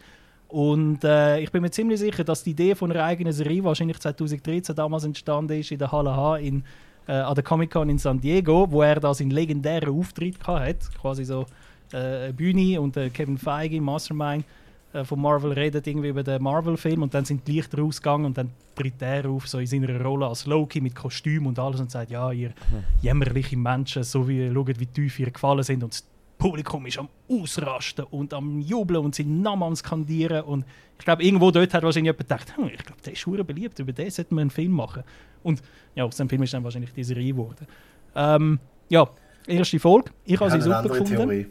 Und 0.49 1.05
äh, 1.05 1.39
ich 1.39 1.53
bin 1.53 1.63
mir 1.63 1.71
ziemlich 1.71 2.01
sicher, 2.01 2.25
dass 2.25 2.43
die 2.43 2.51
Idee 2.51 2.75
von 2.75 2.91
einer 2.91 3.05
eigenen 3.05 3.33
Serie 3.33 3.63
wahrscheinlich 3.63 4.01
2013 4.01 4.75
damals 4.75 5.05
entstanden 5.05 5.61
ist 5.61 5.71
in 5.71 5.79
der 5.79 5.93
Halle 5.93 6.17
H 6.17 6.39
in, 6.39 6.65
äh, 7.07 7.13
an 7.13 7.37
der 7.37 7.45
Comic 7.45 7.71
Con 7.71 7.89
in 7.89 7.99
San 7.99 8.21
Diego, 8.21 8.67
wo 8.69 8.83
er 8.83 8.99
da 8.99 9.15
seinen 9.15 9.31
legendären 9.31 9.97
Auftritt 9.97 10.45
hatte, 10.45 10.89
quasi 11.01 11.25
so 11.25 11.47
äh, 11.93 12.33
Bühne 12.33 12.81
und 12.81 12.97
äh, 12.97 13.11
Kevin 13.11 13.39
Feige, 13.39 13.81
Mastermind, 13.81 14.45
äh, 14.93 15.05
von 15.05 15.21
Marvel 15.21 15.53
redet 15.53 15.87
irgendwie 15.87 16.09
über 16.09 16.23
den 16.23 16.43
Marvel-Film 16.43 17.03
und 17.03 17.15
dann 17.15 17.25
sind 17.25 17.47
die 17.47 17.53
Lichter 17.53 17.83
ausgegangen 17.83 18.27
und 18.27 18.39
dann 18.39 18.51
tritt 18.75 19.01
er 19.01 19.29
auf 19.29 19.49
so 19.49 19.59
in 19.59 19.67
seiner 19.67 20.01
Rolle 20.01 20.27
als 20.27 20.47
Loki 20.47 20.81
mit 20.81 20.95
Kostüm 20.95 21.47
und 21.47 21.59
alles 21.59 21.81
und 21.81 21.91
sagt, 21.91 22.11
ja, 22.11 22.33
ihr 22.33 22.49
hm. 22.49 22.85
jämmerliche 23.03 23.57
Menschen, 23.57 24.03
so 24.03 24.27
wie 24.29 24.53
schaut, 24.53 24.81
wie 24.81 24.87
tief 24.87 25.19
ihr 25.21 25.31
gefallen 25.31 25.63
sind 25.63 25.83
und 25.83 25.93
das 25.93 26.05
Publikum 26.39 26.87
ist 26.87 26.99
am 26.99 27.09
Ausrasten 27.29 28.07
und 28.07 28.33
am 28.33 28.61
Jubeln 28.61 29.05
und 29.05 29.15
seinen 29.15 29.43
Namen 29.43 29.63
am 29.63 29.77
Skandieren 29.77 30.43
und 30.43 30.65
ich 30.99 31.05
glaube, 31.05 31.23
irgendwo 31.23 31.51
dort 31.51 31.73
hat 31.73 31.83
wahrscheinlich 31.83 32.13
jemand 32.13 32.19
gedacht, 32.19 32.57
hm, 32.57 32.71
ich 32.75 32.85
glaube, 32.85 33.01
der 33.03 33.13
ist 33.13 33.19
schon 33.21 33.47
beliebt, 33.47 33.79
über 33.79 33.93
den 33.93 34.11
sollten 34.11 34.35
wir 34.35 34.43
einen 34.43 34.51
Film 34.51 34.73
machen. 34.73 35.03
Und 35.43 35.63
ja, 35.95 36.05
aus 36.05 36.17
dem 36.17 36.29
Film 36.29 36.43
ist 36.43 36.53
dann 36.53 36.63
wahrscheinlich 36.63 36.93
die 36.93 37.05
Serie 37.05 37.33
geworden. 37.33 37.67
Ähm, 38.15 38.59
ja, 38.91 39.09
erste 39.47 39.79
Folge. 39.79 40.11
Ich 40.25 40.39
habe 40.39 40.51
sie 40.51 40.61
super 40.61 40.83
gefunden. 40.83 41.07
Theorie. 41.07 41.47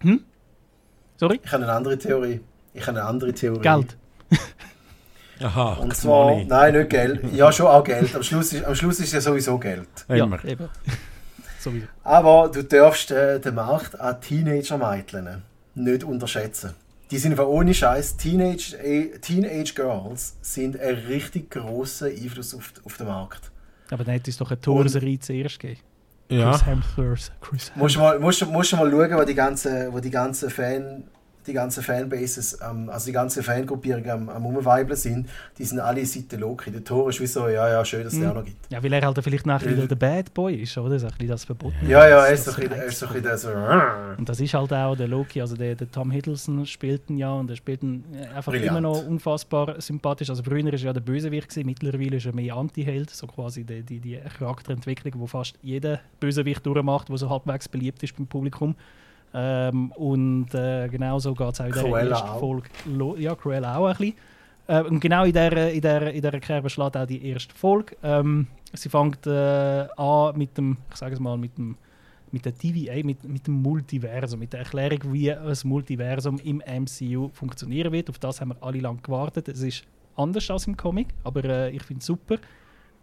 Hm? 0.00 0.24
Sorry? 1.16 1.40
Ich 1.44 1.52
habe 1.52 1.64
eine 1.64 1.72
andere 1.72 1.98
Theorie. 1.98 2.40
Ich 2.76 2.86
habe 2.86 2.98
eine 2.98 3.08
andere 3.08 3.32
Theorie. 3.32 3.62
Geld. 3.62 3.96
Aha, 5.40 5.74
und 5.74 5.94
zwar, 5.94 6.30
money. 6.30 6.46
nein, 6.46 6.74
nicht 6.74 6.90
Geld. 6.90 7.32
Ja, 7.32 7.52
schon 7.52 7.66
auch 7.66 7.84
Geld. 7.84 8.14
Am 8.14 8.22
Schluss 8.22 8.52
ist, 8.52 8.64
am 8.64 8.74
Schluss 8.74 9.00
ist 9.00 9.12
ja 9.12 9.20
sowieso 9.20 9.58
Geld. 9.58 9.88
Immer. 10.08 10.38
Ja, 10.42 10.50
eben. 10.50 10.68
sowieso. 11.58 11.86
Aber 12.04 12.48
du 12.48 12.62
darfst 12.64 13.10
äh, 13.10 13.38
den 13.40 13.54
Markt 13.54 13.98
an 14.00 14.20
Teenager-Mädchen 14.20 15.42
nicht 15.74 16.04
unterschätzen. 16.04 16.70
Die 17.10 17.18
sind 17.18 17.32
einfach 17.32 17.46
ohne 17.46 17.72
Scheiß. 17.74 18.16
Teenage, 18.16 18.76
äh, 18.82 19.18
Teenage 19.18 19.74
Girls 19.74 20.36
sind 20.40 20.80
ein 20.80 20.94
richtig 20.94 21.50
grosser 21.50 22.06
Einfluss 22.06 22.54
auf, 22.54 22.72
auf 22.84 22.96
den 22.96 23.06
Markt. 23.06 23.52
Aber 23.90 24.04
dann 24.04 24.14
hätte 24.14 24.30
es 24.30 24.38
doch 24.38 24.50
eine 24.50 24.60
Torserie 24.60 25.20
zuerst 25.20 25.60
gegeben. 25.60 25.80
Ja. 26.28 26.50
Chris 26.50 26.66
Hemsworth. 26.66 27.32
Chris 27.40 27.70
Hemsworth. 27.70 27.76
Musst, 27.76 27.98
mal, 27.98 28.18
musst, 28.18 28.46
musst 28.46 28.72
mal 28.72 28.90
schauen, 28.90 29.16
wo 29.16 29.24
die 29.24 29.34
ganzen, 29.34 29.92
wo 29.92 30.00
die 30.00 30.10
ganzen 30.10 30.50
Fan 30.50 31.04
die 31.46 31.52
ganzen 31.52 31.82
Fanbases, 31.82 32.58
ähm, 32.60 32.88
also 32.90 33.06
die 33.06 33.12
ganze 33.12 33.42
Fangruppierung 33.42 34.08
am, 34.08 34.28
am 34.28 34.46
Umweibeln 34.46 34.96
sind, 34.96 35.28
die 35.58 35.64
sind 35.64 35.80
alle 35.80 36.04
Seiten 36.04 36.40
Loki. 36.40 36.70
Der 36.70 36.84
Tor 36.84 37.08
ist 37.08 37.20
wie 37.20 37.26
so, 37.26 37.48
ja, 37.48 37.68
ja, 37.68 37.84
schön, 37.84 38.04
dass 38.04 38.12
es 38.12 38.18
mhm. 38.18 38.22
den 38.22 38.30
auch 38.30 38.34
noch 38.34 38.44
gibt. 38.44 38.70
Ja, 38.70 38.82
weil 38.82 38.92
er 38.92 39.06
halt 39.06 39.18
vielleicht 39.22 39.46
nachher 39.46 39.70
wieder 39.70 39.86
der 39.86 39.96
Bad 39.96 40.32
Boy 40.34 40.54
ist, 40.56 40.76
oder? 40.78 40.98
So 40.98 41.06
ein 41.06 41.12
bisschen 41.12 41.28
das 41.28 41.44
Verboten. 41.44 41.88
Ja, 41.88 42.08
ja, 42.08 42.26
er 42.26 42.32
ist 42.32 42.44
so 42.44 42.52
ein 42.60 42.68
bisschen 42.68 43.38
so. 43.38 43.48
Und 44.18 44.28
das 44.28 44.40
ist 44.40 44.54
halt 44.54 44.72
auch 44.72 44.96
der 44.96 45.08
Loki, 45.08 45.40
also 45.40 45.56
der, 45.56 45.74
der 45.74 45.90
Tom 45.90 46.10
Hiddleston 46.10 46.66
spielt 46.66 47.08
ihn 47.10 47.18
ja 47.18 47.32
und 47.32 47.50
er 47.50 47.56
spielt 47.56 47.82
ihn 47.82 48.04
einfach 48.34 48.52
Brilliant. 48.52 48.78
immer 48.78 48.80
noch 48.80 49.06
unfassbar 49.06 49.80
sympathisch. 49.80 50.30
Also 50.30 50.42
früher 50.42 50.64
war 50.64 50.72
er 50.72 50.78
ja 50.78 50.92
der 50.92 51.00
Bösewicht, 51.00 51.48
gewesen, 51.48 51.66
mittlerweile 51.66 52.16
ist 52.16 52.26
er 52.26 52.34
mehr 52.34 52.56
Anti-Held, 52.56 53.10
so 53.10 53.26
quasi 53.26 53.64
die, 53.64 53.82
die, 53.82 54.00
die 54.00 54.18
Charakterentwicklung, 54.38 55.20
die 55.20 55.28
fast 55.28 55.54
jeder 55.62 56.00
Bösewicht 56.20 56.64
durchmacht, 56.64 57.08
der 57.08 57.16
so 57.18 57.30
halbwegs 57.30 57.68
beliebt 57.68 58.02
ist 58.02 58.16
beim 58.16 58.26
Publikum. 58.26 58.74
Ähm, 59.34 59.92
und 59.92 60.54
äh, 60.54 60.88
genauso 60.88 61.34
geht 61.34 61.52
es 61.52 61.60
auch 61.60 61.66
in 61.66 61.72
der 61.72 62.10
ersten 62.10 62.38
Folge. 62.38 62.68
Ja, 63.18 63.34
Cruella 63.34 63.76
auch 63.76 63.86
ein 63.86 63.96
bisschen. 63.96 64.14
Äh, 64.68 64.82
und 64.82 65.00
genau 65.00 65.24
in 65.24 65.32
dieser 65.32 65.70
in 65.70 65.80
der, 65.80 66.12
in 66.12 66.22
der 66.22 66.40
Kerbe 66.40 66.70
schlägt 66.70 66.96
auch 66.96 67.06
die 67.06 67.24
erste 67.28 67.54
Folge. 67.54 67.96
Ähm, 68.02 68.46
sie 68.72 68.88
fängt 68.88 69.26
äh, 69.26 69.86
an 69.96 70.36
mit 70.36 70.56
dem, 70.56 70.78
ich 70.90 70.96
sage 70.96 71.14
es 71.14 71.20
mal, 71.20 71.36
mit 71.36 71.56
dem 71.58 71.76
mit 72.32 72.44
der 72.44 72.56
TVA, 72.56 73.04
mit, 73.04 73.24
mit 73.24 73.46
dem 73.46 73.62
Multiversum, 73.62 74.40
mit 74.40 74.52
der 74.52 74.60
Erklärung, 74.60 75.12
wie 75.12 75.26
das 75.26 75.64
Multiversum 75.64 76.38
im 76.40 76.58
MCU 76.58 77.30
funktionieren 77.32 77.92
wird. 77.92 78.10
Auf 78.10 78.18
das 78.18 78.40
haben 78.40 78.48
wir 78.50 78.62
alle 78.62 78.80
lange 78.80 79.00
gewartet. 79.00 79.48
Es 79.48 79.62
ist 79.62 79.84
anders 80.16 80.50
als 80.50 80.66
im 80.66 80.76
Comic, 80.76 81.08
aber 81.24 81.44
äh, 81.44 81.70
ich 81.70 81.82
finde 81.82 82.00
es 82.00 82.06
super. 82.06 82.36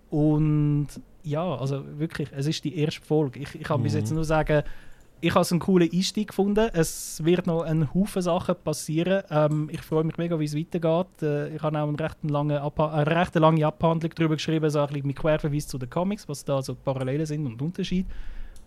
Und 0.09 0.87
ja, 1.23 1.55
also 1.55 1.83
wirklich, 1.97 2.29
es 2.31 2.45
ist 2.45 2.63
die 2.63 2.77
erste 2.77 3.01
Folge. 3.01 3.39
Ich, 3.39 3.55
ich 3.55 3.63
kann 3.63 3.79
mhm. 3.79 3.85
bis 3.85 3.95
jetzt 3.95 4.11
nur 4.11 4.25
sagen, 4.25 4.63
ich 5.23 5.35
habe 5.35 5.43
es 5.43 5.51
einen 5.53 5.61
coolen 5.61 5.89
Einstieg 5.89 6.27
gefunden. 6.27 6.69
Es 6.73 7.23
wird 7.23 7.47
noch 7.47 7.61
ein 7.61 7.93
Haufen 7.93 8.21
Sachen 8.21 8.55
passieren. 8.61 9.23
Ähm, 9.29 9.69
ich 9.71 9.81
freue 9.81 10.03
mich 10.03 10.17
mega, 10.17 10.37
wie 10.37 10.43
es 10.43 10.55
weitergeht. 10.55 11.21
Äh, 11.21 11.55
ich 11.55 11.61
habe 11.61 11.79
auch 11.79 11.87
eine 11.87 11.97
recht 11.97 12.17
lange, 12.23 12.61
eine 12.61 13.07
recht 13.07 13.35
lange 13.35 13.65
Abhandlung 13.65 14.11
darüber 14.15 14.35
geschrieben, 14.35 14.69
so 14.69 14.81
ein 14.81 14.87
bisschen 14.87 15.07
mit 15.07 15.15
Querverweis 15.15 15.65
zu 15.65 15.77
den 15.77 15.89
Comics, 15.89 16.27
was 16.27 16.43
da 16.43 16.61
so 16.61 16.75
Parallelen 16.75 17.25
sind 17.25 17.45
und 17.45 17.61
Unterschiede. 17.61 18.09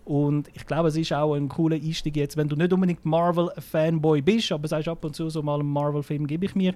Und 0.03 0.49
ich 0.55 0.65
glaube, 0.65 0.87
es 0.87 0.97
ist 0.97 1.13
auch 1.13 1.35
ein 1.35 1.47
cooler 1.47 1.75
Einstieg 1.75 2.17
jetzt, 2.17 2.37
wenn 2.37 2.47
du 2.47 2.55
nicht 2.55 2.73
unbedingt 2.73 3.05
Marvel-Fanboy 3.05 4.23
bist, 4.23 4.51
aber 4.51 4.67
sagst 4.67 4.87
ab 4.87 5.05
und 5.05 5.15
zu 5.15 5.29
so 5.29 5.43
mal 5.43 5.59
einen 5.59 5.69
Marvel-Film 5.69 6.25
gebe 6.25 6.45
ich 6.45 6.55
mir, 6.55 6.73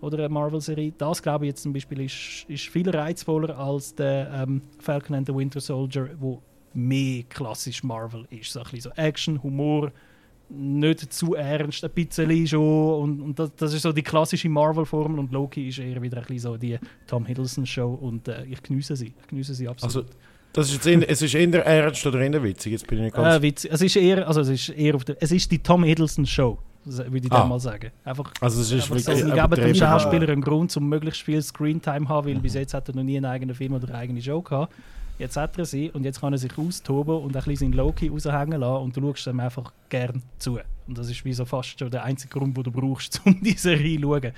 oder 0.00 0.18
eine 0.18 0.28
Marvel-Serie. 0.28 0.92
Das 0.96 1.20
glaube 1.20 1.46
ich 1.46 1.48
jetzt 1.48 1.62
zum 1.62 1.72
Beispiel 1.72 2.02
ist, 2.02 2.44
ist 2.46 2.68
viel 2.68 2.88
reizvoller 2.88 3.58
als 3.58 3.96
der 3.96 4.30
ähm, 4.32 4.62
Falcon 4.78 5.16
and 5.16 5.26
the 5.26 5.34
Winter 5.34 5.60
Soldier, 5.60 6.10
wo 6.20 6.40
mehr 6.74 7.24
klassisch 7.28 7.82
Marvel 7.82 8.26
ist. 8.30 8.52
So 8.52 8.60
ein 8.60 8.64
bisschen 8.64 8.80
so 8.80 8.90
Action, 8.90 9.42
Humor, 9.42 9.92
nicht 10.48 11.12
zu 11.12 11.34
ernst, 11.34 11.84
ein 11.84 11.90
bisschen 11.90 12.46
schon. 12.46 13.02
Und, 13.02 13.20
und 13.20 13.38
das, 13.38 13.54
das, 13.56 13.74
ist 13.74 13.82
so 13.82 13.92
die 13.92 14.02
klassische 14.02 14.48
Marvel-Formel. 14.48 15.18
Und 15.18 15.32
Loki 15.32 15.68
ist 15.68 15.78
eher 15.78 16.00
wieder 16.02 16.18
ein 16.18 16.24
bisschen 16.24 16.38
so 16.38 16.56
die 16.56 16.78
Tom 17.06 17.24
Hiddleston-Show. 17.26 17.94
Und 17.94 18.28
äh, 18.28 18.44
ich 18.44 18.62
genieße 18.62 18.96
sie. 18.96 19.14
Ich 19.20 19.28
genieße 19.28 19.54
sie 19.54 19.68
absolut. 19.68 19.96
Also, 19.96 20.08
das 20.52 20.68
ist 20.68 20.74
jetzt 20.74 20.86
in, 20.86 21.02
es 21.02 21.20
ist 21.20 21.34
eher 21.34 21.66
ernst 21.66 22.06
oder 22.06 22.20
eher 22.20 22.42
witzig? 22.42 22.72
Jetzt 22.72 22.86
bin 22.86 22.98
ich 22.98 23.04
nicht 23.04 23.16
ganz... 23.16 23.38
Äh, 23.38 23.42
witzig. 23.42 23.72
Es 23.72 23.80
ist 23.80 23.96
eher, 23.96 24.26
also 24.28 24.40
es 24.40 24.48
ist 24.48 24.68
eher 24.68 24.94
auf 24.94 25.04
der, 25.04 25.16
es 25.20 25.32
ist 25.32 25.50
die 25.50 25.58
Tom 25.58 25.82
Hiddleston-Show 25.82 26.58
würde 26.84 27.26
ich 27.26 27.32
ah. 27.32 27.46
mal 27.46 27.60
sagen. 27.60 27.90
Einfach, 28.04 28.30
also 28.40 28.60
es 28.60 28.70
ist 28.70 28.88
wirklich 28.88 29.04
so, 29.04 29.12
ich 29.12 29.34
gebe 29.34 29.56
dem 29.56 29.74
Schauspieler 29.74 30.28
einen 30.28 30.42
Grund, 30.42 30.76
um 30.76 30.88
möglichst 30.88 31.22
viel 31.22 31.40
Screentime 31.42 32.06
zu 32.06 32.08
haben, 32.08 32.26
weil 32.26 32.34
mhm. 32.34 32.42
bis 32.42 32.54
jetzt 32.54 32.74
hat 32.74 32.88
er 32.88 32.94
noch 32.94 33.02
nie 33.02 33.16
einen 33.16 33.26
eigenen 33.26 33.54
Film 33.54 33.74
oder 33.74 33.88
eine 33.88 33.98
eigene 33.98 34.22
Show 34.22 34.42
gehabt. 34.42 34.72
Jetzt 35.18 35.36
hat 35.36 35.56
er 35.58 35.64
sie 35.64 35.90
und 35.90 36.04
jetzt 36.04 36.20
kann 36.20 36.32
er 36.32 36.38
sich 36.38 36.56
austoben 36.58 37.16
und 37.16 37.28
ein 37.28 37.32
bisschen 37.32 37.56
seinen 37.56 37.72
Loki 37.74 38.08
raushängen 38.08 38.60
lassen 38.60 38.82
und 38.82 38.96
du 38.96 39.00
schaust 39.00 39.26
ihm 39.28 39.40
einfach 39.40 39.72
gern 39.88 40.22
zu. 40.38 40.58
Und 40.86 40.98
das 40.98 41.08
ist 41.08 41.24
wie 41.24 41.32
so 41.32 41.44
fast 41.44 41.78
schon 41.78 41.90
der 41.90 42.02
einzige 42.02 42.36
Grund, 42.36 42.56
den 42.56 42.64
du 42.64 42.70
brauchst, 42.72 43.20
um 43.24 43.40
diese 43.40 43.76
Serie 43.76 44.00
zu 44.00 44.02
schauen. 44.02 44.32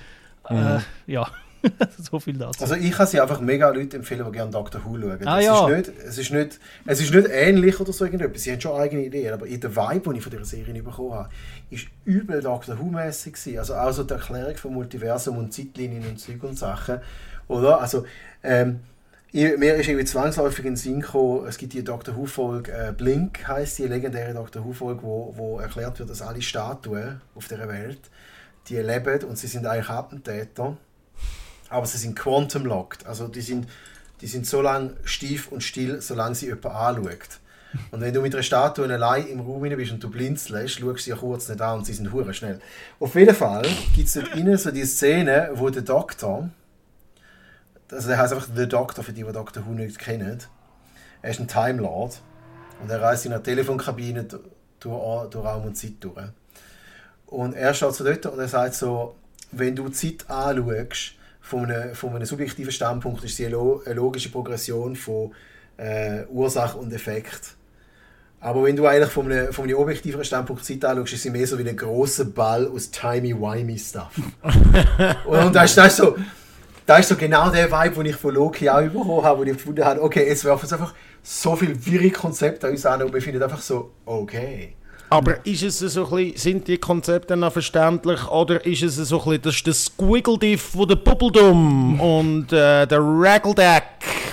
Mhm. 0.49 0.57
Äh, 0.57 0.79
ja. 1.07 1.27
so 1.97 2.19
viel 2.19 2.37
dazu. 2.37 2.61
Also 2.61 2.75
ich 2.75 2.91
kann 2.91 3.07
sie 3.07 3.19
einfach 3.19 3.41
mega 3.41 3.69
Leute 3.69 3.97
empfehlen, 3.97 4.23
die 4.25 4.31
gerne 4.31 4.51
Doctor 4.51 4.83
Who 4.85 4.99
schauen. 4.99 5.27
Ah, 5.27 5.39
ja. 5.39 5.67
ist 5.67 5.75
nicht, 5.75 5.99
es, 6.05 6.17
ist 6.17 6.31
nicht, 6.31 6.59
es 6.85 7.01
ist 7.01 7.13
nicht 7.13 7.27
ähnlich 7.31 7.79
oder 7.79 7.91
so 7.91 8.05
irgendetwas. 8.05 8.43
Sie 8.43 8.51
haben 8.51 8.61
schon 8.61 8.79
eigene 8.79 9.05
Ideen, 9.05 9.33
aber 9.33 9.47
in 9.47 9.59
der 9.59 9.75
Vibe, 9.75 10.11
die 10.11 10.17
ich 10.17 10.23
von 10.23 10.31
dieser 10.31 10.45
Serie 10.45 10.83
bekommen 10.83 11.13
habe, 11.13 11.29
ist 11.69 11.87
übel 12.05 12.41
Doctor 12.41 12.77
Who-mäßig 12.77 13.57
Also 13.57 13.73
auch 13.73 13.91
so 13.91 14.03
die 14.03 14.13
Erklärung 14.13 14.55
vom 14.55 14.73
Multiversum 14.75 15.37
und 15.37 15.53
Zeitlinien 15.53 16.07
und 16.07 16.19
Zeug 16.19 16.43
und 16.43 16.57
Sachen. 16.57 16.99
Oder? 17.47 17.81
Also, 17.81 18.05
ähm, 18.43 18.81
mir 19.43 19.75
ist 19.75 19.87
irgendwie 19.87 20.05
zwangsläufig 20.05 20.65
in 20.65 20.71
den 20.71 20.75
Sinn 20.77 21.01
gekommen, 21.01 21.45
es 21.47 21.57
gibt 21.57 21.73
die 21.73 21.83
Doctor 21.83 22.15
Who-Folge 22.15 22.71
äh, 22.71 22.91
Blink, 22.91 23.47
heißt 23.47 23.77
die 23.77 23.83
legendäre 23.83 24.33
Doctor 24.33 24.65
Who-Folge, 24.65 25.03
wo, 25.03 25.33
wo 25.35 25.59
erklärt 25.59 25.99
wird, 25.99 26.09
dass 26.09 26.21
alle 26.21 26.41
Statuen 26.41 27.21
auf 27.35 27.47
der 27.47 27.67
Welt, 27.67 27.99
die 28.67 28.77
leben 28.77 29.23
und 29.25 29.37
sie 29.37 29.47
sind 29.47 29.65
eigentlich 29.65 29.89
Attentäter, 29.89 30.77
aber 31.69 31.85
sie 31.85 31.97
sind 31.97 32.17
quantum-locked. 32.17 33.05
Also 33.05 33.27
die 33.27 33.41
sind, 33.41 33.67
die 34.21 34.27
sind 34.27 34.47
so 34.47 34.61
lange 34.61 34.95
stief 35.03 35.51
und 35.51 35.63
still, 35.63 36.01
solange 36.01 36.35
sie 36.35 36.47
jemanden 36.47 36.67
anschaut. 36.69 37.39
Und 37.91 38.01
wenn 38.01 38.13
du 38.13 38.21
mit 38.21 38.33
einer 38.33 38.43
Statue 38.43 38.91
allein 38.91 39.27
im 39.27 39.41
Raum 39.41 39.61
bist 39.61 39.91
und 39.91 40.03
du 40.03 40.09
blinzelst, 40.09 40.79
schaust 40.79 40.81
du 40.81 40.97
sie 40.97 41.09
ja 41.11 41.15
kurz 41.15 41.49
nicht 41.49 41.61
an 41.61 41.79
und 41.79 41.85
sie 41.85 41.93
sind 41.93 42.11
hure 42.11 42.33
schnell. 42.33 42.59
Auf 42.99 43.13
jeden 43.15 43.35
Fall 43.35 43.67
gibt 43.95 44.07
es 44.07 44.13
dort 44.13 44.35
innen 44.35 44.57
so 44.57 44.71
die 44.71 44.85
Szene, 44.85 45.51
wo 45.53 45.69
der 45.69 45.83
Doktor, 45.83 46.49
also 47.91 48.07
der 48.07 48.17
heißt 48.17 48.33
einfach 48.33 48.47
The 48.53 48.67
Doctor, 48.67 49.03
für 49.03 49.13
die, 49.13 49.23
die 49.23 49.31
Dr. 49.31 49.65
Who 49.65 49.71
nicht 49.71 49.99
kennen, 49.99 50.39
er 51.21 51.29
ist 51.29 51.39
ein 51.39 51.47
Time 51.47 51.81
Lord 51.81 52.21
und 52.81 52.89
er 52.89 53.01
reist 53.01 53.25
in 53.25 53.33
einer 53.33 53.43
Telefonkabine 53.43 54.25
durch, 54.79 55.29
durch 55.29 55.45
Raum 55.45 55.65
und 55.65 55.77
Zeit 55.77 55.93
durch. 55.99 56.25
Und 57.25 57.55
er 57.55 57.73
steht 57.73 57.93
so 57.93 58.03
dort 58.03 58.25
und 58.25 58.39
er 58.39 58.47
sagt 58.47 58.75
so, 58.75 59.15
wenn 59.51 59.75
du 59.75 59.89
Zeit 59.89 60.29
anschaust, 60.29 61.13
von 61.41 61.71
einem, 61.71 61.95
von 61.95 62.13
einem 62.13 62.25
subjektiven 62.25 62.71
Standpunkt 62.71 63.23
ist 63.23 63.37
sie 63.37 63.45
eine, 63.45 63.55
logische 63.55 64.29
Progression 64.29 64.95
von 64.95 65.31
äh, 65.77 66.25
Ursache 66.25 66.77
und 66.77 66.91
Effekt. 66.91 67.55
Aber 68.39 68.65
wenn 68.65 68.75
du 68.75 68.85
eigentlich 68.85 69.09
von 69.09 69.31
einem, 69.31 69.53
von 69.53 69.63
einem 69.63 69.77
objektiveren 69.77 70.25
Standpunkt 70.25 70.65
Zeit 70.65 70.83
anschaust, 70.83 71.13
ist 71.13 71.23
sie 71.23 71.29
mehr 71.29 71.47
so 71.47 71.57
wie 71.57 71.67
ein 71.67 71.75
großer 71.75 72.25
Ball 72.25 72.67
aus 72.67 72.91
timey-wimey-Stuff. 72.91 74.11
und, 75.25 75.39
und 75.39 75.55
das, 75.55 75.73
das, 75.73 75.87
ist 75.87 75.97
so, 75.97 76.17
das 76.87 77.01
ist 77.01 77.09
so 77.09 77.15
genau 77.15 77.49
der 77.49 77.69
Vibe, 77.69 77.95
den 77.95 78.05
ich 78.07 78.15
von 78.15 78.33
Loki 78.33 78.69
auch 78.69 78.81
bekommen 78.81 79.23
habe, 79.23 79.39
wo 79.39 79.43
ich 79.43 79.51
gefunden 79.51 79.83
habe, 79.83 80.01
okay, 80.01 80.25
jetzt 80.25 80.45
werfen 80.45 80.71
einfach 80.71 80.93
so 81.21 81.55
viele 81.55 81.85
wirre 81.85 82.09
Konzepte 82.09 82.65
an 82.65 82.73
uns 82.73 82.85
an 82.85 83.03
und 83.03 83.13
wir 83.13 83.21
finden 83.21 83.43
einfach 83.43 83.61
so, 83.61 83.91
okay. 84.05 84.73
Aber 85.09 85.45
ist 85.45 85.63
es 85.63 85.79
so 85.79 86.05
ein 86.05 86.09
bisschen, 86.09 86.37
sind 86.37 86.67
die 86.67 86.77
Konzepte 86.77 87.35
noch 87.35 87.51
verständlich 87.51 88.25
oder 88.29 88.65
ist 88.65 88.83
es 88.83 88.95
so 88.95 89.19
ein 89.19 89.25
bisschen, 89.25 89.41
das 89.41 89.55
ist 89.55 89.67
das 89.67 89.85
Squiggle-Diff 89.85 90.61
von 90.61 90.87
der 90.87 90.95
Bubbledum 90.95 91.99
und 91.99 92.53
äh, 92.53 92.85
der 92.87 92.99
Raggledeck 92.99 93.83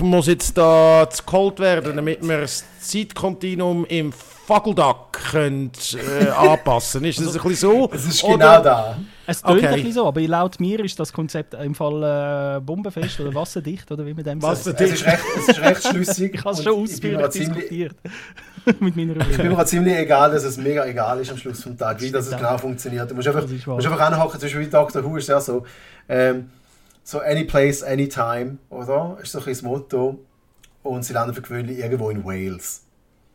muss 0.01 0.27
jetzt 0.27 0.57
da 0.57 1.09
zu 1.11 1.23
kalt 1.25 1.59
werden, 1.59 1.97
damit 1.97 2.27
wir 2.27 2.41
das 2.41 2.65
Zeitkontinuum 2.81 3.85
im 3.87 4.12
Fageldack 4.12 5.12
könnt, 5.31 5.97
äh, 5.97 6.29
anpassen. 6.37 7.05
Ist 7.05 7.19
das 7.19 7.29
ein 7.29 7.33
bisschen 7.43 7.55
so? 7.55 7.91
Es 7.93 8.05
ist 8.05 8.23
genau 8.23 8.35
oder? 8.35 8.61
da. 8.61 8.99
Es 9.27 9.43
klingt 9.43 9.59
okay. 9.61 9.69
ein 9.69 9.75
bisschen 9.77 9.93
so, 9.93 10.07
aber 10.07 10.21
laut 10.21 10.61
mir 10.61 10.81
ist 10.81 11.01
das 11.01 11.12
Konzept 11.12 11.55
im 11.55 11.75
Fall 11.75 12.59
äh, 12.59 12.61
bombenfest 12.61 13.21
oder 13.21 13.35
wasserdicht 13.35 13.91
oder 13.91 14.05
wie 14.05 14.12
man 14.12 14.23
dem 14.23 14.41
sagt. 14.41 14.66
Es 14.66 14.66
ist 14.66 15.07
recht, 15.07 15.23
es 15.39 15.49
ist 15.49 15.61
recht 15.61 15.89
schlüssig. 15.89 16.35
ich 16.35 16.45
habe 16.45 16.55
es 16.55 16.62
schon 16.62 16.83
ausführlich 16.83 17.29
diskutiert. 17.29 17.97
mit 18.81 18.97
meiner 18.97 19.29
Ich 19.29 19.37
bin 19.37 19.49
mir 19.49 19.65
ziemlich 19.65 19.97
egal, 19.97 20.31
dass 20.31 20.45
es 20.45 20.57
mega 20.59 20.85
egal 20.85 21.21
ist 21.21 21.31
am 21.31 21.39
Schluss 21.39 21.62
des 21.62 21.77
Tages, 21.77 22.03
wie 22.03 22.11
das 22.11 22.27
es 22.27 22.37
genau 22.37 22.59
funktioniert. 22.59 23.11
Du 23.11 23.15
musst 23.15 23.29
einfach, 23.29 23.47
musst 23.49 23.87
einfach 23.87 24.01
anhocken, 24.01 24.41
zum 24.41 24.47
Beispiel 24.47 24.66
wie 24.66 24.71
Dr. 24.71 25.05
Who 25.05 25.16
ist 25.16 25.29
ja 25.29 25.41
so, 25.41 25.65
ähm, 26.09 26.51
so 27.05 27.20
any 27.20 27.44
place, 27.44 27.82
anytime, 27.82 28.59
oder? 28.70 29.18
Ist 29.22 29.32
so 29.32 29.39
ein 29.39 29.44
bisschen 29.44 29.52
das 29.52 29.62
Motto. 29.62 30.18
Und 30.82 31.05
sie 31.05 31.12
landen 31.12 31.35
für 31.35 31.43
gewöhnlich 31.43 31.78
irgendwo 31.78 32.10
in 32.10 32.24
Wales. 32.24 32.82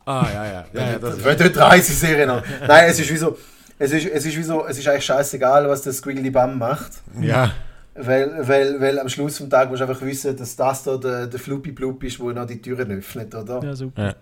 Ah, 0.04 0.26
ja, 0.32 0.44
ja. 0.44 0.64
ja, 0.72 0.90
ja 0.92 0.98
das 0.98 1.24
Wenn 1.24 1.38
dort 1.38 1.56
30 1.56 1.96
Serien 1.96 2.30
haben. 2.30 2.42
Nein, 2.66 2.90
es 2.90 3.00
ist 3.00 3.10
wie 3.10 3.16
so, 3.16 3.36
es 3.78 3.92
ist, 3.92 4.06
es 4.06 4.26
ist 4.26 4.36
wie 4.36 4.42
so, 4.42 4.66
es 4.66 4.78
ist 4.78 4.86
eigentlich 4.86 5.04
scheißegal, 5.04 5.68
was 5.68 5.82
der 5.82 5.92
Squiggly 5.92 6.30
Bum 6.30 6.58
macht. 6.58 6.92
Ja. 7.20 7.52
Weil, 7.94 8.46
weil, 8.46 8.80
weil 8.80 8.98
am 8.98 9.08
Schluss 9.08 9.38
des 9.38 9.48
Tages 9.48 9.70
musst 9.70 9.80
du 9.80 9.86
einfach 9.86 10.02
wissen, 10.02 10.36
dass 10.36 10.54
das 10.54 10.82
da 10.84 10.96
der, 10.96 11.26
der 11.26 11.40
Floopy 11.40 11.72
Bloop 11.72 12.02
ist, 12.04 12.18
der 12.18 12.32
noch 12.32 12.46
die 12.46 12.60
Türen 12.60 12.90
öffnet, 12.92 13.34
oder? 13.34 13.60
Ja, 13.62 13.74
super. 13.74 14.02
Ja. 14.02 14.14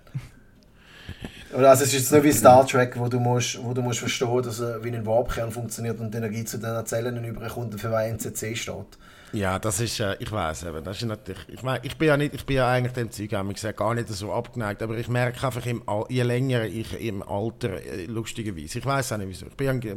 Also 1.54 1.84
es 1.84 1.94
ist 1.94 2.00
jetzt 2.00 2.12
nicht 2.12 2.24
wie 2.24 2.32
Star 2.32 2.66
Trek, 2.66 2.98
wo 2.98 3.08
du 3.08 3.18
musst, 3.18 3.62
wo 3.62 3.72
du 3.72 3.82
musst 3.82 4.00
verstehen, 4.00 4.42
dass 4.42 4.60
er 4.60 4.82
wie 4.84 4.90
ein 4.90 5.06
Warpkern 5.06 5.50
funktioniert 5.50 5.98
und 5.98 6.12
die 6.12 6.18
Energie 6.18 6.44
zu 6.44 6.58
den 6.58 6.84
Zellen 6.84 7.24
überkommt 7.24 7.72
und 7.72 7.78
für 7.78 7.94
ein 7.96 8.18
NCC 8.18 8.54
steht. 8.54 8.98
Ja, 9.32 9.58
das 9.58 9.80
ist, 9.80 10.00
äh, 10.00 10.16
ich 10.20 10.32
weiß 10.32 10.64
eben, 10.64 10.82
das 10.82 10.96
ist 10.96 11.04
natürlich, 11.04 11.48
ich 11.48 11.62
meine, 11.62 11.84
ich 11.84 11.96
bin 11.96 12.08
ja 12.08 12.16
nicht, 12.16 12.34
ich 12.34 12.46
bin 12.46 12.56
ja 12.56 12.70
eigentlich 12.70 12.94
dem 12.94 13.10
Zeug, 13.10 13.32
ich 13.32 13.54
gesagt, 13.54 13.78
gar 13.78 13.94
nicht 13.94 14.08
so 14.08 14.32
abgeneigt, 14.32 14.82
aber 14.82 14.96
ich 14.96 15.08
merke 15.08 15.46
einfach, 15.46 15.66
im, 15.66 15.82
je 16.08 16.22
länger 16.22 16.64
ich 16.64 16.98
im 17.00 17.22
Alter, 17.22 17.74
äh, 17.84 18.06
lustigerweise, 18.06 18.78
ich 18.78 18.86
weiß 18.86 19.12
auch 19.12 19.18
nicht 19.18 19.28
wieso, 19.28 19.46
ich 19.46 19.54
bin 19.54 19.80
ja, 19.82 19.94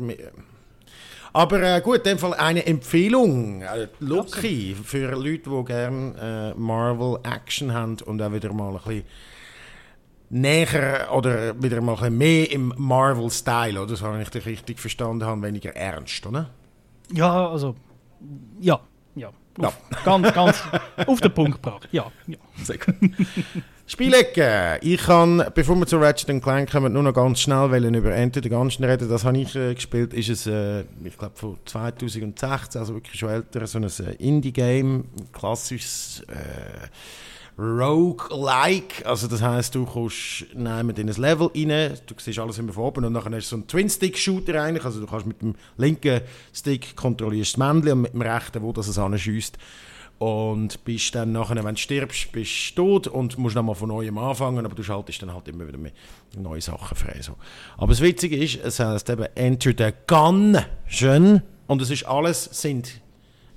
aber 1.33 1.61
äh, 1.63 1.81
gut, 1.81 1.99
in 1.99 2.03
dem 2.03 2.17
Fall 2.17 2.33
eine 2.33 2.65
Empfehlung, 2.65 3.61
äh, 3.61 3.87
Loki, 3.99 4.75
für 4.75 5.11
Leute, 5.11 5.49
die 5.49 5.65
gerne 5.65 6.53
äh, 6.55 6.59
Marvel 6.59 7.19
Action 7.23 7.73
haben 7.73 7.97
und 8.05 8.21
auch 8.21 8.33
wieder 8.33 8.51
mal 8.51 8.75
ein 8.75 8.81
bisschen 8.83 9.03
näher 10.29 11.09
oder 11.13 11.61
wieder 11.61 11.79
mal 11.79 11.97
ein 12.01 12.17
mehr 12.17 12.51
im 12.51 12.73
Marvel-Style, 12.75 13.81
oder? 13.81 13.95
So 13.95 14.07
habe 14.07 14.21
ich 14.21 14.29
dich 14.29 14.45
richtig 14.45 14.79
verstanden 14.79 15.25
habe, 15.25 15.41
weniger 15.41 15.73
ernst, 15.73 16.25
oder? 16.25 16.49
Ja, 17.13 17.49
also, 17.49 17.75
ja, 18.59 18.81
ja. 19.59 19.67
Auf. 19.67 19.77
Ganz, 20.05 20.33
ganz 20.33 20.63
auf 21.05 21.21
den 21.21 21.33
Punkt 21.33 21.61
gebracht. 21.61 21.87
Ja, 21.91 22.11
ja. 22.27 22.37
Sehr 22.63 22.77
gut. 22.77 22.95
Spielecke. 23.91 24.79
Ich 24.81 25.01
kann, 25.01 25.43
bevor 25.53 25.75
wir 25.75 25.85
zu 25.85 25.97
Ratchet 25.97 26.41
Clank 26.41 26.71
kommen, 26.71 26.93
nur 26.93 27.03
noch 27.03 27.13
ganz 27.13 27.41
schnell 27.41 27.83
über 27.93 28.15
Enter 28.15 28.41
the 28.41 28.47
Gungeon 28.47 28.85
reden. 28.85 29.09
Das 29.09 29.25
habe 29.25 29.37
ich 29.37 29.53
äh, 29.53 29.73
gespielt. 29.73 30.13
Ist 30.13 30.29
es, 30.29 30.47
äh, 30.47 30.85
ich 31.03 31.17
glaube, 31.17 31.35
von 31.35 31.57
2016, 31.65 32.79
also 32.79 32.93
wirklich 32.93 33.19
schon 33.19 33.29
älter, 33.29 33.67
so 33.67 33.79
ein 33.79 33.83
äh, 33.83 34.13
Indie-Game, 34.19 35.05
klassisches 35.33 36.23
äh, 36.29 36.87
Rogue-like. 37.57 39.05
Also 39.05 39.27
das 39.27 39.41
heisst, 39.41 39.75
du 39.75 39.85
kommst 39.85 40.45
in 40.53 40.67
ein 40.67 40.87
Level 40.87 41.49
rein, 41.53 41.97
du 42.05 42.15
siehst 42.17 42.39
alles 42.39 42.57
immer 42.57 42.73
von 42.73 42.83
oben 42.83 43.05
und 43.05 43.13
dann 43.13 43.23
hast 43.23 43.33
du 43.33 43.41
so 43.41 43.55
einen 43.57 43.67
Twin-Stick-Shooter 43.67 44.61
eigentlich. 44.61 44.85
Also 44.85 44.99
du 44.99 45.07
kannst 45.07 45.25
mit 45.25 45.41
dem 45.41 45.55
linken 45.77 46.21
Stick 46.53 46.95
kontrollierst 46.95 47.53
das 47.53 47.57
Männchen 47.57 47.91
und 47.91 48.01
mit 48.01 48.13
dem 48.13 48.21
rechten, 48.21 48.61
wo 48.61 48.71
das 48.71 48.87
es 48.87 48.97
anschießt. 48.97 49.57
Und 50.17 50.83
bist 50.85 51.15
dann 51.15 51.31
nachher, 51.31 51.63
wenn 51.63 51.73
du 51.73 51.81
stirbst, 51.81 52.31
bist 52.31 52.77
du 52.77 52.99
tot 52.99 53.07
und 53.07 53.39
musst 53.39 53.55
nochmal 53.55 53.73
von 53.73 53.89
neuem 53.89 54.19
anfangen, 54.19 54.63
aber 54.65 54.75
du 54.75 54.83
schaltest 54.83 55.23
dann 55.23 55.33
halt 55.33 55.47
immer 55.47 55.67
wieder 55.67 55.79
neue 56.37 56.61
Sachen 56.61 56.95
frei. 56.95 57.19
So. 57.21 57.37
Aber 57.77 57.87
das 57.87 58.01
Witzige 58.01 58.37
ist, 58.37 58.63
es 58.63 58.79
heißt 58.79 59.09
eben 59.09 59.25
Enter 59.33 59.71
the 59.75 59.93
Gungeon 60.05 61.41
und 61.65 61.81
es 61.81 61.89
ist 61.89 62.05
alles, 62.05 62.43
sind, 62.51 63.01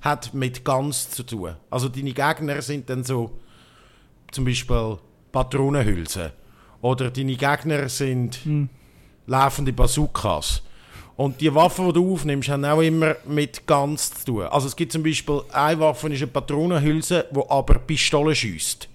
hat 0.01 0.33
mit 0.33 0.65
Guns 0.65 1.11
zu 1.11 1.21
tun. 1.21 1.55
Also 1.69 1.87
deine 1.87 2.13
Gegner 2.13 2.61
sind 2.63 2.89
dann 2.89 3.03
so 3.03 3.39
zum 4.35 4.45
Beispiel 4.45 4.97
Patronenhülsen. 5.31 6.31
Oder 6.81 7.09
deine 7.09 7.35
Gegner 7.35 7.89
sind 7.89 8.35
hm. 8.43 8.69
laufende 9.25 9.73
Bazookas. 9.73 10.61
Und 11.15 11.39
die 11.39 11.53
Waffen, 11.55 11.87
die 11.87 11.93
du 11.93 12.13
aufnimmst, 12.13 12.49
haben 12.49 12.65
auch 12.65 12.81
immer 12.81 13.15
mit 13.25 13.65
ganz 13.65 14.13
zu 14.13 14.25
tun. 14.25 14.43
Also 14.43 14.67
es 14.67 14.75
gibt 14.75 14.91
zum 14.91 15.01
Beispiel, 15.01 15.41
eine 15.53 15.79
Waffe 15.79 16.09
ist 16.09 16.21
eine 16.21 16.27
Patronenhülse, 16.27 17.25
die 17.31 17.41
aber 17.49 17.75
Pistolen 17.75 18.35
schießt. 18.35 18.89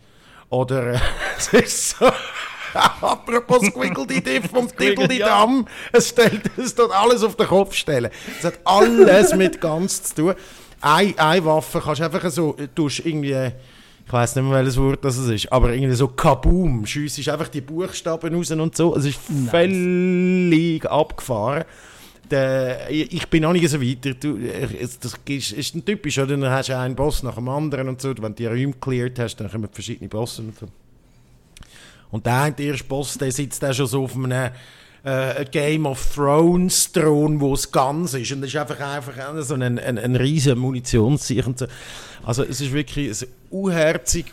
Oder 0.50 0.94
äh, 0.94 0.98
es 1.38 1.48
ist 1.48 1.98
so... 1.98 2.06
Apropos 2.72 3.66
Squiggle-Diff 3.66 4.48
vom 4.48 4.68
Tibbledidam, 4.68 5.66
ja. 5.66 5.98
es, 5.98 6.10
stellt, 6.10 6.42
es 6.56 6.72
tut 6.72 6.92
alles 6.92 7.24
auf 7.24 7.34
den 7.34 7.48
Kopf 7.48 7.74
stellen. 7.74 8.12
Es 8.38 8.44
hat 8.44 8.60
alles 8.64 9.34
mit 9.34 9.60
ganz 9.60 10.04
zu 10.04 10.14
tun. 10.14 10.34
eine, 10.80 11.18
eine 11.18 11.44
Waffe 11.44 11.80
kannst 11.80 12.00
du 12.00 12.04
einfach 12.04 12.30
so, 12.30 12.56
du 12.76 12.88
irgendwie, 13.02 13.50
ich 14.10 14.12
weiß 14.12 14.34
nicht 14.34 14.44
mehr, 14.44 14.54
welches 14.54 14.76
Wort 14.76 15.04
das 15.04 15.18
ist, 15.18 15.52
aber 15.52 15.72
irgendwie 15.72 15.94
so 15.94 16.08
Kaboom, 16.08 16.84
schiessest 16.84 17.28
einfach 17.28 17.46
die 17.46 17.60
Buchstaben 17.60 18.34
raus 18.34 18.50
und 18.50 18.76
so. 18.76 18.96
Es 18.96 19.04
ist 19.04 19.30
nice. 19.30 19.50
völlig 19.52 20.84
abgefahren. 20.84 21.62
Der, 22.28 22.90
ich 22.90 23.28
bin 23.28 23.42
noch 23.44 23.52
nicht 23.52 23.68
so 23.68 23.80
weit. 23.80 24.04
Du, 24.20 24.36
das 24.36 25.14
ist, 25.28 25.52
ist 25.52 25.74
ein 25.76 25.84
typisch, 25.84 26.18
oder? 26.18 26.36
Dann 26.36 26.50
hast 26.50 26.70
du 26.70 26.76
einen 26.76 26.96
Boss 26.96 27.22
nach 27.22 27.36
dem 27.36 27.48
anderen 27.48 27.88
und 27.88 28.00
so. 28.00 28.08
Wenn 28.08 28.34
du 28.34 28.34
die 28.34 28.46
Räume 28.46 28.72
cleared 28.80 29.16
hast, 29.20 29.36
dann 29.36 29.48
kommen 29.48 29.68
verschiedene 29.70 30.08
Bosse 30.08 30.42
und 30.42 30.58
so. 30.58 30.66
Und 32.10 32.26
der, 32.26 32.50
der 32.50 32.66
erste 32.66 32.84
Boss, 32.88 33.16
der 33.16 33.30
sitzt 33.30 33.62
da 33.62 33.72
schon 33.72 33.86
so 33.86 34.02
auf 34.02 34.16
einem 34.16 34.50
äh, 35.04 35.44
Game 35.50 35.86
of 35.86 36.14
Thrones 36.14 36.92
Thron, 36.92 37.40
wo 37.40 37.54
es 37.54 37.70
ganz 37.70 38.14
ist. 38.14 38.32
Und 38.32 38.42
das 38.42 38.50
ist 38.50 38.56
einfach, 38.56 38.80
einfach 38.80 39.42
so 39.42 39.54
ein, 39.54 39.78
ein, 39.78 39.98
ein 39.98 40.16
riesen 40.16 40.58
Munitionssicher. 40.58 41.52
So. 41.56 41.66
Also 42.24 42.44
es 42.44 42.60
ist 42.60 42.72
wirklich 42.72 43.22
ein 43.22 43.28
unherzig, 43.50 44.26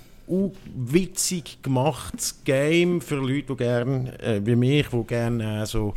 witzig 0.75 1.59
gemachtes 1.61 2.43
Game 2.43 3.01
für 3.01 3.15
Leute, 3.15 3.53
die 3.53 3.55
gerne, 3.55 4.19
äh, 4.19 4.41
wie 4.45 4.55
mich, 4.55 4.87
die 4.87 5.03
gerne 5.03 5.61
äh, 5.61 5.65
so 5.65 5.93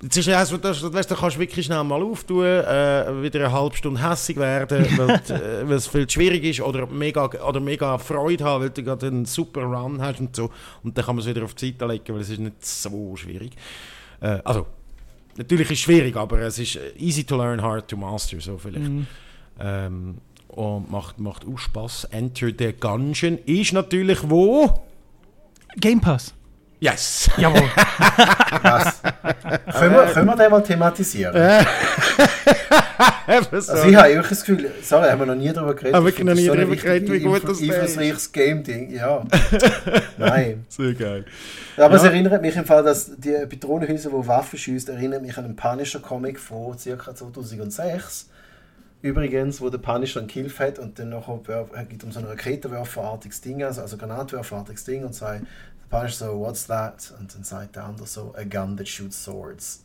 das 0.00 0.16
ist 0.16 0.26
ja 0.26 0.44
so, 0.46 0.56
das, 0.58 0.80
weißt, 0.80 1.10
da 1.10 1.16
kannst 1.16 1.36
du 1.36 1.40
wirklich 1.40 1.66
schnell 1.66 1.82
mal 1.82 2.00
auftun, 2.00 2.44
äh, 2.44 3.22
wieder 3.22 3.40
eine 3.40 3.52
halbe 3.52 3.76
Stunde 3.76 4.08
hässig 4.08 4.36
werden, 4.36 4.86
weil 4.96 5.70
äh, 5.70 5.74
es 5.74 5.88
viel 5.88 6.08
schwierig 6.08 6.44
ist 6.44 6.60
oder 6.60 6.86
mega, 6.86 7.26
oder 7.26 7.58
mega 7.58 7.98
Freude 7.98 8.44
haben, 8.44 8.62
weil 8.62 8.70
du 8.70 8.84
gerade 8.84 9.08
einen 9.08 9.24
super 9.24 9.62
Run 9.62 10.00
hast 10.00 10.20
und 10.20 10.36
so. 10.36 10.50
Und 10.84 10.96
dann 10.96 11.04
kann 11.04 11.16
man 11.16 11.24
es 11.24 11.28
wieder 11.28 11.44
auf 11.44 11.54
die 11.54 11.72
Seite 11.72 11.86
legen, 11.86 12.14
weil 12.14 12.20
es 12.20 12.30
ist 12.30 12.38
nicht 12.38 12.64
so 12.64 13.16
schwierig. 13.16 13.52
Äh, 14.20 14.38
also, 14.44 14.66
natürlich 15.36 15.68
ist 15.68 15.78
es 15.78 15.80
schwierig, 15.80 16.14
aber 16.16 16.38
es 16.42 16.60
ist 16.60 16.78
easy 16.96 17.24
to 17.24 17.36
learn, 17.36 17.60
hard 17.60 17.88
to 17.88 17.96
master, 17.96 18.40
so 18.40 18.56
vielleicht. 18.56 18.88
Mhm. 18.88 19.06
Ähm, 19.58 20.18
und 20.46 20.90
macht, 20.90 21.18
macht 21.18 21.44
auch 21.44 21.58
Spaß. 21.58 22.04
Enter 22.04 22.50
the 22.56 22.72
Gungeon 22.72 23.38
ist 23.46 23.72
natürlich 23.72 24.18
wo? 24.22 24.80
Game 25.76 26.00
Pass. 26.00 26.34
Yes! 26.80 27.28
Jawohl. 27.36 27.62
Was? 28.62 29.02
können, 29.02 29.94
wir, 29.94 30.06
können 30.12 30.26
wir 30.26 30.36
den 30.36 30.50
mal 30.50 30.62
thematisieren? 30.62 31.34
also 33.26 33.88
ich 33.88 33.96
habe 33.96 34.08
wirklich 34.08 34.28
das 34.28 34.44
Gefühl, 34.44 34.70
sorry, 34.82 35.08
haben 35.08 35.18
wir 35.18 35.26
noch 35.26 35.34
nie 35.34 35.52
darüber 35.52 35.74
geredet. 35.74 35.96
Haben 35.96 36.06
wir 36.06 36.24
noch 36.24 36.34
nie 36.34 36.46
so 36.46 36.54
darüber 36.54 36.76
geredet, 36.76 37.10
wie 37.10 37.18
gut 37.20 37.42
das 37.42 37.60
ist. 37.60 37.70
Einflussreiches 37.70 38.30
Game-Ding, 38.32 38.90
ja. 38.90 39.24
Nein. 40.18 40.66
Sehr 40.68 40.94
geil. 40.94 41.24
Aber 41.76 41.96
ja. 41.96 41.96
es 41.96 42.04
erinnert 42.04 42.42
mich 42.42 42.54
im 42.56 42.64
Fall, 42.64 42.84
dass 42.84 43.10
die 43.16 43.34
Patronenhäuser, 43.46 44.10
die 44.10 44.26
Waffen 44.28 44.58
schießt, 44.58 44.88
erinnert 44.88 45.22
mich 45.22 45.36
an 45.36 45.46
einen 45.46 45.56
Punisher-Comic 45.56 46.38
von 46.38 46.76
ca. 46.76 47.14
2006. 47.14 48.28
Übrigens, 49.02 49.60
wo 49.60 49.68
der 49.68 49.78
Punisher 49.78 50.20
einen 50.20 50.28
Kill 50.28 50.50
hat 50.58 50.78
und 50.78 50.98
dann 50.98 51.10
noch 51.10 51.26
geht 51.88 52.04
um 52.04 52.12
so 52.12 52.20
ein 52.20 52.26
Raketenwerferartiges 52.26 53.40
Ding, 53.40 53.62
also, 53.62 53.80
also 53.80 53.96
Granatwerferartiges 53.96 54.84
Ding 54.84 55.04
und 55.04 55.14
sagt, 55.14 55.42
Punisher 55.90 56.26
so, 56.26 56.38
what's 56.38 56.66
that? 56.66 57.12
Und 57.18 57.34
dann 57.34 57.44
sagt 57.44 57.76
der 57.76 57.84
andere 57.84 58.06
so, 58.06 58.34
a 58.36 58.44
gun 58.44 58.76
that 58.76 58.88
shoots 58.88 59.22
swords. 59.24 59.84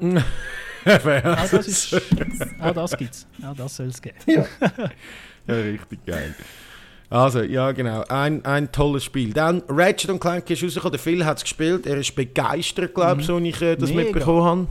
auch 0.00 1.50
das, 1.50 1.68
ist, 1.68 1.94
auch 2.60 2.72
das 2.72 2.96
gibt's. 2.96 3.26
Auch 3.44 3.54
das 3.54 3.76
soll 3.76 3.88
es 3.88 4.00
geben. 4.00 4.16
Ja. 4.26 4.44
ja, 5.46 5.54
richtig 5.54 6.06
geil. 6.06 6.34
Also, 7.10 7.42
ja, 7.42 7.72
genau. 7.72 8.04
Ein, 8.08 8.44
ein 8.44 8.70
tolles 8.70 9.04
Spiel. 9.04 9.32
Dann 9.32 9.62
Ratchet 9.68 10.18
Clank 10.20 10.48
ist 10.48 10.62
rausgekommen. 10.62 10.92
Der 10.92 11.00
Phil 11.00 11.26
hat 11.26 11.38
es 11.38 11.42
gespielt. 11.42 11.86
Er 11.86 11.96
ist 11.96 12.14
begeistert, 12.14 12.94
glaube 12.94 13.20
ich, 13.20 13.28
mhm. 13.28 13.32
so 13.32 13.38
ich 13.38 13.60
äh, 13.60 13.76
das 13.76 13.90
Mega. 13.90 14.02
mitbekommen 14.04 14.44
habe. 14.44 14.66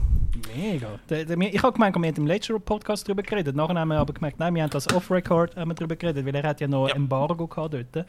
Mega. 0.56 0.88
Der, 1.08 1.26
der, 1.26 1.38
ich 1.38 1.62
habe 1.62 1.74
gemeint, 1.74 1.94
wir 1.94 2.08
haben 2.08 2.16
im 2.16 2.26
letzten 2.26 2.60
Podcast 2.60 3.06
darüber 3.06 3.22
geredet. 3.22 3.54
Nachher 3.54 3.78
haben 3.78 3.88
wir 3.88 3.98
aber 3.98 4.14
gemerkt, 4.14 4.38
nein, 4.40 4.54
wir 4.54 4.62
haben 4.62 4.70
das 4.70 4.90
off-record 4.92 5.54
darüber 5.54 5.96
geredet, 5.96 6.24
weil 6.24 6.34
er 6.34 6.48
hat 6.48 6.60
ja 6.60 6.66
noch 6.66 6.88
ja. 6.88 6.94
Embargo 6.94 7.46
gehabt 7.46 7.74
dort. 7.74 8.06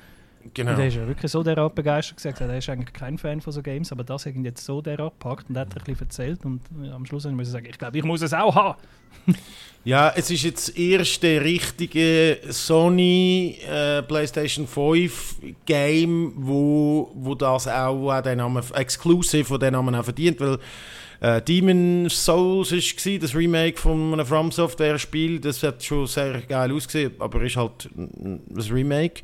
Genau. 0.53 0.71
Und 0.71 0.79
er 0.79 0.87
ist 0.87 0.95
ja 0.95 1.07
wirklich 1.07 1.31
so 1.31 1.43
derart 1.43 1.75
begeistert 1.75 2.17
gesagt, 2.17 2.41
er 2.41 2.57
ist 2.57 2.69
eigentlich 2.69 2.93
kein 2.93 3.17
Fan 3.17 3.41
von 3.41 3.53
so 3.53 3.61
Games, 3.61 3.91
aber 3.91 4.03
das 4.03 4.25
hat 4.25 4.35
ihn 4.35 4.45
jetzt 4.45 4.65
so 4.65 4.81
derart 4.81 5.13
gepackt 5.19 5.49
und 5.49 5.57
hat 5.57 5.73
er 5.73 5.81
ein 5.81 5.83
bisschen 5.83 6.07
erzählt 6.07 6.45
und 6.45 6.61
ja, 6.83 6.93
am 6.93 7.05
Schluss 7.05 7.25
muss 7.25 7.47
ich 7.47 7.51
sagen, 7.51 7.67
ich 7.69 7.77
glaube, 7.77 7.97
ich 7.97 8.03
muss 8.03 8.21
es 8.21 8.33
auch 8.33 8.55
haben. 8.55 8.77
ja, 9.83 10.11
es 10.15 10.31
ist 10.31 10.43
jetzt 10.43 10.69
das 10.69 10.75
erste 10.75 11.41
richtige 11.41 12.39
Sony 12.49 13.57
äh, 13.69 14.01
PlayStation 14.01 14.67
5 14.67 15.35
Game, 15.65 16.33
wo, 16.35 17.11
wo 17.15 17.35
das 17.35 17.67
auch, 17.67 17.97
wo 17.97 18.21
den 18.21 18.37
Namen 18.37 18.63
Exclusive, 18.73 19.49
wo 19.49 19.57
den 19.57 19.73
Namen 19.73 19.95
auch 19.95 20.03
verdient, 20.03 20.39
weil 20.39 20.57
äh, 21.21 21.41
Demon 21.41 22.09
Souls 22.09 22.71
war 22.71 23.19
das 23.19 23.35
Remake 23.35 23.77
von 23.77 24.13
einem 24.13 24.25
From 24.25 24.51
Software 24.51 24.97
Spiel, 24.97 25.39
das 25.39 25.61
hat 25.61 25.83
schon 25.83 26.07
sehr 26.07 26.41
geil 26.41 26.71
ausgesehen, 26.73 27.13
aber 27.19 27.43
ist 27.43 27.55
halt 27.55 27.89
ein 27.95 28.41
Remake. 28.71 29.21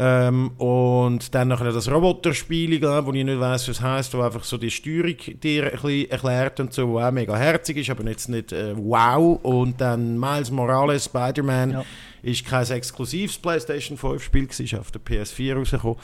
Ähm, 0.00 0.52
und 0.58 1.34
dann 1.34 1.48
noch 1.48 1.60
das 1.60 1.90
Roboterspiel, 1.90 2.80
wo 2.80 3.12
ich 3.12 3.24
nicht 3.24 3.40
weiß, 3.40 3.68
was 3.68 3.80
heißt, 3.80 4.14
wo 4.14 4.20
einfach 4.20 4.44
so 4.44 4.56
die 4.56 4.70
Steuerung 4.70 5.16
dir 5.42 5.64
ein 5.64 5.70
bisschen 5.72 6.10
erklärt 6.10 6.60
und 6.60 6.72
so, 6.72 6.88
wo 6.88 7.00
auch 7.00 7.10
mega 7.10 7.36
herzig 7.36 7.78
ist, 7.78 7.90
aber 7.90 8.08
jetzt 8.08 8.28
nicht 8.28 8.52
äh, 8.52 8.74
wow. 8.76 9.40
Und 9.42 9.80
dann 9.80 10.16
Miles 10.16 10.52
Morales, 10.52 11.06
Spider-Man, 11.06 11.72
ja. 11.72 11.84
ist 12.22 12.46
kein 12.46 12.70
exklusives 12.70 13.38
PlayStation 13.38 13.98
5 13.98 14.22
Spiel, 14.22 14.46
ist 14.46 14.74
auf 14.74 14.92
der 14.92 15.00
PS4 15.00 15.56
rausgekommen. 15.56 15.96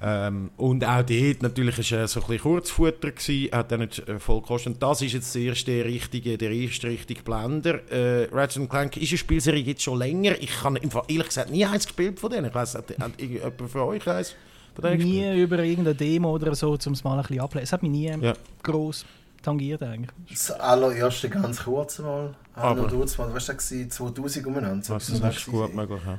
Ähm, 0.00 0.50
und 0.56 0.84
auch 0.84 1.02
dort 1.02 1.42
natürlich 1.42 1.78
ist 1.78 1.92
er 1.92 2.06
so 2.06 2.20
ein 2.20 2.26
bisschen 2.26 2.42
Kurzfutter 2.42 3.10
gewesen, 3.10 3.50
hat 3.52 3.72
dann 3.72 3.80
nicht 3.80 4.08
äh, 4.08 4.18
voll 4.20 4.40
gekostet. 4.40 4.74
Und 4.74 4.82
das 4.82 5.02
ist 5.02 5.12
jetzt 5.12 5.34
der 5.34 5.42
erste 5.42 5.84
richtige, 5.84 6.38
der 6.38 6.50
erste 6.52 6.86
richtige 6.88 7.22
Blender. 7.22 7.80
Äh, 7.90 8.28
Ratchet 8.32 8.70
Clank 8.70 8.96
ist 8.96 9.10
eine 9.10 9.18
Spielserie 9.18 9.62
jetzt 9.62 9.82
schon 9.82 9.98
länger. 9.98 10.40
Ich 10.40 10.62
habe 10.62 10.78
ehrlich 10.78 11.26
gesagt 11.26 11.50
nie 11.50 11.64
eins 11.64 11.86
gespielt 11.86 12.20
von 12.20 12.30
denen. 12.30 12.46
Ich 12.46 12.54
weiß, 12.54 12.76
hat, 12.76 12.90
hat 12.98 13.20
jemand 13.20 13.70
von 13.70 13.80
euch 13.80 14.06
eins 14.06 14.34
von 14.74 14.84
denen 14.84 15.02
Nie 15.02 15.22
gespielt? 15.22 15.38
über 15.38 15.58
irgendeine 15.64 15.96
Demo 15.96 16.30
oder 16.32 16.54
so, 16.54 16.70
um 16.70 16.92
es 16.92 17.02
mal 17.02 17.16
ein 17.16 17.22
bisschen 17.22 17.40
abzulesen. 17.40 17.64
Es 17.64 17.72
hat 17.72 17.82
mich 17.82 17.90
nie 17.90 18.06
ja. 18.06 18.34
gross 18.62 19.04
tangiert 19.42 19.82
eigentlich. 19.82 20.10
Das 20.30 20.50
allererste 20.52 21.28
ganz 21.28 21.64
kurz 21.64 21.98
mal. 21.98 22.34
Aber, 22.54 22.86
du, 22.86 23.00
was 23.00 23.18
war 23.18 23.32
das 23.32 23.46
2000 23.68 24.46
umeinander? 24.46 24.94
Das 24.94 25.08
ist 25.08 25.46
gut 25.46 25.74
möglich, 25.74 26.00
ja. 26.06 26.18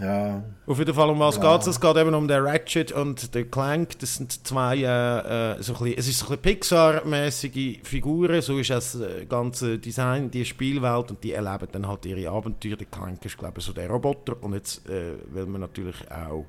Ja. 0.00 0.42
Auf 0.66 0.78
jeden 0.78 0.94
Fall, 0.94 1.10
um 1.10 1.18
was 1.20 1.36
ja. 1.36 1.52
geht 1.52 1.62
es? 1.62 1.66
Es 1.66 1.80
geht 1.80 1.96
eben 1.96 2.14
um 2.14 2.26
den 2.26 2.42
Ratchet 2.42 2.92
und 2.92 3.34
den 3.34 3.50
Clank. 3.50 3.98
Das 3.98 4.16
sind 4.16 4.46
zwei, 4.46 4.78
äh, 4.78 5.58
äh 5.58 5.62
so 5.62 5.74
ein 5.74 5.78
bisschen, 5.80 5.98
es 5.98 6.08
ist 6.08 6.18
so 6.20 6.32
ein 6.32 6.38
Pixar-mäßige 6.38 7.80
Figuren. 7.82 8.40
So 8.40 8.58
ist 8.58 8.70
das 8.70 8.94
äh, 8.94 9.26
ganze 9.26 9.78
Design, 9.78 10.30
die 10.30 10.44
Spielwelt 10.44 11.10
und 11.10 11.22
die 11.22 11.32
erleben 11.32 11.68
dann 11.72 11.86
halt 11.86 12.06
ihre 12.06 12.30
Abenteuer. 12.30 12.76
Der 12.76 12.86
Clank 12.86 13.24
ist, 13.24 13.36
glaube 13.36 13.58
ich, 13.58 13.64
so 13.64 13.72
der 13.72 13.90
Roboter. 13.90 14.42
Und 14.42 14.54
jetzt, 14.54 14.88
äh, 14.88 15.14
weil 15.30 15.46
wir 15.46 15.58
natürlich 15.58 15.96
auch 16.10 16.46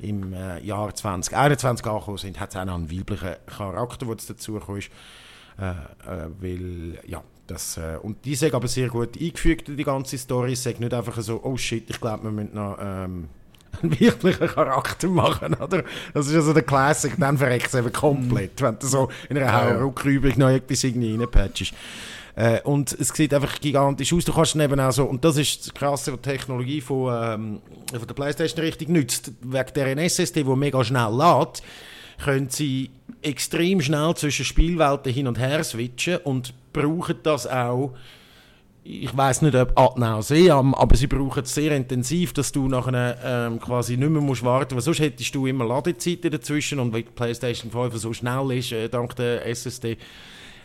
im 0.00 0.32
äh, 0.32 0.60
Jahr 0.60 0.94
2021 0.94 1.86
angekommen 1.86 2.18
sind, 2.18 2.40
hat 2.40 2.50
es 2.50 2.56
auch 2.56 2.64
noch 2.64 2.74
einen 2.74 2.90
weiblichen 2.90 3.36
Charakter, 3.46 4.06
der 4.06 4.16
dazu 4.16 4.56
ist. 4.56 4.90
Äh, 5.58 5.70
äh, 5.70 6.28
weil, 6.40 6.98
ja, 7.06 7.22
das, 7.50 7.76
äh, 7.76 7.98
und 8.02 8.24
die 8.24 8.34
sind 8.34 8.54
aber 8.54 8.68
sehr 8.68 8.88
gut 8.88 9.20
eingefügt 9.20 9.68
in 9.68 9.76
die 9.76 9.84
ganze 9.84 10.16
Story. 10.16 10.52
Es 10.52 10.64
nicht 10.64 10.94
einfach 10.94 11.20
so, 11.20 11.40
oh 11.42 11.56
shit, 11.56 11.88
ich 11.90 12.00
glaube, 12.00 12.24
wir 12.24 12.30
müssen 12.30 12.54
noch 12.54 12.78
ähm, 12.80 13.28
einen 13.82 13.98
wirklichen 13.98 14.46
Charakter 14.46 15.08
machen, 15.08 15.54
oder? 15.54 15.84
Das 16.14 16.28
ist 16.28 16.34
also 16.34 16.52
der 16.52 16.62
Classic, 16.62 17.12
dann 17.18 17.38
verreckt 17.38 17.68
es 17.68 17.74
eben 17.74 17.92
komplett, 17.92 18.60
wenn 18.62 18.78
du 18.78 18.86
so 18.86 19.08
in 19.28 19.38
einer 19.38 19.46
ja, 19.46 19.78
Rückübung 19.78 20.32
noch 20.36 20.50
etwas 20.50 20.84
irgendwie 20.84 21.16
reinpatchst. 21.16 21.74
Äh, 22.36 22.60
und 22.62 22.92
es 22.92 23.08
sieht 23.08 23.34
einfach 23.34 23.60
gigantisch 23.60 24.12
aus. 24.12 24.24
Du 24.24 24.32
kannst 24.32 24.54
eben 24.54 24.78
auch 24.78 24.92
so, 24.92 25.04
und 25.04 25.24
das 25.24 25.36
ist 25.36 25.66
das 25.66 25.74
Krasse, 25.74 26.12
was 26.12 26.20
die 26.20 26.30
Technologie 26.30 26.80
von, 26.80 27.12
ähm, 27.12 27.60
von 27.90 28.06
der 28.06 28.14
Playstation 28.14 28.64
richtig 28.64 28.88
nützt, 28.88 29.32
wegen 29.42 29.74
der 29.74 29.98
SSD, 29.98 30.44
die 30.44 30.56
mega 30.56 30.84
schnell 30.84 31.12
lädt, 31.12 31.62
können 32.22 32.48
sie 32.48 32.90
extrem 33.22 33.80
schnell 33.80 34.14
zwischen 34.14 34.44
Spielwelten 34.44 35.12
hin 35.12 35.26
und 35.26 35.38
her 35.38 35.64
switchen 35.64 36.18
und 36.18 36.54
brauchen 36.72 37.16
das 37.22 37.46
auch. 37.46 37.94
Ich 38.82 39.14
weiß 39.14 39.42
nicht, 39.42 39.54
ob 39.54 39.78
ad 39.78 40.00
nauseam, 40.00 40.74
aber 40.74 40.96
sie 40.96 41.06
brauchen 41.06 41.42
es 41.42 41.54
sehr 41.54 41.76
intensiv, 41.76 42.32
dass 42.32 42.50
du 42.50 42.66
nachher 42.66 43.18
ähm, 43.22 43.60
quasi 43.60 43.96
nicht 43.96 44.08
mehr 44.08 44.22
musst 44.22 44.42
warten 44.42 44.74
musst. 44.74 44.86
Sonst 44.86 45.00
hättest 45.00 45.34
du 45.34 45.46
immer 45.46 45.66
Ladezeiten 45.66 46.30
dazwischen 46.30 46.80
und 46.80 46.92
weil 46.92 47.02
die 47.02 47.10
PlayStation 47.10 47.70
5 47.70 47.96
so 47.96 48.12
schnell 48.14 48.50
ist, 48.52 48.72
äh, 48.72 48.88
dank 48.88 49.14
der 49.16 49.46
SSD, 49.46 49.98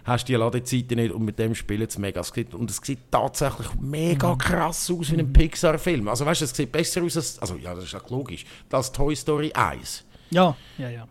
hast 0.06 0.30
du 0.30 0.34
die 0.34 0.38
Ladezeiten 0.38 0.98
nicht 0.98 1.14
und 1.14 1.26
mit 1.26 1.38
dem 1.40 1.54
spielen 1.56 1.88
es 1.88 1.98
mega. 1.98 2.22
Und 2.54 2.70
es 2.70 2.78
sieht 2.78 3.12
tatsächlich 3.12 3.68
mega 3.82 4.34
mhm. 4.34 4.38
krass 4.38 4.90
aus 4.90 5.12
wie 5.12 5.20
ein. 5.20 5.34
Pixar-Film. 5.34 6.08
Also 6.08 6.26
weißt 6.26 6.42
du, 6.42 6.46
es 6.46 6.56
sieht 6.56 6.72
besser 6.72 7.04
aus 7.04 7.18
als, 7.18 7.40
also 7.40 7.58
ja, 7.58 7.76
das 7.76 7.84
ist 7.84 7.96
auch 7.96 8.10
logisch, 8.10 8.46
als 8.72 8.92
Toy 8.94 9.16
Story 9.16 9.52
1. 9.54 10.06
Ja, 10.30 10.56
ja, 10.78 10.90
ja. 10.90 11.08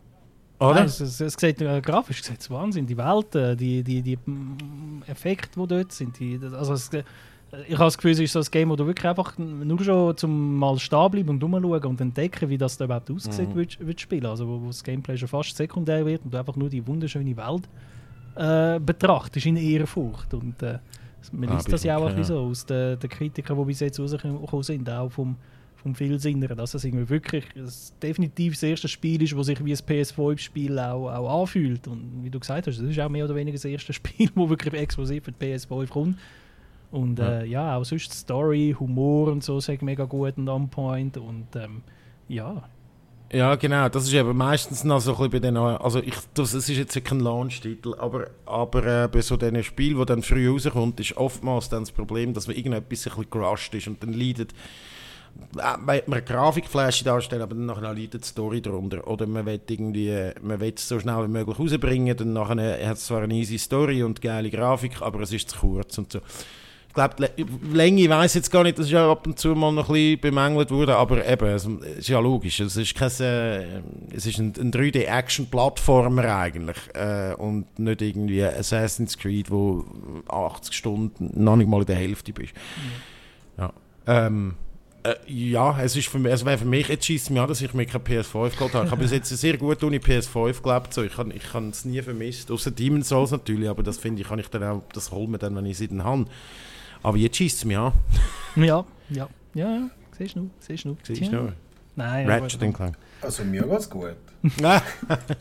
Oder? 0.70 0.85
Es, 0.85 1.01
es, 1.01 1.20
es 1.20 1.35
sieht, 1.35 1.61
äh, 1.61 1.81
grafisch 1.81 2.23
sieht 2.23 2.49
Wahnsinn. 2.51 2.86
Die 2.86 2.97
Welt, 2.97 3.35
äh, 3.35 3.57
die, 3.57 3.82
die, 3.82 4.03
die 4.03 4.19
Effekte, 5.07 5.61
die 5.61 5.66
dort 5.66 5.93
sind. 5.93 6.19
Die, 6.19 6.41
also 6.53 6.74
es, 6.74 6.93
äh, 6.93 7.03
ich 7.69 7.74
habe 7.74 7.85
das 7.85 7.97
Gefühl, 7.97 8.12
es 8.12 8.20
ist 8.20 8.32
so 8.32 8.41
ein 8.41 8.47
Game, 8.51 8.70
wo 8.70 8.77
du 8.77 8.86
wirklich 8.86 9.07
einfach 9.07 9.36
nur 9.39 9.82
schon 9.82 10.16
zum 10.16 10.57
mal 10.57 10.78
stehen 10.78 11.11
bleiben 11.11 11.28
und 11.31 11.43
rumschauen 11.43 11.85
und 11.85 12.01
entdecken, 12.01 12.49
wie 12.49 12.59
das 12.59 12.77
da 12.77 12.85
überhaupt 12.85 13.11
aussieht, 13.11 13.49
mhm. 13.49 13.55
willst, 13.55 13.78
willst 13.81 14.01
spielen. 14.01 14.27
Also 14.27 14.47
wo, 14.47 14.61
wo, 14.61 14.66
das 14.69 14.82
Gameplay 14.82 15.16
schon 15.16 15.28
fast 15.28 15.57
sekundär 15.57 16.05
wird 16.05 16.24
und 16.24 16.35
du 16.35 16.39
einfach 16.39 16.57
nur 16.57 16.69
die 16.69 16.86
wunderschöne 16.86 17.36
Welt 17.36 17.69
äh, 18.36 18.81
betrachtest 18.81 19.47
in 19.47 19.57
Ehrfurcht. 19.57 20.35
Und 20.35 20.62
äh, 20.62 20.78
Man 21.32 21.51
liest 21.51 21.73
das 21.73 21.85
ja 21.85 21.97
auch 21.97 22.07
ein 22.07 22.16
bisschen 22.16 22.36
so 22.36 22.41
aus 22.41 22.66
den, 22.66 22.99
den 22.99 23.11
Kritikern, 23.11 23.57
die 23.59 23.65
bis 23.65 23.81
jetzt 23.81 24.01
rausgekommen 24.01 24.62
sind, 24.62 24.91
auch 24.91 25.11
vom, 25.11 25.36
vom 25.85 25.94
viel 25.94 26.19
Sinneren, 26.19 26.56
dass 26.56 26.73
es 26.73 26.82
irgendwie 26.82 27.11
wirklich 27.11 27.44
das 27.55 27.93
definitiv 28.02 28.55
das 28.55 28.62
erste 28.62 28.89
Spiel 28.89 29.23
ist, 29.23 29.36
das 29.36 29.47
sich 29.47 29.62
wie 29.62 29.73
ein 29.73 29.77
PS5-Spiel 29.77 30.78
auch, 30.78 31.12
auch 31.12 31.43
anfühlt. 31.43 31.86
Und 31.86 32.24
wie 32.24 32.31
du 32.31 32.40
gesagt 32.40 32.66
hast, 32.66 32.81
das 32.81 32.89
ist 32.89 32.98
auch 32.98 33.11
mehr 33.11 33.27
oder 33.27 33.35
weniger 33.35 33.56
das 33.56 33.66
erste 33.66 33.93
Spiel, 33.93 34.31
das 34.35 34.48
wirklich 34.48 34.73
exklusiv 34.74 35.24
für 35.24 35.32
die 35.32 35.44
PS5 35.47 35.89
kommt. 35.89 36.19
Und 36.90 37.19
ja, 37.19 37.40
äh, 37.40 37.47
ja 37.47 37.77
auch 37.77 37.85
sonst 37.85 38.15
Story, 38.15 38.74
Humor 38.81 39.31
und 39.31 39.44
so 39.44 39.61
sind 39.61 39.82
mega 39.82 40.05
gut 40.05 40.39
und 40.39 40.48
on 40.48 40.70
point. 40.70 41.19
Und 41.19 41.55
ähm, 41.55 41.82
ja, 42.28 42.65
ja, 43.31 43.55
genau. 43.56 43.90
Das 43.90 44.05
ist 44.05 44.15
eben 44.15 44.35
meistens 44.35 44.85
noch 44.85 45.01
so 45.01 45.11
ein 45.11 45.31
bisschen 45.31 45.31
bei 45.32 45.39
den 45.40 45.56
also 45.56 45.98
ich, 45.98 46.15
das, 46.32 46.55
ist 46.55 46.69
jetzt 46.69 47.05
kein 47.05 47.20
Launch-Titel, 47.20 47.94
aber, 47.98 48.28
aber 48.47 49.05
äh, 49.05 49.09
bei 49.09 49.20
so 49.20 49.36
diesen 49.36 49.62
Spielen, 49.65 49.98
die 49.98 50.06
dann 50.06 50.23
früh 50.23 50.48
rauskommt, 50.48 50.98
ist 51.01 51.16
oftmals 51.16 51.69
dann 51.69 51.81
das 51.81 51.93
Problem, 51.93 52.32
dass 52.32 52.47
man 52.47 52.56
irgendetwas 52.56 53.06
ein 53.06 53.12
bisschen 53.16 53.31
gerusht 53.31 53.74
ist 53.74 53.89
und 53.89 54.02
dann 54.02 54.15
leidet 54.15 54.55
äh, 55.56 55.77
man 55.78 56.01
eine 56.06 56.23
Grafikfläche 56.23 57.05
darstellen, 57.05 57.43
aber 57.43 57.55
dann 57.55 57.66
nachher 57.66 57.94
leidet 57.94 58.24
die 58.24 58.28
Story 58.28 58.61
darunter. 58.61 59.06
Oder 59.06 59.27
man 59.27 59.47
will 59.47 59.61
irgendwie, 59.69 60.31
man 60.43 60.61
will 60.61 60.73
es 60.77 60.89
so 60.89 60.98
schnell 61.01 61.24
wie 61.24 61.28
möglich 61.28 61.59
rausbringen, 61.59 62.16
dann 62.16 62.32
nachher 62.32 62.89
hat 62.89 62.97
es 62.97 63.06
zwar 63.06 63.23
eine 63.23 63.35
easy 63.35 63.59
Story 63.59 64.02
und 64.02 64.20
geile 64.20 64.51
Grafik, 64.51 65.01
aber 65.02 65.20
es 65.20 65.32
ist 65.32 65.51
zu 65.51 65.59
kurz 65.59 65.98
und 65.98 66.12
so 66.12 66.20
ich 66.97 67.16
glaube, 67.16 67.28
Länge, 67.73 68.02
ich 68.02 68.09
weiß 68.09 68.35
jetzt 68.35 68.52
gar 68.52 68.62
nicht, 68.62 68.78
das 68.78 68.86
ist 68.86 68.93
ja 68.93 69.11
ab 69.11 69.27
und 69.27 69.36
zu 69.36 69.48
mal 69.56 69.73
noch 69.73 69.89
ein 69.89 69.94
bisschen 69.94 70.20
bemängelt 70.20 70.70
worden, 70.70 70.93
aber 70.93 71.27
eben, 71.27 71.48
es 71.48 71.66
ist 71.66 72.09
ja 72.09 72.20
logisch, 72.20 72.61
es 72.61 72.77
ist, 72.77 72.94
kein, 72.94 73.11
äh, 73.19 73.81
es 74.15 74.27
ist 74.27 74.39
ein, 74.39 74.52
ein 74.56 74.70
3D-Action-Plattformer 74.70 76.36
eigentlich 76.36 76.77
äh, 76.94 77.35
und 77.35 77.81
nicht 77.81 78.01
irgendwie 78.01 78.44
Assassin's 78.44 79.19
Creed, 79.19 79.51
wo 79.51 79.85
80 80.28 80.73
Stunden 80.73 81.32
noch 81.35 81.56
nicht 81.56 81.69
mal 81.69 81.81
in 81.81 81.86
der 81.86 81.97
Hälfte 81.97 82.32
bist. 82.32 82.52
Mhm. 82.55 83.62
Ja. 83.62 83.73
Ähm, 84.06 84.55
äh, 85.05 85.16
ja, 85.26 85.81
es 85.82 85.94
ist 85.97 86.09
für 86.09 86.18
mich, 86.18 86.32
also 86.32 86.47
für 86.47 86.64
mich, 86.64 86.89
jetzt 86.89 87.05
schießt 87.05 87.31
mir 87.31 87.43
an, 87.43 87.48
dass 87.48 87.60
ich 87.60 87.74
mir 87.74 87.85
keine 87.86 88.02
PS5 88.02 88.51
geholt 88.51 88.74
habe. 88.74 88.86
Ich 88.86 88.90
habe 88.90 89.02
bis 89.02 89.12
jetzt 89.12 89.28
sehr 89.28 89.56
gut 89.59 89.85
ohne 89.85 89.98
PS5 89.98 90.62
gelebt, 90.62 90.94
so. 90.94 91.02
ich 91.02 91.16
habe 91.16 91.32
ich 91.32 91.44
es 91.55 91.85
nie 91.85 92.01
vermisst, 92.01 92.51
außer 92.51 92.70
Demon's 92.70 93.09
Souls 93.09 93.31
natürlich, 93.31 93.68
aber 93.68 93.82
das 93.82 93.98
finde 93.98 94.22
ich, 94.22 94.28
kann 94.28 94.39
ich 94.39 94.48
dann 94.48 94.64
auch, 94.64 94.82
das 94.93 95.10
holen 95.12 95.31
wir 95.31 95.39
dann, 95.39 95.55
wenn 95.56 95.66
ich 95.66 95.78
sie 95.78 95.89
dann 95.89 96.05
habe. 96.05 96.24
Aber 97.02 97.18
jetzt 97.18 97.36
schießt 97.36 97.59
es 97.59 97.64
mich 97.66 97.76
an. 97.76 97.93
ja, 98.56 98.85
ja, 99.10 99.28
ja, 99.55 99.70
ja. 99.70 99.90
Siehst 100.16 100.36
du, 100.36 100.51
siehst 100.59 100.85
du. 100.85 100.97
Siehst 101.02 101.32
du? 101.32 101.52
Nein, 101.97 102.28
Ratchet 102.28 102.74
Clank. 102.74 102.97
Also 103.20 103.44
mir 103.44 103.62
geht's 103.62 103.90
gut. 103.90 104.16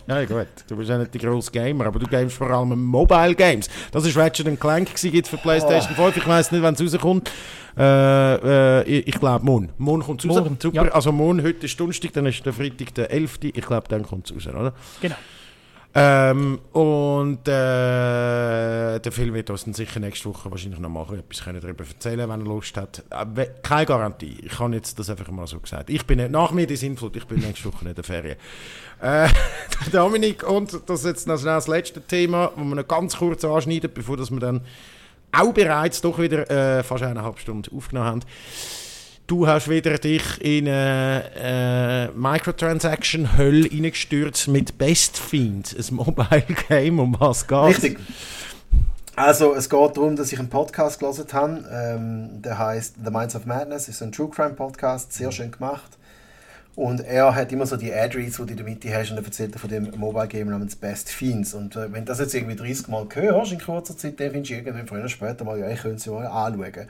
Ja, 0.07 0.25
gut. 0.25 0.47
Du 0.67 0.77
bist 0.77 0.89
ja 0.89 0.97
nicht 0.97 1.13
der 1.13 1.21
grosse 1.21 1.51
Gamer, 1.51 1.85
aber 1.87 1.99
du 1.99 2.07
gamest 2.07 2.37
vor 2.37 2.49
allem 2.49 2.83
Mobile 2.83 3.35
Games. 3.35 3.69
Das 3.91 4.05
ist 4.05 4.15
Ratchet 4.17 4.59
Clank 4.59 4.93
gibt 4.95 5.27
für 5.27 5.37
PlayStation 5.37 5.93
oh. 5.97 6.03
5. 6.03 6.17
Ich 6.17 6.27
weiß 6.27 6.51
nicht, 6.51 6.61
wann 6.61 6.73
es 6.73 6.81
rauskommt. 6.81 7.29
Äh, 7.77 8.81
äh, 8.81 8.99
ich, 8.99 9.19
glaube, 9.19 9.43
morgen. 9.45 9.69
Morgen 9.77 10.03
kommt 10.03 10.23
es 10.23 10.29
raus. 10.29 10.49
Super. 10.59 10.85
Ja. 10.85 10.91
Also 10.91 11.11
morgen, 11.11 11.41
heute 11.43 11.65
ist 11.65 11.79
Donnerstag, 11.79 12.13
dann 12.13 12.25
ist 12.27 12.45
der 12.45 12.53
Freitag 12.53 12.93
der 12.93 13.11
11. 13.11 13.39
Ich 13.43 13.53
glaube, 13.53 13.87
dann 13.89 14.03
kommt 14.03 14.29
es 14.29 14.35
raus, 14.35 14.47
oder? 14.47 14.73
Genau. 15.01 15.15
Ähm, 15.95 16.59
und 16.71 17.47
äh, 17.47 18.99
der 18.99 19.11
Film 19.11 19.35
wird 19.35 19.51
uns 19.51 19.65
dann 19.65 19.75
sicher 19.75 19.99
nächste 19.99 20.27
Woche 20.27 20.49
wahrscheinlich 20.49 20.79
noch 20.79 20.89
mal 20.89 21.05
etwas 21.13 21.43
darüber 21.45 21.85
erzählen 21.85 22.27
wenn 22.27 22.41
er 22.41 22.45
Lust 22.45 22.77
hat. 22.77 23.03
Aber 23.11 23.45
keine 23.45 23.85
Garantie. 23.85 24.37
Ich 24.41 24.57
habe 24.57 24.73
jetzt 24.73 24.97
das 24.97 25.11
einfach 25.11 25.29
mal 25.29 25.45
so 25.45 25.59
gesagt. 25.59 25.91
Ich 25.91 26.03
bin 26.07 26.17
nicht, 26.17 26.31
nach 26.31 26.51
mir 26.51 26.65
die 26.65 26.77
Sinnflut, 26.77 27.15
ich 27.15 27.25
bin 27.25 27.41
nächste 27.41 27.71
Woche 27.71 27.87
in 27.87 27.93
der 27.93 28.03
Ferien. 28.03 28.37
Äh, 29.01 29.29
Dominik, 29.91 30.41
und 30.49 30.81
das 30.87 31.01
ist 31.01 31.05
jetzt 31.05 31.27
noch 31.27 31.41
das 31.41 31.67
letzte 31.67 32.01
Thema, 32.01 32.51
das 32.55 32.65
wir 32.65 32.75
noch 32.75 32.87
ganz 32.87 33.17
kurz 33.17 33.45
anschneiden, 33.45 33.91
bevor 33.93 34.17
wir 34.17 34.39
dann 34.39 34.61
auch 35.31 35.53
bereits 35.53 36.01
doch 36.01 36.17
wieder 36.17 36.49
äh, 36.49 36.83
fast 36.83 37.03
eineinhalb 37.03 37.37
Stunden 37.37 37.75
aufgenommen 37.75 38.07
haben. 38.07 38.21
Du 39.33 39.47
hast 39.47 39.67
wieder 39.67 39.97
dich 39.97 40.39
in 40.41 40.67
eine 40.67 41.23
äh, 41.35 42.07
Microtransaction-Hölle 42.15 43.63
reingestürzt 43.63 44.47
mit 44.47 44.77
Best 44.77 45.17
Fiend, 45.17 45.75
ein 45.75 45.95
Mobile-Game. 45.95 46.99
Um 46.99 47.15
was 47.19 47.47
geht 47.47 47.57
Richtig. 47.57 47.99
Also, 49.15 49.55
es 49.55 49.71
geht 49.71 49.97
darum, 49.97 50.15
dass 50.15 50.31
ich 50.31 50.37
einen 50.37 50.49
Podcast 50.49 50.99
gelesen 50.99 51.25
habe. 51.33 51.63
Ähm, 51.73 52.43
der 52.43 52.59
heißt 52.59 52.97
The 53.03 53.09
Minds 53.09 53.35
of 53.35 53.47
Madness. 53.47 53.87
Ist 53.87 54.03
ein 54.03 54.11
True 54.11 54.29
Crime 54.29 54.53
Podcast, 54.53 55.11
sehr 55.13 55.31
schön 55.31 55.49
gemacht. 55.49 55.97
Und 56.75 56.99
er 56.99 57.33
hat 57.33 57.51
immer 57.51 57.65
so 57.65 57.75
die 57.75 57.91
Ad-Reads, 57.91 58.37
die 58.37 58.43
du 58.43 58.51
in 58.51 58.57
der 58.57 58.65
Mitte 58.67 58.93
hast, 58.93 59.09
und 59.09 59.17
er 59.17 59.25
erzählt 59.25 59.59
von 59.59 59.67
dem 59.67 59.89
Mobile-Game 59.97 60.47
namens 60.47 60.75
Best 60.75 61.09
Fiends. 61.09 61.55
Und 61.55 61.75
äh, 61.75 61.91
wenn 61.91 62.05
du 62.05 62.11
das 62.11 62.19
jetzt 62.19 62.35
irgendwie 62.35 62.55
30 62.55 62.87
Mal 62.87 63.07
hörst 63.11 63.51
in 63.51 63.59
kurzer 63.59 63.97
Zeit, 63.97 64.19
dann 64.19 64.29
findest 64.29 64.51
du 64.51 64.55
irgendwann 64.57 64.85
früher 64.85 64.99
oder 64.99 65.09
später 65.09 65.43
mal, 65.43 65.57
ja, 65.57 65.71
ich 65.71 65.81
könnte 65.81 65.97
es 65.97 66.05
ja 66.05 66.11
mal 66.11 66.27
anschauen. 66.27 66.87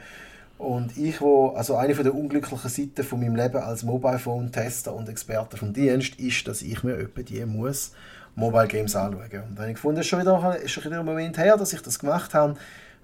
Und 0.57 0.97
ich, 0.97 1.19
wo, 1.19 1.49
also 1.49 1.75
eine 1.75 1.95
von 1.95 2.03
der 2.03 2.15
unglücklichen 2.15 2.69
Seiten 2.69 3.03
von 3.03 3.19
meinem 3.19 3.35
Leben 3.35 3.57
als 3.57 3.83
Mobile 3.83 4.19
Phone 4.19 4.51
Tester 4.51 4.93
und 4.93 5.09
Experte 5.09 5.57
vom 5.57 5.73
Dienst 5.73 6.19
ist, 6.19 6.47
dass 6.47 6.61
ich 6.61 6.83
mir 6.83 6.97
etwa 6.97 7.21
die 7.21 7.45
muss 7.45 7.91
Mobile 8.35 8.67
Games 8.67 8.95
anschauen. 8.95 9.23
Und 9.23 9.31
dann 9.31 9.57
habe 9.57 9.69
ich 9.69 9.75
gefunden, 9.75 10.03
schon 10.03 10.21
wieder, 10.21 10.57
ist 10.57 10.71
schon 10.71 10.83
wieder 10.85 10.99
ein 10.99 11.05
Moment 11.05 11.37
her, 11.37 11.57
dass 11.57 11.73
ich 11.73 11.81
das 11.81 11.99
gemacht 11.99 12.33
habe. 12.33 12.55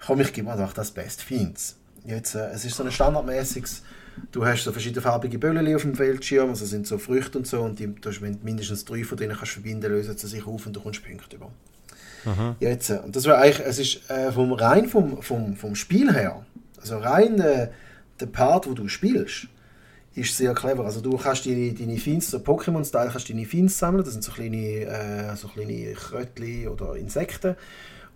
Komm, 0.04 0.20
ich 0.20 0.32
gebe 0.32 0.48
mir 0.48 0.56
doch 0.56 0.72
das 0.72 0.90
Best 0.90 1.22
Fiends. 1.22 1.76
Jetzt, 2.04 2.34
äh, 2.34 2.50
es 2.50 2.64
ist 2.64 2.76
so 2.76 2.84
ein 2.84 2.90
standardmäßiges, 2.90 3.82
du 4.32 4.44
hast 4.44 4.64
so 4.64 4.72
verschiedene 4.72 5.02
farbige 5.02 5.38
Böllen 5.38 5.74
auf 5.74 5.82
dem 5.82 5.92
Bildschirm, 5.92 6.50
also 6.50 6.64
sind 6.64 6.86
so 6.86 6.98
Früchte 6.98 7.38
und 7.38 7.46
so, 7.46 7.60
und 7.60 7.78
die, 7.78 7.86
du 7.86 8.08
hast, 8.08 8.22
wenn 8.22 8.32
du 8.32 8.38
mindestens 8.42 8.84
drei 8.84 9.04
von 9.04 9.18
denen 9.18 9.36
kannst 9.36 9.52
verbinden, 9.52 9.90
lösen 9.90 10.16
sie 10.16 10.26
sich 10.26 10.46
auf 10.46 10.66
und 10.66 10.74
du 10.74 10.80
kommst 10.80 11.04
Punkte 11.04 11.36
über. 11.36 11.50
Aha. 12.24 12.56
Jetzt, 12.60 12.90
äh, 12.90 13.00
und 13.04 13.14
das 13.14 13.26
war 13.26 13.38
eigentlich, 13.38 13.66
es 13.66 13.78
ist 13.78 14.10
äh, 14.10 14.32
vom, 14.32 14.52
rein 14.52 14.88
vom, 14.88 15.20
vom, 15.22 15.56
vom 15.56 15.74
Spiel 15.74 16.12
her, 16.12 16.44
also 16.80 16.98
rein 16.98 17.40
äh, 17.40 17.68
der 18.20 18.26
Part, 18.26 18.68
wo 18.68 18.74
du 18.74 18.88
spielst, 18.88 19.48
ist 20.14 20.36
sehr 20.36 20.54
clever. 20.54 20.84
Also 20.84 21.00
du 21.00 21.16
kannst 21.16 21.46
deine, 21.46 21.72
deine 21.72 21.96
Fins, 21.96 22.30
so 22.30 22.38
Pokémon-Style, 22.38 23.10
kannst 23.10 23.28
deine 23.30 23.44
Fins 23.44 23.78
sammeln. 23.78 24.04
Das 24.04 24.12
sind 24.12 24.24
so 24.24 24.32
kleine, 24.32 24.56
äh, 24.56 25.36
so 25.36 25.48
kleine 25.48 25.92
Krötchen 25.92 26.68
oder 26.68 26.96
Insekten. 26.96 27.56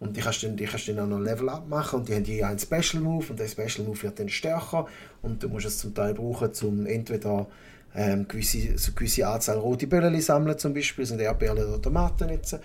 Und 0.00 0.16
die 0.16 0.20
kannst 0.20 0.42
du 0.42 0.48
dann, 0.48 0.56
die 0.56 0.64
kannst 0.64 0.88
dann 0.88 0.98
auch 0.98 1.06
noch 1.06 1.20
Level 1.20 1.48
up 1.48 1.68
machen 1.68 2.00
und 2.00 2.08
die 2.08 2.14
haben 2.14 2.24
je 2.24 2.42
einen 2.42 2.58
Special 2.58 3.02
Move 3.02 3.26
und 3.30 3.38
der 3.38 3.46
Special 3.46 3.86
Move 3.86 4.02
wird 4.02 4.18
dann 4.18 4.28
stärker 4.28 4.86
und 5.22 5.42
du 5.42 5.48
musst 5.48 5.66
es 5.66 5.78
zum 5.78 5.94
Teil 5.94 6.14
brauchen, 6.14 6.50
um 6.62 6.84
entweder 6.84 7.46
ähm, 7.94 8.26
gewisse, 8.26 8.76
so 8.76 8.92
gewisse 8.92 9.26
Anzahl 9.26 9.56
rote 9.56 9.86
Böllen 9.86 10.20
sammeln 10.20 10.58
zum 10.58 10.74
Beispiel, 10.74 11.06
sind 11.06 11.20
Erdbeeren 11.20 11.58
oder 11.58 11.80
Tomaten 11.80 12.28
jetzt. 12.28 12.58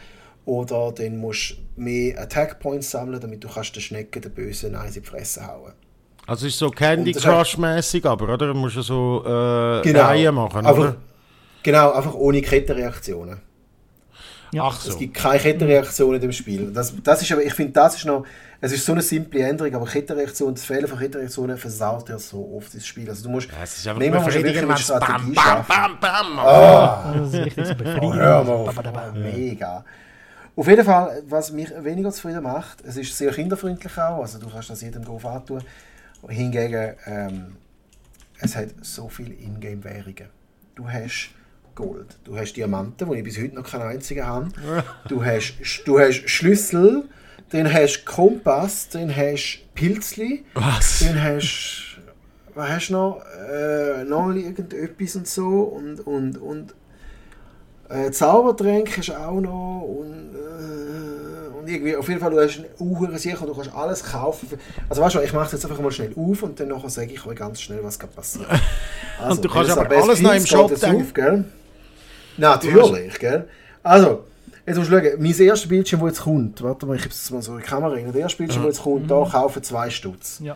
Oder 0.45 0.91
dann 0.91 1.17
musst 1.17 1.51
du 1.51 1.81
mehr 1.81 2.19
Attack 2.19 2.59
Points 2.59 2.89
sammeln, 2.89 3.21
damit 3.21 3.43
du 3.43 3.47
kannst 3.47 3.75
den 3.75 3.83
Schnecken, 3.83 4.21
den 4.21 4.33
Bösen, 4.33 4.75
eins 4.75 4.97
in 4.97 5.03
die 5.03 5.07
Fresse 5.07 5.45
hauen 5.45 5.73
also 6.29 6.47
ist 6.47 6.57
so 6.57 6.69
Candy 6.69 7.11
Crush-mäßig, 7.13 8.05
aber 8.05 8.33
oder? 8.33 8.47
Du 8.47 8.53
musst 8.53 8.75
ja 8.75 8.81
so 8.81 9.23
äh, 9.25 9.81
genau, 9.81 10.01
Reihen 10.01 10.35
machen, 10.35 10.65
einfach, 10.65 10.77
oder? 10.77 10.95
Genau, 11.63 11.91
einfach 11.91 12.13
ohne 12.13 12.41
Kettenreaktionen. 12.41 13.41
Ja. 14.51 14.63
Ach 14.63 14.79
so. 14.79 14.89
Es 14.89 14.97
gibt 14.97 15.13
keine 15.13 15.39
Kettenreaktionen 15.39 16.15
in 16.15 16.21
dem 16.21 16.31
Spiel. 16.31 16.71
Das, 16.73 16.93
das 17.03 17.21
ist 17.21 17.31
aber, 17.31 17.43
ich 17.43 17.53
finde, 17.53 17.73
das 17.73 17.95
ist 17.95 18.05
noch, 18.05 18.25
es 18.61 18.71
ist 18.71 18.85
so 18.85 18.93
eine 18.93 19.01
simple 19.01 19.41
Änderung, 19.41 19.73
aber 19.75 19.85
Kettenreaktionen, 19.85 20.55
das 20.55 20.65
Fehlen 20.65 20.87
von 20.87 20.97
Kettenreaktionen 20.97 21.57
versaut 21.57 22.09
ja 22.09 22.17
so 22.17 22.55
oft 22.57 22.73
das 22.73 22.85
Spiel. 22.85 23.09
Also 23.09 23.23
du 23.23 23.29
musst, 23.29 23.49
ja, 23.49 23.57
es 23.63 23.77
ist 23.77 23.87
einfach 23.87 24.01
nehmen 24.01 24.13
wir 24.25 24.67
mit 24.67 24.79
Strategie 24.79 25.33
bam, 25.33 25.65
bam, 25.67 25.97
bam, 25.99 25.99
bam. 25.99 26.39
Oh. 26.39 27.19
Das 27.19 27.33
ist 27.33 27.45
richtig 27.45 27.67
so. 27.67 27.73
Oh, 28.01 28.13
hör 28.13 28.43
mal 28.43 28.53
auf. 28.53 29.13
Mega. 29.13 29.85
Auf 30.55 30.67
jeden 30.67 30.83
Fall, 30.83 31.23
was 31.27 31.51
mich 31.51 31.69
weniger 31.81 32.11
zufrieden 32.11 32.43
macht, 32.43 32.83
es 32.83 32.97
ist 32.97 33.15
sehr 33.15 33.31
kinderfreundlich 33.31 33.97
auch, 33.97 34.21
also 34.21 34.39
du 34.39 34.49
kannst 34.49 34.69
das 34.69 34.81
jedem 34.81 35.05
drauf 35.05 35.25
antun. 35.25 35.61
Hingegen, 36.27 36.95
ähm, 37.05 37.55
es 38.39 38.55
hat 38.55 38.69
so 38.81 39.09
viele 39.09 39.33
Ingame-Währungen. 39.33 40.29
Du 40.75 40.89
hast 40.89 41.31
Gold, 41.75 42.17
du 42.23 42.37
hast 42.37 42.53
Diamanten, 42.53 43.09
die 43.09 43.17
ich 43.17 43.23
bis 43.23 43.37
heute 43.39 43.55
noch 43.55 43.69
keinen 43.69 43.83
einzigen 43.83 44.25
habe. 44.25 44.49
Du 45.07 45.23
hast, 45.23 45.53
du 45.85 45.99
hast 45.99 46.29
Schlüssel, 46.29 47.05
dann 47.49 47.71
hast 47.71 48.05
Kompass, 48.05 48.89
dann 48.89 49.15
hast 49.15 49.61
Pilzli, 49.75 50.45
Was? 50.53 50.99
dann 50.99 51.21
hast 51.21 51.89
was 52.59 52.69
hast 52.69 52.89
du 52.89 52.93
noch? 52.93 53.21
Äh, 53.49 54.03
noch 54.03 54.33
irgendetwas 54.33 55.15
und 55.15 55.27
so 55.27 55.47
und, 55.47 56.05
und, 56.05 56.37
und 56.37 56.75
äh, 57.87 58.11
Zaubertränke 58.11 58.97
hast 58.97 59.09
du 59.09 59.13
auch 59.13 59.39
noch 59.39 59.81
und 59.81 60.35
äh, 60.35 61.48
irgendwie, 61.69 61.95
auf 61.95 62.07
jeden 62.07 62.19
Fall, 62.19 62.31
du 62.31 62.39
hast 62.39 62.61
eine 62.79 63.19
sicher 63.19 63.41
und 63.41 63.47
du 63.47 63.53
kannst 63.53 63.73
alles 63.73 64.03
kaufen. 64.03 64.47
Also 64.87 65.01
weißt 65.01 65.15
du, 65.15 65.19
ich 65.21 65.33
mache 65.33 65.47
es 65.47 65.51
jetzt 65.53 65.65
einfach 65.65 65.79
mal 65.79 65.91
schnell 65.91 66.13
auf 66.15 66.43
und 66.43 66.59
dann 66.59 66.89
sage 66.89 67.13
ich 67.13 67.25
euch 67.25 67.35
ganz 67.35 67.61
schnell, 67.61 67.83
was 67.83 67.97
gerade 67.97 68.13
passiert. 68.13 68.47
Also, 69.19 69.31
und 69.35 69.45
du 69.45 69.49
kannst 69.49 69.71
aber 69.71 69.95
alles 69.95 70.21
noch 70.21 70.33
im 70.33 70.45
Shop 70.45 70.71
auf, 70.71 71.13
gell? 71.13 71.45
Natürlich, 72.37 73.19
gell? 73.19 73.47
Also, 73.83 74.25
jetzt 74.65 74.77
musst 74.77 74.91
du 74.91 74.97
schauen, 74.97 75.11
mein 75.19 75.39
erstes 75.39 75.69
Bildschirm, 75.69 75.99
das 76.01 76.09
jetzt 76.09 76.21
kommt, 76.21 76.61
warte 76.61 76.85
mal, 76.85 76.95
ich 76.95 77.01
habe 77.01 77.11
es 77.11 77.31
mal 77.31 77.41
so 77.41 77.53
in 77.53 77.59
die 77.59 77.65
Kamera 77.65 77.93
rein, 77.93 78.11
der 78.11 78.21
erste 78.21 78.37
Bildschirm, 78.37 78.63
der 78.63 78.71
jetzt 78.71 78.81
kommt, 78.81 79.03
mhm. 79.03 79.07
da 79.07 79.27
kaufen 79.29 79.63
zwei 79.63 79.89
Stutz. 79.89 80.39
Ja. 80.43 80.55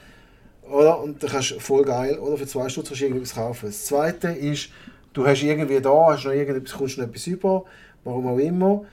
Oder? 0.70 1.00
Und 1.02 1.22
da 1.22 1.28
kannst 1.28 1.52
du 1.52 1.60
voll 1.60 1.84
geil, 1.84 2.18
oder? 2.20 2.38
Für 2.38 2.48
zwei 2.48 2.70
Stutz 2.70 2.88
kannst 2.88 3.02
du 3.02 3.06
irgendwas 3.06 3.36
kaufen. 3.36 3.68
Das 3.68 3.86
zweite 3.86 4.30
ist, 4.30 4.70
du 5.14 5.26
hast 5.26 5.44
irgendwie 5.44 5.80
da, 5.82 6.08
hast 6.10 6.26
noch 6.26 6.32
irgendetwas, 6.32 6.78
kommst 6.78 6.98
noch 6.98 7.06
etwas 7.06 7.28
über, 7.28 7.66
warum 8.04 8.28
auch 8.28 8.38
immer. 8.38 8.86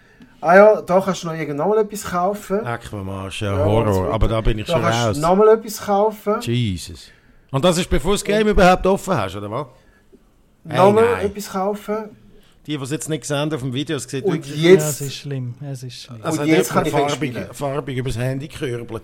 Ah 0.43 0.57
ja, 0.57 0.81
da 0.83 1.01
kannst 1.01 1.23
du 1.23 1.27
noch 1.29 1.35
irgendwann 1.35 1.69
mal 1.69 1.79
etwas 1.79 2.05
kaufen. 2.05 2.65
Leck 2.65 2.93
mir 2.93 3.05
Marsch, 3.05 3.43
ja, 3.43 3.57
Horror. 3.59 4.13
Aber 4.13 4.27
da 4.29 4.41
bin 4.41 4.59
ich 4.59 4.67
da 4.67 4.73
schon 4.75 4.83
kannst 4.83 4.99
raus. 5.07 5.17
du 5.17 5.23
noch 5.23 5.37
mal 5.37 5.49
etwas 5.49 5.81
kaufen. 5.85 6.41
Jesus. 6.41 7.09
Und 7.51 7.65
das 7.65 7.79
ist 7.79 7.91
bevor 7.91 8.13
das 8.13 8.25
Game 8.25 8.49
überhaupt 8.49 8.87
offen 8.87 9.15
hast, 9.17 9.37
oder 9.37 9.51
was? 9.51 9.67
Hey, 10.67 10.77
Nochmal 10.79 11.05
nein. 11.13 11.27
etwas 11.27 11.51
kaufen. 11.51 11.97
Die, 12.67 12.77
die 12.77 12.83
es 12.85 12.91
jetzt 12.91 13.09
nicht 13.09 13.23
gesehen 13.23 13.39
haben 13.39 13.53
auf 13.55 13.61
dem 13.63 13.73
Video, 13.73 13.97
es 13.97 14.05
sieht 14.05 14.25
Und 14.25 14.35
wirklich 14.35 14.57
Ja, 14.63 14.73
es 14.73 14.99
jetzt, 14.99 15.01
ist 15.01 15.15
schlimm. 15.17 15.55
Es 15.63 15.83
ist 15.83 16.03
schlimm. 16.03 16.21
als 16.23 16.39
und 16.39 16.47
jetzt 16.47 16.71
kann 16.71 16.85
ich 16.87 16.93
farbig, 16.93 17.35
farbig 17.53 17.97
übers 17.97 18.17
Handy 18.19 18.49
gekürbelt. 18.49 19.03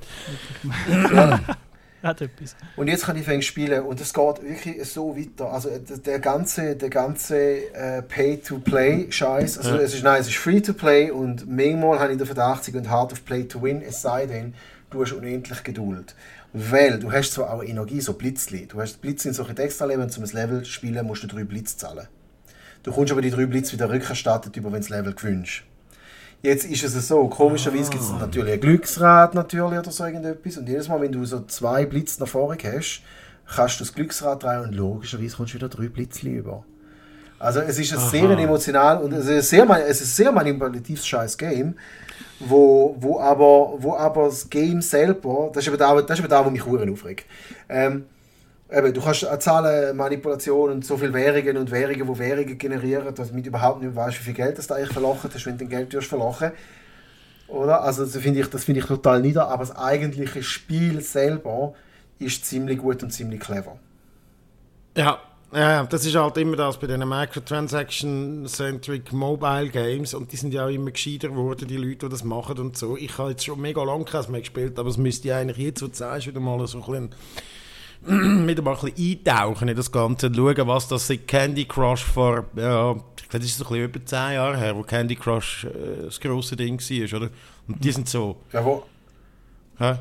Hat 2.06 2.20
etwas. 2.20 2.54
und 2.76 2.88
jetzt 2.88 3.04
kann 3.04 3.16
ich 3.16 3.24
fängt 3.24 3.44
spielen 3.44 3.82
und 3.82 4.00
es 4.00 4.14
geht 4.14 4.42
wirklich 4.42 4.84
so 4.90 5.16
weiter. 5.16 5.52
Also 5.52 5.68
äh, 5.68 5.80
der, 5.80 5.98
der 5.98 6.18
ganze, 6.20 6.76
der 6.76 6.88
ganze 6.90 7.36
äh, 7.74 8.02
Pay-to-Play-Scheiß, 8.02 9.58
also 9.58 9.70
Ja. 9.76 9.80
es 9.80 9.94
ist 9.94 10.02
nein, 10.04 10.20
es 10.20 10.28
ist 10.28 10.36
Free-to-Play 10.36 11.10
und 11.10 11.48
manchmal 11.48 11.98
habe 12.00 12.12
ich 12.12 12.18
den 12.18 12.26
Verdacht, 12.26 12.64
sie 12.64 12.72
gehen 12.72 12.88
hart 12.90 13.12
auf 13.12 13.24
Play-to-Win, 13.24 13.82
es 13.82 14.02
sei 14.02 14.26
denn, 14.26 14.54
du 14.90 15.02
hast 15.02 15.12
unendlich 15.12 15.62
Geduld. 15.62 16.14
Weil 16.52 16.98
du 16.98 17.12
hast 17.12 17.32
zwar 17.32 17.52
auch 17.52 17.62
Energie, 17.62 18.00
so 18.00 18.14
Blitzli. 18.14 18.66
Du 18.66 18.80
hast 18.80 19.02
Blitz 19.02 19.24
in 19.26 19.34
solche 19.34 19.56
Extra-Leben, 19.58 20.02
um 20.02 20.22
ein 20.24 20.30
Level 20.30 20.62
zu 20.62 20.70
spielen, 20.70 21.06
musst 21.06 21.22
du 21.22 21.26
drei 21.26 21.44
Blitz 21.44 21.76
zahlen. 21.76 22.06
Du 22.82 22.92
kommst 22.92 23.12
aber 23.12 23.20
die 23.20 23.30
drei 23.30 23.46
Blitz 23.46 23.72
wieder 23.72 23.90
rückerstattet 23.90 24.56
über, 24.56 24.68
wenn 24.72 24.80
du 24.80 24.88
das 24.88 24.90
Level 24.90 25.12
gewünscht. 25.12 25.66
Jetzt 26.42 26.64
ist 26.64 26.84
es 26.84 27.08
so, 27.08 27.26
komischerweise 27.28 27.90
gibt 27.90 28.02
es 28.02 28.12
natürlich 28.12 28.54
ein 28.54 28.60
Glücksrad 28.60 29.34
natürlich 29.34 29.78
oder 29.78 29.90
so 29.90 30.04
irgendetwas 30.04 30.56
und 30.58 30.68
jedes 30.68 30.88
Mal, 30.88 31.00
wenn 31.00 31.12
du 31.12 31.24
so 31.24 31.40
zwei 31.46 31.86
Blitze 31.86 32.20
nach 32.20 32.28
vorne 32.28 32.56
hast, 32.62 33.02
kannst 33.46 33.80
du 33.80 33.84
das 33.84 33.94
Glücksrad 33.94 34.42
drehen 34.42 34.60
und 34.60 34.74
logischerweise 34.74 35.36
kommst 35.36 35.54
du 35.54 35.58
wieder 35.58 35.68
drei 35.68 35.88
Blitzli 35.88 36.34
über. 36.34 36.64
Also 37.38 37.60
es 37.60 37.78
ist 37.78 37.92
ein 37.92 37.98
sehr 37.98 38.30
emotional 38.30 39.02
und 39.02 39.12
es 39.12 39.26
ist 39.26 39.30
ein 39.30 39.66
sehr, 39.66 39.86
es 39.86 40.00
ist 40.00 40.16
sehr 40.16 40.32
manipulatives 40.32 41.06
scheiß 41.06 41.36
Game, 41.36 41.74
wo, 42.40 42.96
wo, 42.98 43.20
aber, 43.20 43.74
wo 43.78 43.94
aber 43.94 44.26
das 44.26 44.48
Game 44.48 44.80
selber, 44.80 45.50
das 45.52 45.64
ist 45.64 45.68
eben 45.68 45.78
da, 45.78 46.00
das 46.00 46.18
ist 46.18 46.24
eben 46.24 46.30
da 46.30 46.44
wo 46.44 46.50
mich 46.50 46.64
Huren 46.64 46.90
aufregt. 46.90 47.26
Ähm, 47.68 48.06
Eben, 48.70 48.92
du 48.92 49.00
kannst 49.00 49.28
auch 49.28 49.38
Zahlen, 49.38 49.96
Manipulation 49.96 50.70
und 50.70 50.84
so 50.84 50.96
viele 50.96 51.14
Währungen 51.14 51.56
und 51.56 51.70
Währungen, 51.70 52.12
die 52.12 52.18
Währungen 52.18 52.58
generieren, 52.58 53.14
dass 53.14 53.30
du 53.30 53.38
überhaupt 53.38 53.80
nicht 53.80 53.94
weißt, 53.94 54.18
wie 54.20 54.24
viel 54.24 54.34
Geld 54.34 54.58
das 54.58 54.66
du 54.66 54.74
eigentlich 54.74 54.92
verlochen 54.92 55.30
hast, 55.32 55.46
wenn 55.46 55.56
du 55.56 55.66
dein 55.66 55.88
Geld 55.88 56.04
verlochen. 56.04 56.50
Oder? 57.46 57.82
Also 57.82 58.04
das 58.04 58.16
finde 58.16 58.40
ich, 58.40 58.48
das 58.48 58.64
finde 58.64 58.80
ich 58.80 58.86
total 58.86 59.20
nieder, 59.20 59.48
aber 59.48 59.64
das 59.64 59.76
eigentliche 59.76 60.42
Spiel 60.42 61.00
selber 61.00 61.74
ist 62.18 62.44
ziemlich 62.44 62.78
gut 62.78 63.04
und 63.04 63.10
ziemlich 63.10 63.40
clever. 63.40 63.78
Ja, 64.96 65.20
ja, 65.52 65.84
das 65.84 66.04
ist 66.04 66.16
halt 66.16 66.36
immer 66.38 66.56
das 66.56 66.76
bei 66.76 66.88
diesen 66.88 67.08
Microtransaction-centric 67.08 69.12
Mobile 69.12 69.68
Games 69.68 70.12
und 70.12 70.32
die 70.32 70.36
sind 70.36 70.52
ja 70.52 70.66
auch 70.66 70.70
immer 70.70 70.90
gescheiter 70.90 71.28
geworden, 71.28 71.68
die 71.68 71.76
Leute, 71.76 72.06
die 72.06 72.08
das 72.08 72.24
machen 72.24 72.58
und 72.58 72.76
so. 72.76 72.96
Ich 72.96 73.16
habe 73.16 73.30
jetzt 73.30 73.44
schon 73.44 73.60
mega 73.60 73.80
lange 73.84 74.06
keins 74.06 74.28
mehr 74.28 74.40
gespielt, 74.40 74.76
aber 74.78 74.88
es 74.88 74.96
müsste 74.96 75.28
ja 75.28 75.38
eigentlich 75.38 75.58
jetzt, 75.58 75.82
wo 75.82 75.86
du 75.86 75.94
sagst, 75.94 76.26
wieder 76.26 76.40
mal 76.40 76.66
so 76.66 76.78
ein 76.78 76.84
bisschen, 76.84 77.10
wieder 78.46 78.62
mal 78.62 78.74
ein 78.76 78.80
bisschen 78.92 79.18
eintauchen 79.26 79.68
in 79.68 79.76
das 79.76 79.90
Ganze 79.90 80.26
und 80.28 80.36
schauen, 80.36 80.68
was 80.68 80.88
das 80.88 81.06
seit 81.06 81.26
Candy 81.26 81.64
Crush 81.64 82.04
vor, 82.04 82.44
ja, 82.56 82.92
ich 82.92 83.28
glaube, 83.28 83.38
das 83.38 83.44
ist 83.44 83.58
so 83.58 83.64
ein 83.64 83.68
bisschen 83.70 83.84
über 83.84 84.04
10 84.04 84.18
Jahre 84.34 84.56
her, 84.56 84.76
wo 84.76 84.82
Candy 84.82 85.16
Crush 85.16 85.64
äh, 85.64 86.04
das 86.04 86.20
grosse 86.20 86.56
Ding 86.56 86.78
war, 86.80 87.16
oder? 87.20 87.30
Und 87.68 87.84
die 87.84 87.92
sind 87.92 88.08
so, 88.08 88.36
Ja, 88.52 88.64
wo, 88.64 88.84
hä? 89.78 89.94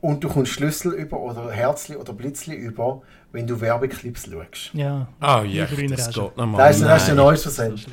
und 0.00 0.22
du 0.22 0.28
kommst 0.28 0.52
Schlüssel 0.52 0.92
über 0.92 1.18
oder 1.18 1.50
Herzli 1.50 1.96
oder 1.96 2.12
Blitzli 2.12 2.54
über, 2.54 3.02
wenn 3.32 3.46
du 3.46 3.60
Werbeclips 3.60 4.28
schaust. 4.30 4.70
Ja. 4.74 5.08
Ah 5.20 5.42
ja, 5.42 5.70
Wie 5.70 5.74
früher 5.76 5.88
das 5.96 6.08
geht 6.14 6.36
nochmal. 6.36 6.68
Das 6.68 6.76
ist, 6.78 6.84
das 6.84 7.02
ist 7.04 7.10
ein 7.10 7.16
neues 7.16 7.42
Versend. 7.42 7.86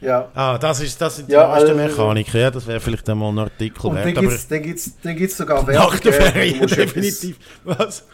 Ja. 0.00 0.28
Ah, 0.34 0.58
das, 0.58 0.80
ist, 0.80 1.00
das 1.00 1.16
sind 1.16 1.28
die 1.28 1.32
Ja, 1.34 1.46
neuesten 1.46 1.78
also- 1.78 1.96
Mechaniken. 2.02 2.40
Ja, 2.40 2.50
das 2.50 2.66
wäre 2.66 2.80
vielleicht 2.80 3.08
einmal 3.08 3.30
ein 3.32 3.38
Artikel 3.38 3.86
Und 3.86 3.94
dann 3.96 4.04
wert. 4.06 4.18
gibt 4.18 4.32
es 4.32 4.48
dann 4.48 4.62
gibt's, 4.62 4.98
dann 5.00 5.14
gibt's 5.16 5.36
sogar 5.36 5.60
nach 5.62 5.66
Werbung. 5.68 6.00
der 6.02 6.12
äh, 6.18 6.30
Ferien 6.32 6.66
definitiv. 6.66 7.36
Was? 7.64 8.04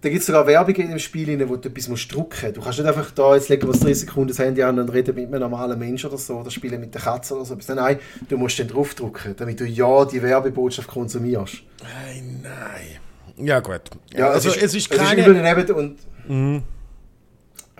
Da 0.00 0.08
gibt 0.10 0.20
es 0.20 0.26
sogar 0.26 0.46
Werbung 0.46 0.76
in 0.76 0.90
dem 0.90 0.98
Spiel, 1.00 1.28
rein, 1.28 1.48
wo 1.48 1.56
du 1.56 1.68
etwas 1.68 1.88
musst 1.88 2.14
drücken 2.14 2.40
musst. 2.40 2.56
Du 2.56 2.60
kannst 2.60 2.78
nicht 2.78 2.86
einfach 2.86 3.10
da, 3.10 3.34
jetzt 3.34 3.48
legen 3.48 3.62
wir 3.62 3.72
das 3.72 3.80
30 3.80 4.00
Sekunden 4.00 4.28
das 4.28 4.38
Handy 4.38 4.62
an 4.62 4.78
und 4.78 4.88
reden 4.90 5.14
mit 5.16 5.26
einem 5.26 5.40
normalen 5.40 5.76
Menschen 5.76 6.08
oder 6.08 6.18
so, 6.18 6.36
oder 6.38 6.52
spielen 6.52 6.80
mit 6.80 6.94
der 6.94 7.00
Katze 7.00 7.34
oder 7.34 7.44
so. 7.44 7.56
Nein, 7.74 7.98
du 8.28 8.36
musst 8.36 8.60
dann 8.60 8.68
draufdrücken, 8.68 9.34
damit 9.36 9.58
du 9.58 9.66
ja 9.66 10.04
die 10.04 10.22
Werbebotschaft 10.22 10.88
konsumierst. 10.88 11.62
Nein, 11.82 12.40
nein. 12.44 13.44
Ja, 13.44 13.58
gut. 13.58 13.82
Ja, 14.12 14.30
also, 14.30 14.50
es 14.50 14.74
ist, 14.74 14.74
es 14.74 14.88
keine. 14.88 15.20
ist 15.20 15.26
übel 15.26 15.42
daneben 15.42 15.74
und... 15.74 16.62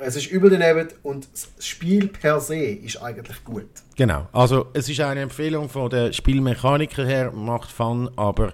Es 0.00 0.14
ist 0.14 0.30
übel 0.30 0.50
daneben 0.50 0.88
und 1.02 1.28
das 1.32 1.66
Spiel 1.66 2.08
per 2.08 2.40
se 2.40 2.56
ist 2.56 3.02
eigentlich 3.02 3.44
gut. 3.44 3.66
genau. 3.96 4.28
Also, 4.32 4.66
es 4.72 4.88
ist 4.88 5.00
eine 5.00 5.20
Empfehlung 5.20 5.68
von 5.68 5.90
der 5.90 6.12
Spielmechaniker 6.12 7.04
her, 7.04 7.32
macht 7.32 7.70
Fun, 7.70 8.10
aber 8.16 8.52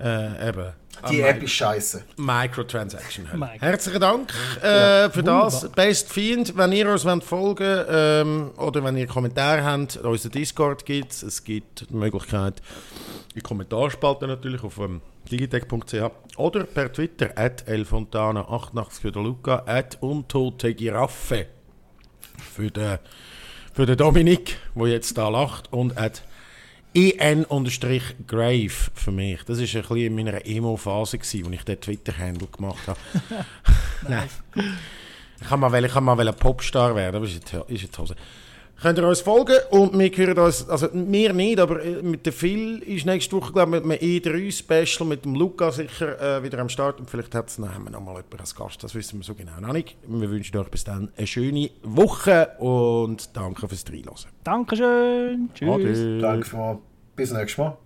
äh, 0.00 0.48
eben. 0.48 0.72
Die 1.10 1.22
am 1.22 1.30
App 1.30 1.42
ist 1.42 1.52
scheiße. 1.52 2.04
Microtransaction. 2.16 3.28
Hölle. 3.28 3.38
Micro. 3.38 3.60
Herzlichen 3.60 4.00
Dank 4.00 4.32
äh, 4.62 5.10
für 5.10 5.22
das. 5.22 5.62
wunderbar. 5.62 5.86
Best 5.86 6.12
Fiend, 6.12 6.56
wenn 6.56 6.72
ihr 6.72 6.90
uns 6.90 7.04
wollt 7.04 7.24
folgen 7.24 7.84
ähm, 7.88 8.50
oder 8.56 8.82
wenn 8.84 8.96
ihr 8.96 9.06
Kommentare 9.06 9.64
habt, 9.64 9.96
unseren 9.98 10.32
Discord 10.32 10.84
gibt 10.84 11.12
es. 11.12 11.22
Es 11.22 11.44
gibt 11.44 11.88
die 11.90 11.94
Möglichkeit, 11.94 12.62
in 13.34 13.42
Kommentarspalten 13.42 14.28
natürlich 14.28 14.62
auf 14.62 14.78
ähm, 14.78 15.00
digitech.ch 15.30 16.10
oder 16.36 16.64
per 16.64 16.92
Twitter 16.92 17.30
at 17.36 17.68
elfontana88 17.68 19.00
für 19.00 19.12
den 19.12 19.24
Luca, 19.24 19.62
at 19.66 19.98
untote 20.00 20.74
Giraffe 20.74 21.46
für 22.38 22.70
den, 22.70 22.98
für 23.72 23.86
den 23.86 23.96
Dominik, 23.96 24.58
der 24.74 24.86
jetzt 24.88 25.16
da 25.18 25.28
lacht 25.28 25.72
und 25.72 25.96
at 25.98 26.22
en-grave 26.94 28.70
für 28.94 29.12
mich. 29.12 29.38
Das 29.44 29.58
war 29.58 29.66
ein 29.66 29.82
bisschen 29.82 29.96
in 29.96 30.14
meiner 30.14 30.44
Emo-Phase, 30.44 31.18
wo 31.44 31.50
ich 31.50 31.62
den 31.64 31.80
Twitter-Handle 31.80 32.48
gemacht 32.48 32.86
habe. 32.86 32.98
Nein. 34.08 34.28
Ich 35.40 35.46
kann 35.46 35.60
mal, 35.60 35.84
ich 35.84 35.92
kann 35.92 36.02
mal 36.02 36.32
Popstar 36.32 36.96
werden, 36.96 37.14
aber 37.14 37.24
ist 37.26 37.52
die- 37.52 37.72
ist 37.72 37.94
die 37.96 37.98
Hose. 38.02 38.16
Könnt 38.80 38.96
ihr 38.96 39.08
uns 39.08 39.20
folgen? 39.22 39.56
Und 39.70 39.98
wir 39.98 40.08
hören 40.08 40.38
uns, 40.38 40.68
also 40.68 40.88
wir 40.92 41.32
nicht, 41.32 41.58
aber 41.58 41.84
äh, 41.84 42.00
mit 42.00 42.24
dem 42.24 42.32
Phil 42.32 42.78
ist 42.78 43.06
nächste 43.06 43.34
Woche, 43.34 43.52
glaube 43.52 43.76
ich, 43.76 43.84
mit 43.84 44.00
einem 44.00 44.10
E3-Special 44.10 45.08
mit 45.08 45.24
dem 45.24 45.34
Luca 45.34 45.72
sicher 45.72 46.38
äh, 46.38 46.44
wieder 46.44 46.60
am 46.60 46.68
Start. 46.68 47.00
Und 47.00 47.10
vielleicht 47.10 47.34
hat's, 47.34 47.56
dann 47.56 47.74
haben 47.74 47.84
wir 47.84 47.90
nochmal 47.90 48.14
jemanden 48.14 48.38
als 48.38 48.54
Gast. 48.54 48.84
Das 48.84 48.94
wissen 48.94 49.18
wir 49.18 49.24
so 49.24 49.34
genau 49.34 49.60
noch 49.60 49.72
nicht. 49.72 49.96
Wir 50.06 50.30
wünschen 50.30 50.56
euch 50.56 50.68
bis 50.68 50.84
dann 50.84 51.10
eine 51.16 51.26
schöne 51.26 51.70
Woche 51.82 52.50
und 52.58 53.36
danke 53.36 53.66
fürs 53.66 53.84
Reinhören. 53.88 54.14
Dankeschön. 54.44 55.50
Tschüss. 55.54 55.68
Ade. 55.68 56.18
Danke 56.20 56.56
mal. 56.56 56.78
Bis 57.16 57.32
nächstes 57.32 57.58
Mal. 57.58 57.76